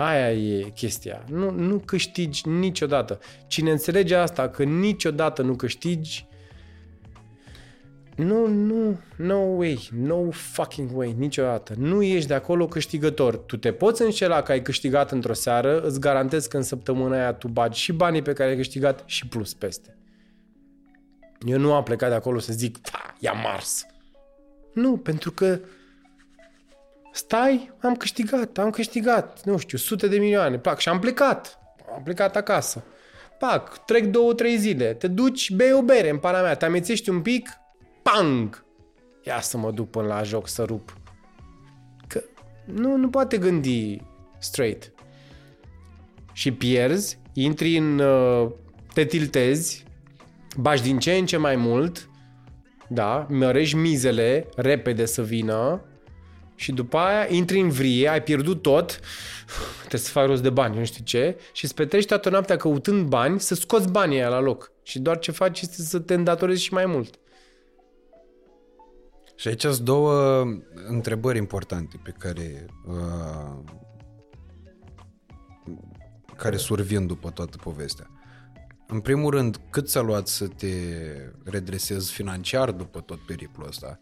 [0.01, 1.23] Aia e chestia.
[1.29, 3.19] Nu, nu câștigi niciodată.
[3.47, 6.25] Cine înțelege asta, că niciodată nu câștigi,
[8.15, 11.73] nu, nu, no way, no fucking way, niciodată.
[11.77, 13.37] Nu ești de acolo câștigător.
[13.37, 17.33] Tu te poți înșela că ai câștigat într-o seară, îți garantez că în săptămâna aia
[17.33, 19.97] tu bagi și banii pe care ai câștigat și plus peste.
[21.47, 23.85] Eu nu am plecat de acolo să zic, da, i-am mars.
[24.73, 25.59] Nu, pentru că
[27.11, 31.59] stai, am câștigat, am câștigat, nu știu, sute de milioane, pac, și am plecat.
[31.95, 32.83] Am plecat acasă.
[33.39, 37.09] Pac, trec două, trei zile, te duci, bei o bere în para mea, te amețești
[37.09, 37.49] un pic,
[38.01, 38.65] pang!
[39.23, 40.93] Ia să mă duc până la joc să rup.
[42.07, 42.23] Că
[42.65, 44.01] nu, nu poate gândi
[44.37, 44.91] straight.
[46.33, 47.99] Și pierzi, intri în...
[47.99, 48.51] uh,
[48.93, 49.85] te tiltezi,
[50.57, 52.09] bași din ce în ce mai mult,
[52.87, 55.85] da, mărești mizele repede să vină
[56.61, 58.99] și după aia intri în vrie, ai pierdut tot,
[59.79, 63.07] trebuie să faci rost de bani, nu știu ce, și îți petrești toată noaptea căutând
[63.07, 64.71] bani să scoți banii aia la loc.
[64.83, 67.19] Și doar ce faci este să te îndatorezi și mai mult.
[69.35, 70.43] Și aici sunt două
[70.87, 73.73] întrebări importante pe care uh,
[76.35, 78.07] care survin după toată povestea.
[78.87, 80.73] În primul rând, cât ți-a luat să te
[81.43, 83.99] redresezi financiar după tot periplul ăsta?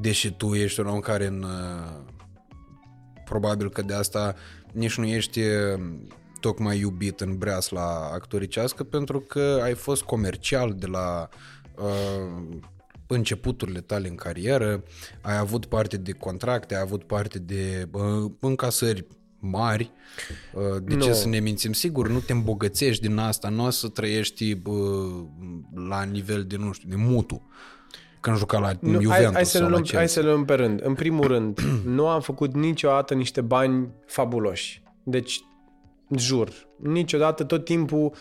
[0.00, 2.12] Deși tu ești un om care în, uh,
[3.24, 4.34] probabil că de asta
[4.72, 5.80] nici nu ești uh,
[6.40, 11.28] tocmai iubit în breasla actoricească pentru că ai fost comercial de la
[11.76, 12.58] uh,
[13.06, 14.82] începuturile tale în carieră,
[15.20, 19.06] ai avut parte de contracte, ai avut parte de uh, încasări
[19.38, 19.92] mari.
[20.54, 21.12] Uh, de ce Nu.
[21.12, 21.72] să ne mințim?
[21.72, 25.24] Sigur, nu te îmbogățești din asta, nu o să trăiești uh,
[25.88, 27.48] la nivel de, nu știu, de mutu.
[28.20, 29.98] Când juca la Nu, Juventus hai, hai, să sau le la luăm, Chelsea.
[29.98, 30.80] hai să le luăm pe rând.
[30.84, 31.60] În primul rând,
[31.96, 34.82] nu am făcut niciodată niște bani fabuloși.
[35.02, 35.40] Deci,
[36.16, 38.12] jur, niciodată, tot timpul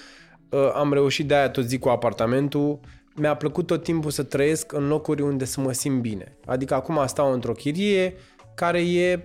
[0.49, 2.79] uh, am reușit de aia tot zic cu apartamentul,
[3.15, 6.37] mi-a plăcut tot timpul să trăiesc în locuri unde să mă simt bine.
[6.45, 8.13] Adică acum stau într-o chirie
[8.55, 9.23] care e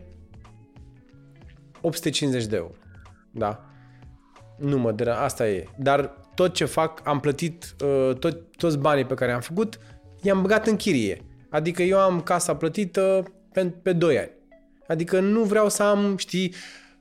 [1.80, 2.72] 850 de euro.
[3.30, 3.64] Da?
[4.58, 5.68] Nu mă dera, asta e.
[5.76, 9.78] Dar tot ce fac, am plătit uh, tot, toți banii pe care am făcut,
[10.22, 11.24] i-am băgat în chirie.
[11.48, 14.30] Adică eu am casa plătită pe, pe 2 ani.
[14.86, 16.54] Adică nu vreau să am, știi,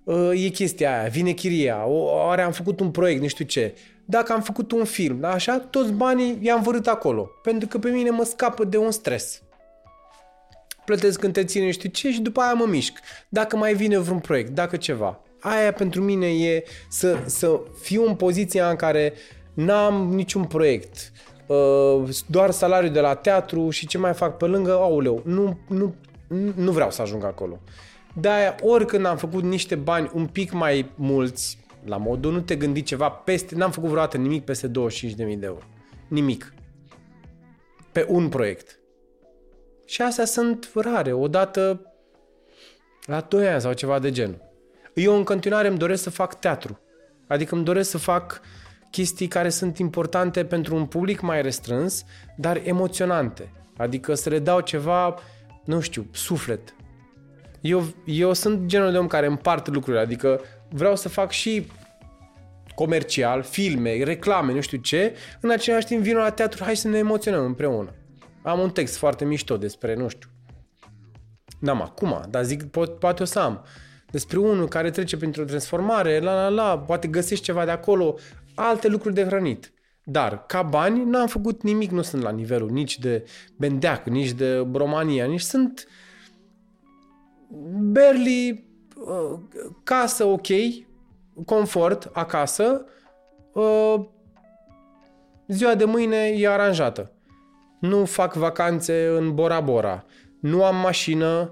[0.04, 3.74] uh, e chestia aia, vine chiria, o, oare am făcut un proiect, nu știu ce.
[4.06, 7.30] Dacă am făcut un film, da, așa, toți banii i-am vărât acolo.
[7.44, 9.42] Pentru că pe mine mă scapă de un stres
[10.92, 13.00] plătesc când te ține nu știu ce și după aia mă mișc.
[13.30, 15.20] Dacă mai vine vreun proiect, dacă ceva.
[15.40, 19.14] Aia pentru mine e să, să fiu în poziția în care
[19.54, 21.12] n-am niciun proiect.
[21.52, 25.96] Uh, doar salariul de la teatru și ce mai fac pe lângă, auleu, nu, nu,
[26.56, 27.60] nu vreau să ajung acolo.
[28.14, 32.84] De-aia, oricând am făcut niște bani un pic mai mulți, la modul, nu te gândi
[32.84, 35.64] ceva peste, n-am făcut vreodată nimic peste 25.000 de euro.
[36.08, 36.54] Nimic.
[37.92, 38.80] Pe un proiect.
[39.86, 41.94] Și astea sunt rare, odată
[43.06, 44.42] la 2 ani sau ceva de genul.
[44.94, 46.80] Eu în continuare îmi doresc să fac teatru.
[47.28, 48.42] Adică îmi doresc să fac
[48.92, 52.06] chestii care sunt importante pentru un public mai restrâns,
[52.38, 53.52] dar emoționante.
[53.78, 55.16] Adică să le dau ceva,
[55.66, 56.76] nu știu, suflet.
[57.62, 61.68] Eu, eu sunt genul de om care împart lucrurile, adică vreau să fac și
[62.76, 66.98] comercial, filme, reclame, nu știu ce, în același timp vin la teatru, hai să ne
[66.98, 67.94] emoționăm împreună.
[68.44, 70.30] Am un text foarte mișto despre, nu știu,
[71.62, 73.66] N-am acum, dar zic, po- poate o să am.
[74.12, 78.16] despre unul care trece printr-o transformare, la la la, poate găsești ceva de acolo,
[78.68, 79.74] alte lucruri de hrănit.
[80.04, 83.26] Dar, ca bani, n-am făcut nimic, nu sunt la nivelul nici de
[83.58, 85.88] Bendeac, nici de România, nici sunt
[87.92, 89.40] barely uh,
[89.84, 90.48] casă ok,
[91.46, 92.86] confort acasă,
[93.54, 93.96] uh,
[95.48, 97.12] ziua de mâine e aranjată.
[97.80, 100.06] Nu fac vacanțe în Bora Bora.
[100.40, 101.52] Nu am mașină,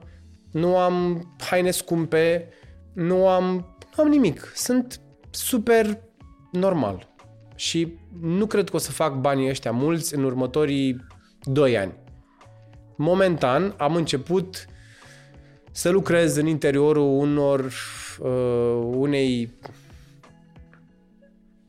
[0.51, 2.49] nu am haine scumpe,
[2.93, 4.51] nu am, nu am nimic.
[4.55, 6.08] Sunt super
[6.51, 7.07] normal.
[7.55, 11.05] Și nu cred că o să fac banii ăștia mulți în următorii
[11.43, 11.93] 2 ani.
[12.95, 14.65] Momentan am început
[15.71, 17.73] să lucrez în interiorul unor
[18.19, 19.57] uh, unei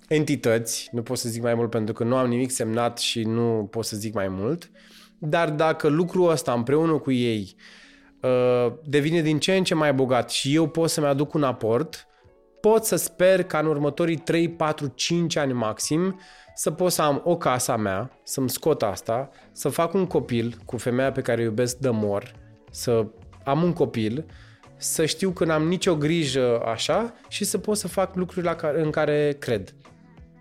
[0.08, 3.68] entități, nu pot să zic mai mult pentru că nu am nimic semnat și nu
[3.70, 4.70] pot să zic mai mult,
[5.18, 7.54] dar dacă lucrul ăsta împreună cu ei
[8.20, 12.06] uh, devine din ce în ce mai bogat și eu pot să-mi aduc un aport,
[12.60, 16.20] pot să sper ca în următorii 3, 4, 5 ani maxim
[16.54, 20.76] să pot să am o casa mea, să-mi scot asta, să fac un copil cu
[20.76, 22.32] femeia pe care o iubesc de mor,
[22.70, 23.06] să
[23.44, 24.24] am un copil,
[24.76, 28.82] să știu că n-am nicio grijă așa și să pot să fac lucruri la care,
[28.82, 29.74] în care cred.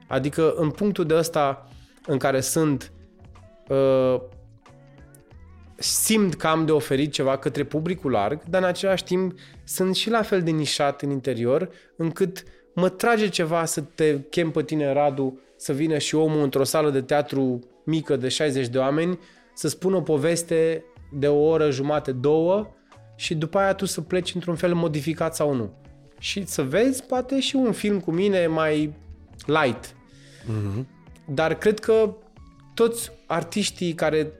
[0.08, 1.68] Adică în punctul de ăsta
[2.06, 2.92] în care sunt
[3.68, 4.22] uh,
[5.80, 10.09] simt că am de oferit ceva către publicul larg, dar în același timp sunt și
[10.09, 12.43] la fel de nișat în interior, încât
[12.74, 16.90] mă trage ceva să te chem pe tine, Radu, să vină și omul într-o sală
[16.90, 19.19] de teatru mică de 60 de oameni,
[19.53, 22.74] să spună o poveste de o oră, jumate, două
[23.16, 25.74] și după aia tu să pleci într-un fel modificat sau nu.
[26.19, 28.93] Și să vezi poate și un film cu mine mai
[29.45, 29.95] light.
[30.43, 30.85] Mm-hmm.
[31.25, 32.16] Dar cred că
[32.74, 34.32] toți artiștii care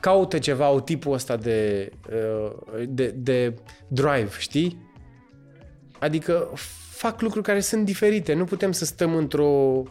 [0.00, 2.52] caută ceva, au tipul ăsta de, uh,
[2.88, 3.54] de, de
[3.88, 4.90] drive, știi?
[5.98, 6.52] Adică
[6.90, 8.34] fac lucruri care sunt diferite.
[8.34, 9.82] Nu putem să stăm într-o...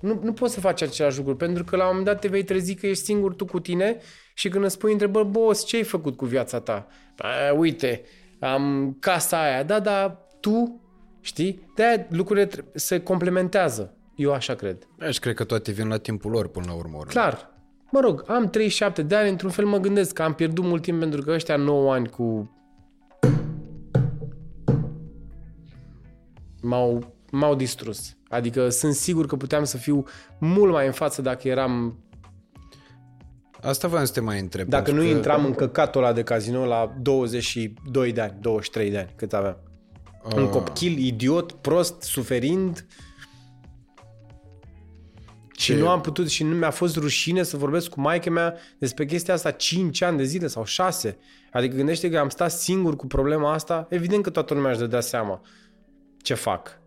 [0.00, 2.44] Nu, nu poți să faci același lucru, pentru că la un moment dat te vei
[2.44, 3.96] trezi că ești singur tu cu tine
[4.34, 6.86] și când îți pui întrebări, boss, ce ai făcut cu viața ta?
[7.18, 8.02] A, uite,
[8.40, 10.80] am casa aia, da, da, tu,
[11.20, 11.72] știi?
[11.74, 13.95] de lucrurile se complementează.
[14.16, 14.88] Eu așa cred.
[15.00, 16.98] Aș cred că toate vin la timpul lor până la urmă.
[17.08, 17.54] Clar.
[17.90, 21.00] Mă rog, am 37 de ani, într-un fel mă gândesc că am pierdut mult timp
[21.00, 22.50] pentru că ăștia 9 ani cu...
[26.62, 28.16] M-au, m-au distrus.
[28.28, 30.04] Adică sunt sigur că puteam să fiu
[30.38, 31.98] mult mai în față dacă eram...
[33.60, 34.68] Asta vreau să te mai întreb.
[34.68, 35.06] Dacă nu că...
[35.06, 39.58] intram în căcatul ăla de casino la 22 de ani, 23 de ani, cât aveam.
[40.24, 40.36] Uh.
[40.36, 42.86] Un copil idiot, prost, suferind,
[45.56, 49.04] și nu am putut și nu mi-a fost rușine să vorbesc cu maica mea despre
[49.04, 51.18] chestia asta 5 ani de zile sau 6.
[51.52, 55.00] Adică gândește că am stat singur cu problema asta, evident că toată lumea își dădea
[55.00, 55.40] seama
[56.22, 56.80] ce fac.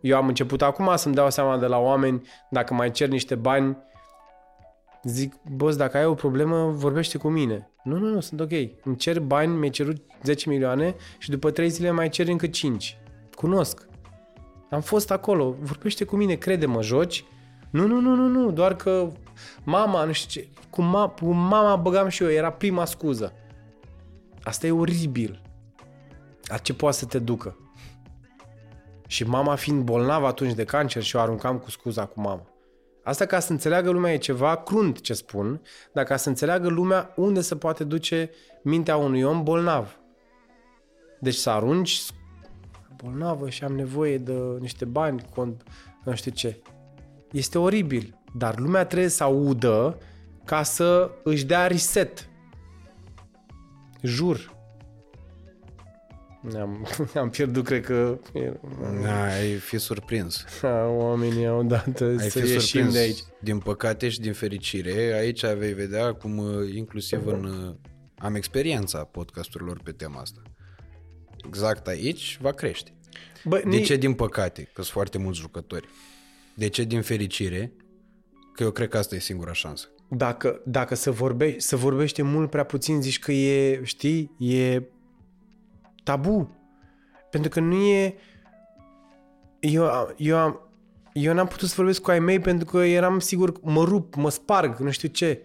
[0.00, 3.76] Eu am început acum să-mi dau seama de la oameni, dacă mai cer niște bani,
[5.02, 7.70] zic, boss, dacă ai o problemă, vorbește cu mine.
[7.84, 8.50] Nu, nu, nu, sunt ok.
[8.84, 12.98] Îmi cer bani, mi-ai cerut 10 milioane și după 3 zile mai cer încă 5.
[13.34, 13.88] Cunosc.
[14.70, 17.24] Am fost acolo, vorbește cu mine, crede-mă, joci,
[17.74, 19.08] nu, nu, nu, nu, nu, doar că
[19.64, 23.32] mama, nu știu ce, cu, ma, cu mama băgam și eu, era prima scuză.
[24.42, 25.42] Asta e oribil.
[26.46, 27.56] A ce poate să te ducă?
[29.06, 32.46] Și mama fiind bolnavă atunci de cancer și o aruncam cu scuza cu mama.
[33.04, 35.60] Asta ca să înțeleagă lumea e ceva crunt ce spun,
[35.92, 38.30] dar ca să înțeleagă lumea unde se poate duce
[38.62, 39.98] mintea unui om bolnav.
[41.20, 42.00] Deci să arunci
[43.02, 45.24] bolnavă și am nevoie de niște bani,
[46.04, 46.62] nu știu ce.
[47.34, 49.98] Este oribil, dar lumea trebuie să audă
[50.44, 52.28] ca să își dea reset.
[54.02, 54.52] Jur.
[56.60, 58.18] Am, am pierdut, cred că...
[59.06, 60.44] Ai fi surprins.
[60.86, 62.92] Oamenii au dat Ai să fi ieșim surprins.
[62.92, 63.18] de aici.
[63.40, 67.44] Din păcate și din fericire, aici vei vedea cum uh, inclusiv în...
[67.44, 67.74] uh,
[68.18, 70.42] Am experiența podcasturilor pe tema asta.
[71.46, 72.94] Exact aici va crește.
[73.44, 74.62] Bă, De ni- ce din păcate?
[74.62, 75.88] Că sunt foarte mulți jucători.
[76.54, 77.72] De ce din fericire?
[78.54, 79.88] Că eu cred că asta e singura șansă.
[80.08, 84.82] Dacă, dacă se, vorbe, se vorbește mult prea puțin, zici că e, știi, e
[86.02, 86.56] tabu.
[87.30, 88.14] Pentru că nu e...
[89.60, 90.60] Eu, eu, am,
[91.12, 94.30] eu n-am putut să vorbesc cu ai mei pentru că eram sigur, mă rup, mă
[94.30, 95.42] sparg, nu știu ce.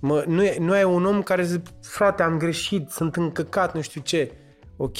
[0.00, 3.80] Mă, nu, e, nu e un om care zice, frate, am greșit, sunt încăcat, nu
[3.80, 4.32] știu ce.
[4.76, 4.98] Ok,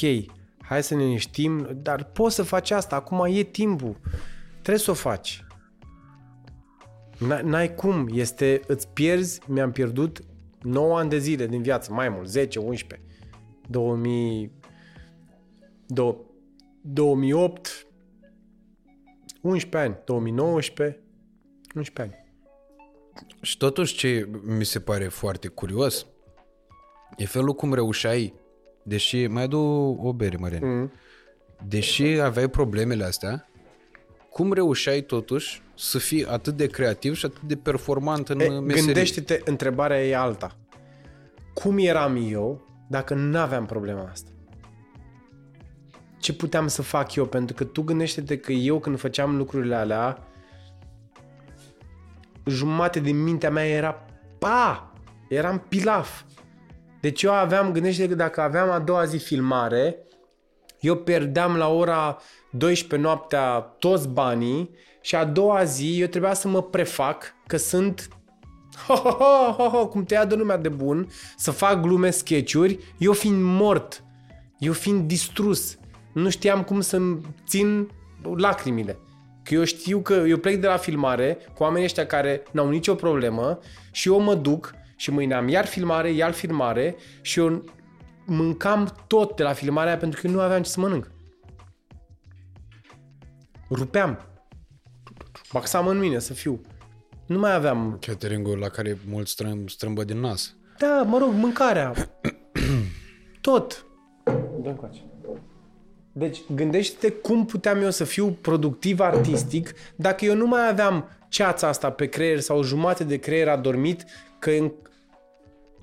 [0.61, 3.97] hai să ne liniștim, dar poți să faci asta, acum e timpul.
[4.63, 5.45] Trebuie să o faci.
[7.15, 10.19] N- N-ai cum, este, îți pierzi, mi-am pierdut
[10.61, 13.07] 9 ani de zile din viață, mai mult, 10, 11.
[13.69, 14.51] 2000,
[15.87, 16.31] dou-
[16.81, 17.87] 2008,
[19.41, 20.99] 11 ani, 2019,
[21.75, 22.21] 11 ani.
[23.41, 26.05] Și totuși ce mi se pare foarte curios
[27.17, 28.33] e felul cum reușeai,
[28.83, 29.59] deși, mai adu
[30.01, 30.91] o bere, Măren, mm.
[31.67, 33.47] deși aveai problemele astea,
[34.33, 38.83] cum reușeai totuși să fii atât de creativ și atât de performant în E, meserie?
[38.85, 40.55] gândește-te, întrebarea e alta.
[41.53, 44.29] Cum eram eu dacă nu aveam problema asta?
[46.19, 47.25] Ce puteam să fac eu?
[47.25, 50.27] Pentru că tu gândește-te că eu când făceam lucrurile alea,
[52.45, 54.05] jumate din mintea mea era
[54.39, 54.93] pa!
[55.29, 56.21] Eram pilaf.
[57.01, 59.97] Deci eu aveam, gândește că dacă aveam a doua zi filmare,
[60.79, 62.17] eu pierdeam la ora
[62.57, 64.69] 12 noaptea toți banii
[65.01, 68.07] și a doua zi eu trebuia să mă prefac că sunt
[68.87, 71.07] ho, ho, ho, ho, ho, cum te ia de lumea de bun,
[71.37, 74.03] să fac glume, sketch-uri, eu fiind mort,
[74.59, 75.77] eu fiind distrus.
[76.13, 77.89] Nu știam cum să-mi țin
[78.35, 78.97] lacrimile.
[79.43, 82.95] Că eu știu că eu plec de la filmare cu oamenii ăștia care n-au nicio
[82.95, 83.59] problemă
[83.91, 87.63] și eu mă duc și mâine am iar filmare, iar filmare și eu
[88.25, 91.11] mâncam tot de la filmarea aia pentru că nu aveam ce să mănânc.
[93.75, 94.19] Rupeam.
[95.51, 96.61] Baxam în mine să fiu.
[97.25, 97.97] Nu mai aveam...
[97.99, 100.55] Catering-ul la care mulți strâm, strâmbă din nas.
[100.77, 101.93] Da, mă rog, mâncarea.
[103.41, 103.85] tot.
[104.61, 104.99] Dă încoace.
[106.11, 111.67] Deci, gândește-te cum puteam eu să fiu productiv artistic dacă eu nu mai aveam ceața
[111.67, 114.05] asta pe creier sau jumate de creier adormit,
[114.39, 114.71] că în...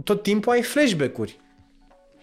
[0.04, 1.40] tot timpul ai flashback-uri.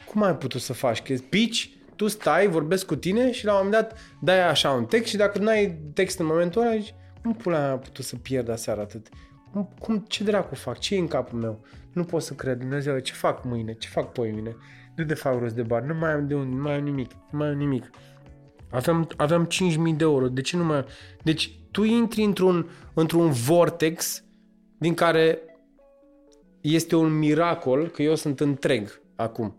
[0.05, 1.01] Cum ai putut să faci?
[1.01, 4.85] Că pici, tu stai, vorbesc cu tine și la un moment dat dai așa un
[4.85, 8.05] text și dacă nu ai text în momentul ăla, zici, cum pula mea a putut
[8.05, 9.07] să pierd aseară atât?
[9.51, 10.79] Cum, cum, ce dracu fac?
[10.79, 11.65] Ce e în capul meu?
[11.93, 13.73] Nu pot să cred, Dumnezeu, ce fac mâine?
[13.73, 14.55] Ce fac pe mine?
[14.95, 17.11] Nu de fac rost de bani, nu mai am de unde, nu mai am nimic,
[17.31, 17.89] nu mai am nimic.
[18.71, 19.47] Aveam, aveam
[19.91, 20.85] 5.000 de euro, de ce nu mai am?
[21.23, 24.23] Deci tu intri într-un, într-un vortex
[24.77, 25.39] din care
[26.61, 29.55] este un miracol că eu sunt întreg acum.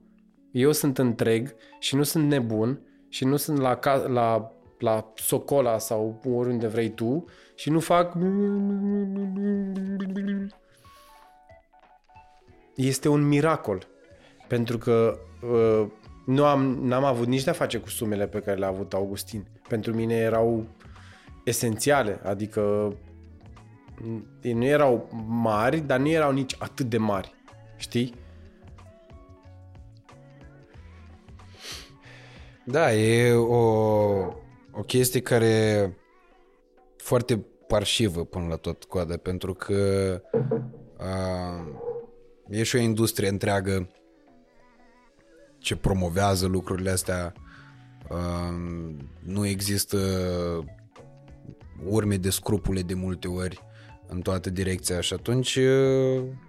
[0.58, 5.78] Eu sunt întreg și nu sunt nebun și nu sunt la, ca- la, la Socola
[5.78, 8.16] sau oriunde vrei tu și nu fac...
[12.74, 13.86] Este un miracol.
[14.48, 15.86] Pentru că uh,
[16.26, 19.46] nu am, n-am avut nici de-a face cu sumele pe care le-a avut Augustin.
[19.68, 20.66] Pentru mine erau
[21.44, 22.94] esențiale, adică
[24.00, 27.34] m, nu erau mari, dar nu erau nici atât de mari.
[27.76, 28.14] Știi?
[32.70, 33.56] Da, e o,
[34.72, 35.97] o chestie care
[36.97, 40.22] foarte parșivă până la tot coada, pentru că
[40.97, 41.08] a,
[42.48, 43.90] e și o industrie întreagă
[45.58, 47.32] ce promovează lucrurile astea.
[48.08, 48.50] A,
[49.22, 49.98] nu există
[51.84, 53.62] urme de scrupule de multe ori
[54.06, 56.47] în toată direcția și atunci a,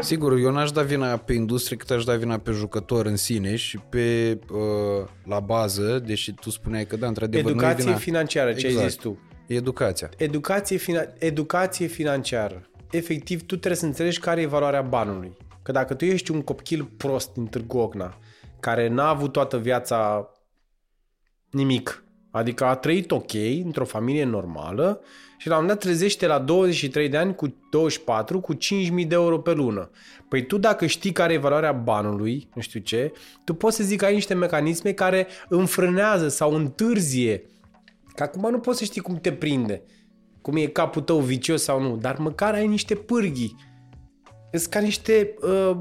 [0.00, 3.56] Sigur, eu n-aș da vina pe industrie cât aș da vina pe jucător în sine
[3.56, 7.96] și pe uh, la bază, deși tu spuneai că da, într-adevăr nu e Educație vina.
[7.96, 8.90] financiară, ce ai Exact.
[8.90, 9.18] zis tu.
[9.46, 10.08] Educația.
[10.16, 12.62] Educație, fina- educație financiară.
[12.90, 15.36] Efectiv, tu trebuie să înțelegi care e valoarea banului.
[15.62, 18.18] Că dacă tu ești un copil prost din Târgu Ocna,
[18.60, 20.30] care n-a avut toată viața
[21.50, 23.32] nimic, adică a trăit ok,
[23.64, 25.00] într-o familie normală
[25.36, 28.60] și la un moment dat trezește la 23 de ani cu 24 cu 5.000
[29.06, 29.90] de euro pe lună.
[30.28, 33.12] Păi tu dacă știi care e valoarea banului, nu știu ce,
[33.44, 37.42] tu poți să zici că ai niște mecanisme care înfrânează sau întârzie
[38.16, 39.82] Că acum nu poți să știi cum te prinde,
[40.40, 43.56] cum e capul tău vicios sau nu, dar măcar ai niște pârghii.
[44.52, 45.78] Sunt ca niște uh,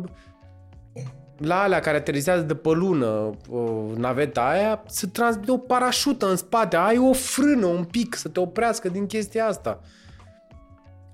[1.37, 6.35] la alea care aterizează de pe lună, uh, naveta aia, să transmite o parașută în
[6.35, 9.79] spate, ai o frână un pic să te oprească din chestia asta.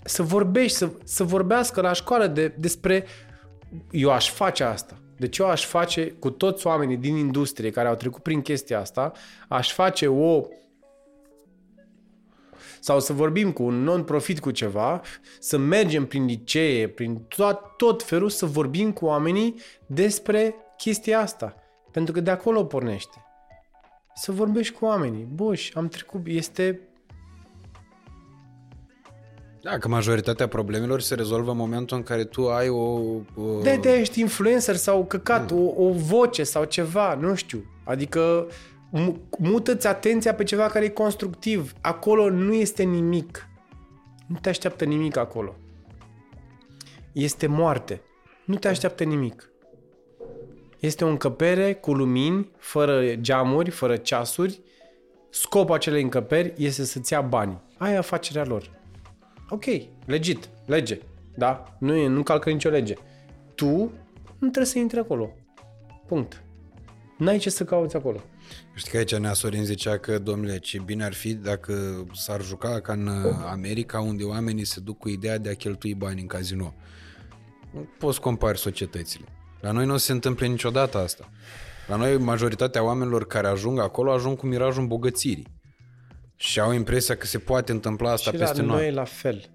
[0.03, 3.05] Să vorbești, să, să vorbească la școală de, despre
[3.91, 4.95] eu aș face asta.
[5.17, 9.11] Deci eu aș face cu toți oamenii din industrie care au trecut prin chestia asta,
[9.47, 10.43] aș face o
[12.83, 15.01] sau să vorbim cu un non-profit cu ceva,
[15.39, 21.55] să mergem prin licee, prin tot, tot felul, să vorbim cu oamenii despre chestia asta.
[21.91, 23.25] Pentru că de acolo pornește.
[24.15, 25.27] Să vorbești cu oamenii.
[25.33, 26.79] Boș, am trecut, este...
[29.61, 32.83] Da, că majoritatea problemelor se rezolvă în momentul în care tu ai o...
[33.35, 33.61] o...
[33.61, 37.65] De, de ești influencer sau căcat, o, o voce sau ceva, nu știu.
[37.83, 38.47] Adică mu-
[39.37, 41.73] mută-ți atenția pe ceva care e constructiv.
[41.81, 43.47] Acolo nu este nimic.
[44.27, 45.55] Nu te așteaptă nimic acolo.
[47.11, 48.01] Este moarte.
[48.45, 49.49] Nu te așteaptă nimic.
[50.79, 54.61] Este o încăpere cu lumini, fără geamuri, fără ceasuri.
[55.29, 57.61] Scopul acelei încăperi este să-ți ia bani.
[57.77, 58.79] Aia e afacerea lor.
[59.49, 59.63] Ok,
[60.05, 60.99] legit, lege.
[61.35, 61.75] Da?
[61.79, 62.93] Nu, e, nu calcă nicio lege.
[63.55, 63.91] Tu
[64.41, 65.29] nu trebuie să intri acolo.
[66.07, 66.43] Punct.
[67.17, 68.19] N-ai ce să cauți acolo.
[68.73, 72.79] Știi că aici Nea Sorin zicea că, domnule, ce bine ar fi dacă s-ar juca
[72.79, 76.27] ca în uh, America, unde oamenii se duc cu ideea de a cheltui bani în
[76.27, 76.73] casino.
[77.73, 79.25] Nu poți compari societățile.
[79.61, 81.29] La noi nu se întâmplă niciodată asta.
[81.87, 85.47] La noi majoritatea oamenilor care ajung acolo ajung cu mirajul îmbogățirii.
[86.35, 88.87] Și au impresia că se poate întâmpla asta și la peste noi noi.
[88.87, 89.49] e la fel.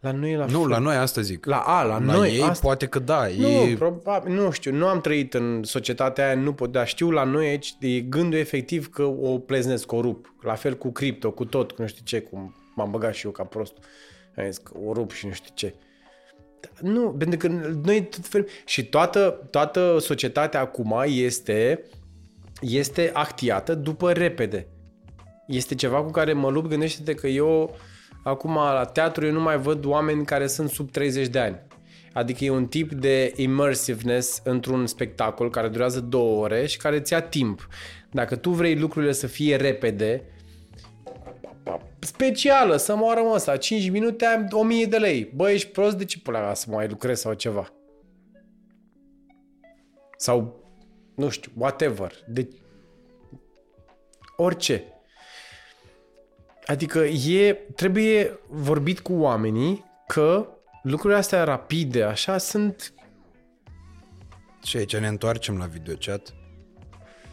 [0.00, 0.68] La noi e la Nu, fel.
[0.68, 1.44] la noi asta zic.
[1.44, 2.30] La, a, la, la noi.
[2.30, 2.66] ei asta...
[2.66, 3.26] poate că da.
[3.36, 3.74] Nu, ei...
[3.74, 7.46] probabil, nu știu, nu am trăit în societatea aia, nu pot, dar știu la noi
[7.48, 10.34] aici, e gândul efectiv că o pleznesc, o rup.
[10.42, 13.32] La fel cu cripto, cu tot, cu nu știu ce, cum m-am băgat și eu
[13.32, 13.72] ca prost.
[14.36, 15.74] Am zis că o rup și nu știu ce.
[16.60, 17.48] Dar Nu, pentru că
[17.84, 18.46] noi tot fel...
[18.64, 21.84] Și toată, toată societatea acum este,
[22.60, 24.66] este actiată după repede.
[25.46, 27.76] Este ceva cu care mă lupt, gândește-te că eu
[28.22, 31.60] acum la teatru eu nu mai văd oameni care sunt sub 30 de ani.
[32.12, 37.12] Adică e un tip de immersiveness într-un spectacol care durează două ore și care îți
[37.12, 37.68] ia timp.
[38.10, 40.24] Dacă tu vrei lucrurile să fie repede,
[41.98, 45.32] specială, să moară mă ăsta, 5 minute am 1000 de lei.
[45.34, 47.68] Bă, ești prost, de ce pula să mai lucrezi sau ceva?
[50.16, 50.64] Sau,
[51.14, 52.12] nu știu, whatever.
[52.26, 52.48] De...
[54.36, 54.84] Orice.
[56.70, 60.48] Adică e, trebuie vorbit cu oamenii că
[60.82, 62.92] lucrurile astea rapide, așa, sunt...
[64.62, 66.34] Și aici ne întoarcem la videochat.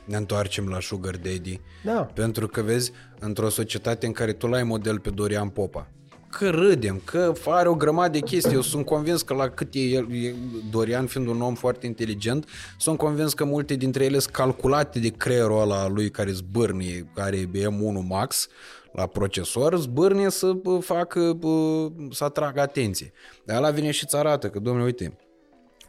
[0.05, 1.61] Ne întoarcem la Sugar Daddy.
[1.83, 2.01] Da.
[2.01, 5.87] Pentru că vezi, într-o societate în care tu l-ai model pe Dorian Popa,
[6.29, 8.53] că râdem, că are o grămadă de chestii.
[8.53, 10.35] Eu sunt convins că la cât e el, e
[10.71, 15.09] Dorian fiind un om foarte inteligent, sunt convins că multe dintre ele sunt calculate de
[15.09, 18.47] creierul ăla lui care zbârnie, care e M1 Max
[18.91, 23.11] la procesor, zbârnie să bă, facă, bă, să atragă atenție.
[23.45, 25.17] Dar ăla vine și îți arată că, domnule, uite,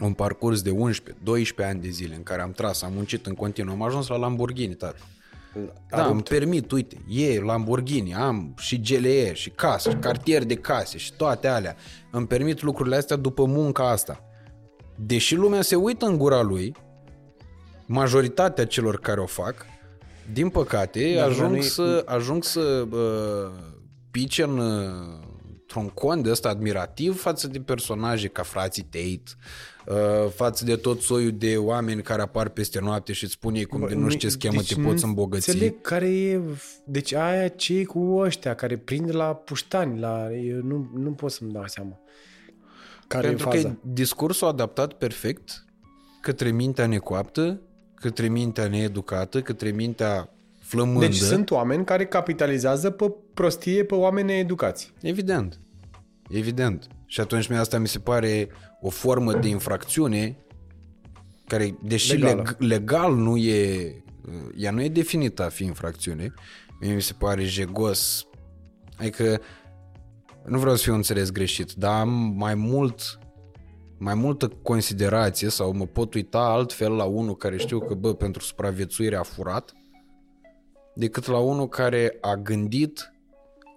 [0.01, 0.75] un parcurs de 11-12
[1.57, 4.75] ani de zile în care am tras, am muncit în continuu, am ajuns la Lamborghini,
[4.75, 4.99] tată.
[5.91, 10.99] Da, îmi permit, uite, e Lamborghini, am și GLE, și casă, și cartier de case,
[10.99, 11.77] și toate alea.
[12.11, 14.23] Îmi permit lucrurile astea după munca asta.
[14.97, 16.75] Deși lumea se uită în gura lui,
[17.87, 19.67] majoritatea celor care o fac,
[20.33, 23.51] din păcate, Dar ajung, nu-i- să, ajung să uh,
[24.11, 25.27] pice în, uh,
[25.69, 29.23] într-un cont de ăsta admirativ față de personaje ca frații Tate,
[29.87, 33.65] uh, față de tot soiul de oameni care apar peste noapte și îți spun ei
[33.65, 35.49] cum de nu știu ce schemă te poți îmbogăți.
[35.49, 36.41] Înțeleg care e...
[36.85, 40.35] Deci aia ce e cu ăștia care prind la puștani, la...
[40.35, 41.99] Eu nu, nu pot să-mi dau seama.
[43.07, 43.69] Care Pentru e că faza?
[43.69, 45.65] e discursul adaptat perfect
[46.21, 47.61] către mintea necoaptă,
[47.95, 50.33] către mintea needucată, către mintea
[50.69, 51.01] flămândă.
[51.07, 54.93] Deci sunt oameni care capitalizează pe prostie pe oameni needucați.
[55.03, 55.61] Evident.
[56.29, 56.87] Evident.
[57.07, 58.49] Și atunci mie asta mi se pare
[58.81, 60.37] o formă de infracțiune
[61.47, 62.35] care, deși Legală.
[62.35, 63.93] leg, legal nu e,
[64.57, 66.35] ea nu e definită a fi infracțiune,
[66.81, 68.27] mie mi se pare jegos,
[68.97, 69.41] adică
[70.45, 73.19] nu vreau să fiu înțeles greșit, dar am mai mult
[73.99, 78.43] mai multă considerație sau mă pot uita altfel la unul care știu că, bă, pentru
[78.43, 79.73] supraviețuire a furat,
[80.99, 83.13] decât la unul care a gândit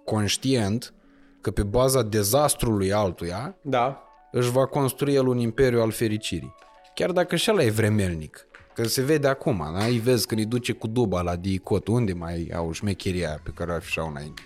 [0.04, 0.94] conștient
[1.40, 4.02] că pe baza dezastrului altuia Da.
[4.32, 6.54] își va construi el un imperiu al fericirii.
[6.94, 8.46] Chiar dacă și ăla e vremelnic.
[8.74, 9.84] Că se vede acum, da?
[9.84, 13.50] Îi vezi când îi duce cu duba la Dicot, unde mai au șmecheria aia pe
[13.54, 14.42] care o afișau înainte.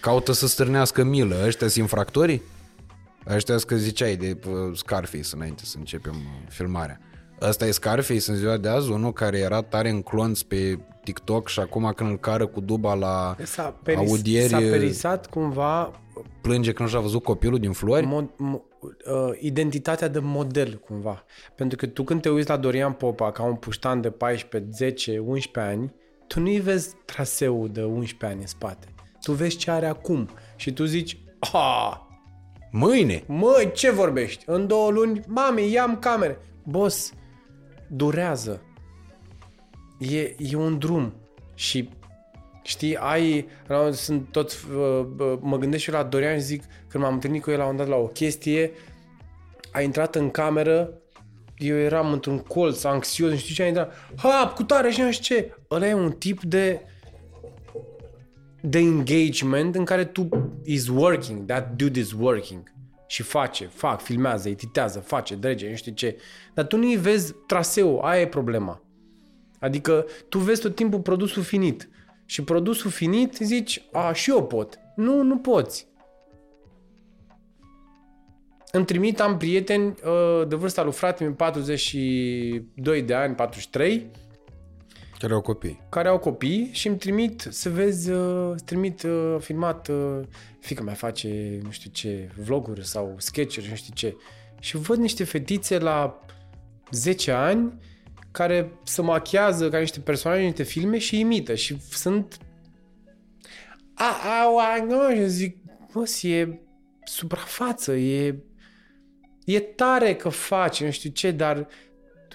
[0.00, 2.42] Caută să stârnească milă, ăștia sunt infractorii?
[3.26, 7.00] Ăștia că ziceai de uh, Scarface înainte să începem uh, filmarea.
[7.40, 11.48] Ăsta e Scarface în ziua de azi, unul care era tare în clonț pe TikTok
[11.48, 16.00] și acum când îl cară cu duba la S-a, peris, audieri, s-a perisat cumva
[16.40, 18.06] plânge că nu și-a văzut copilul din flori?
[18.06, 21.24] mod, mo, uh, identitatea de model cumva.
[21.54, 25.18] Pentru că tu când te uiți la Dorian Popa ca un puștan de 14, 10,
[25.18, 25.94] 11 ani,
[26.26, 28.86] tu nu-i vezi traseul de 11 ani în spate.
[29.22, 31.18] Tu vezi ce are acum și tu zici,
[31.52, 31.92] ah,
[32.70, 33.22] Mâine!
[33.26, 34.44] Măi, ce vorbești?
[34.46, 36.38] În două luni, mami, ia-mi camere.
[36.62, 37.12] Boss,
[37.88, 38.62] durează.
[39.98, 41.14] E, e un drum.
[41.54, 41.88] Și
[42.62, 46.62] știi, ai, la- sunt tot, uh, uh, mă gândesc și eu la Dorian și zic,
[46.88, 48.70] când m-am întâlnit cu el la un dat la o chestie,
[49.72, 50.92] a intrat în cameră,
[51.56, 55.10] eu eram într-un colț anxios, nu știu ce, a intrat, ha, cu tare și nu
[55.12, 55.54] știu ce.
[55.70, 56.80] Ăla e un tip de
[58.60, 60.28] de engagement în care tu
[60.64, 62.72] is working, that dude is working.
[63.08, 66.18] Și face, fac, filmează, editează, face, drege, nu știu ce.
[66.54, 68.82] Dar tu nu-i vezi traseul, aia e problema.
[69.60, 71.88] Adică tu vezi tot timpul produsul finit.
[72.24, 74.78] Și produsul finit zici, a, și eu pot.
[74.96, 75.86] Nu, nu poți.
[78.72, 84.10] Îmi trimit, am prieteni uh, de vârsta lui frate meu, 42 de ani, 43,
[85.18, 85.80] Care au copii.
[85.88, 90.20] care au copii și îmi trimit să vezi, uh, îți trimit uh, filmat, uh,
[90.60, 94.16] fică mai face nu știu ce, vloguri sau sketch-uri, nu știu ce.
[94.60, 96.24] Și văd niște fetițe la
[96.90, 97.78] 10 ani
[98.30, 102.38] care se machiază ca niște personaje, niște filme și imită și sunt
[103.94, 105.56] a, a, a, nu, și zic,
[105.92, 106.60] bă, e
[107.04, 108.42] suprafață, e
[109.44, 111.66] e tare că face, nu știu ce, dar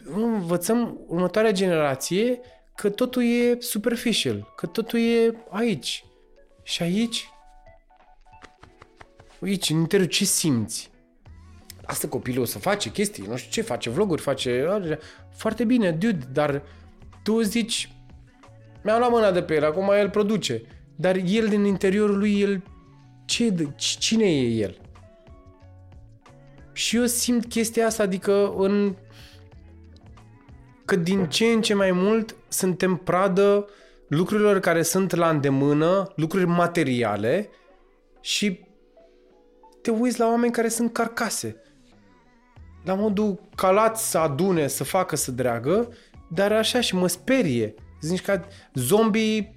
[0.04, 2.40] nu, învățăm următoarea generație
[2.76, 6.06] că totul e superficial, că totul e aici.
[6.64, 7.30] Și aici,
[9.42, 10.92] aici, în interior, ce simți?
[11.86, 14.68] Asta copilul o să face chestii, nu știu ce, face vloguri, face...
[15.36, 16.62] Foarte bine, dude, dar
[17.24, 17.92] tu zici,
[18.84, 20.62] mi-am luat mâna de pe el, acum el produce.
[20.96, 22.64] Dar el din interiorul lui, el...
[23.26, 24.78] Ce, cine e el?
[26.74, 28.96] Și eu simt chestia asta, adică în...
[30.86, 33.68] că din ce în ce mai mult suntem pradă
[34.08, 37.50] lucrurilor care sunt la îndemână, lucruri materiale
[38.22, 38.66] și
[39.82, 41.56] te uiți la oameni care sunt carcase.
[42.84, 45.90] La modul calați să adune, să facă, să dreagă,
[46.30, 47.74] dar așa și mă sperie.
[48.02, 49.54] Zici ca zombie...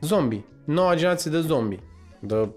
[0.00, 0.44] Zombie.
[0.64, 1.80] Noua generație de zombie.
[2.20, 2.48] De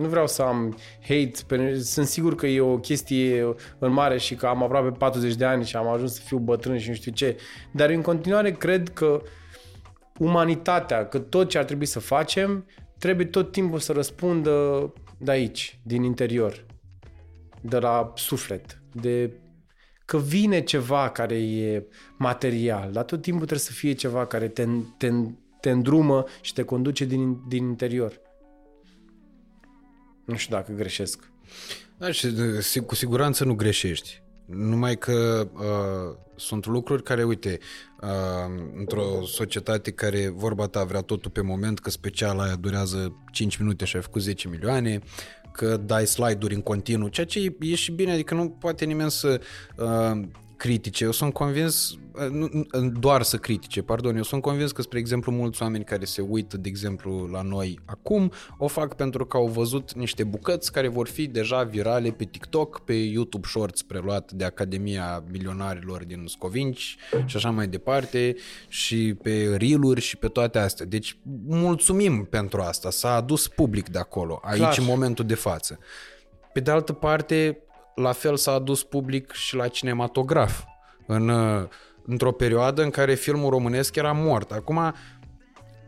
[0.00, 4.34] nu vreau să am hate, pentru sunt sigur că e o chestie în mare și
[4.34, 7.12] că am aproape 40 de ani și am ajuns să fiu bătrân și nu știu
[7.12, 7.36] ce,
[7.72, 9.22] dar în continuare cred că
[10.18, 12.66] umanitatea, că tot ce ar trebui să facem,
[12.98, 16.64] trebuie tot timpul să răspundă de aici, din interior,
[17.60, 19.30] de la suflet, de
[20.04, 21.86] că vine ceva care e
[22.18, 25.10] material, dar tot timpul trebuie să fie ceva care te, te,
[25.60, 28.20] te îndrumă și te conduce din, din interior.
[30.30, 31.30] Nu știu dacă greșesc.
[31.98, 34.22] Da, și de- cu siguranță nu greșești.
[34.46, 37.58] Numai că uh, sunt lucruri care, uite,
[38.00, 38.08] uh,
[38.76, 43.84] într-o societate care, vorba ta, vrea totul pe moment, că speciala aia durează 5 minute
[43.84, 44.98] și ai făcut 10 milioane,
[45.52, 49.10] că dai slide-uri în continuu, ceea ce e, e și bine, adică nu poate nimeni
[49.10, 49.40] să
[49.76, 50.20] uh,
[50.60, 51.04] critice.
[51.04, 54.98] Eu sunt convins, uh, nu, nu, doar să critique, pardon, eu sunt convins că, spre
[54.98, 59.36] exemplu, mulți oameni care se uită, de exemplu, la noi acum, o fac pentru că
[59.36, 64.32] au văzut niște bucăți care vor fi deja virale pe TikTok, pe YouTube Shorts preluat
[64.32, 68.36] de Academia Milionarilor din Scovinci și așa mai departe
[68.68, 70.86] și pe reel și pe toate astea.
[70.86, 74.78] Deci mulțumim pentru asta, s-a adus public de acolo, aici Clar.
[74.78, 75.78] în momentul de față.
[76.52, 77.58] Pe de altă parte,
[77.94, 80.64] la fel s-a adus public și la cinematograf.
[81.06, 81.62] În, uh,
[82.06, 84.52] într-o perioadă în care filmul românesc era mort.
[84.52, 84.94] Acum,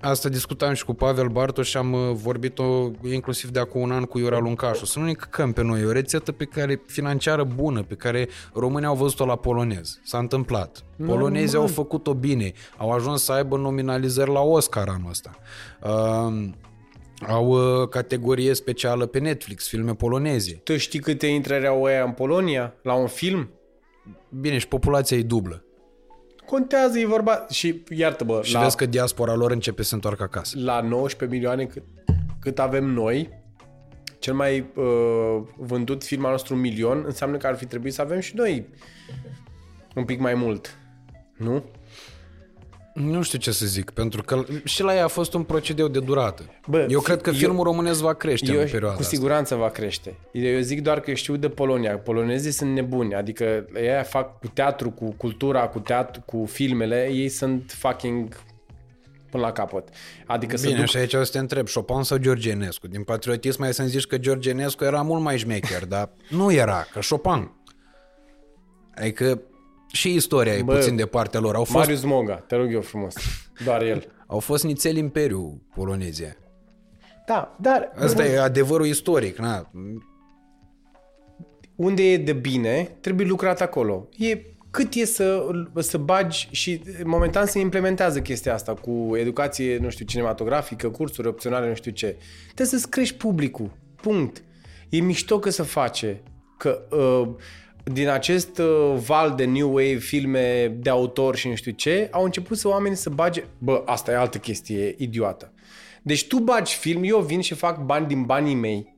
[0.01, 4.05] asta discutam și cu Pavel Bartos și am uh, vorbit-o inclusiv de acum un an
[4.05, 4.85] cu Iura Luncașu.
[4.85, 8.29] Să nu ne căcăm pe noi, e o rețetă pe care financiară bună, pe care
[8.55, 10.01] românii au văzut-o la polonez.
[10.05, 10.85] S-a întâmplat.
[11.07, 15.31] Polonezii au făcut-o bine, au ajuns să aibă nominalizări la Oscar anul ăsta.
[15.83, 16.51] Uh,
[17.29, 20.61] au uh, categorie specială pe Netflix, filme poloneze.
[20.65, 23.51] Tu știi câte intrări au ăia în Polonia la un film?
[24.29, 25.65] Bine, și populația e dublă.
[26.47, 27.47] Contează, e vorba...
[27.51, 30.59] Și iartă-mă, Și la, vezi că diaspora lor începe să se întoarcă acasă.
[30.59, 31.83] la 19 milioane cât,
[32.41, 33.41] cât avem noi,
[34.19, 38.03] cel mai uh, vândut film al nostru un milion, înseamnă că ar fi trebuit să
[38.03, 38.67] avem și noi
[39.95, 40.79] un pic mai mult.
[41.37, 41.65] Nu?
[42.95, 45.99] Nu știu ce să zic, pentru că și la ea a fost un procedeu de
[46.01, 46.43] durată.
[46.69, 49.15] Bă, eu cred că eu- filmul românesc va crește Eu, în perioada cu asta.
[49.15, 50.15] siguranță va crește.
[50.33, 51.99] Eu zic doar că știu de Polonia.
[51.99, 57.29] Polonezii sunt nebuni, adică ei fac cu teatru, cu cultura, cu teatru, cu filmele, ei
[57.29, 58.41] sunt fucking
[59.31, 59.89] până la capăt.
[60.27, 60.89] Adică să Bine, duc...
[60.89, 62.87] și aici o să te întreb, Chopin sau George Enescu?
[62.89, 66.87] Din patriotism mai să-mi zici că George Enescu era mult mai șmecher, dar nu era,
[66.93, 67.51] că Chopin.
[68.95, 69.41] Adică
[69.93, 71.55] și istoria e Bă, puțin de partea lor.
[71.55, 73.15] Au fost, Marius Moga, te rog eu frumos.
[73.65, 74.13] Doar el.
[74.27, 76.37] au fost nițel imperiu polonezia.
[77.27, 79.39] Da, dar Asta e adevărul istoric.
[79.39, 79.71] Na.
[81.77, 84.09] unde e de bine, trebuie lucrat acolo.
[84.17, 84.41] E
[84.71, 85.47] cât e să,
[85.79, 91.69] să bagi și momentan se implementează chestia asta cu educație, nu știu, cinematografică, cursuri opționale,
[91.69, 92.17] nu știu ce.
[92.45, 93.71] Trebuie să-ți crești publicul.
[93.97, 94.43] Punct.
[94.89, 96.23] E mișto că se face.
[96.59, 97.29] Că uh,
[97.85, 102.25] din acest uh, val de new wave, filme de autor și nu știu ce, au
[102.25, 103.45] început să oamenii să bage...
[103.59, 105.53] Bă, asta e altă chestie idiotă.
[106.03, 108.97] Deci tu bagi film, eu vin și fac bani din banii mei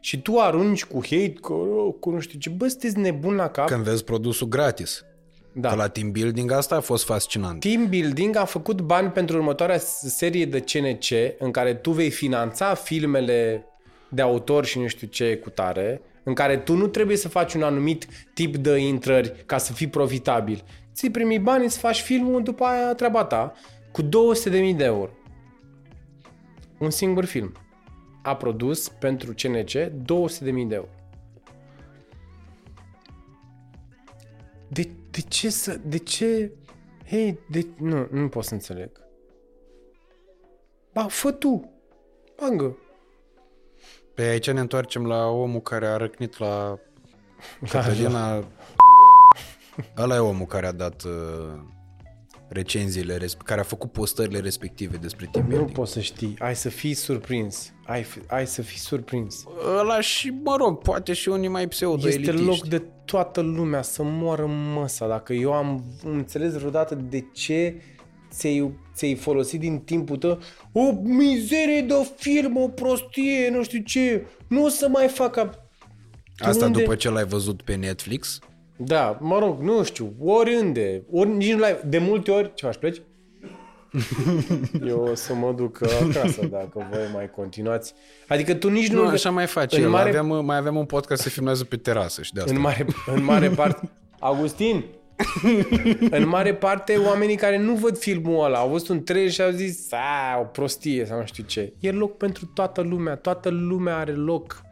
[0.00, 1.54] și tu arunci cu hate, cu,
[2.00, 3.66] cu nu știu ce, bă, sunteți nebun la cap.
[3.66, 5.04] Când vezi produsul gratis.
[5.52, 5.68] da.
[5.68, 7.60] Că la team building asta a fost fascinant.
[7.60, 12.74] Team Building a făcut bani pentru următoarea serie de CNC în care tu vei finanța
[12.74, 13.64] filmele
[14.08, 17.54] de autor și nu știu ce cu tare, în care tu nu trebuie să faci
[17.54, 20.64] un anumit tip de intrări ca să fii profitabil.
[20.94, 23.52] Ți primi bani, îți faci filmul, după aia treaba ta,
[23.92, 24.08] cu 200.000
[24.76, 25.10] de euro.
[26.78, 27.52] Un singur film.
[28.22, 30.88] A produs pentru CNC 200.000 de euro.
[34.68, 35.80] De, de ce să...
[35.84, 36.52] De ce...
[37.06, 37.66] Hei, de...
[37.78, 38.90] Nu, nu pot să înțeleg.
[40.92, 41.72] Ba, fă tu.
[42.36, 42.76] Bangă.
[44.14, 46.78] Pe aici ne întoarcem la omul care a răcnit la
[47.70, 48.44] Cătălina.
[49.98, 51.60] Ăla e omul care a dat uh,
[52.48, 55.76] recenziile, resp- care a făcut postările respective despre team Nu building.
[55.76, 56.34] poți să știi.
[56.38, 57.72] Ai să fii surprins.
[57.86, 59.44] Ai, fi- ai să fii surprins.
[59.78, 64.02] Ăla și, mă rog, poate și unii mai pseudo Este loc de toată lumea să
[64.02, 65.06] moară măsa.
[65.08, 67.74] Dacă eu am înțeles vreodată de ce
[68.36, 70.38] ți-ai, ți-ai folosit din timpul tău
[70.72, 75.58] o mizerie de film, o prostie, nu știu ce, nu o să mai fac ap-
[76.36, 78.38] Tu Asta unde- după ce l-ai văzut pe Netflix?
[78.76, 82.76] Da, mă rog, nu știu, oriunde, ori nici nu l-ai, de multe ori, ce faci,
[82.76, 83.02] pleci?
[84.88, 87.94] Eu o să mă duc acasă dacă voi mai continuați.
[88.28, 89.02] Adică tu nici nu...
[89.02, 89.88] Nu, așa mai face în el.
[89.88, 92.52] mare, Aveam, mai aveam un podcast să filmează pe terasă și de asta.
[92.54, 93.90] în mare, în mare parte...
[94.18, 94.84] Augustin!
[96.10, 99.50] În mare parte, oamenii care nu văd filmul ăla au văzut un trailer și au
[99.50, 101.72] zis a, o prostie sau nu știu ce.
[101.78, 103.16] E loc pentru toată lumea.
[103.16, 104.62] Toată lumea are loc.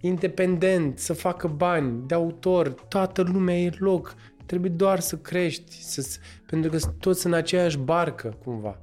[0.00, 4.14] Independent, să facă bani, de autor, toată lumea e loc.
[4.46, 8.78] Trebuie doar să crești, să, pentru că toți în aceeași barcă, cumva.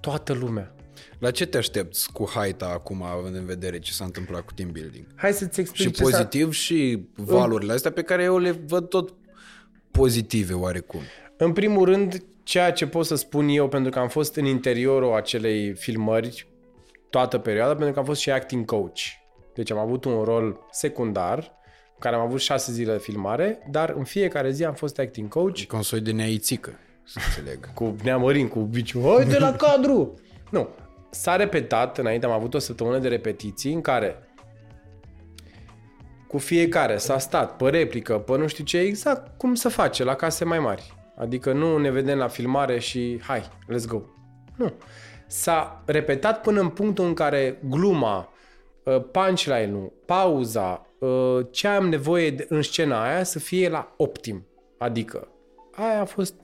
[0.00, 0.74] Toată lumea.
[1.18, 4.70] La ce te aștepți cu haita acum, având în vedere ce s-a întâmplat cu team
[4.72, 5.06] building?
[5.14, 8.88] Hai să-ți explic Și ce s-a- pozitiv și valurile astea pe care eu le văd
[8.88, 9.14] tot
[9.90, 11.00] pozitive oarecum.
[11.36, 15.14] În primul rând, ceea ce pot să spun eu, pentru că am fost în interiorul
[15.14, 16.46] acelei filmări
[17.10, 18.98] toată perioada, pentru că am fost și acting coach.
[19.54, 21.38] Deci am avut un rol secundar,
[21.92, 25.28] în care am avut șase zile de filmare, dar în fiecare zi am fost acting
[25.28, 27.72] coach Ca un soi de neaițică, să înțeleg.
[27.74, 29.00] cu neamărin, cu biciu.
[29.16, 30.14] Hai de la cadru!
[30.50, 30.68] Nu.
[31.10, 34.29] S-a repetat, înainte am avut o săptămână de repetiții în care
[36.30, 40.14] cu fiecare s-a stat pe replică, pe nu știu ce, exact cum se face la
[40.14, 40.94] case mai mari.
[41.16, 44.00] Adică nu ne vedem la filmare și hai, let's go.
[44.56, 44.72] Nu.
[45.26, 48.32] S-a repetat până în punctul în care gluma,
[48.82, 54.46] uh, punchline-ul, pauza, uh, ce am nevoie de, în scena aia să fie la optim.
[54.78, 55.28] Adică
[55.72, 56.34] aia a fost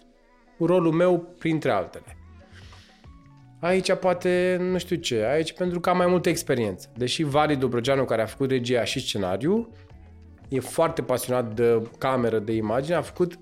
[0.58, 2.15] rolul meu printre altele.
[3.66, 6.88] Aici poate, nu știu ce, aici pentru că am mai multă experiență.
[6.96, 9.68] Deși Vali Dobrogeanu, care a făcut regia și scenariu,
[10.48, 13.38] e foarte pasionat de cameră, de imagine, a făcut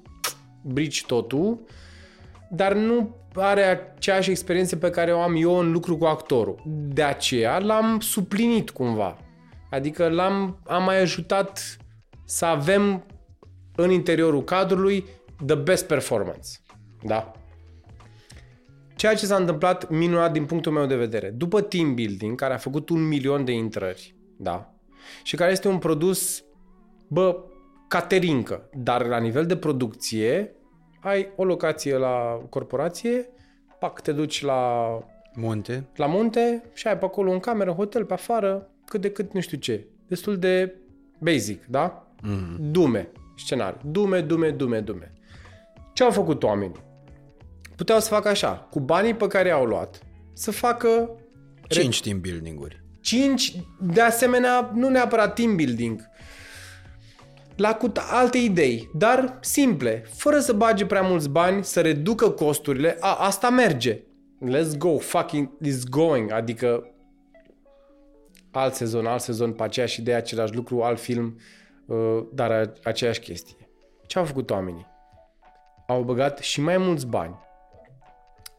[0.62, 1.60] brici totul,
[2.50, 6.62] dar nu are aceeași experiență pe care o am eu în lucru cu actorul.
[6.66, 9.16] De aceea l-am suplinit cumva.
[9.70, 11.76] Adică l-am am mai ajutat
[12.24, 13.04] să avem
[13.76, 15.04] în interiorul cadrului
[15.46, 16.48] the best performance.
[17.02, 17.32] Da?
[18.94, 21.30] Ceea ce s-a întâmplat minunat din punctul meu de vedere.
[21.30, 24.74] După team building, care a făcut un milion de intrări, da?
[25.22, 26.44] Și care este un produs,
[27.08, 27.36] bă,
[27.88, 30.54] caterincă, dar la nivel de producție,
[31.00, 33.28] ai o locație la corporație,
[33.78, 34.88] pac, te duci la,
[35.34, 35.86] Munte.
[35.96, 39.40] la munte și ai pe acolo un cameră, hotel pe afară, cât de cât nu
[39.40, 39.86] știu ce.
[40.06, 40.74] Destul de
[41.18, 42.06] basic, da?
[42.22, 42.56] Mm.
[42.70, 43.80] Dume, scenariu.
[43.90, 45.12] Dume, dume, dume, dume.
[45.92, 46.82] Ce au făcut oamenii?
[47.76, 50.00] Puteau să facă așa, cu banii pe care i-au luat,
[50.32, 51.10] să facă
[51.68, 52.82] 5 team building-uri.
[53.00, 56.08] 5, de asemenea, nu neapărat team building,
[57.56, 62.96] la cu alte idei, dar simple, fără să bage prea mulți bani, să reducă costurile,
[63.00, 64.00] a, asta merge.
[64.48, 66.88] Let's go, fucking, it's going, adică
[68.50, 71.38] alt sezon, alt sezon pe aceeași idee, același lucru, alt film,
[71.86, 73.56] uh, dar a- aceeași chestie.
[74.06, 74.86] Ce au făcut oamenii?
[75.86, 77.34] Au băgat și mai mulți bani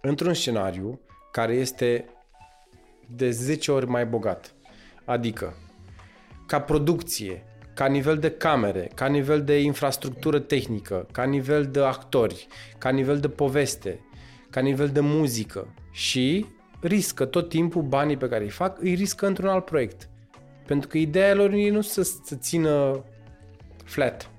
[0.08, 1.00] într-un scenariu
[1.32, 2.06] care este
[3.16, 4.54] de 10 ori mai bogat.
[5.06, 5.54] Adică,
[6.46, 7.44] ca producție,
[7.74, 13.20] ca nivel de camere, ca nivel de infrastructură tehnică, ca nivel de actori, ca nivel
[13.20, 14.00] de poveste,
[14.50, 16.46] ca nivel de muzică și
[16.82, 20.10] riscă tot timpul banii pe care îi fac, îi riscă într-un alt proiect.
[20.66, 23.04] Pentru că ideea lor e nu să, să țină
[23.84, 24.30] flat.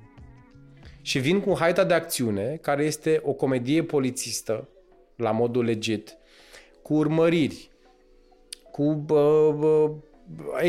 [1.02, 4.68] Și vin cu haita de acțiune, care este o comedie polițistă,
[5.16, 6.16] la modul legit,
[6.82, 7.70] cu urmăriri,
[8.70, 9.90] cu bă, bă,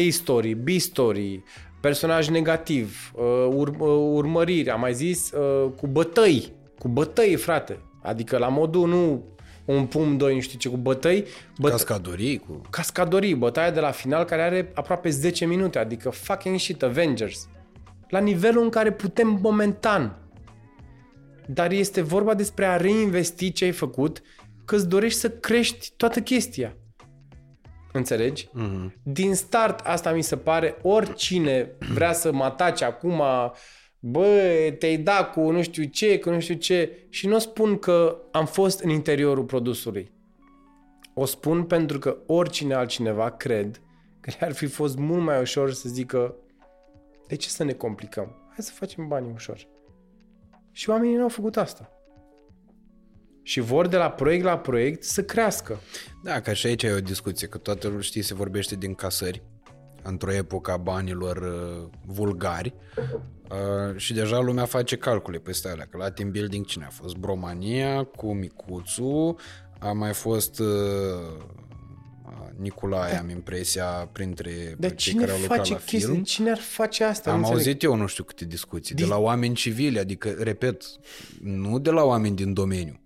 [0.07, 1.43] A-story, B-story,
[1.81, 7.79] personaj negativ, uh, ur- uh, urmăriri, am mai zis, uh, cu bătăi, cu bătăi, frate.
[8.01, 9.23] Adică la modul nu
[9.65, 11.25] un pum, doi, nu știu ce, cu bătăi,
[11.59, 12.61] bătă- Cascadorii cu...
[12.69, 17.47] cascadorii, bătaia de la final care are aproape 10 minute, adică fucking shit, Avengers.
[18.09, 20.17] La nivelul în care putem momentan.
[21.47, 24.21] Dar este vorba despre a reinvesti ce ai făcut,
[24.65, 26.77] că îți dorești să crești toată chestia.
[27.91, 28.47] Înțelegi?
[28.47, 28.93] Mm-hmm.
[29.03, 33.21] Din start, asta mi se pare, oricine vrea să mă atace acum,
[33.99, 37.77] bă, te-ai dat cu nu știu ce, cu nu știu ce, și nu o spun
[37.77, 40.11] că am fost în interiorul produsului.
[41.13, 43.81] O spun pentru că oricine altcineva cred
[44.19, 46.35] că ar fi fost mult mai ușor să zică
[47.27, 48.35] de ce să ne complicăm?
[48.47, 49.67] Hai să facem bani ușor.
[50.77, 51.91] Și oamenii nu au făcut asta.
[53.43, 55.79] Și vor de la proiect la proiect să crească.
[56.23, 59.43] Da, că și aici e o discuție, că toată lumea, știi, se vorbește din casări
[60.03, 65.87] într-o epocă a banilor uh, vulgari uh, și deja lumea face calcule pe astea alea,
[65.89, 67.15] că la team building cine a fost?
[67.15, 69.35] Bromania cu Micuțu,
[69.79, 70.67] a mai fost uh,
[72.59, 75.99] Nicolae, am impresia, printre Dar cei cine care au lucrat face la chestii?
[75.99, 76.23] film.
[76.23, 77.29] Cine ar face asta?
[77.31, 77.65] Am Nu înțeleg.
[77.67, 80.83] auzit eu nu știu câte discuții, de Dis- la oameni civili, adică, repet,
[81.43, 82.99] nu de la oameni din domeniu.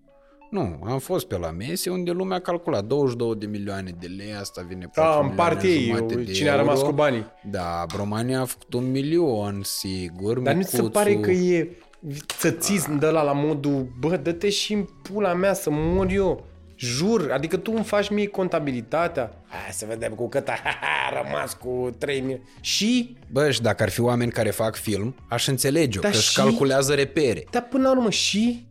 [0.52, 4.34] Nu, am fost pe la mese unde lumea a calculat 22 de milioane de lei,
[4.34, 6.66] asta vine 4 A, în milioane parte ei, jumate de cine a euro.
[6.66, 7.26] rămas cu banii.
[7.50, 10.40] Da, România a făcut un milion, sigur.
[10.40, 11.78] Dar nu ți se Micuțu- pare că e
[12.38, 16.46] țățism de la la modul, bă, dă-te și în pula mea să mor eu.
[16.86, 19.34] Jur, adică tu îmi faci mie contabilitatea.
[19.48, 20.54] Hai să vedem cu cât a,
[21.12, 22.42] a rămas cu 3 mii.
[22.62, 26.30] Și, Bă, și dacă ar fi oameni care fac film, aș înțelege-o, Dar că își
[26.30, 27.44] și- calculează repere.
[27.52, 28.66] dar până la urmă și,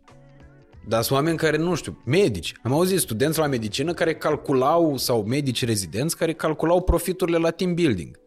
[0.87, 2.53] Dar sunt oameni care, nu știu, medici.
[2.63, 7.73] Am auzit studenți la medicină care calculau, sau medici rezidenți, care calculau profiturile la team
[7.73, 8.19] building.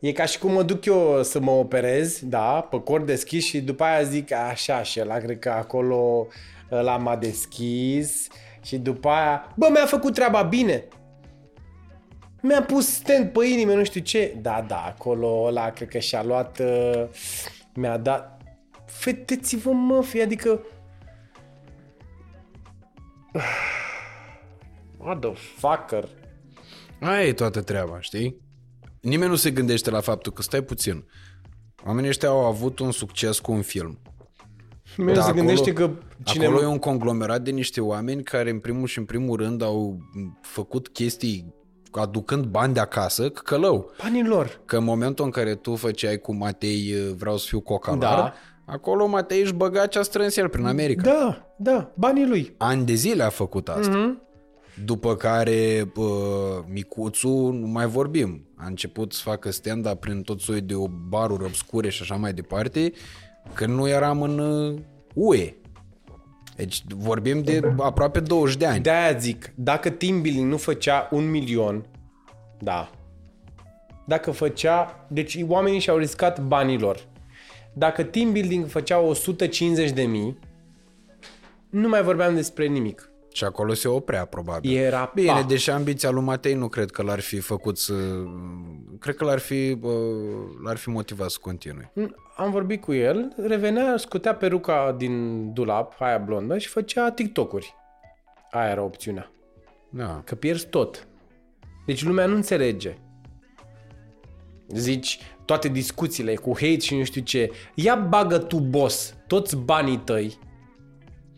[0.00, 3.60] E ca și cum mă duc eu să mă operez, da, pe cor deschis și
[3.60, 6.26] după aia zic așa și ăla cred că acolo
[6.72, 8.26] ăla m-a deschis
[8.62, 10.88] și după aia, bă, mi-a făcut treaba bine.
[12.42, 14.36] Mi-a pus stent pe inimă, nu știu ce.
[14.40, 17.04] Da, da, acolo ăla cred că și-a luat, uh,
[17.74, 18.40] mi-a dat...
[18.86, 20.60] Feteți-vă, mă, fi, adică...
[24.98, 26.08] What the fucker?
[27.00, 28.40] Aia e toată treaba, știi?
[29.00, 31.08] Nimeni nu se gândește la faptul că stai puțin.
[31.86, 33.98] Oamenii ăștia au avut un succes cu un film.
[34.98, 35.90] Nimeni nu se acolo- gândește că
[36.24, 36.52] cineva...
[36.52, 39.98] Acolo e un conglomerat de niște oameni care în primul și în primul rând au
[40.40, 41.54] făcut chestii
[41.92, 43.90] aducând bani de acasă, călău.
[44.02, 44.60] Banii lor.
[44.64, 48.32] Că în momentul în care tu făceai cu Matei vreau să fiu cocalar, Da.
[48.64, 51.02] acolo Matei își băga ce a strâns el prin America.
[51.02, 52.54] Da, da, banii lui.
[52.56, 53.96] Ani de zile a făcut asta.
[53.96, 54.22] Mhm.
[54.84, 56.04] După care uh,
[56.72, 60.74] Micuțu, nu mai vorbim, a început să facă stand-up prin tot soiul de
[61.08, 62.92] baruri obscure și așa mai departe,
[63.52, 64.78] când nu eram în uh,
[65.14, 65.52] UE.
[66.56, 68.80] Deci vorbim de aproape 20 de ani.
[68.80, 71.86] De-aia zic, dacă team building nu făcea un milion,
[72.58, 72.90] da,
[74.06, 77.06] dacă făcea, deci oamenii și-au riscat banii lor.
[77.72, 80.38] Dacă team building făcea 150 de mii,
[81.70, 83.10] nu mai vorbeam despre nimic.
[83.32, 84.76] Și acolo se oprea, probabil.
[84.76, 85.42] Era Bine, pa.
[85.42, 87.94] deși ambiția lui Matei nu cred că l-ar fi făcut să...
[88.98, 89.92] Cred că l-ar fi, uh,
[90.64, 91.92] l-ar fi motivat să continue.
[92.38, 97.74] Am vorbit cu el, revenea, scotea peruca din dulap, aia blondă, și făcea TikTok-uri.
[98.50, 99.30] Aia era opțiunea.
[99.90, 100.22] Da.
[100.24, 101.06] Că pierzi tot.
[101.86, 102.96] Deci lumea nu înțelege.
[104.68, 107.50] Zici, toate discuțiile cu hate și nu știu ce.
[107.74, 110.38] Ia bagă tu, boss, toți banii tăi,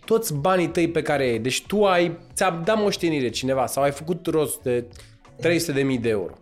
[0.04, 1.38] toți banii tăi pe care ai.
[1.38, 4.84] Deci tu ai, ți-a dat moștenire cineva sau ai făcut rost de
[5.42, 6.34] 300.000 de euro.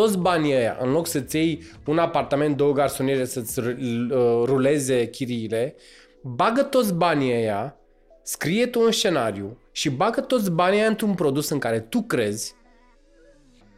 [0.00, 5.08] Toți banii ăia, în loc să-ți iei un apartament, două garsoniere să-ți r- uh, ruleze
[5.08, 5.74] chiriile,
[6.22, 7.76] bagă toți banii ăia,
[8.22, 12.54] scrie tu un scenariu și bagă toți banii ăia într-un produs în care tu crezi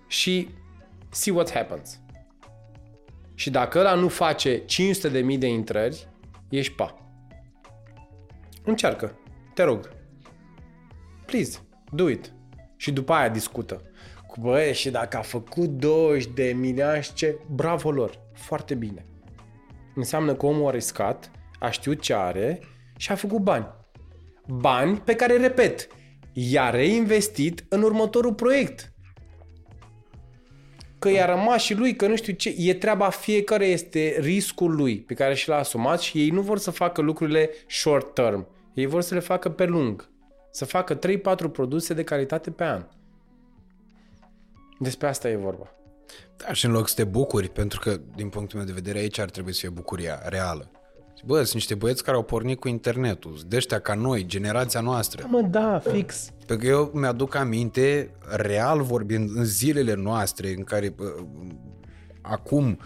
[0.07, 0.49] și
[1.11, 2.01] see what happens.
[3.35, 6.09] Și dacă ăla nu face 500.000 de intrări,
[6.49, 6.95] ești pa.
[8.65, 9.19] Încearcă.
[9.55, 9.89] Te rog.
[11.27, 11.59] Please,
[11.91, 12.33] do it.
[12.77, 13.83] Și după aia discută.
[14.33, 18.21] Cu băie, și dacă a făcut 20 de milioane și ce, bravo lor.
[18.35, 19.07] Foarte bine.
[19.95, 22.61] Înseamnă că omul a riscat, a știut ce are
[22.97, 23.67] și a făcut bani.
[24.47, 25.87] Bani pe care, repet,
[26.33, 28.93] i-a reinvestit în următorul proiect.
[30.99, 35.01] Că i-a rămas și lui, că nu știu ce, e treaba fiecare, este riscul lui
[35.01, 38.49] pe care și l-a asumat și ei nu vor să facă lucrurile short term.
[38.75, 40.11] Ei vor să le facă pe lung.
[40.51, 41.01] Să facă 3-4
[41.53, 42.87] produse de calitate pe an.
[44.83, 45.75] Despre asta e vorba.
[46.37, 49.19] Da, și în loc să te bucuri, pentru că, din punctul meu de vedere, aici
[49.19, 50.71] ar trebui să fie bucuria reală.
[51.25, 55.27] Bă, sunt niște băieți care au pornit cu internetul, de ăștia ca noi, generația noastră.
[55.29, 56.31] Mă, da, fix.
[56.47, 61.15] Pentru că eu mi-aduc aminte, real vorbind, în zilele noastre în care bă,
[62.21, 62.79] acum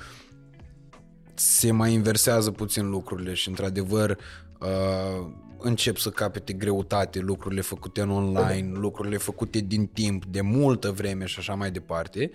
[1.35, 4.19] se mai inversează puțin lucrurile și într-adevăr
[4.61, 5.27] uh,
[5.67, 11.25] încep să capete greutate lucrurile făcute în online, lucrurile făcute din timp, de multă vreme
[11.25, 12.31] și așa mai departe.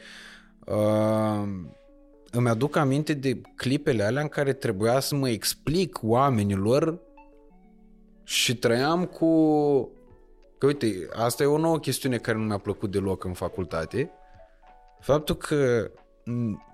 [0.65, 1.43] Uh,
[2.31, 6.99] îmi aduc aminte de clipele alea în care trebuia să mă explic oamenilor
[8.23, 9.27] și trăiam cu...
[10.57, 14.11] Că uite, asta e o nouă chestiune care nu mi-a plăcut deloc în facultate.
[14.99, 15.91] Faptul că
[16.25, 16.70] m,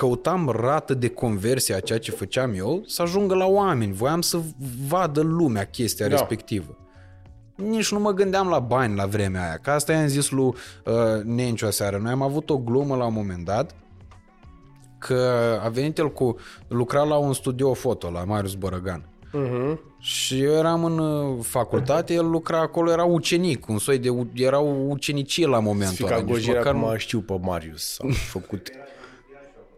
[0.00, 3.92] căutam rată de conversie a ceea ce făceam eu să ajungă la oameni.
[3.92, 4.38] Voiam să
[4.88, 6.16] vadă lumea chestia Da.
[6.16, 6.76] respectivă.
[7.54, 9.58] Nici nu mă gândeam la bani la vremea aia.
[9.62, 10.54] Că asta i-am zis lui uh,
[11.24, 11.98] Nenciu aseară.
[12.02, 13.74] Noi am avut o glumă la un moment dat
[14.98, 16.36] că a venit el cu...
[16.68, 19.04] lucra la un studio foto la Marius Bărăgan.
[19.28, 19.78] Uh-huh.
[19.98, 24.08] Și eu eram în uh, facultate, el lucra acolo, era ucenic, un soi de...
[24.08, 26.22] u- era o ucenicie la momentul Fica ăla.
[26.22, 28.68] nici Gojira, măcar acum nu- știu pe Marius, am făcut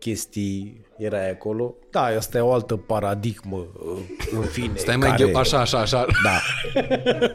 [0.03, 1.75] chestii, era acolo.
[1.91, 3.67] Da, asta e o altă paradigmă,
[4.33, 4.73] în fine.
[4.75, 5.25] Stai mai care...
[5.25, 5.37] care...
[5.37, 6.07] așa, așa, așa.
[6.25, 6.41] Da.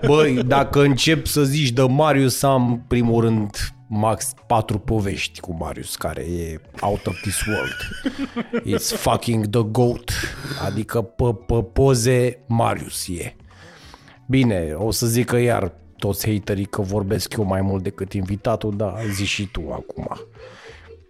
[0.08, 3.56] Băi, dacă încep să zici de Marius, am primul rând
[3.90, 7.78] max patru povești cu Marius, care e out of this world.
[8.76, 10.12] It's fucking the goat.
[10.66, 13.36] Adică pe, pe poze Marius e.
[14.28, 18.78] Bine, o să zic că iar toți haterii că vorbesc eu mai mult decât invitatul,
[18.78, 20.18] da, zici și tu acum.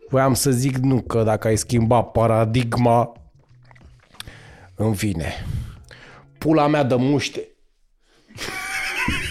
[0.10, 3.11] Voiam să zic nu, că dacă ai schimbat paradigma,
[4.76, 5.34] în fine,
[6.38, 7.48] pula mea de muște.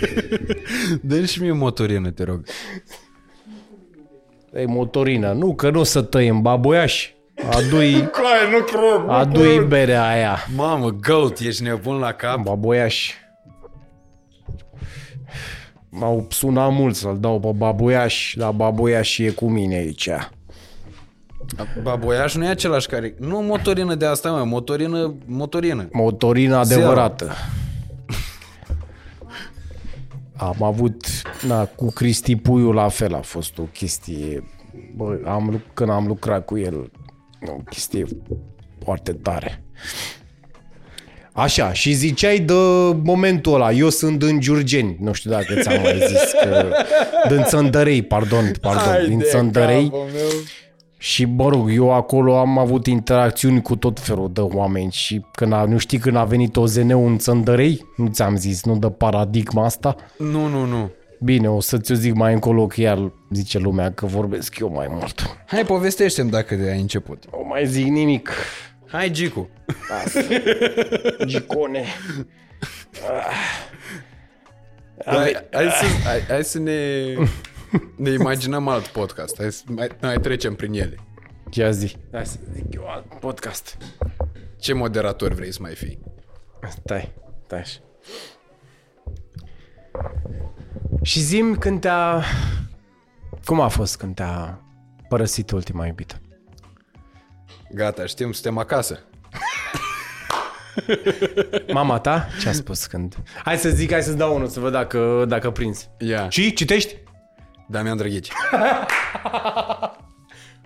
[1.03, 2.47] dă și mie motorină, te rog.
[4.55, 5.33] E motorină.
[5.33, 7.11] Nu, că nu o să tăiem baboiaș.
[7.51, 9.09] Adui, Coaie, nu cred.
[9.09, 10.39] adui berea aia.
[10.55, 12.43] Mamă, goat, ești nebun la cap?
[12.43, 13.13] Baboiaș.
[15.89, 20.09] M-au sunat mult să-l dau pe baboiaș, dar baboiaș e cu mine aici.
[21.83, 23.15] Baboiaș nu e același care...
[23.19, 25.89] Nu motorină de asta, mă, motorină, motorină.
[25.93, 27.33] Motorină adevărată.
[30.37, 31.07] Am avut,
[31.47, 34.45] na, cu Cristi Puiu la fel a fost o chestie,
[34.97, 36.91] bă, am, luc- când am lucrat cu el,
[37.47, 38.05] o chestie
[38.85, 39.65] foarte tare.
[41.33, 42.55] Așa, și ziceai de
[43.03, 46.73] momentul ăla, eu sunt în Giurgeni, nu știu dacă ți-am mai zis, că,
[47.29, 49.93] din Țăndărei, pardon, pardon, din Țăndărei.
[50.99, 55.53] Și, mă rog, eu acolo am avut interacțiuni cu tot felul de oameni și când
[55.53, 59.65] a, nu știi când a venit OZN în Țăndărei, nu ți-am zis, nu de paradigma
[59.65, 59.97] asta.
[60.19, 60.91] Nu, nu, nu.
[61.21, 64.87] Bine, o să ți-o zic mai încolo că iar zice lumea că vorbesc eu mai
[64.91, 65.39] mult.
[65.47, 67.25] Hai, povestește-mi dacă de ai început.
[67.33, 68.31] Nu mai zic nimic.
[68.87, 69.49] Hai, Gicu.
[71.27, 71.85] Gicone.
[75.05, 76.73] Hai, hai, să, hai, hai să ne,
[77.97, 79.37] ne imaginăm alt podcast.
[79.39, 80.99] Hai să mai, mai trecem prin ele.
[81.51, 81.97] Ia zi.
[82.13, 83.77] Hai să zic eu alt podcast.
[84.59, 85.99] Ce moderator vrei să mai fii?
[86.69, 87.13] Stai,
[87.45, 87.79] stai așa.
[91.03, 92.23] Și zim când te-a...
[93.45, 94.61] Cum a fost când te-a
[95.09, 96.21] părăsit ultima iubită?
[97.75, 98.99] Gata, știm, suntem acasă.
[101.73, 102.29] Mama ta?
[102.41, 103.17] Ce a spus când?
[103.45, 105.91] Hai să zic, hai să-ți dau unul să văd dacă, dacă prinzi.
[105.99, 106.97] Ia, Și citești?
[107.67, 108.29] Damian Drăghici.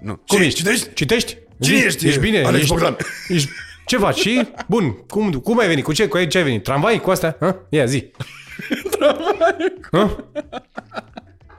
[0.06, 0.14] nu.
[0.26, 0.58] Cum Ce, ești?
[0.62, 0.92] Citești?
[0.92, 1.36] Citești?
[1.60, 2.06] Cine Zi, ești?
[2.06, 2.44] Ești bine?
[2.44, 2.96] Alex ești, Bogdan.
[3.28, 3.50] Ești,
[3.86, 4.18] ce faci?
[4.18, 4.48] Și?
[4.68, 4.92] Bun.
[4.92, 5.84] Cum, cum ai venit?
[5.84, 6.08] Cu ce?
[6.08, 6.62] Cu ce ai venit?
[6.62, 7.00] Tramvai?
[7.00, 7.36] Cu astea?
[7.40, 7.66] Ha?
[7.68, 8.10] Ia, zi.
[8.90, 9.74] Tramvai.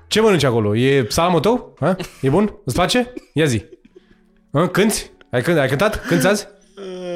[0.08, 0.76] Ce mănânci acolo?
[0.76, 1.76] E salamul tău?
[1.80, 1.96] Ha?
[2.22, 2.54] E bun?
[2.66, 3.14] Îți place?
[3.34, 3.66] Ia zi.
[4.54, 4.68] Ha?
[4.68, 5.12] Cânti?
[5.32, 6.06] Ai, cânt, ai cântat?
[6.06, 6.48] Cânti azi?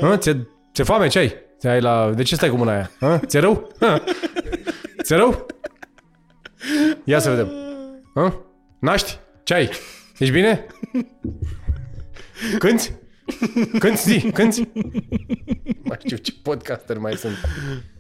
[0.02, 0.18] Ha?
[0.18, 0.38] Ți-e,
[0.74, 1.08] ți-e foame?
[1.08, 1.34] Ce ai?
[1.60, 2.12] Ți ai la...
[2.16, 2.92] De ce stai cu mâna aia?
[3.00, 3.20] Ha?
[3.26, 3.72] Ți-e rău?
[3.80, 4.04] Ha?
[5.04, 5.46] Ți-e rău?
[7.04, 7.52] Ia să vedem.
[8.16, 8.46] Ha?
[8.80, 9.20] Naști?
[9.44, 9.70] Ce ai?
[10.18, 10.66] Ești bine?
[12.60, 12.92] Cânti?
[13.80, 14.70] Cânti, zi, cânti?
[15.84, 17.36] Mai știu ce podcaster mai sunt.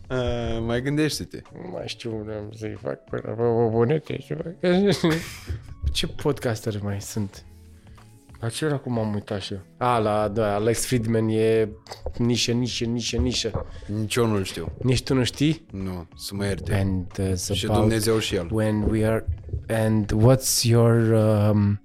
[0.10, 1.42] Uh, mai gândește-te.
[1.53, 4.56] Nu mai știu vreau să-i fac până pe obonete și fac...
[5.94, 7.45] Ce podcaster mai sunt?
[8.40, 9.60] La ce era cum am uitat și eu?
[9.78, 11.70] A, la, da, Alex Friedman e
[12.18, 13.66] nișă, nișă, nișă, nișă.
[14.00, 14.72] Nici eu nu-l știu.
[14.82, 15.66] Nici tu nu știi?
[15.72, 16.74] Nu, să mă ierte.
[16.74, 18.48] And uh, Și about Dumnezeu și el.
[18.52, 19.26] when we are...
[19.68, 20.92] And what's your...
[21.52, 21.80] Um,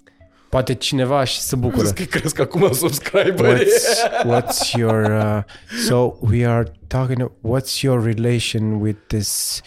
[0.49, 1.89] poate cineva și se bucură.
[1.89, 3.65] Că crezi că acum subscriberi.
[3.65, 5.43] what's what's your uh,
[5.87, 9.61] so we are talking what's your relation with this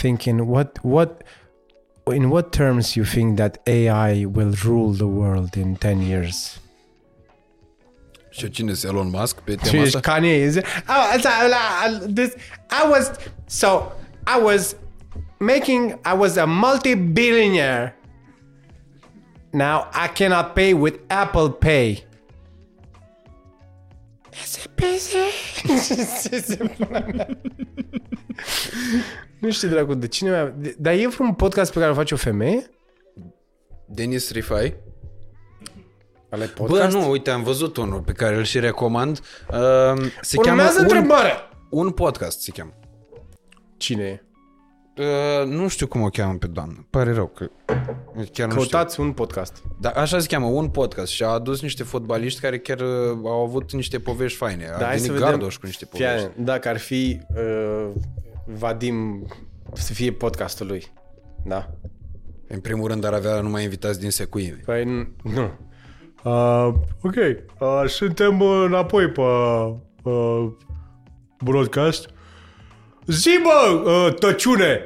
[0.00, 1.22] thinking what what
[2.12, 6.60] in what terms you think that AI will rule the world in 10 years?
[8.30, 10.00] Și cine este Elon Musk pe tema Și asta?
[10.00, 10.62] Kanye is oh,
[11.14, 12.34] uh, this
[12.70, 13.10] I was
[13.46, 13.92] so
[14.26, 14.76] I was
[15.38, 17.94] making I was a multi-billionaire.
[19.50, 22.04] Now I cannot pay with Apple Pay.
[24.42, 24.68] Este
[29.38, 30.54] Nu știu dracu de cine mai...
[30.56, 32.70] de- Dar e un podcast pe care îl face o femeie?
[33.86, 34.74] Denis Rifai?
[36.30, 36.96] Ale Bă, podcast?
[36.96, 39.18] nu, uite, am văzut unul pe care îl și recomand.
[39.18, 39.56] Uh,
[40.20, 41.50] se Urmează cheamă un, întrebarea.
[41.70, 42.72] un podcast se cheamă.
[43.76, 44.20] Cine e?
[45.02, 46.86] Uh, nu știu cum o cheamă pe doamnă.
[46.90, 47.50] Pare rău că
[48.32, 48.54] chiar nu știu.
[48.54, 49.62] Căutați un podcast.
[49.80, 53.42] Dar așa se cheamă, un podcast și a adus niște fotbaliști care chiar uh, au
[53.44, 54.68] avut niște povești faine.
[54.74, 55.28] A Da, hai să venit vedem.
[55.38, 56.26] Gardoș cu niște Fii povești.
[56.26, 57.88] atent, Dacă ar fi uh,
[58.46, 59.26] Vadim
[59.72, 60.92] să fie podcastul lui.
[61.44, 61.70] Da?
[62.48, 64.60] În primul rând ar avea numai invitați din secuime.
[64.64, 65.06] Păi nu.
[65.22, 65.50] nu.
[66.24, 69.20] Uh, ok, uh, suntem uh, înapoi pe
[70.02, 70.46] uh,
[71.44, 72.08] broadcast.
[73.06, 74.80] Zi, bă, uh, tăciune!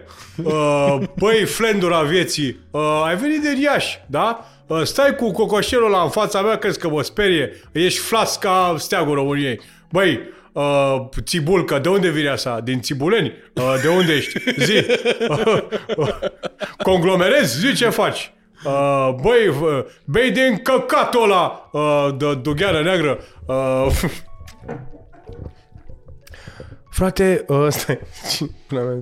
[0.44, 4.44] Uh, băi, flendura vieții, uh, ai venit din Iași, da?
[4.66, 7.52] Uh, stai cu cocoșelul ăla în fața mea, crezi că mă sperie?
[7.72, 9.60] Ești flas ca steagul României.
[9.92, 10.20] Băi,
[10.52, 12.60] uh, Țibulcă, de unde vine asta?
[12.60, 13.32] Din Țibuleni?
[13.54, 14.38] Uh, de unde ești?
[14.64, 14.84] Zi!
[15.28, 15.62] Uh,
[15.96, 16.08] uh,
[16.88, 17.58] conglomerezi?
[17.58, 18.32] Zi ce faci?
[18.64, 23.18] Uh, băi, uh, bei din căcatul ăla uh, de dugheană neagră.
[23.46, 23.86] Uh,
[26.90, 27.98] Frate, uh, stai.
[28.30, 29.00] Cine- Până mea,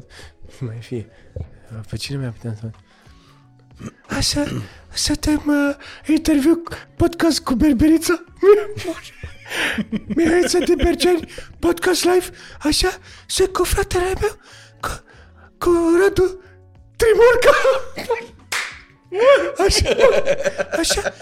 [0.61, 1.07] mai fie.
[1.37, 2.71] Uh, Pe cine mi-a putea să...
[4.17, 4.45] Așa,
[4.93, 5.75] suntem uh,
[6.17, 6.63] interviu
[6.97, 8.25] podcast cu Berberița.
[10.17, 12.27] Mihaița de Bergeni, podcast live,
[12.63, 14.39] așa, și cu fratele meu,
[14.81, 14.91] cu,
[15.59, 15.71] cu
[16.01, 16.43] Radu
[16.97, 17.55] Trimurca.
[19.67, 19.97] Așa,
[20.79, 21.15] așa.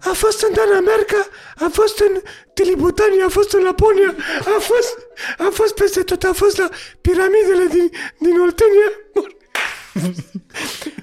[0.00, 2.20] A fost în Danemarca, a fost în
[2.54, 4.98] Tilibutania, a fost în Laponia, a fost,
[5.38, 6.68] a fost peste tot, a fost la
[7.00, 8.90] piramidele din, din Oltenia.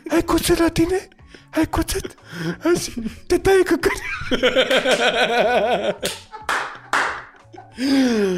[0.10, 1.08] Ai cuțet la tine?
[1.52, 2.16] Ai cuțet?
[2.64, 2.94] Azi,
[3.28, 4.02] te taie căcări.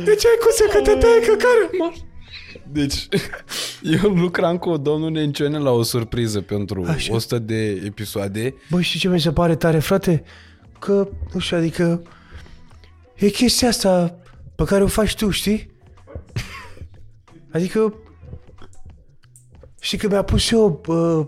[0.04, 1.92] De ce ai cuțet că te taie căcără?
[2.72, 3.08] Deci,
[3.82, 7.14] eu lucram cu domnul Nencione la o surpriză pentru Așa.
[7.14, 8.56] 100 de episoade.
[8.70, 10.24] Băi, știi ce mi se pare tare, frate?
[10.80, 12.02] Că, nu știu, adică
[13.16, 14.18] e chestia asta
[14.56, 15.72] pe care o faci tu, știi?
[17.52, 17.94] Adică
[19.80, 21.28] știi că mi-a pus eu uh,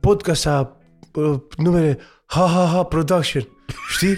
[0.00, 0.76] podcasta
[1.14, 3.48] uh, numele Ha Ha Ha Production,
[3.88, 4.16] știi?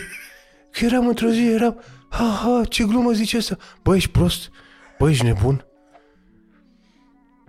[0.71, 3.57] Că eram într-o zi, eram Ha Ha, ce glumă zice asta?
[3.83, 4.51] Băi, ești prost?
[4.99, 5.67] Băi, ești nebun?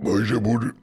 [0.02, 0.76] Băi, ești nebun?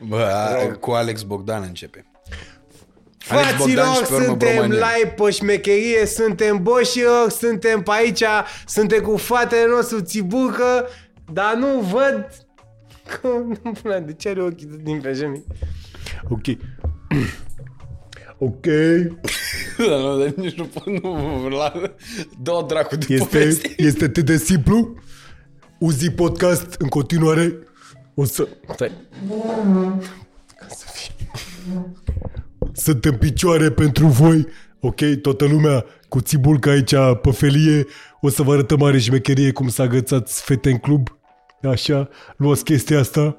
[0.00, 2.06] Bă, a, cu Alex Bogdan începe.
[3.28, 4.86] Alex Bogdan și Fraților, pe urmă suntem Bromania.
[4.96, 8.24] live pe șmecherie, suntem boșilor, suntem pe aici,
[8.66, 10.88] suntem cu fratele nostru Țibucă,
[11.32, 12.45] dar nu văd...
[13.06, 13.28] Că,
[13.62, 15.42] nu, până, de ce are ochii din pe
[16.28, 16.42] Ok.
[18.38, 18.64] Ok.
[19.88, 21.72] Da, nu, dar nici nu pot, nu, la,
[22.42, 23.74] dă dracu de Este, poveste.
[23.76, 24.94] este atât de simplu.
[25.78, 27.58] Uzi podcast în continuare.
[28.14, 28.48] O să...
[28.74, 28.90] Stai.
[32.72, 34.46] Sunt în picioare pentru voi.
[34.80, 37.86] Ok, toată lumea cu țibulca aici pe felie.
[38.20, 41.18] O să vă arătăm mare șmecherie cum să agățați fete în club.
[41.62, 43.36] Așa, luați chestia asta.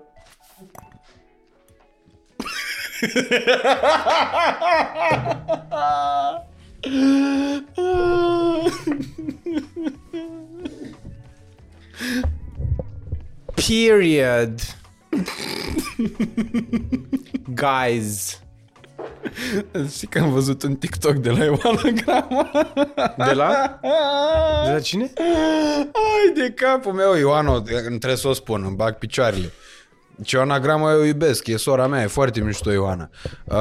[13.55, 14.61] Period.
[17.55, 18.41] Guys.
[19.91, 22.51] Știi că am văzut un TikTok de la Ioana Grama?
[23.17, 23.79] De la?
[24.65, 25.11] De la cine?
[25.93, 29.51] Ai de capul meu, Ioana, trebuie să o spun, îmi bag picioarele.
[30.15, 33.09] Deci Ioana Grama eu o iubesc, e sora mea, e foarte mișto Ioana.
[33.43, 33.55] Uh,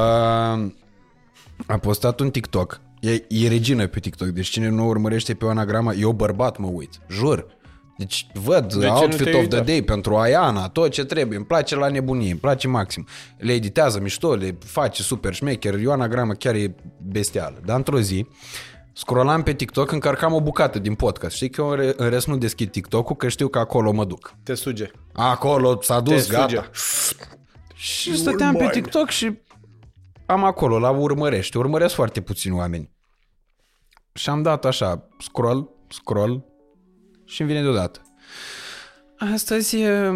[1.65, 5.45] a postat un TikTok, e, e regină pe TikTok, deci cine nu o urmărește pe
[5.45, 7.56] Ioana Grama, eu bărbat mă uit, jur.
[7.97, 9.65] Deci văd nu outfit te-ai of the uitat?
[9.65, 13.07] day pentru Ayana, tot ce trebuie, îmi place la nebunie, îmi place maxim.
[13.37, 17.61] Le editează mișto, le face super șmecher, Ioana Grama chiar e bestială.
[17.65, 18.27] Dar într-o zi,
[18.93, 21.35] scrollam pe TikTok, încărcam o bucată din podcast.
[21.35, 24.05] Știi că eu în re- în rest nu deschid TikTok-ul, că știu că acolo mă
[24.05, 24.33] duc.
[24.43, 24.91] Te suge.
[25.13, 26.45] Acolo s-a dus, Te gata.
[26.47, 26.61] suge.
[27.75, 29.37] Și stăteam pe TikTok și
[30.25, 31.57] am acolo, la urmărește.
[31.57, 32.89] Urmăresc foarte puțini oameni.
[34.13, 36.45] Și am dat așa, scroll, scroll
[37.27, 38.01] și îmi vine deodată.
[39.33, 40.11] Astăzi e,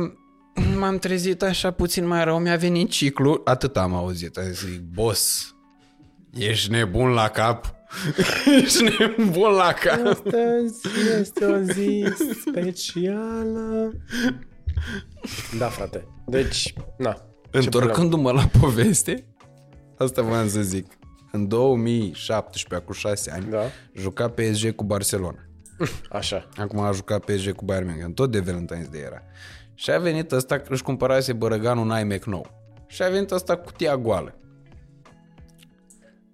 [0.78, 3.42] m-am trezit așa puțin mai rău, mi-a venit ciclu.
[3.46, 4.38] Atât am auzit.
[4.38, 5.56] Am zis, boss,
[6.34, 7.76] ești nebun la cap?
[8.64, 10.06] ești nebun la cap?
[10.06, 10.82] Astăzi
[11.20, 12.06] este o zi
[12.42, 13.94] specială.
[15.58, 16.08] Da, frate.
[16.26, 17.18] Deci, na.
[17.52, 19.26] Întorcându-mă la poveste,
[19.98, 20.86] asta voiam să zic.
[21.32, 23.62] În 2017, acum 6 ani, Da.
[23.96, 25.40] juca PSG cu Barcelona.
[26.10, 26.50] Așa.
[26.58, 29.24] Acum a jucat PSG cu Bayern München, tot de Valentine's Day era.
[29.74, 32.60] Și a venit ăsta, își cumpărase bărăgan un iMac nou.
[32.88, 34.36] Și a venit ăsta cu cutia goală.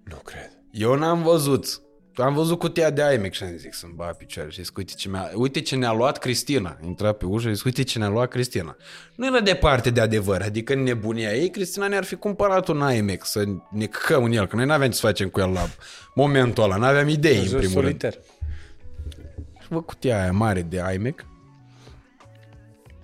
[0.04, 0.50] Nu cred.
[0.70, 1.82] Eu n-am văzut.
[2.14, 5.08] Am văzut cutia de iMac și am zis să-mi ba picioare și zic, uite ce,
[5.08, 6.78] mi-a, uite ce ne-a luat Cristina.
[6.84, 8.76] Intra pe ușă și zic, uite ce ne-a luat Cristina.
[9.14, 13.26] Nu era departe de adevăr, adică în nebunia ei, Cristina ne-ar fi cumpărat un iMac
[13.26, 15.68] să ne căcăm în el, că noi n-aveam ce să facem cu el la
[16.14, 18.18] momentul ăla, n-aveam idei în primul rând.
[19.68, 19.74] Soliter.
[19.74, 21.24] Și văd cutia aia mare de iMac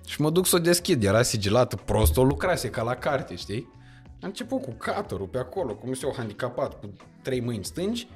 [0.07, 1.03] și mă duc să o deschid.
[1.03, 3.73] Era sigilată prost, o lucrase ca la carte, știi?
[4.21, 8.07] Am început cu cutter pe acolo, cum este o handicapat cu trei mâini stângi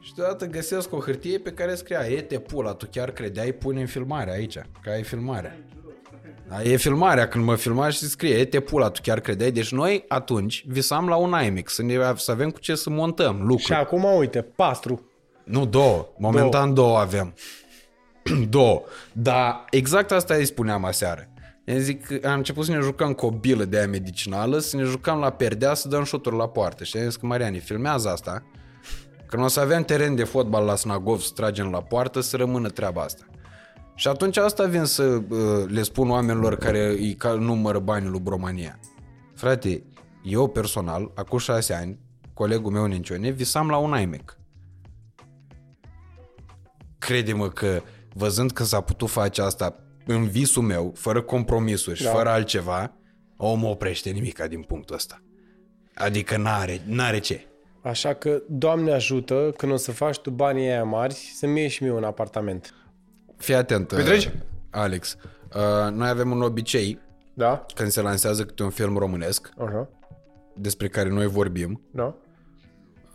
[0.00, 3.80] și deodată găsesc o hârtie pe care scria E te pula, tu chiar credeai, pune
[3.80, 5.56] în filmare aici, că ai filmarea.
[6.48, 9.50] Da, e filmarea, când mă filma și scrie E te pula, tu chiar credeai.
[9.50, 13.36] Deci noi atunci visam la un iMac, să, ne, să avem cu ce să montăm
[13.36, 13.62] lucruri.
[13.62, 15.10] Și acum, uite, patru.
[15.44, 16.08] Nu, două.
[16.18, 17.34] Momentan două, două avem.
[18.48, 18.82] două.
[19.12, 21.28] Dar exact asta îi spuneam aseară.
[21.64, 24.82] Eu zic, am început să ne jucăm cu o bilă de aia medicinală, să ne
[24.82, 26.84] jucăm la perdea, să dăm șuturi la poartă.
[26.84, 28.42] Și am zis că, Mariani, filmează asta,
[29.26, 32.36] că nu o să avem teren de fotbal la Snagov să tragem la poartă, să
[32.36, 33.24] rămână treaba asta.
[33.94, 38.20] Și atunci asta vin să uh, le spun oamenilor care îi ca- numără banii lui
[38.20, 38.78] Bromania.
[39.34, 39.82] Frate,
[40.22, 41.98] eu personal, acum șase ani,
[42.34, 44.38] colegul meu Nencione, visam la un iMac
[46.98, 47.82] crede-mă că
[48.14, 52.10] văzând că s-a putut face asta în visul meu, fără compromisuri și Da.
[52.10, 52.92] fără altceva,
[53.36, 55.22] omul oprește nimica din punctul ăsta.
[55.94, 57.46] Adică n-are, n-are ce.
[57.82, 61.82] Așa că, Doamne ajută, când o să faci tu banii aia mari, să-mi iei și
[61.82, 62.74] mie un apartament.
[63.36, 64.24] Fii atent, Petreci?
[64.24, 64.32] uh,
[64.70, 65.16] Alex.
[65.54, 66.98] Uh, noi avem un obicei
[67.34, 67.66] Da?
[67.74, 69.88] când se lansează câte un film românesc Așa.
[70.54, 71.80] despre care noi vorbim.
[71.90, 72.14] Da?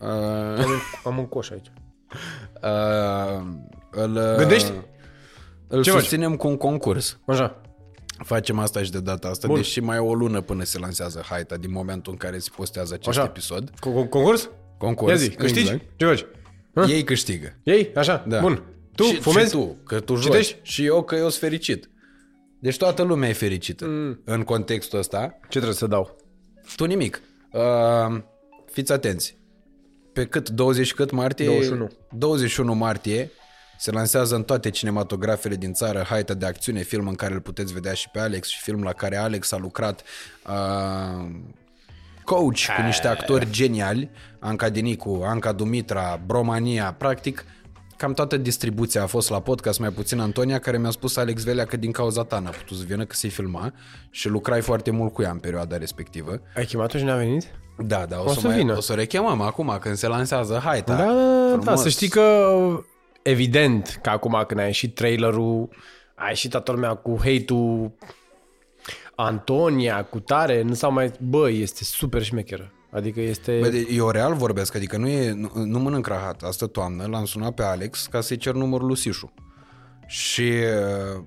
[0.00, 1.72] Uh, Am un, am un coș aici.
[2.62, 3.46] uh,
[3.94, 4.72] îl, uh, Gândești?
[5.68, 6.00] Îl Ce faci?
[6.00, 7.18] susținem cu un concurs.
[7.26, 7.60] Așa.
[8.24, 9.56] Facem asta și de data asta, Bun.
[9.56, 12.94] deși mai e o lună până se lansează haita din momentul în care se postează
[12.94, 13.26] acest Așa.
[13.26, 13.70] episod.
[13.80, 14.50] Cu- cu- Concurs?
[14.78, 15.10] Concurs.
[15.10, 15.60] Ia zi, câștigi?
[15.60, 15.82] exact.
[15.96, 16.24] Ce faci?
[16.74, 16.86] Hă?
[16.88, 17.58] Ei câștigă.
[17.62, 17.90] Ei?
[17.94, 18.24] Așa?
[18.28, 18.40] Da.
[18.40, 18.62] Bun.
[18.94, 19.50] Tu și, fumezi?
[19.50, 20.24] Și tu, că tu joci.
[20.24, 20.56] Citești?
[20.62, 21.90] Și eu că eu sunt fericit.
[22.60, 24.20] Deci toată lumea e fericită mm.
[24.24, 25.38] în contextul ăsta.
[25.40, 26.16] Ce trebuie să dau?
[26.76, 27.22] Tu nimic.
[27.52, 28.20] Uh,
[28.72, 29.36] fiți atenți.
[30.12, 30.48] Pe cât?
[30.48, 31.46] 20 și cât martie?
[31.46, 31.90] 21.
[32.10, 33.30] 21 martie
[33.84, 37.72] se lansează în toate cinematografele din țară Haita de acțiune, film în care îl puteți
[37.72, 40.02] vedea și pe Alex și film la care Alex a lucrat
[40.46, 41.30] uh,
[42.24, 47.44] coach cu niște actori geniali, Anca Dinicu, Anca Dumitra, Bromania, practic
[47.96, 51.64] cam toată distribuția a fost la podcast, mai puțin Antonia, care mi-a spus Alex Velea
[51.64, 53.72] că din cauza ta n-a putut să vină, că se filma
[54.10, 56.40] și lucrai foarte mult cu ea în perioada respectivă.
[56.56, 57.44] Ai chemat-o și n-a venit?
[57.78, 58.76] Da, da, o, O să, să mai, vină.
[58.76, 60.96] o să rechemăm acum când se lansează Haita.
[60.96, 61.82] Da, da, da, da, Frumos.
[61.82, 62.46] să știi că
[63.24, 65.68] evident că acum când a ieșit trailerul,
[66.14, 67.92] a ieșit toată lumea cu hate-ul
[69.14, 71.12] Antonia, cu tare, nu s-au mai...
[71.20, 72.72] Bă, este super șmecheră.
[72.90, 73.58] Adică este...
[73.60, 76.42] Bă, de- eu real vorbesc, adică nu, e, nu, nu mănânc rahat.
[76.42, 79.32] Asta toamnă l-am sunat pe Alex ca să-i cer numărul lui Sișu.
[80.06, 81.20] Și uh,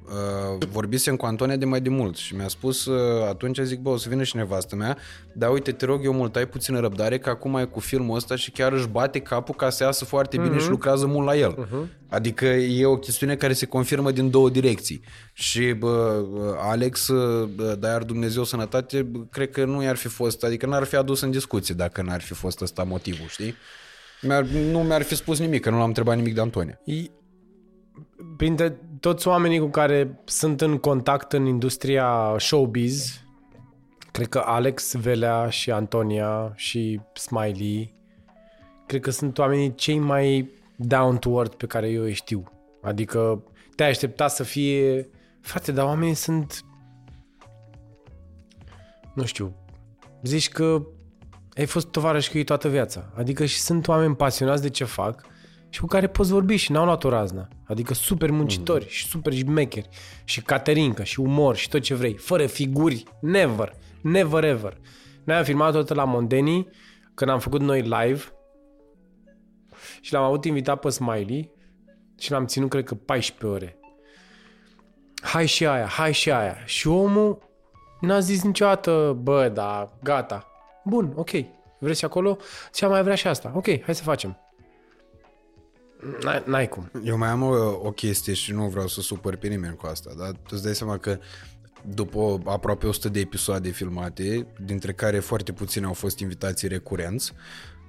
[0.60, 3.90] uh, vorbisem cu Antonia de mai de mult și mi-a spus uh, atunci, zic, bă,
[3.90, 4.98] o să vină și nevastă mea,
[5.34, 8.36] dar uite, te rog eu mult, ai puțină răbdare, că acum e cu filmul ăsta
[8.36, 11.66] și chiar își bate capul ca să iasă foarte bine și lucrează mult la el.
[11.66, 12.10] Uh-huh.
[12.10, 15.02] Adică e o chestiune care se confirmă din două direcții.
[15.34, 16.24] Și bă,
[16.60, 17.08] Alex,
[17.56, 20.96] bă, dar iar Dumnezeu sănătate, bă, cred că nu i-ar fi fost, adică n-ar fi
[20.96, 23.56] adus în discuție dacă n-ar fi fost ăsta motivul, știi?
[24.22, 26.80] Mi-ar, nu mi-ar fi spus nimic, că nu l-am întrebat nimic de Antonia.
[28.20, 33.22] I- Printre toți oamenii cu care sunt în contact în industria showbiz,
[34.12, 37.96] cred că Alex Velea și Antonia și Smiley,
[38.86, 42.44] cred că sunt oamenii cei mai down to earth pe care eu îi știu.
[42.82, 43.44] Adică
[43.76, 45.10] te-ai aștepta să fie...
[45.42, 46.62] Frate, dar oamenii sunt...
[49.14, 49.56] Nu știu.
[50.24, 50.86] Zici că
[51.56, 53.12] ai fost tovarăș cu ei toată viața.
[53.16, 55.26] Adică și sunt oameni pasionați de ce fac
[55.70, 57.48] și cu care poți vorbi și n-au luat o razna.
[57.66, 58.90] Adică super muncitori mm.
[58.90, 59.90] și super șmecheri
[60.24, 62.14] și caterincă și umor și tot ce vrei.
[62.14, 63.04] Fără figuri.
[63.22, 63.76] Never.
[64.02, 64.78] Never ever.
[65.24, 66.68] Noi am filmat tot la Mondeni
[67.14, 68.24] când am făcut noi live
[70.02, 71.52] și l-am avut invitat pe Smiley
[72.18, 73.80] și l-am ținut cred că 14 ore.
[75.22, 76.58] hai și aia, hai și aia.
[76.66, 77.40] Și omul
[78.02, 80.48] n-a zis niciodată, bă, da, gata.
[80.84, 81.30] Bun, ok,
[81.80, 82.38] vreți și acolo?
[82.74, 83.52] Și mai vrea și asta.
[83.56, 84.47] Ok, hai să facem.
[86.24, 86.92] N-ai, n-ai cum.
[87.04, 90.12] Eu mai am o, o chestie și nu vreau să supăr pe nimeni cu asta,
[90.18, 91.20] dar tu îți dai seama că
[91.94, 97.34] după aproape 100 de episoade filmate, dintre care foarte puține au fost invitații recurenți,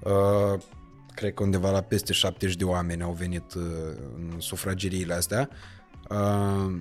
[0.03, 0.59] uh,
[1.15, 3.63] cred că undeva la peste 70 de oameni au venit uh,
[4.15, 5.49] în sufrageriile astea.
[6.09, 6.79] Uh,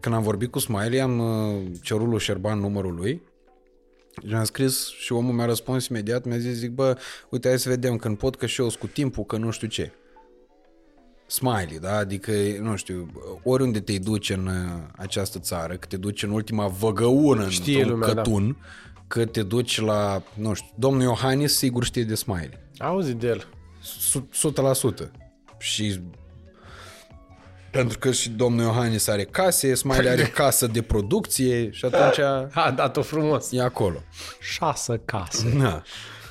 [0.00, 3.22] când am vorbit cu Smiley, am uh, cerut lui Șerban numărul lui
[4.26, 6.98] și am scris și omul mi-a răspuns imediat, mi-a zis, zic, bă,
[7.30, 9.68] uite, hai să vedem când pot, că și eu sunt cu timpul, că nu știu
[9.68, 9.92] ce.
[11.26, 11.96] Smiley, da?
[11.96, 13.10] Adică, nu știu,
[13.42, 17.92] oriunde te duci în uh, această țară, că te duci în ultima văgăună Știe într-un
[17.98, 18.22] lumea, da.
[18.22, 18.56] cătun,
[19.06, 22.58] că te duci la, nu știu, domnul Iohannis sigur știe de Smiley.
[22.78, 23.46] Auzi de el.
[23.82, 24.28] Su-
[25.04, 25.10] 100%.
[25.58, 26.00] Și
[27.70, 32.18] pentru că și domnul Iohannis are case, Smiley are casă de producție și atunci
[32.64, 33.52] A dat-o frumos.
[33.52, 33.98] e acolo.
[34.40, 35.56] Șase case.
[35.58, 35.82] Da.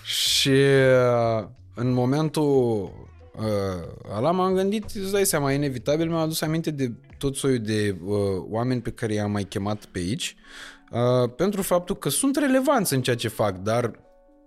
[0.03, 2.89] Și uh, în momentul
[3.37, 7.97] uh, ăla m-am gândit, îți dai seama, inevitabil mi-am adus aminte de tot soiul de
[8.03, 8.15] uh,
[8.49, 10.35] oameni pe care i-am mai chemat pe aici,
[10.91, 13.91] uh, pentru faptul că sunt relevanți în ceea ce fac, dar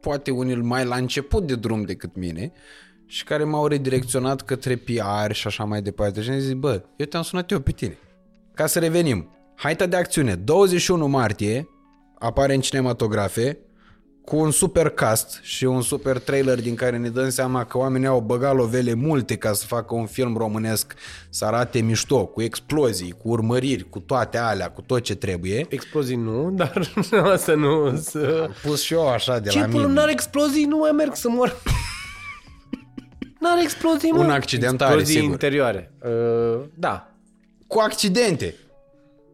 [0.00, 2.52] poate unii mai la început de drum decât mine
[3.06, 6.20] și care m-au redirecționat către PR și așa mai departe.
[6.20, 7.98] Și am zis, bă, eu te-am sunat eu pe tine.
[8.54, 9.30] Ca să revenim.
[9.54, 10.34] Haita de acțiune.
[10.34, 11.68] 21 martie
[12.18, 13.58] apare în cinematografe
[14.28, 18.06] cu un super cast și un super trailer din care ne dăm seama că oamenii
[18.06, 20.94] au băgat lovele multe ca să facă un film românesc
[21.30, 25.66] să arate mișto, cu explozii, cu urmăriri, cu toate alea, cu tot ce trebuie.
[25.68, 26.92] Explozii nu, dar
[27.32, 27.96] asta nu...
[27.96, 28.42] Să...
[28.46, 29.92] Am pus și eu așa de Ce la până mine.
[29.92, 31.62] n-are explozii, nu mai merg să mor.
[33.40, 34.18] N-are explozii, mă.
[34.18, 35.30] Un accident are, Explozii sigur.
[35.30, 35.92] interioare.
[36.04, 37.10] Uh, da.
[37.66, 38.54] Cu accidente.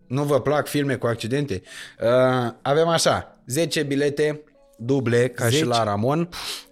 [0.06, 1.62] Nu vă plac filme cu accidente?
[2.00, 4.40] Uh, avem așa, 10 bilete
[4.77, 5.57] duble, ca 10?
[5.57, 5.78] și 10?
[5.78, 6.28] la Ramon,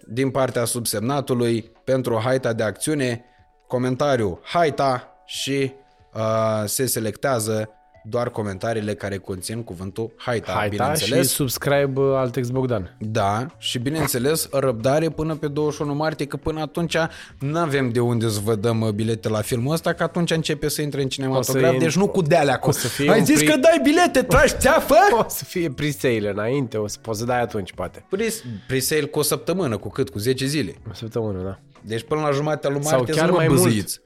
[0.07, 3.25] din partea subsemnatului pentru Haita de acțiune,
[3.67, 5.73] comentariu Haita și
[6.13, 7.69] uh, se selectează
[8.05, 11.29] doar comentariile care conțin cuvântul Haita, Haita și bineînțeles.
[11.29, 12.95] subscribe uh, Altex Bogdan.
[12.99, 16.97] Da, și bineînțeles, răbdare până pe 21 martie, că până atunci
[17.39, 20.67] nu avem de unde să vă dăm uh, bilete la filmul ăsta, că atunci începe
[20.67, 22.57] să intre în cinematograf, in- deci nu cu dealea.
[22.59, 22.69] Cu...
[22.69, 24.95] o să fie Ai un zis pri- că dai bilete, tragi țeafă?
[25.25, 28.05] O să fie pre-sale înainte, o să poți să dai atunci, poate.
[28.09, 28.27] Pre-
[28.67, 30.09] Presale cu o săptămână, cu cât?
[30.09, 30.75] Cu 10 zile.
[30.89, 31.59] O săptămână, da.
[31.81, 33.65] Deci până la jumatea lui Sau martie chiar să nu mai mă mult.
[33.65, 33.99] băzâiți.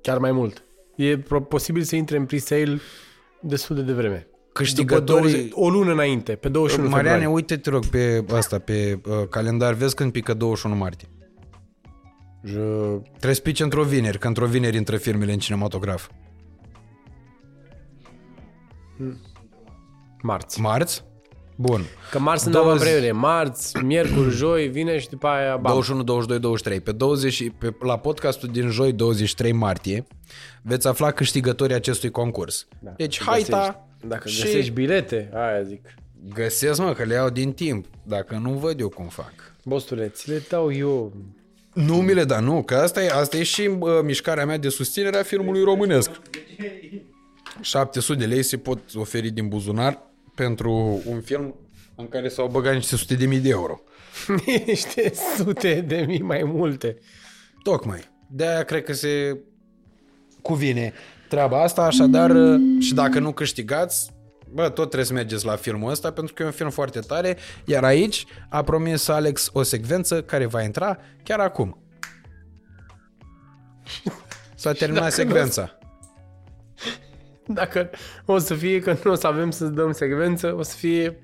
[0.00, 0.62] Chiar mai mult.
[0.96, 2.80] E pro- posibil să intre în pre-sale
[3.40, 4.26] destul de devreme.
[4.52, 7.34] Câștigătorii- După 20, o lună înainte, pe 21 Mariane, februarie.
[7.34, 11.08] uite te rog pe asta, pe uh, calendar, vezi când pică 21 martie.
[12.44, 12.58] Je...
[13.10, 16.08] Trebuie să pice într-o vineri, că într-o vineri intră filmele în cinematograf.
[20.22, 20.60] Marți.
[20.60, 21.04] Marți?
[21.56, 21.82] Bun.
[22.10, 23.12] Că marți sunt 20 două vremure.
[23.12, 25.72] Marți, miercuri, joi, vine și după aia bam.
[25.72, 26.80] 21, 22, 23.
[26.80, 30.06] Pe 20, și- pe, la podcastul din joi, 23 martie,
[30.62, 32.66] veți afla câștigătorii acestui concurs.
[32.78, 32.90] Da.
[32.96, 33.78] Deci, haita Găsești,
[34.08, 35.94] dacă și găsești bilete, aia zic.
[36.34, 37.86] găsesc, mă, că le iau din timp.
[38.02, 39.32] Dacă nu văd eu cum fac.
[39.64, 41.12] Bostule, ți le dau eu.
[41.72, 44.68] Nu mi le da, nu, că asta e, asta e și uh, mișcarea mea de
[44.68, 46.10] susținere a filmului românesc.
[47.60, 50.02] 700 de lei se pot oferi din buzunar
[50.36, 51.54] pentru un film
[51.94, 53.80] în care s-au băgat niște sute de mii de euro.
[54.66, 56.96] Niște sute de mii mai multe.
[57.62, 58.00] Tocmai.
[58.30, 59.38] De-aia cred că se
[60.42, 60.92] cuvine
[61.28, 64.10] treaba asta, așadar uh, și dacă nu câștigați,
[64.52, 67.36] bă, tot trebuie să mergeți la filmul ăsta pentru că e un film foarte tare,
[67.64, 71.80] iar aici a promis Alex o secvență care va intra chiar acum.
[74.54, 75.78] S-a terminat dacă nu- secvența.
[77.46, 77.90] Dacă
[78.24, 81.20] o să fie că nu o să avem să dăm secvență, o să fie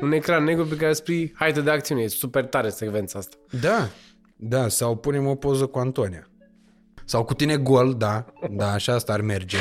[0.00, 2.02] un ecran negru pe care scrie haide de acțiune.
[2.02, 3.36] E super tare secvența asta.
[3.60, 3.88] Da,
[4.36, 6.28] da, sau punem o poză cu Antonia.
[7.04, 9.56] Sau cu tine gol, da, da, așa asta ar merge.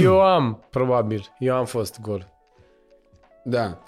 [0.00, 2.32] Eu am, probabil, eu am fost gol
[3.44, 3.82] Da.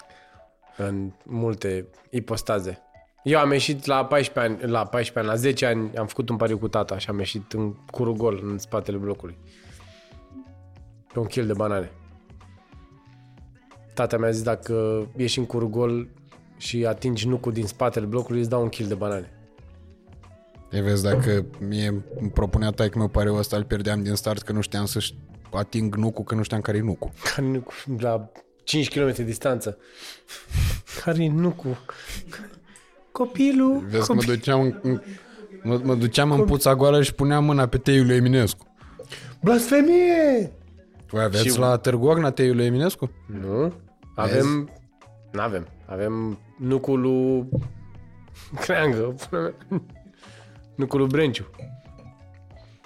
[0.77, 2.79] în multe ipostaze.
[3.23, 6.35] Eu am ieșit la 14 ani, la 14 ani, la 10 ani, am făcut un
[6.37, 9.37] pariu cu tata și am ieșit în curul gol în spatele blocului.
[11.15, 11.91] Pe un kil de banane.
[13.93, 16.07] Tata mi-a zis dacă ieși în curul gol
[16.57, 19.31] și atingi nucul din spatele blocului, îți dau un kil de banane.
[20.71, 24.51] E vezi, dacă mie îmi propunea taică meu pariul ăsta, îl pierdeam din start că
[24.51, 25.05] nu știam să
[25.51, 27.11] ating nucul, că nu știam care e nucul.
[27.35, 27.63] Care nu,
[27.99, 28.31] la
[28.63, 29.77] 5 km distanță.
[31.03, 31.77] Care nu cu...
[33.11, 33.85] Copilul...
[33.89, 34.35] Vezi că mă copil...
[34.35, 35.01] duceam în, în,
[35.63, 38.75] mă, mă duceam în puța goală și puneam mâna pe teiul lui Eminescu.
[39.41, 40.53] Blasfemie!
[41.07, 43.11] Voi aveți Și- la Târgu Ogna teiul lui Eminescu?
[43.41, 43.73] Nu?
[44.15, 44.69] Avem...
[45.31, 45.67] N-avem.
[45.85, 47.49] Avem nucul lui
[48.59, 49.01] Creangă.
[49.29, 49.53] pula mea.
[50.75, 51.49] nucul lui Brenciu.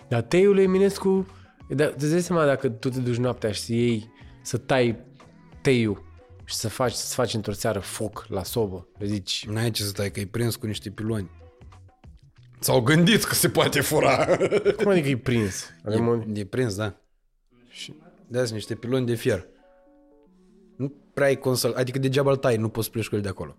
[0.07, 1.25] Dar teiul lui Eminescu...
[1.69, 4.98] Da, îți dai seama dacă tu te duci noaptea și să iei, să tai
[5.61, 6.03] teiul
[6.45, 8.88] și să faci, să faci într-o seară foc la sobă.
[8.98, 11.30] Le zici, N-ai ce să stai, că e prins cu niște piloni.
[12.59, 14.25] S-au gândit că se poate fura.
[14.77, 15.69] cum adică e prins?
[15.85, 16.23] Avem un...
[16.35, 16.95] E, e prins, da.
[17.69, 17.95] Și
[18.30, 19.48] de niște piloni de fier.
[20.75, 23.22] Nu prea ai cum să Adică degeaba îl tai, nu poți să pleci cu el
[23.22, 23.58] de acolo.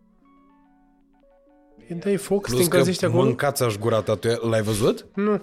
[1.88, 3.22] Îi dai foc, să te Plus că încălzești acolo?
[3.22, 4.38] mâncați aș gura tatuia.
[4.42, 5.06] L-ai văzut?
[5.14, 5.42] Nu.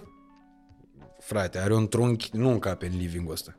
[1.19, 3.55] Frate, are un trunchi, nu încape în living ăsta.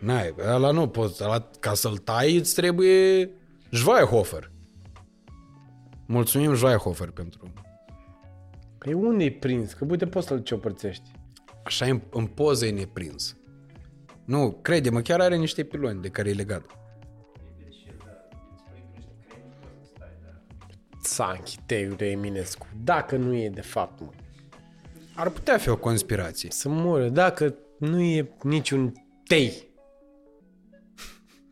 [0.00, 3.30] N-ai, ăla nu poți, ăla, ca să-l tai îți trebuie
[3.70, 4.50] Schweihofer.
[6.06, 7.52] Mulțumim Schweihofer pentru...
[8.78, 9.72] Păi unde e prins?
[9.72, 11.10] Că uite poți să-l ciopărțești.
[11.64, 13.36] Așa în, în poză e neprins.
[14.28, 16.62] Nu, crede-mă, chiar are niște piloni de care e legat.
[21.02, 22.66] Sanchi, teiul de Eminescu.
[22.84, 24.10] Dacă nu e de fapt, mă.
[25.14, 26.50] Ar putea fi o conspirație.
[26.50, 27.08] Să moră.
[27.08, 28.92] Dacă nu e niciun
[29.26, 29.68] tei.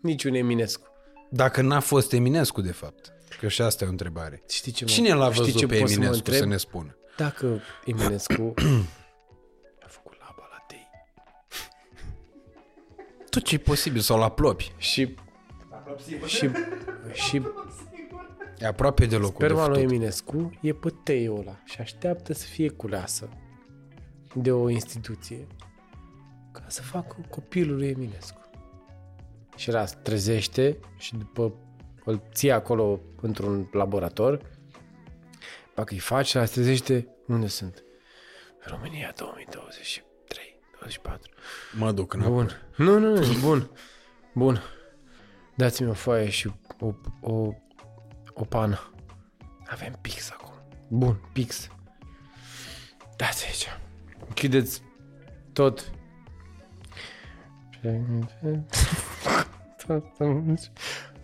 [0.03, 0.87] Niciun Eminescu.
[1.31, 3.13] Dacă n-a fost Eminescu, de fapt.
[3.41, 4.43] Că și asta e o întrebare.
[4.49, 6.51] Știi ce mă, Cine l-a știi văzut ce pe pot să mă Eminescu să, întreb?
[6.51, 6.97] ne spună?
[7.17, 8.55] Dacă Eminescu
[13.37, 14.73] Tot ce e posibil, sau la plopi.
[14.77, 15.15] și
[16.27, 16.51] și,
[17.27, 17.43] și
[18.59, 19.93] E aproape de locul sperma de lui futut.
[19.93, 23.29] Eminescu e pe teiul ăla și așteaptă să fie culeasă
[24.35, 25.47] de o instituție
[26.53, 28.41] ca să facă copilul lui Eminescu.
[29.57, 31.55] Și ăla se trezește și după
[32.05, 34.41] îl ții acolo într-un laborator,
[35.75, 37.85] dacă îi faci, ăla se trezește, unde sunt?
[38.61, 40.06] România 2023,
[40.87, 41.31] 24.
[41.73, 42.33] Mă duc înapoi.
[42.33, 42.51] Bun.
[42.77, 43.71] Nu, nu, nu, bun.
[44.35, 44.63] Bun.
[45.55, 47.53] Dați-mi o foaie și o, o,
[48.33, 48.91] o pană.
[49.67, 50.53] Avem pix acum.
[50.89, 51.69] Bun, pix.
[53.17, 53.67] Dați aici.
[54.27, 54.83] Închideți
[55.53, 55.91] tot.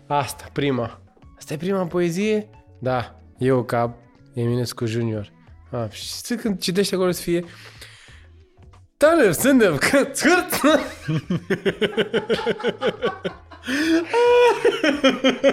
[0.07, 1.01] Asta, prima.
[1.37, 2.49] Asta e prima poezie?
[2.79, 3.19] Da.
[3.37, 3.97] Eu ca
[4.33, 5.31] Eminescu Junior.
[5.71, 7.45] Ah, și știi când citești acolo să fie
[9.03, 9.79] Талев Синдев
[10.13, 10.61] Църт!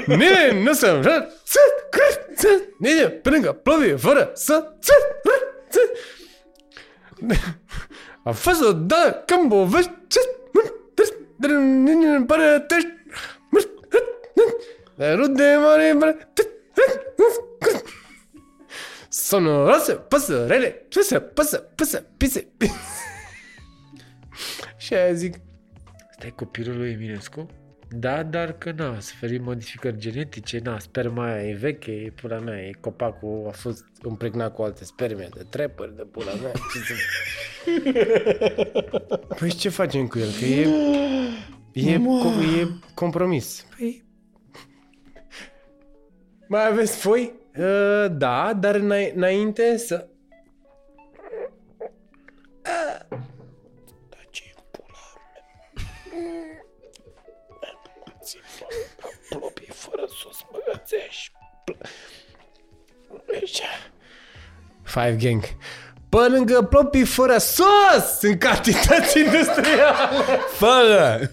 [0.08, 1.26] Не, не съм жар.
[1.44, 2.62] Църт, кръст, църт.
[2.80, 5.26] Не, не, пренга, плави, въра, са, църт,
[5.70, 5.90] църт.
[8.24, 10.26] А фаза да, къмбо, веж, църт,
[10.96, 12.84] църт, не, не, не, паре, теж,
[15.00, 16.14] Руде, мари, бре,
[19.10, 23.09] Сонора се пъса, реле, пъса, пъса, пъса, писе, писе.
[24.76, 25.36] Și aia zic,
[26.10, 27.46] stai copilul lui Eminescu?
[27.92, 32.60] Da, dar că n-a suferit modificări genetice, na, sperma aia e veche, e pula mea,
[32.66, 36.52] e copacul a fost impregnat cu alte sperme de trepări, de pula mea.
[36.52, 36.94] Ce să...
[39.38, 40.28] păi și ce facem cu el?
[40.38, 40.60] Că e,
[41.92, 43.66] e, co- e compromis.
[43.76, 44.04] Păi,
[46.48, 47.32] mai aveți foi?
[47.58, 50.06] Uh, da, dar îna- înainte să...
[60.90, 61.32] băgățești.
[63.26, 63.60] Deci...
[64.82, 65.42] Five Gang.
[66.08, 70.24] Pe lângă plopii fără sos în cantități industriale.
[70.52, 71.30] Fără!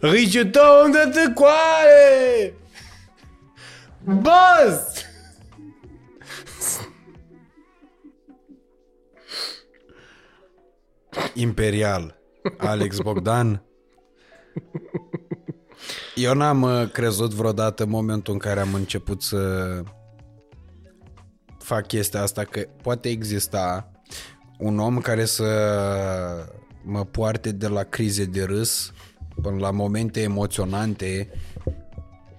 [0.00, 2.54] Riciutou unde te coare!
[4.04, 5.04] Buzz!
[11.34, 12.15] Imperial.
[12.58, 13.62] Alex Bogdan.
[16.14, 19.82] Eu n-am uh, crezut vreodată în momentul în care am început să
[21.58, 23.90] fac chestia asta că poate exista
[24.58, 25.44] un om care să
[26.82, 28.92] mă poarte de la crize de râs
[29.42, 31.30] până la momente emoționante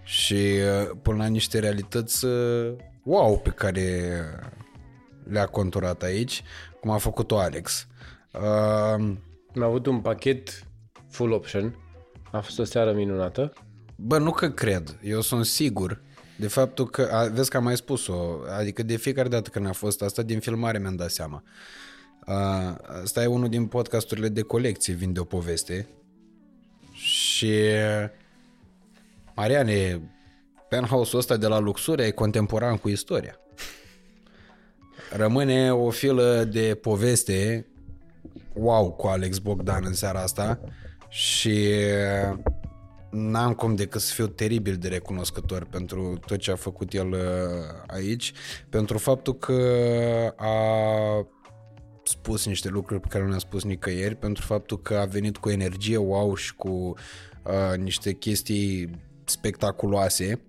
[0.03, 4.11] și uh, până la niște realități uh, wow pe care
[5.23, 6.43] le-a conturat aici,
[6.79, 7.87] cum a făcut-o Alex.
[8.33, 9.13] Uh,
[9.55, 10.63] Am avut un pachet
[11.09, 11.75] full option.
[12.31, 13.53] A fost o seară minunată.
[13.95, 16.01] Bă, nu că cred, eu sunt sigur
[16.37, 19.71] de faptul că, a, vezi că am mai spus-o, adică de fiecare dată când a
[19.71, 21.43] fost asta, din filmare mi-am dat seama.
[22.19, 22.35] A,
[23.03, 25.87] asta e unul din podcasturile de colecție, vin de o poveste.
[26.91, 27.53] Și
[29.35, 30.01] Mariane,
[30.69, 33.35] penthouse-ul ăsta de la Luxuria e contemporan cu istoria.
[35.11, 37.67] Rămâne o filă de poveste
[38.57, 40.59] wow cu Alex Bogdan în seara asta
[41.09, 41.67] și
[43.09, 47.19] n-am cum decât să fiu teribil de recunoscător pentru tot ce a făcut el uh,
[47.87, 48.33] aici,
[48.69, 49.61] pentru faptul că
[50.35, 51.27] a
[52.03, 55.49] spus niște lucruri pe care nu le-a spus nicăieri, pentru faptul că a venit cu
[55.49, 58.89] energie wow și cu uh, niște chestii
[59.25, 60.41] spectaculoase.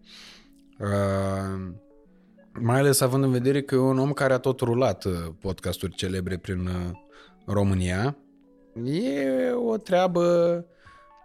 [0.79, 1.71] Uh,
[2.61, 5.95] mai ales având în vedere că e un om care a tot rulat uh, podcasturi
[5.95, 6.91] celebre prin uh,
[7.49, 8.17] România.
[8.85, 10.65] E o treabă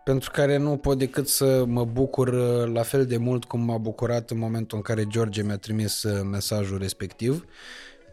[0.03, 3.77] pentru care nu pot decât să mă bucur uh, la fel de mult cum m-a
[3.77, 7.45] bucurat în momentul în care George mi-a trimis uh, mesajul respectiv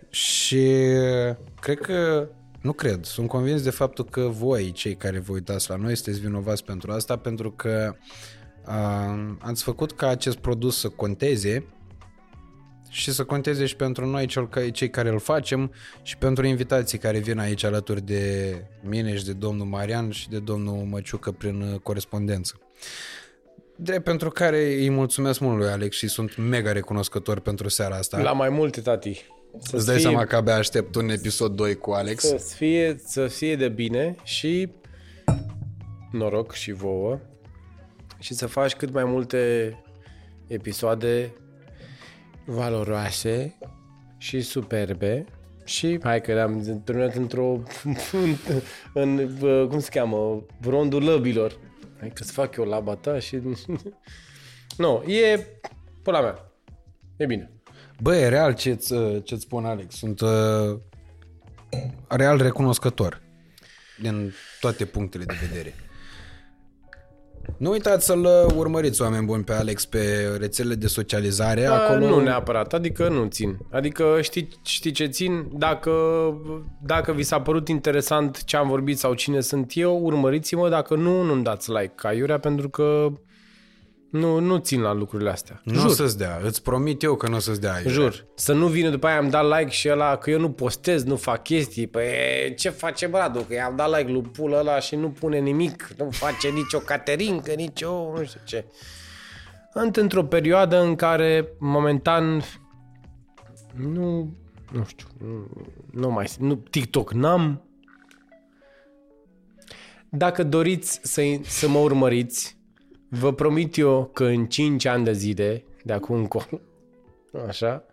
[0.08, 0.68] și
[1.28, 2.28] uh, cred că
[2.60, 6.20] nu cred, sunt convins de faptul că voi, cei care vă uitați la noi, sunteți
[6.20, 7.94] vinovați pentru asta, pentru că
[8.66, 11.64] uh, ați făcut ca acest produs să conteze
[12.90, 16.98] și să conteze și pentru noi, cel ca, cei care îl facem și pentru invitații
[16.98, 21.60] care vin aici alături de mine și de domnul Marian și de domnul Măciucă prin
[21.60, 22.60] uh, corespondență.
[23.76, 28.20] Drept pentru care îi mulțumesc mult lui Alex și sunt mega recunoscător pentru seara asta.
[28.20, 29.24] La mai multe, tati.
[29.58, 32.24] Să Îți dai fie, seama că abia aștept un episod 2 cu Alex.
[32.24, 34.72] Să fie, să fie de bine și
[36.10, 37.20] noroc și vouă
[38.18, 39.74] și să faci cât mai multe
[40.46, 41.32] episoade
[42.44, 43.58] valoroase
[44.18, 45.24] și superbe
[45.64, 47.62] și hai că am terminat într-o
[48.12, 48.36] în,
[48.92, 49.36] în,
[49.68, 51.58] cum se cheamă rondul lăbilor.
[51.98, 53.38] Hai că să fac eu laba ta și
[54.76, 55.46] nu, e
[56.02, 56.52] pula mea.
[57.16, 57.50] E bine.
[58.02, 59.94] Bă, e real ce-ți, ce-ți spun Alex.
[59.94, 60.78] Sunt uh,
[62.08, 63.22] real recunoscător
[64.00, 65.74] din toate punctele de vedere
[67.56, 71.62] nu uitați să-l uh, urmăriți, oameni buni, pe Alex pe rețelele de socializare.
[71.62, 72.08] Da, acolo...
[72.08, 73.58] Nu neapărat, adică nu țin.
[73.70, 75.48] Adică știi, știi ce țin?
[75.52, 75.92] Dacă,
[76.82, 80.68] dacă vi s-a părut interesant ce am vorbit sau cine sunt eu, urmăriți-mă.
[80.68, 83.06] Dacă nu, nu-mi dați like ca iurea, pentru că
[84.10, 85.60] nu, nu țin la lucrurile astea.
[85.64, 85.90] Nu Jur.
[85.90, 86.40] să-ți dea.
[86.42, 87.76] Îți promit eu că nu o să-ți dea.
[87.78, 87.92] Iurea.
[87.92, 88.26] Jur.
[88.34, 91.16] Să nu vină după aia am dat like și ăla că eu nu postez, nu
[91.16, 91.86] fac chestii.
[91.86, 93.40] Păi ce face Bradu?
[93.40, 95.94] Că i-am dat like lui pulă ăla și nu pune nimic.
[95.96, 98.64] Nu face nicio caterincă, nicio nu știu ce.
[99.72, 102.42] Sunt într-o perioadă în care momentan
[103.74, 104.34] nu,
[104.72, 105.50] nu știu, nu,
[105.92, 107.62] nu mai, nu, TikTok n-am.
[110.08, 112.59] Dacă doriți să, să mă urmăriți,
[113.10, 116.60] Vă promit eu că în 5 ani de zile, de acum încolo,
[117.48, 117.84] așa,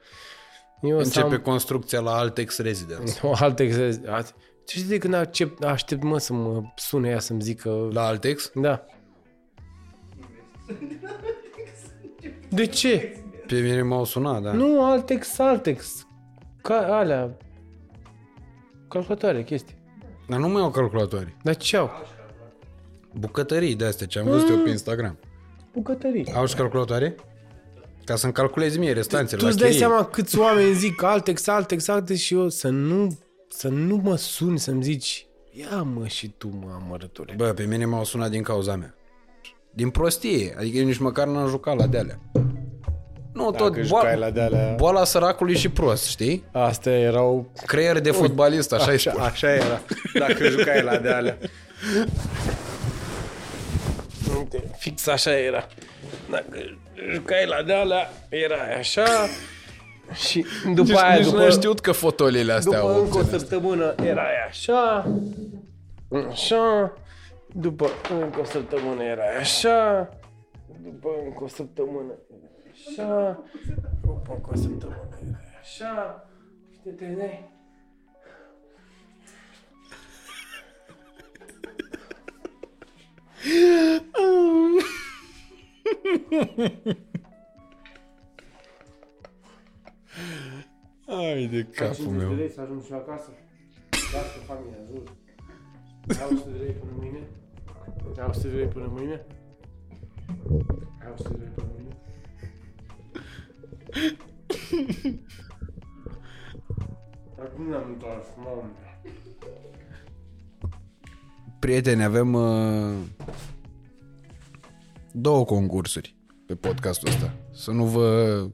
[0.81, 1.41] eu Începe am...
[1.41, 3.13] construcția la Altex Residence.
[3.27, 4.29] O Altex Residence.
[4.65, 7.87] Ce știi de când accept, aștept, mă, să mă sune ea să-mi zică...
[7.91, 8.51] La Altex?
[8.55, 8.85] Da.
[12.49, 13.21] De ce?
[13.47, 14.51] Pe mine m-au sunat, da.
[14.51, 16.07] Nu, Altex, Altex.
[16.61, 17.37] Ca alea.
[18.87, 19.75] Calculatoare, chestii.
[20.27, 21.35] Dar nu mai au calculatoare.
[21.43, 21.89] Dar ce au?
[23.19, 24.57] Bucătării de astea, ce am văzut mm.
[24.57, 25.17] eu pe Instagram.
[25.73, 26.33] Bucătării.
[26.33, 27.15] Au și calculatoare?
[28.03, 32.19] Ca să-mi calculezi mie restanțele Tu îți dai seama câți oameni zic Altex, Altex, Altex
[32.19, 33.17] și eu să nu,
[33.49, 35.27] să nu mă suni să-mi zici
[35.59, 37.33] ia mă și tu mă amărătule.
[37.37, 38.95] Bă, pe mine m-au sunat din cauza mea.
[39.71, 40.55] Din prostie.
[40.57, 42.19] Adică eu nici măcar n-am jucat la dealea.
[43.33, 44.73] Nu, Dacă tot boala, la dealea...
[44.75, 46.43] boala săracului și prost, știi?
[46.51, 47.51] Astea erau...
[47.65, 49.81] Creier de fotbalist, așa, așa, așa era.
[50.13, 51.37] Dacă jucai la dealea.
[54.37, 55.67] Uite, fix așa era.
[56.29, 56.57] Dacă
[57.11, 59.05] jucai la dealea, era așa.
[60.13, 63.23] Și după nici, aia, nici după, nu știut că fotolile astea după au încă o
[63.23, 65.05] săptămână era așa,
[66.29, 66.93] așa,
[67.53, 67.89] după
[68.21, 70.09] încă o săptămână era așa,
[70.83, 72.13] după încă o săptămână
[72.71, 73.43] așa,
[74.01, 76.25] după încă o săptămână era așa,
[76.71, 77.55] și te trezeai.
[91.07, 92.33] Ai de capul meu.
[92.33, 93.29] lei să ajung și acasă.
[93.89, 95.03] Lasă familia, jur.
[96.07, 97.27] Ai 100 de lei până mâine?
[98.19, 99.25] Ai 100 de lei până mâine?
[101.03, 101.95] Ai 100 de lei până mâine?
[107.39, 108.71] Acum ne-am întors, mamă.
[111.67, 112.93] Prieteni, avem uh,
[115.11, 116.15] două concursuri
[116.45, 117.33] pe podcastul ăsta.
[117.53, 118.47] Să nu vă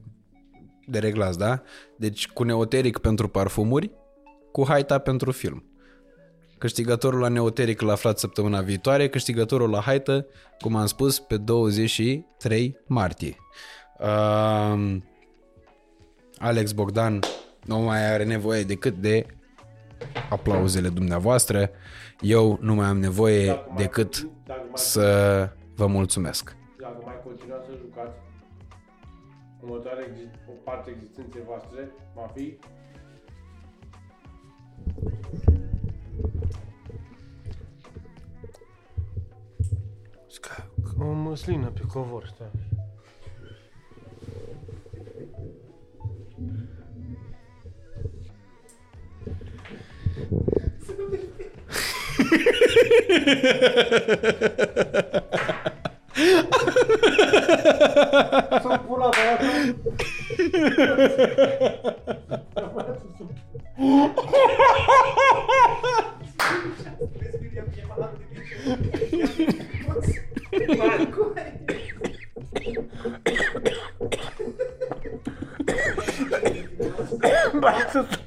[0.86, 1.62] dereglați, da?
[1.96, 3.90] Deci cu Neoteric pentru parfumuri,
[4.52, 5.64] cu Haita pentru film.
[6.58, 10.26] Câștigătorul la Neoteric l-a aflat săptămâna viitoare, câștigătorul la Haită,
[10.58, 13.36] cum am spus, pe 23 martie.
[13.98, 14.96] Uh,
[16.38, 17.18] Alex Bogdan,
[17.64, 19.26] nu mai are nevoie decât de
[20.30, 21.70] aplauzele dumneavoastră.
[22.20, 24.28] Eu nu mai am nevoie decât
[24.74, 26.56] să vă mulțumesc.
[26.80, 28.16] Dacă mai continuați să jucați,
[29.60, 32.58] următoarea exi- o parte a existenței voastre va fi
[40.40, 42.50] Ca, ca o măslină pe covor, stai.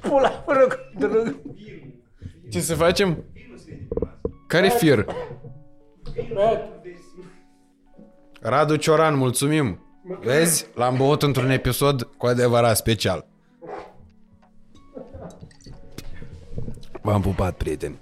[0.00, 1.36] Pula, mă rog, drăg.
[2.50, 3.24] Ce să facem?
[4.48, 5.04] Care fir?
[8.40, 9.82] Radu Cioran, mulțumim!
[10.20, 10.66] Vezi?
[10.74, 13.26] L-am băut într-un episod cu adevărat special.
[17.02, 17.98] V-am pupat, prieteni.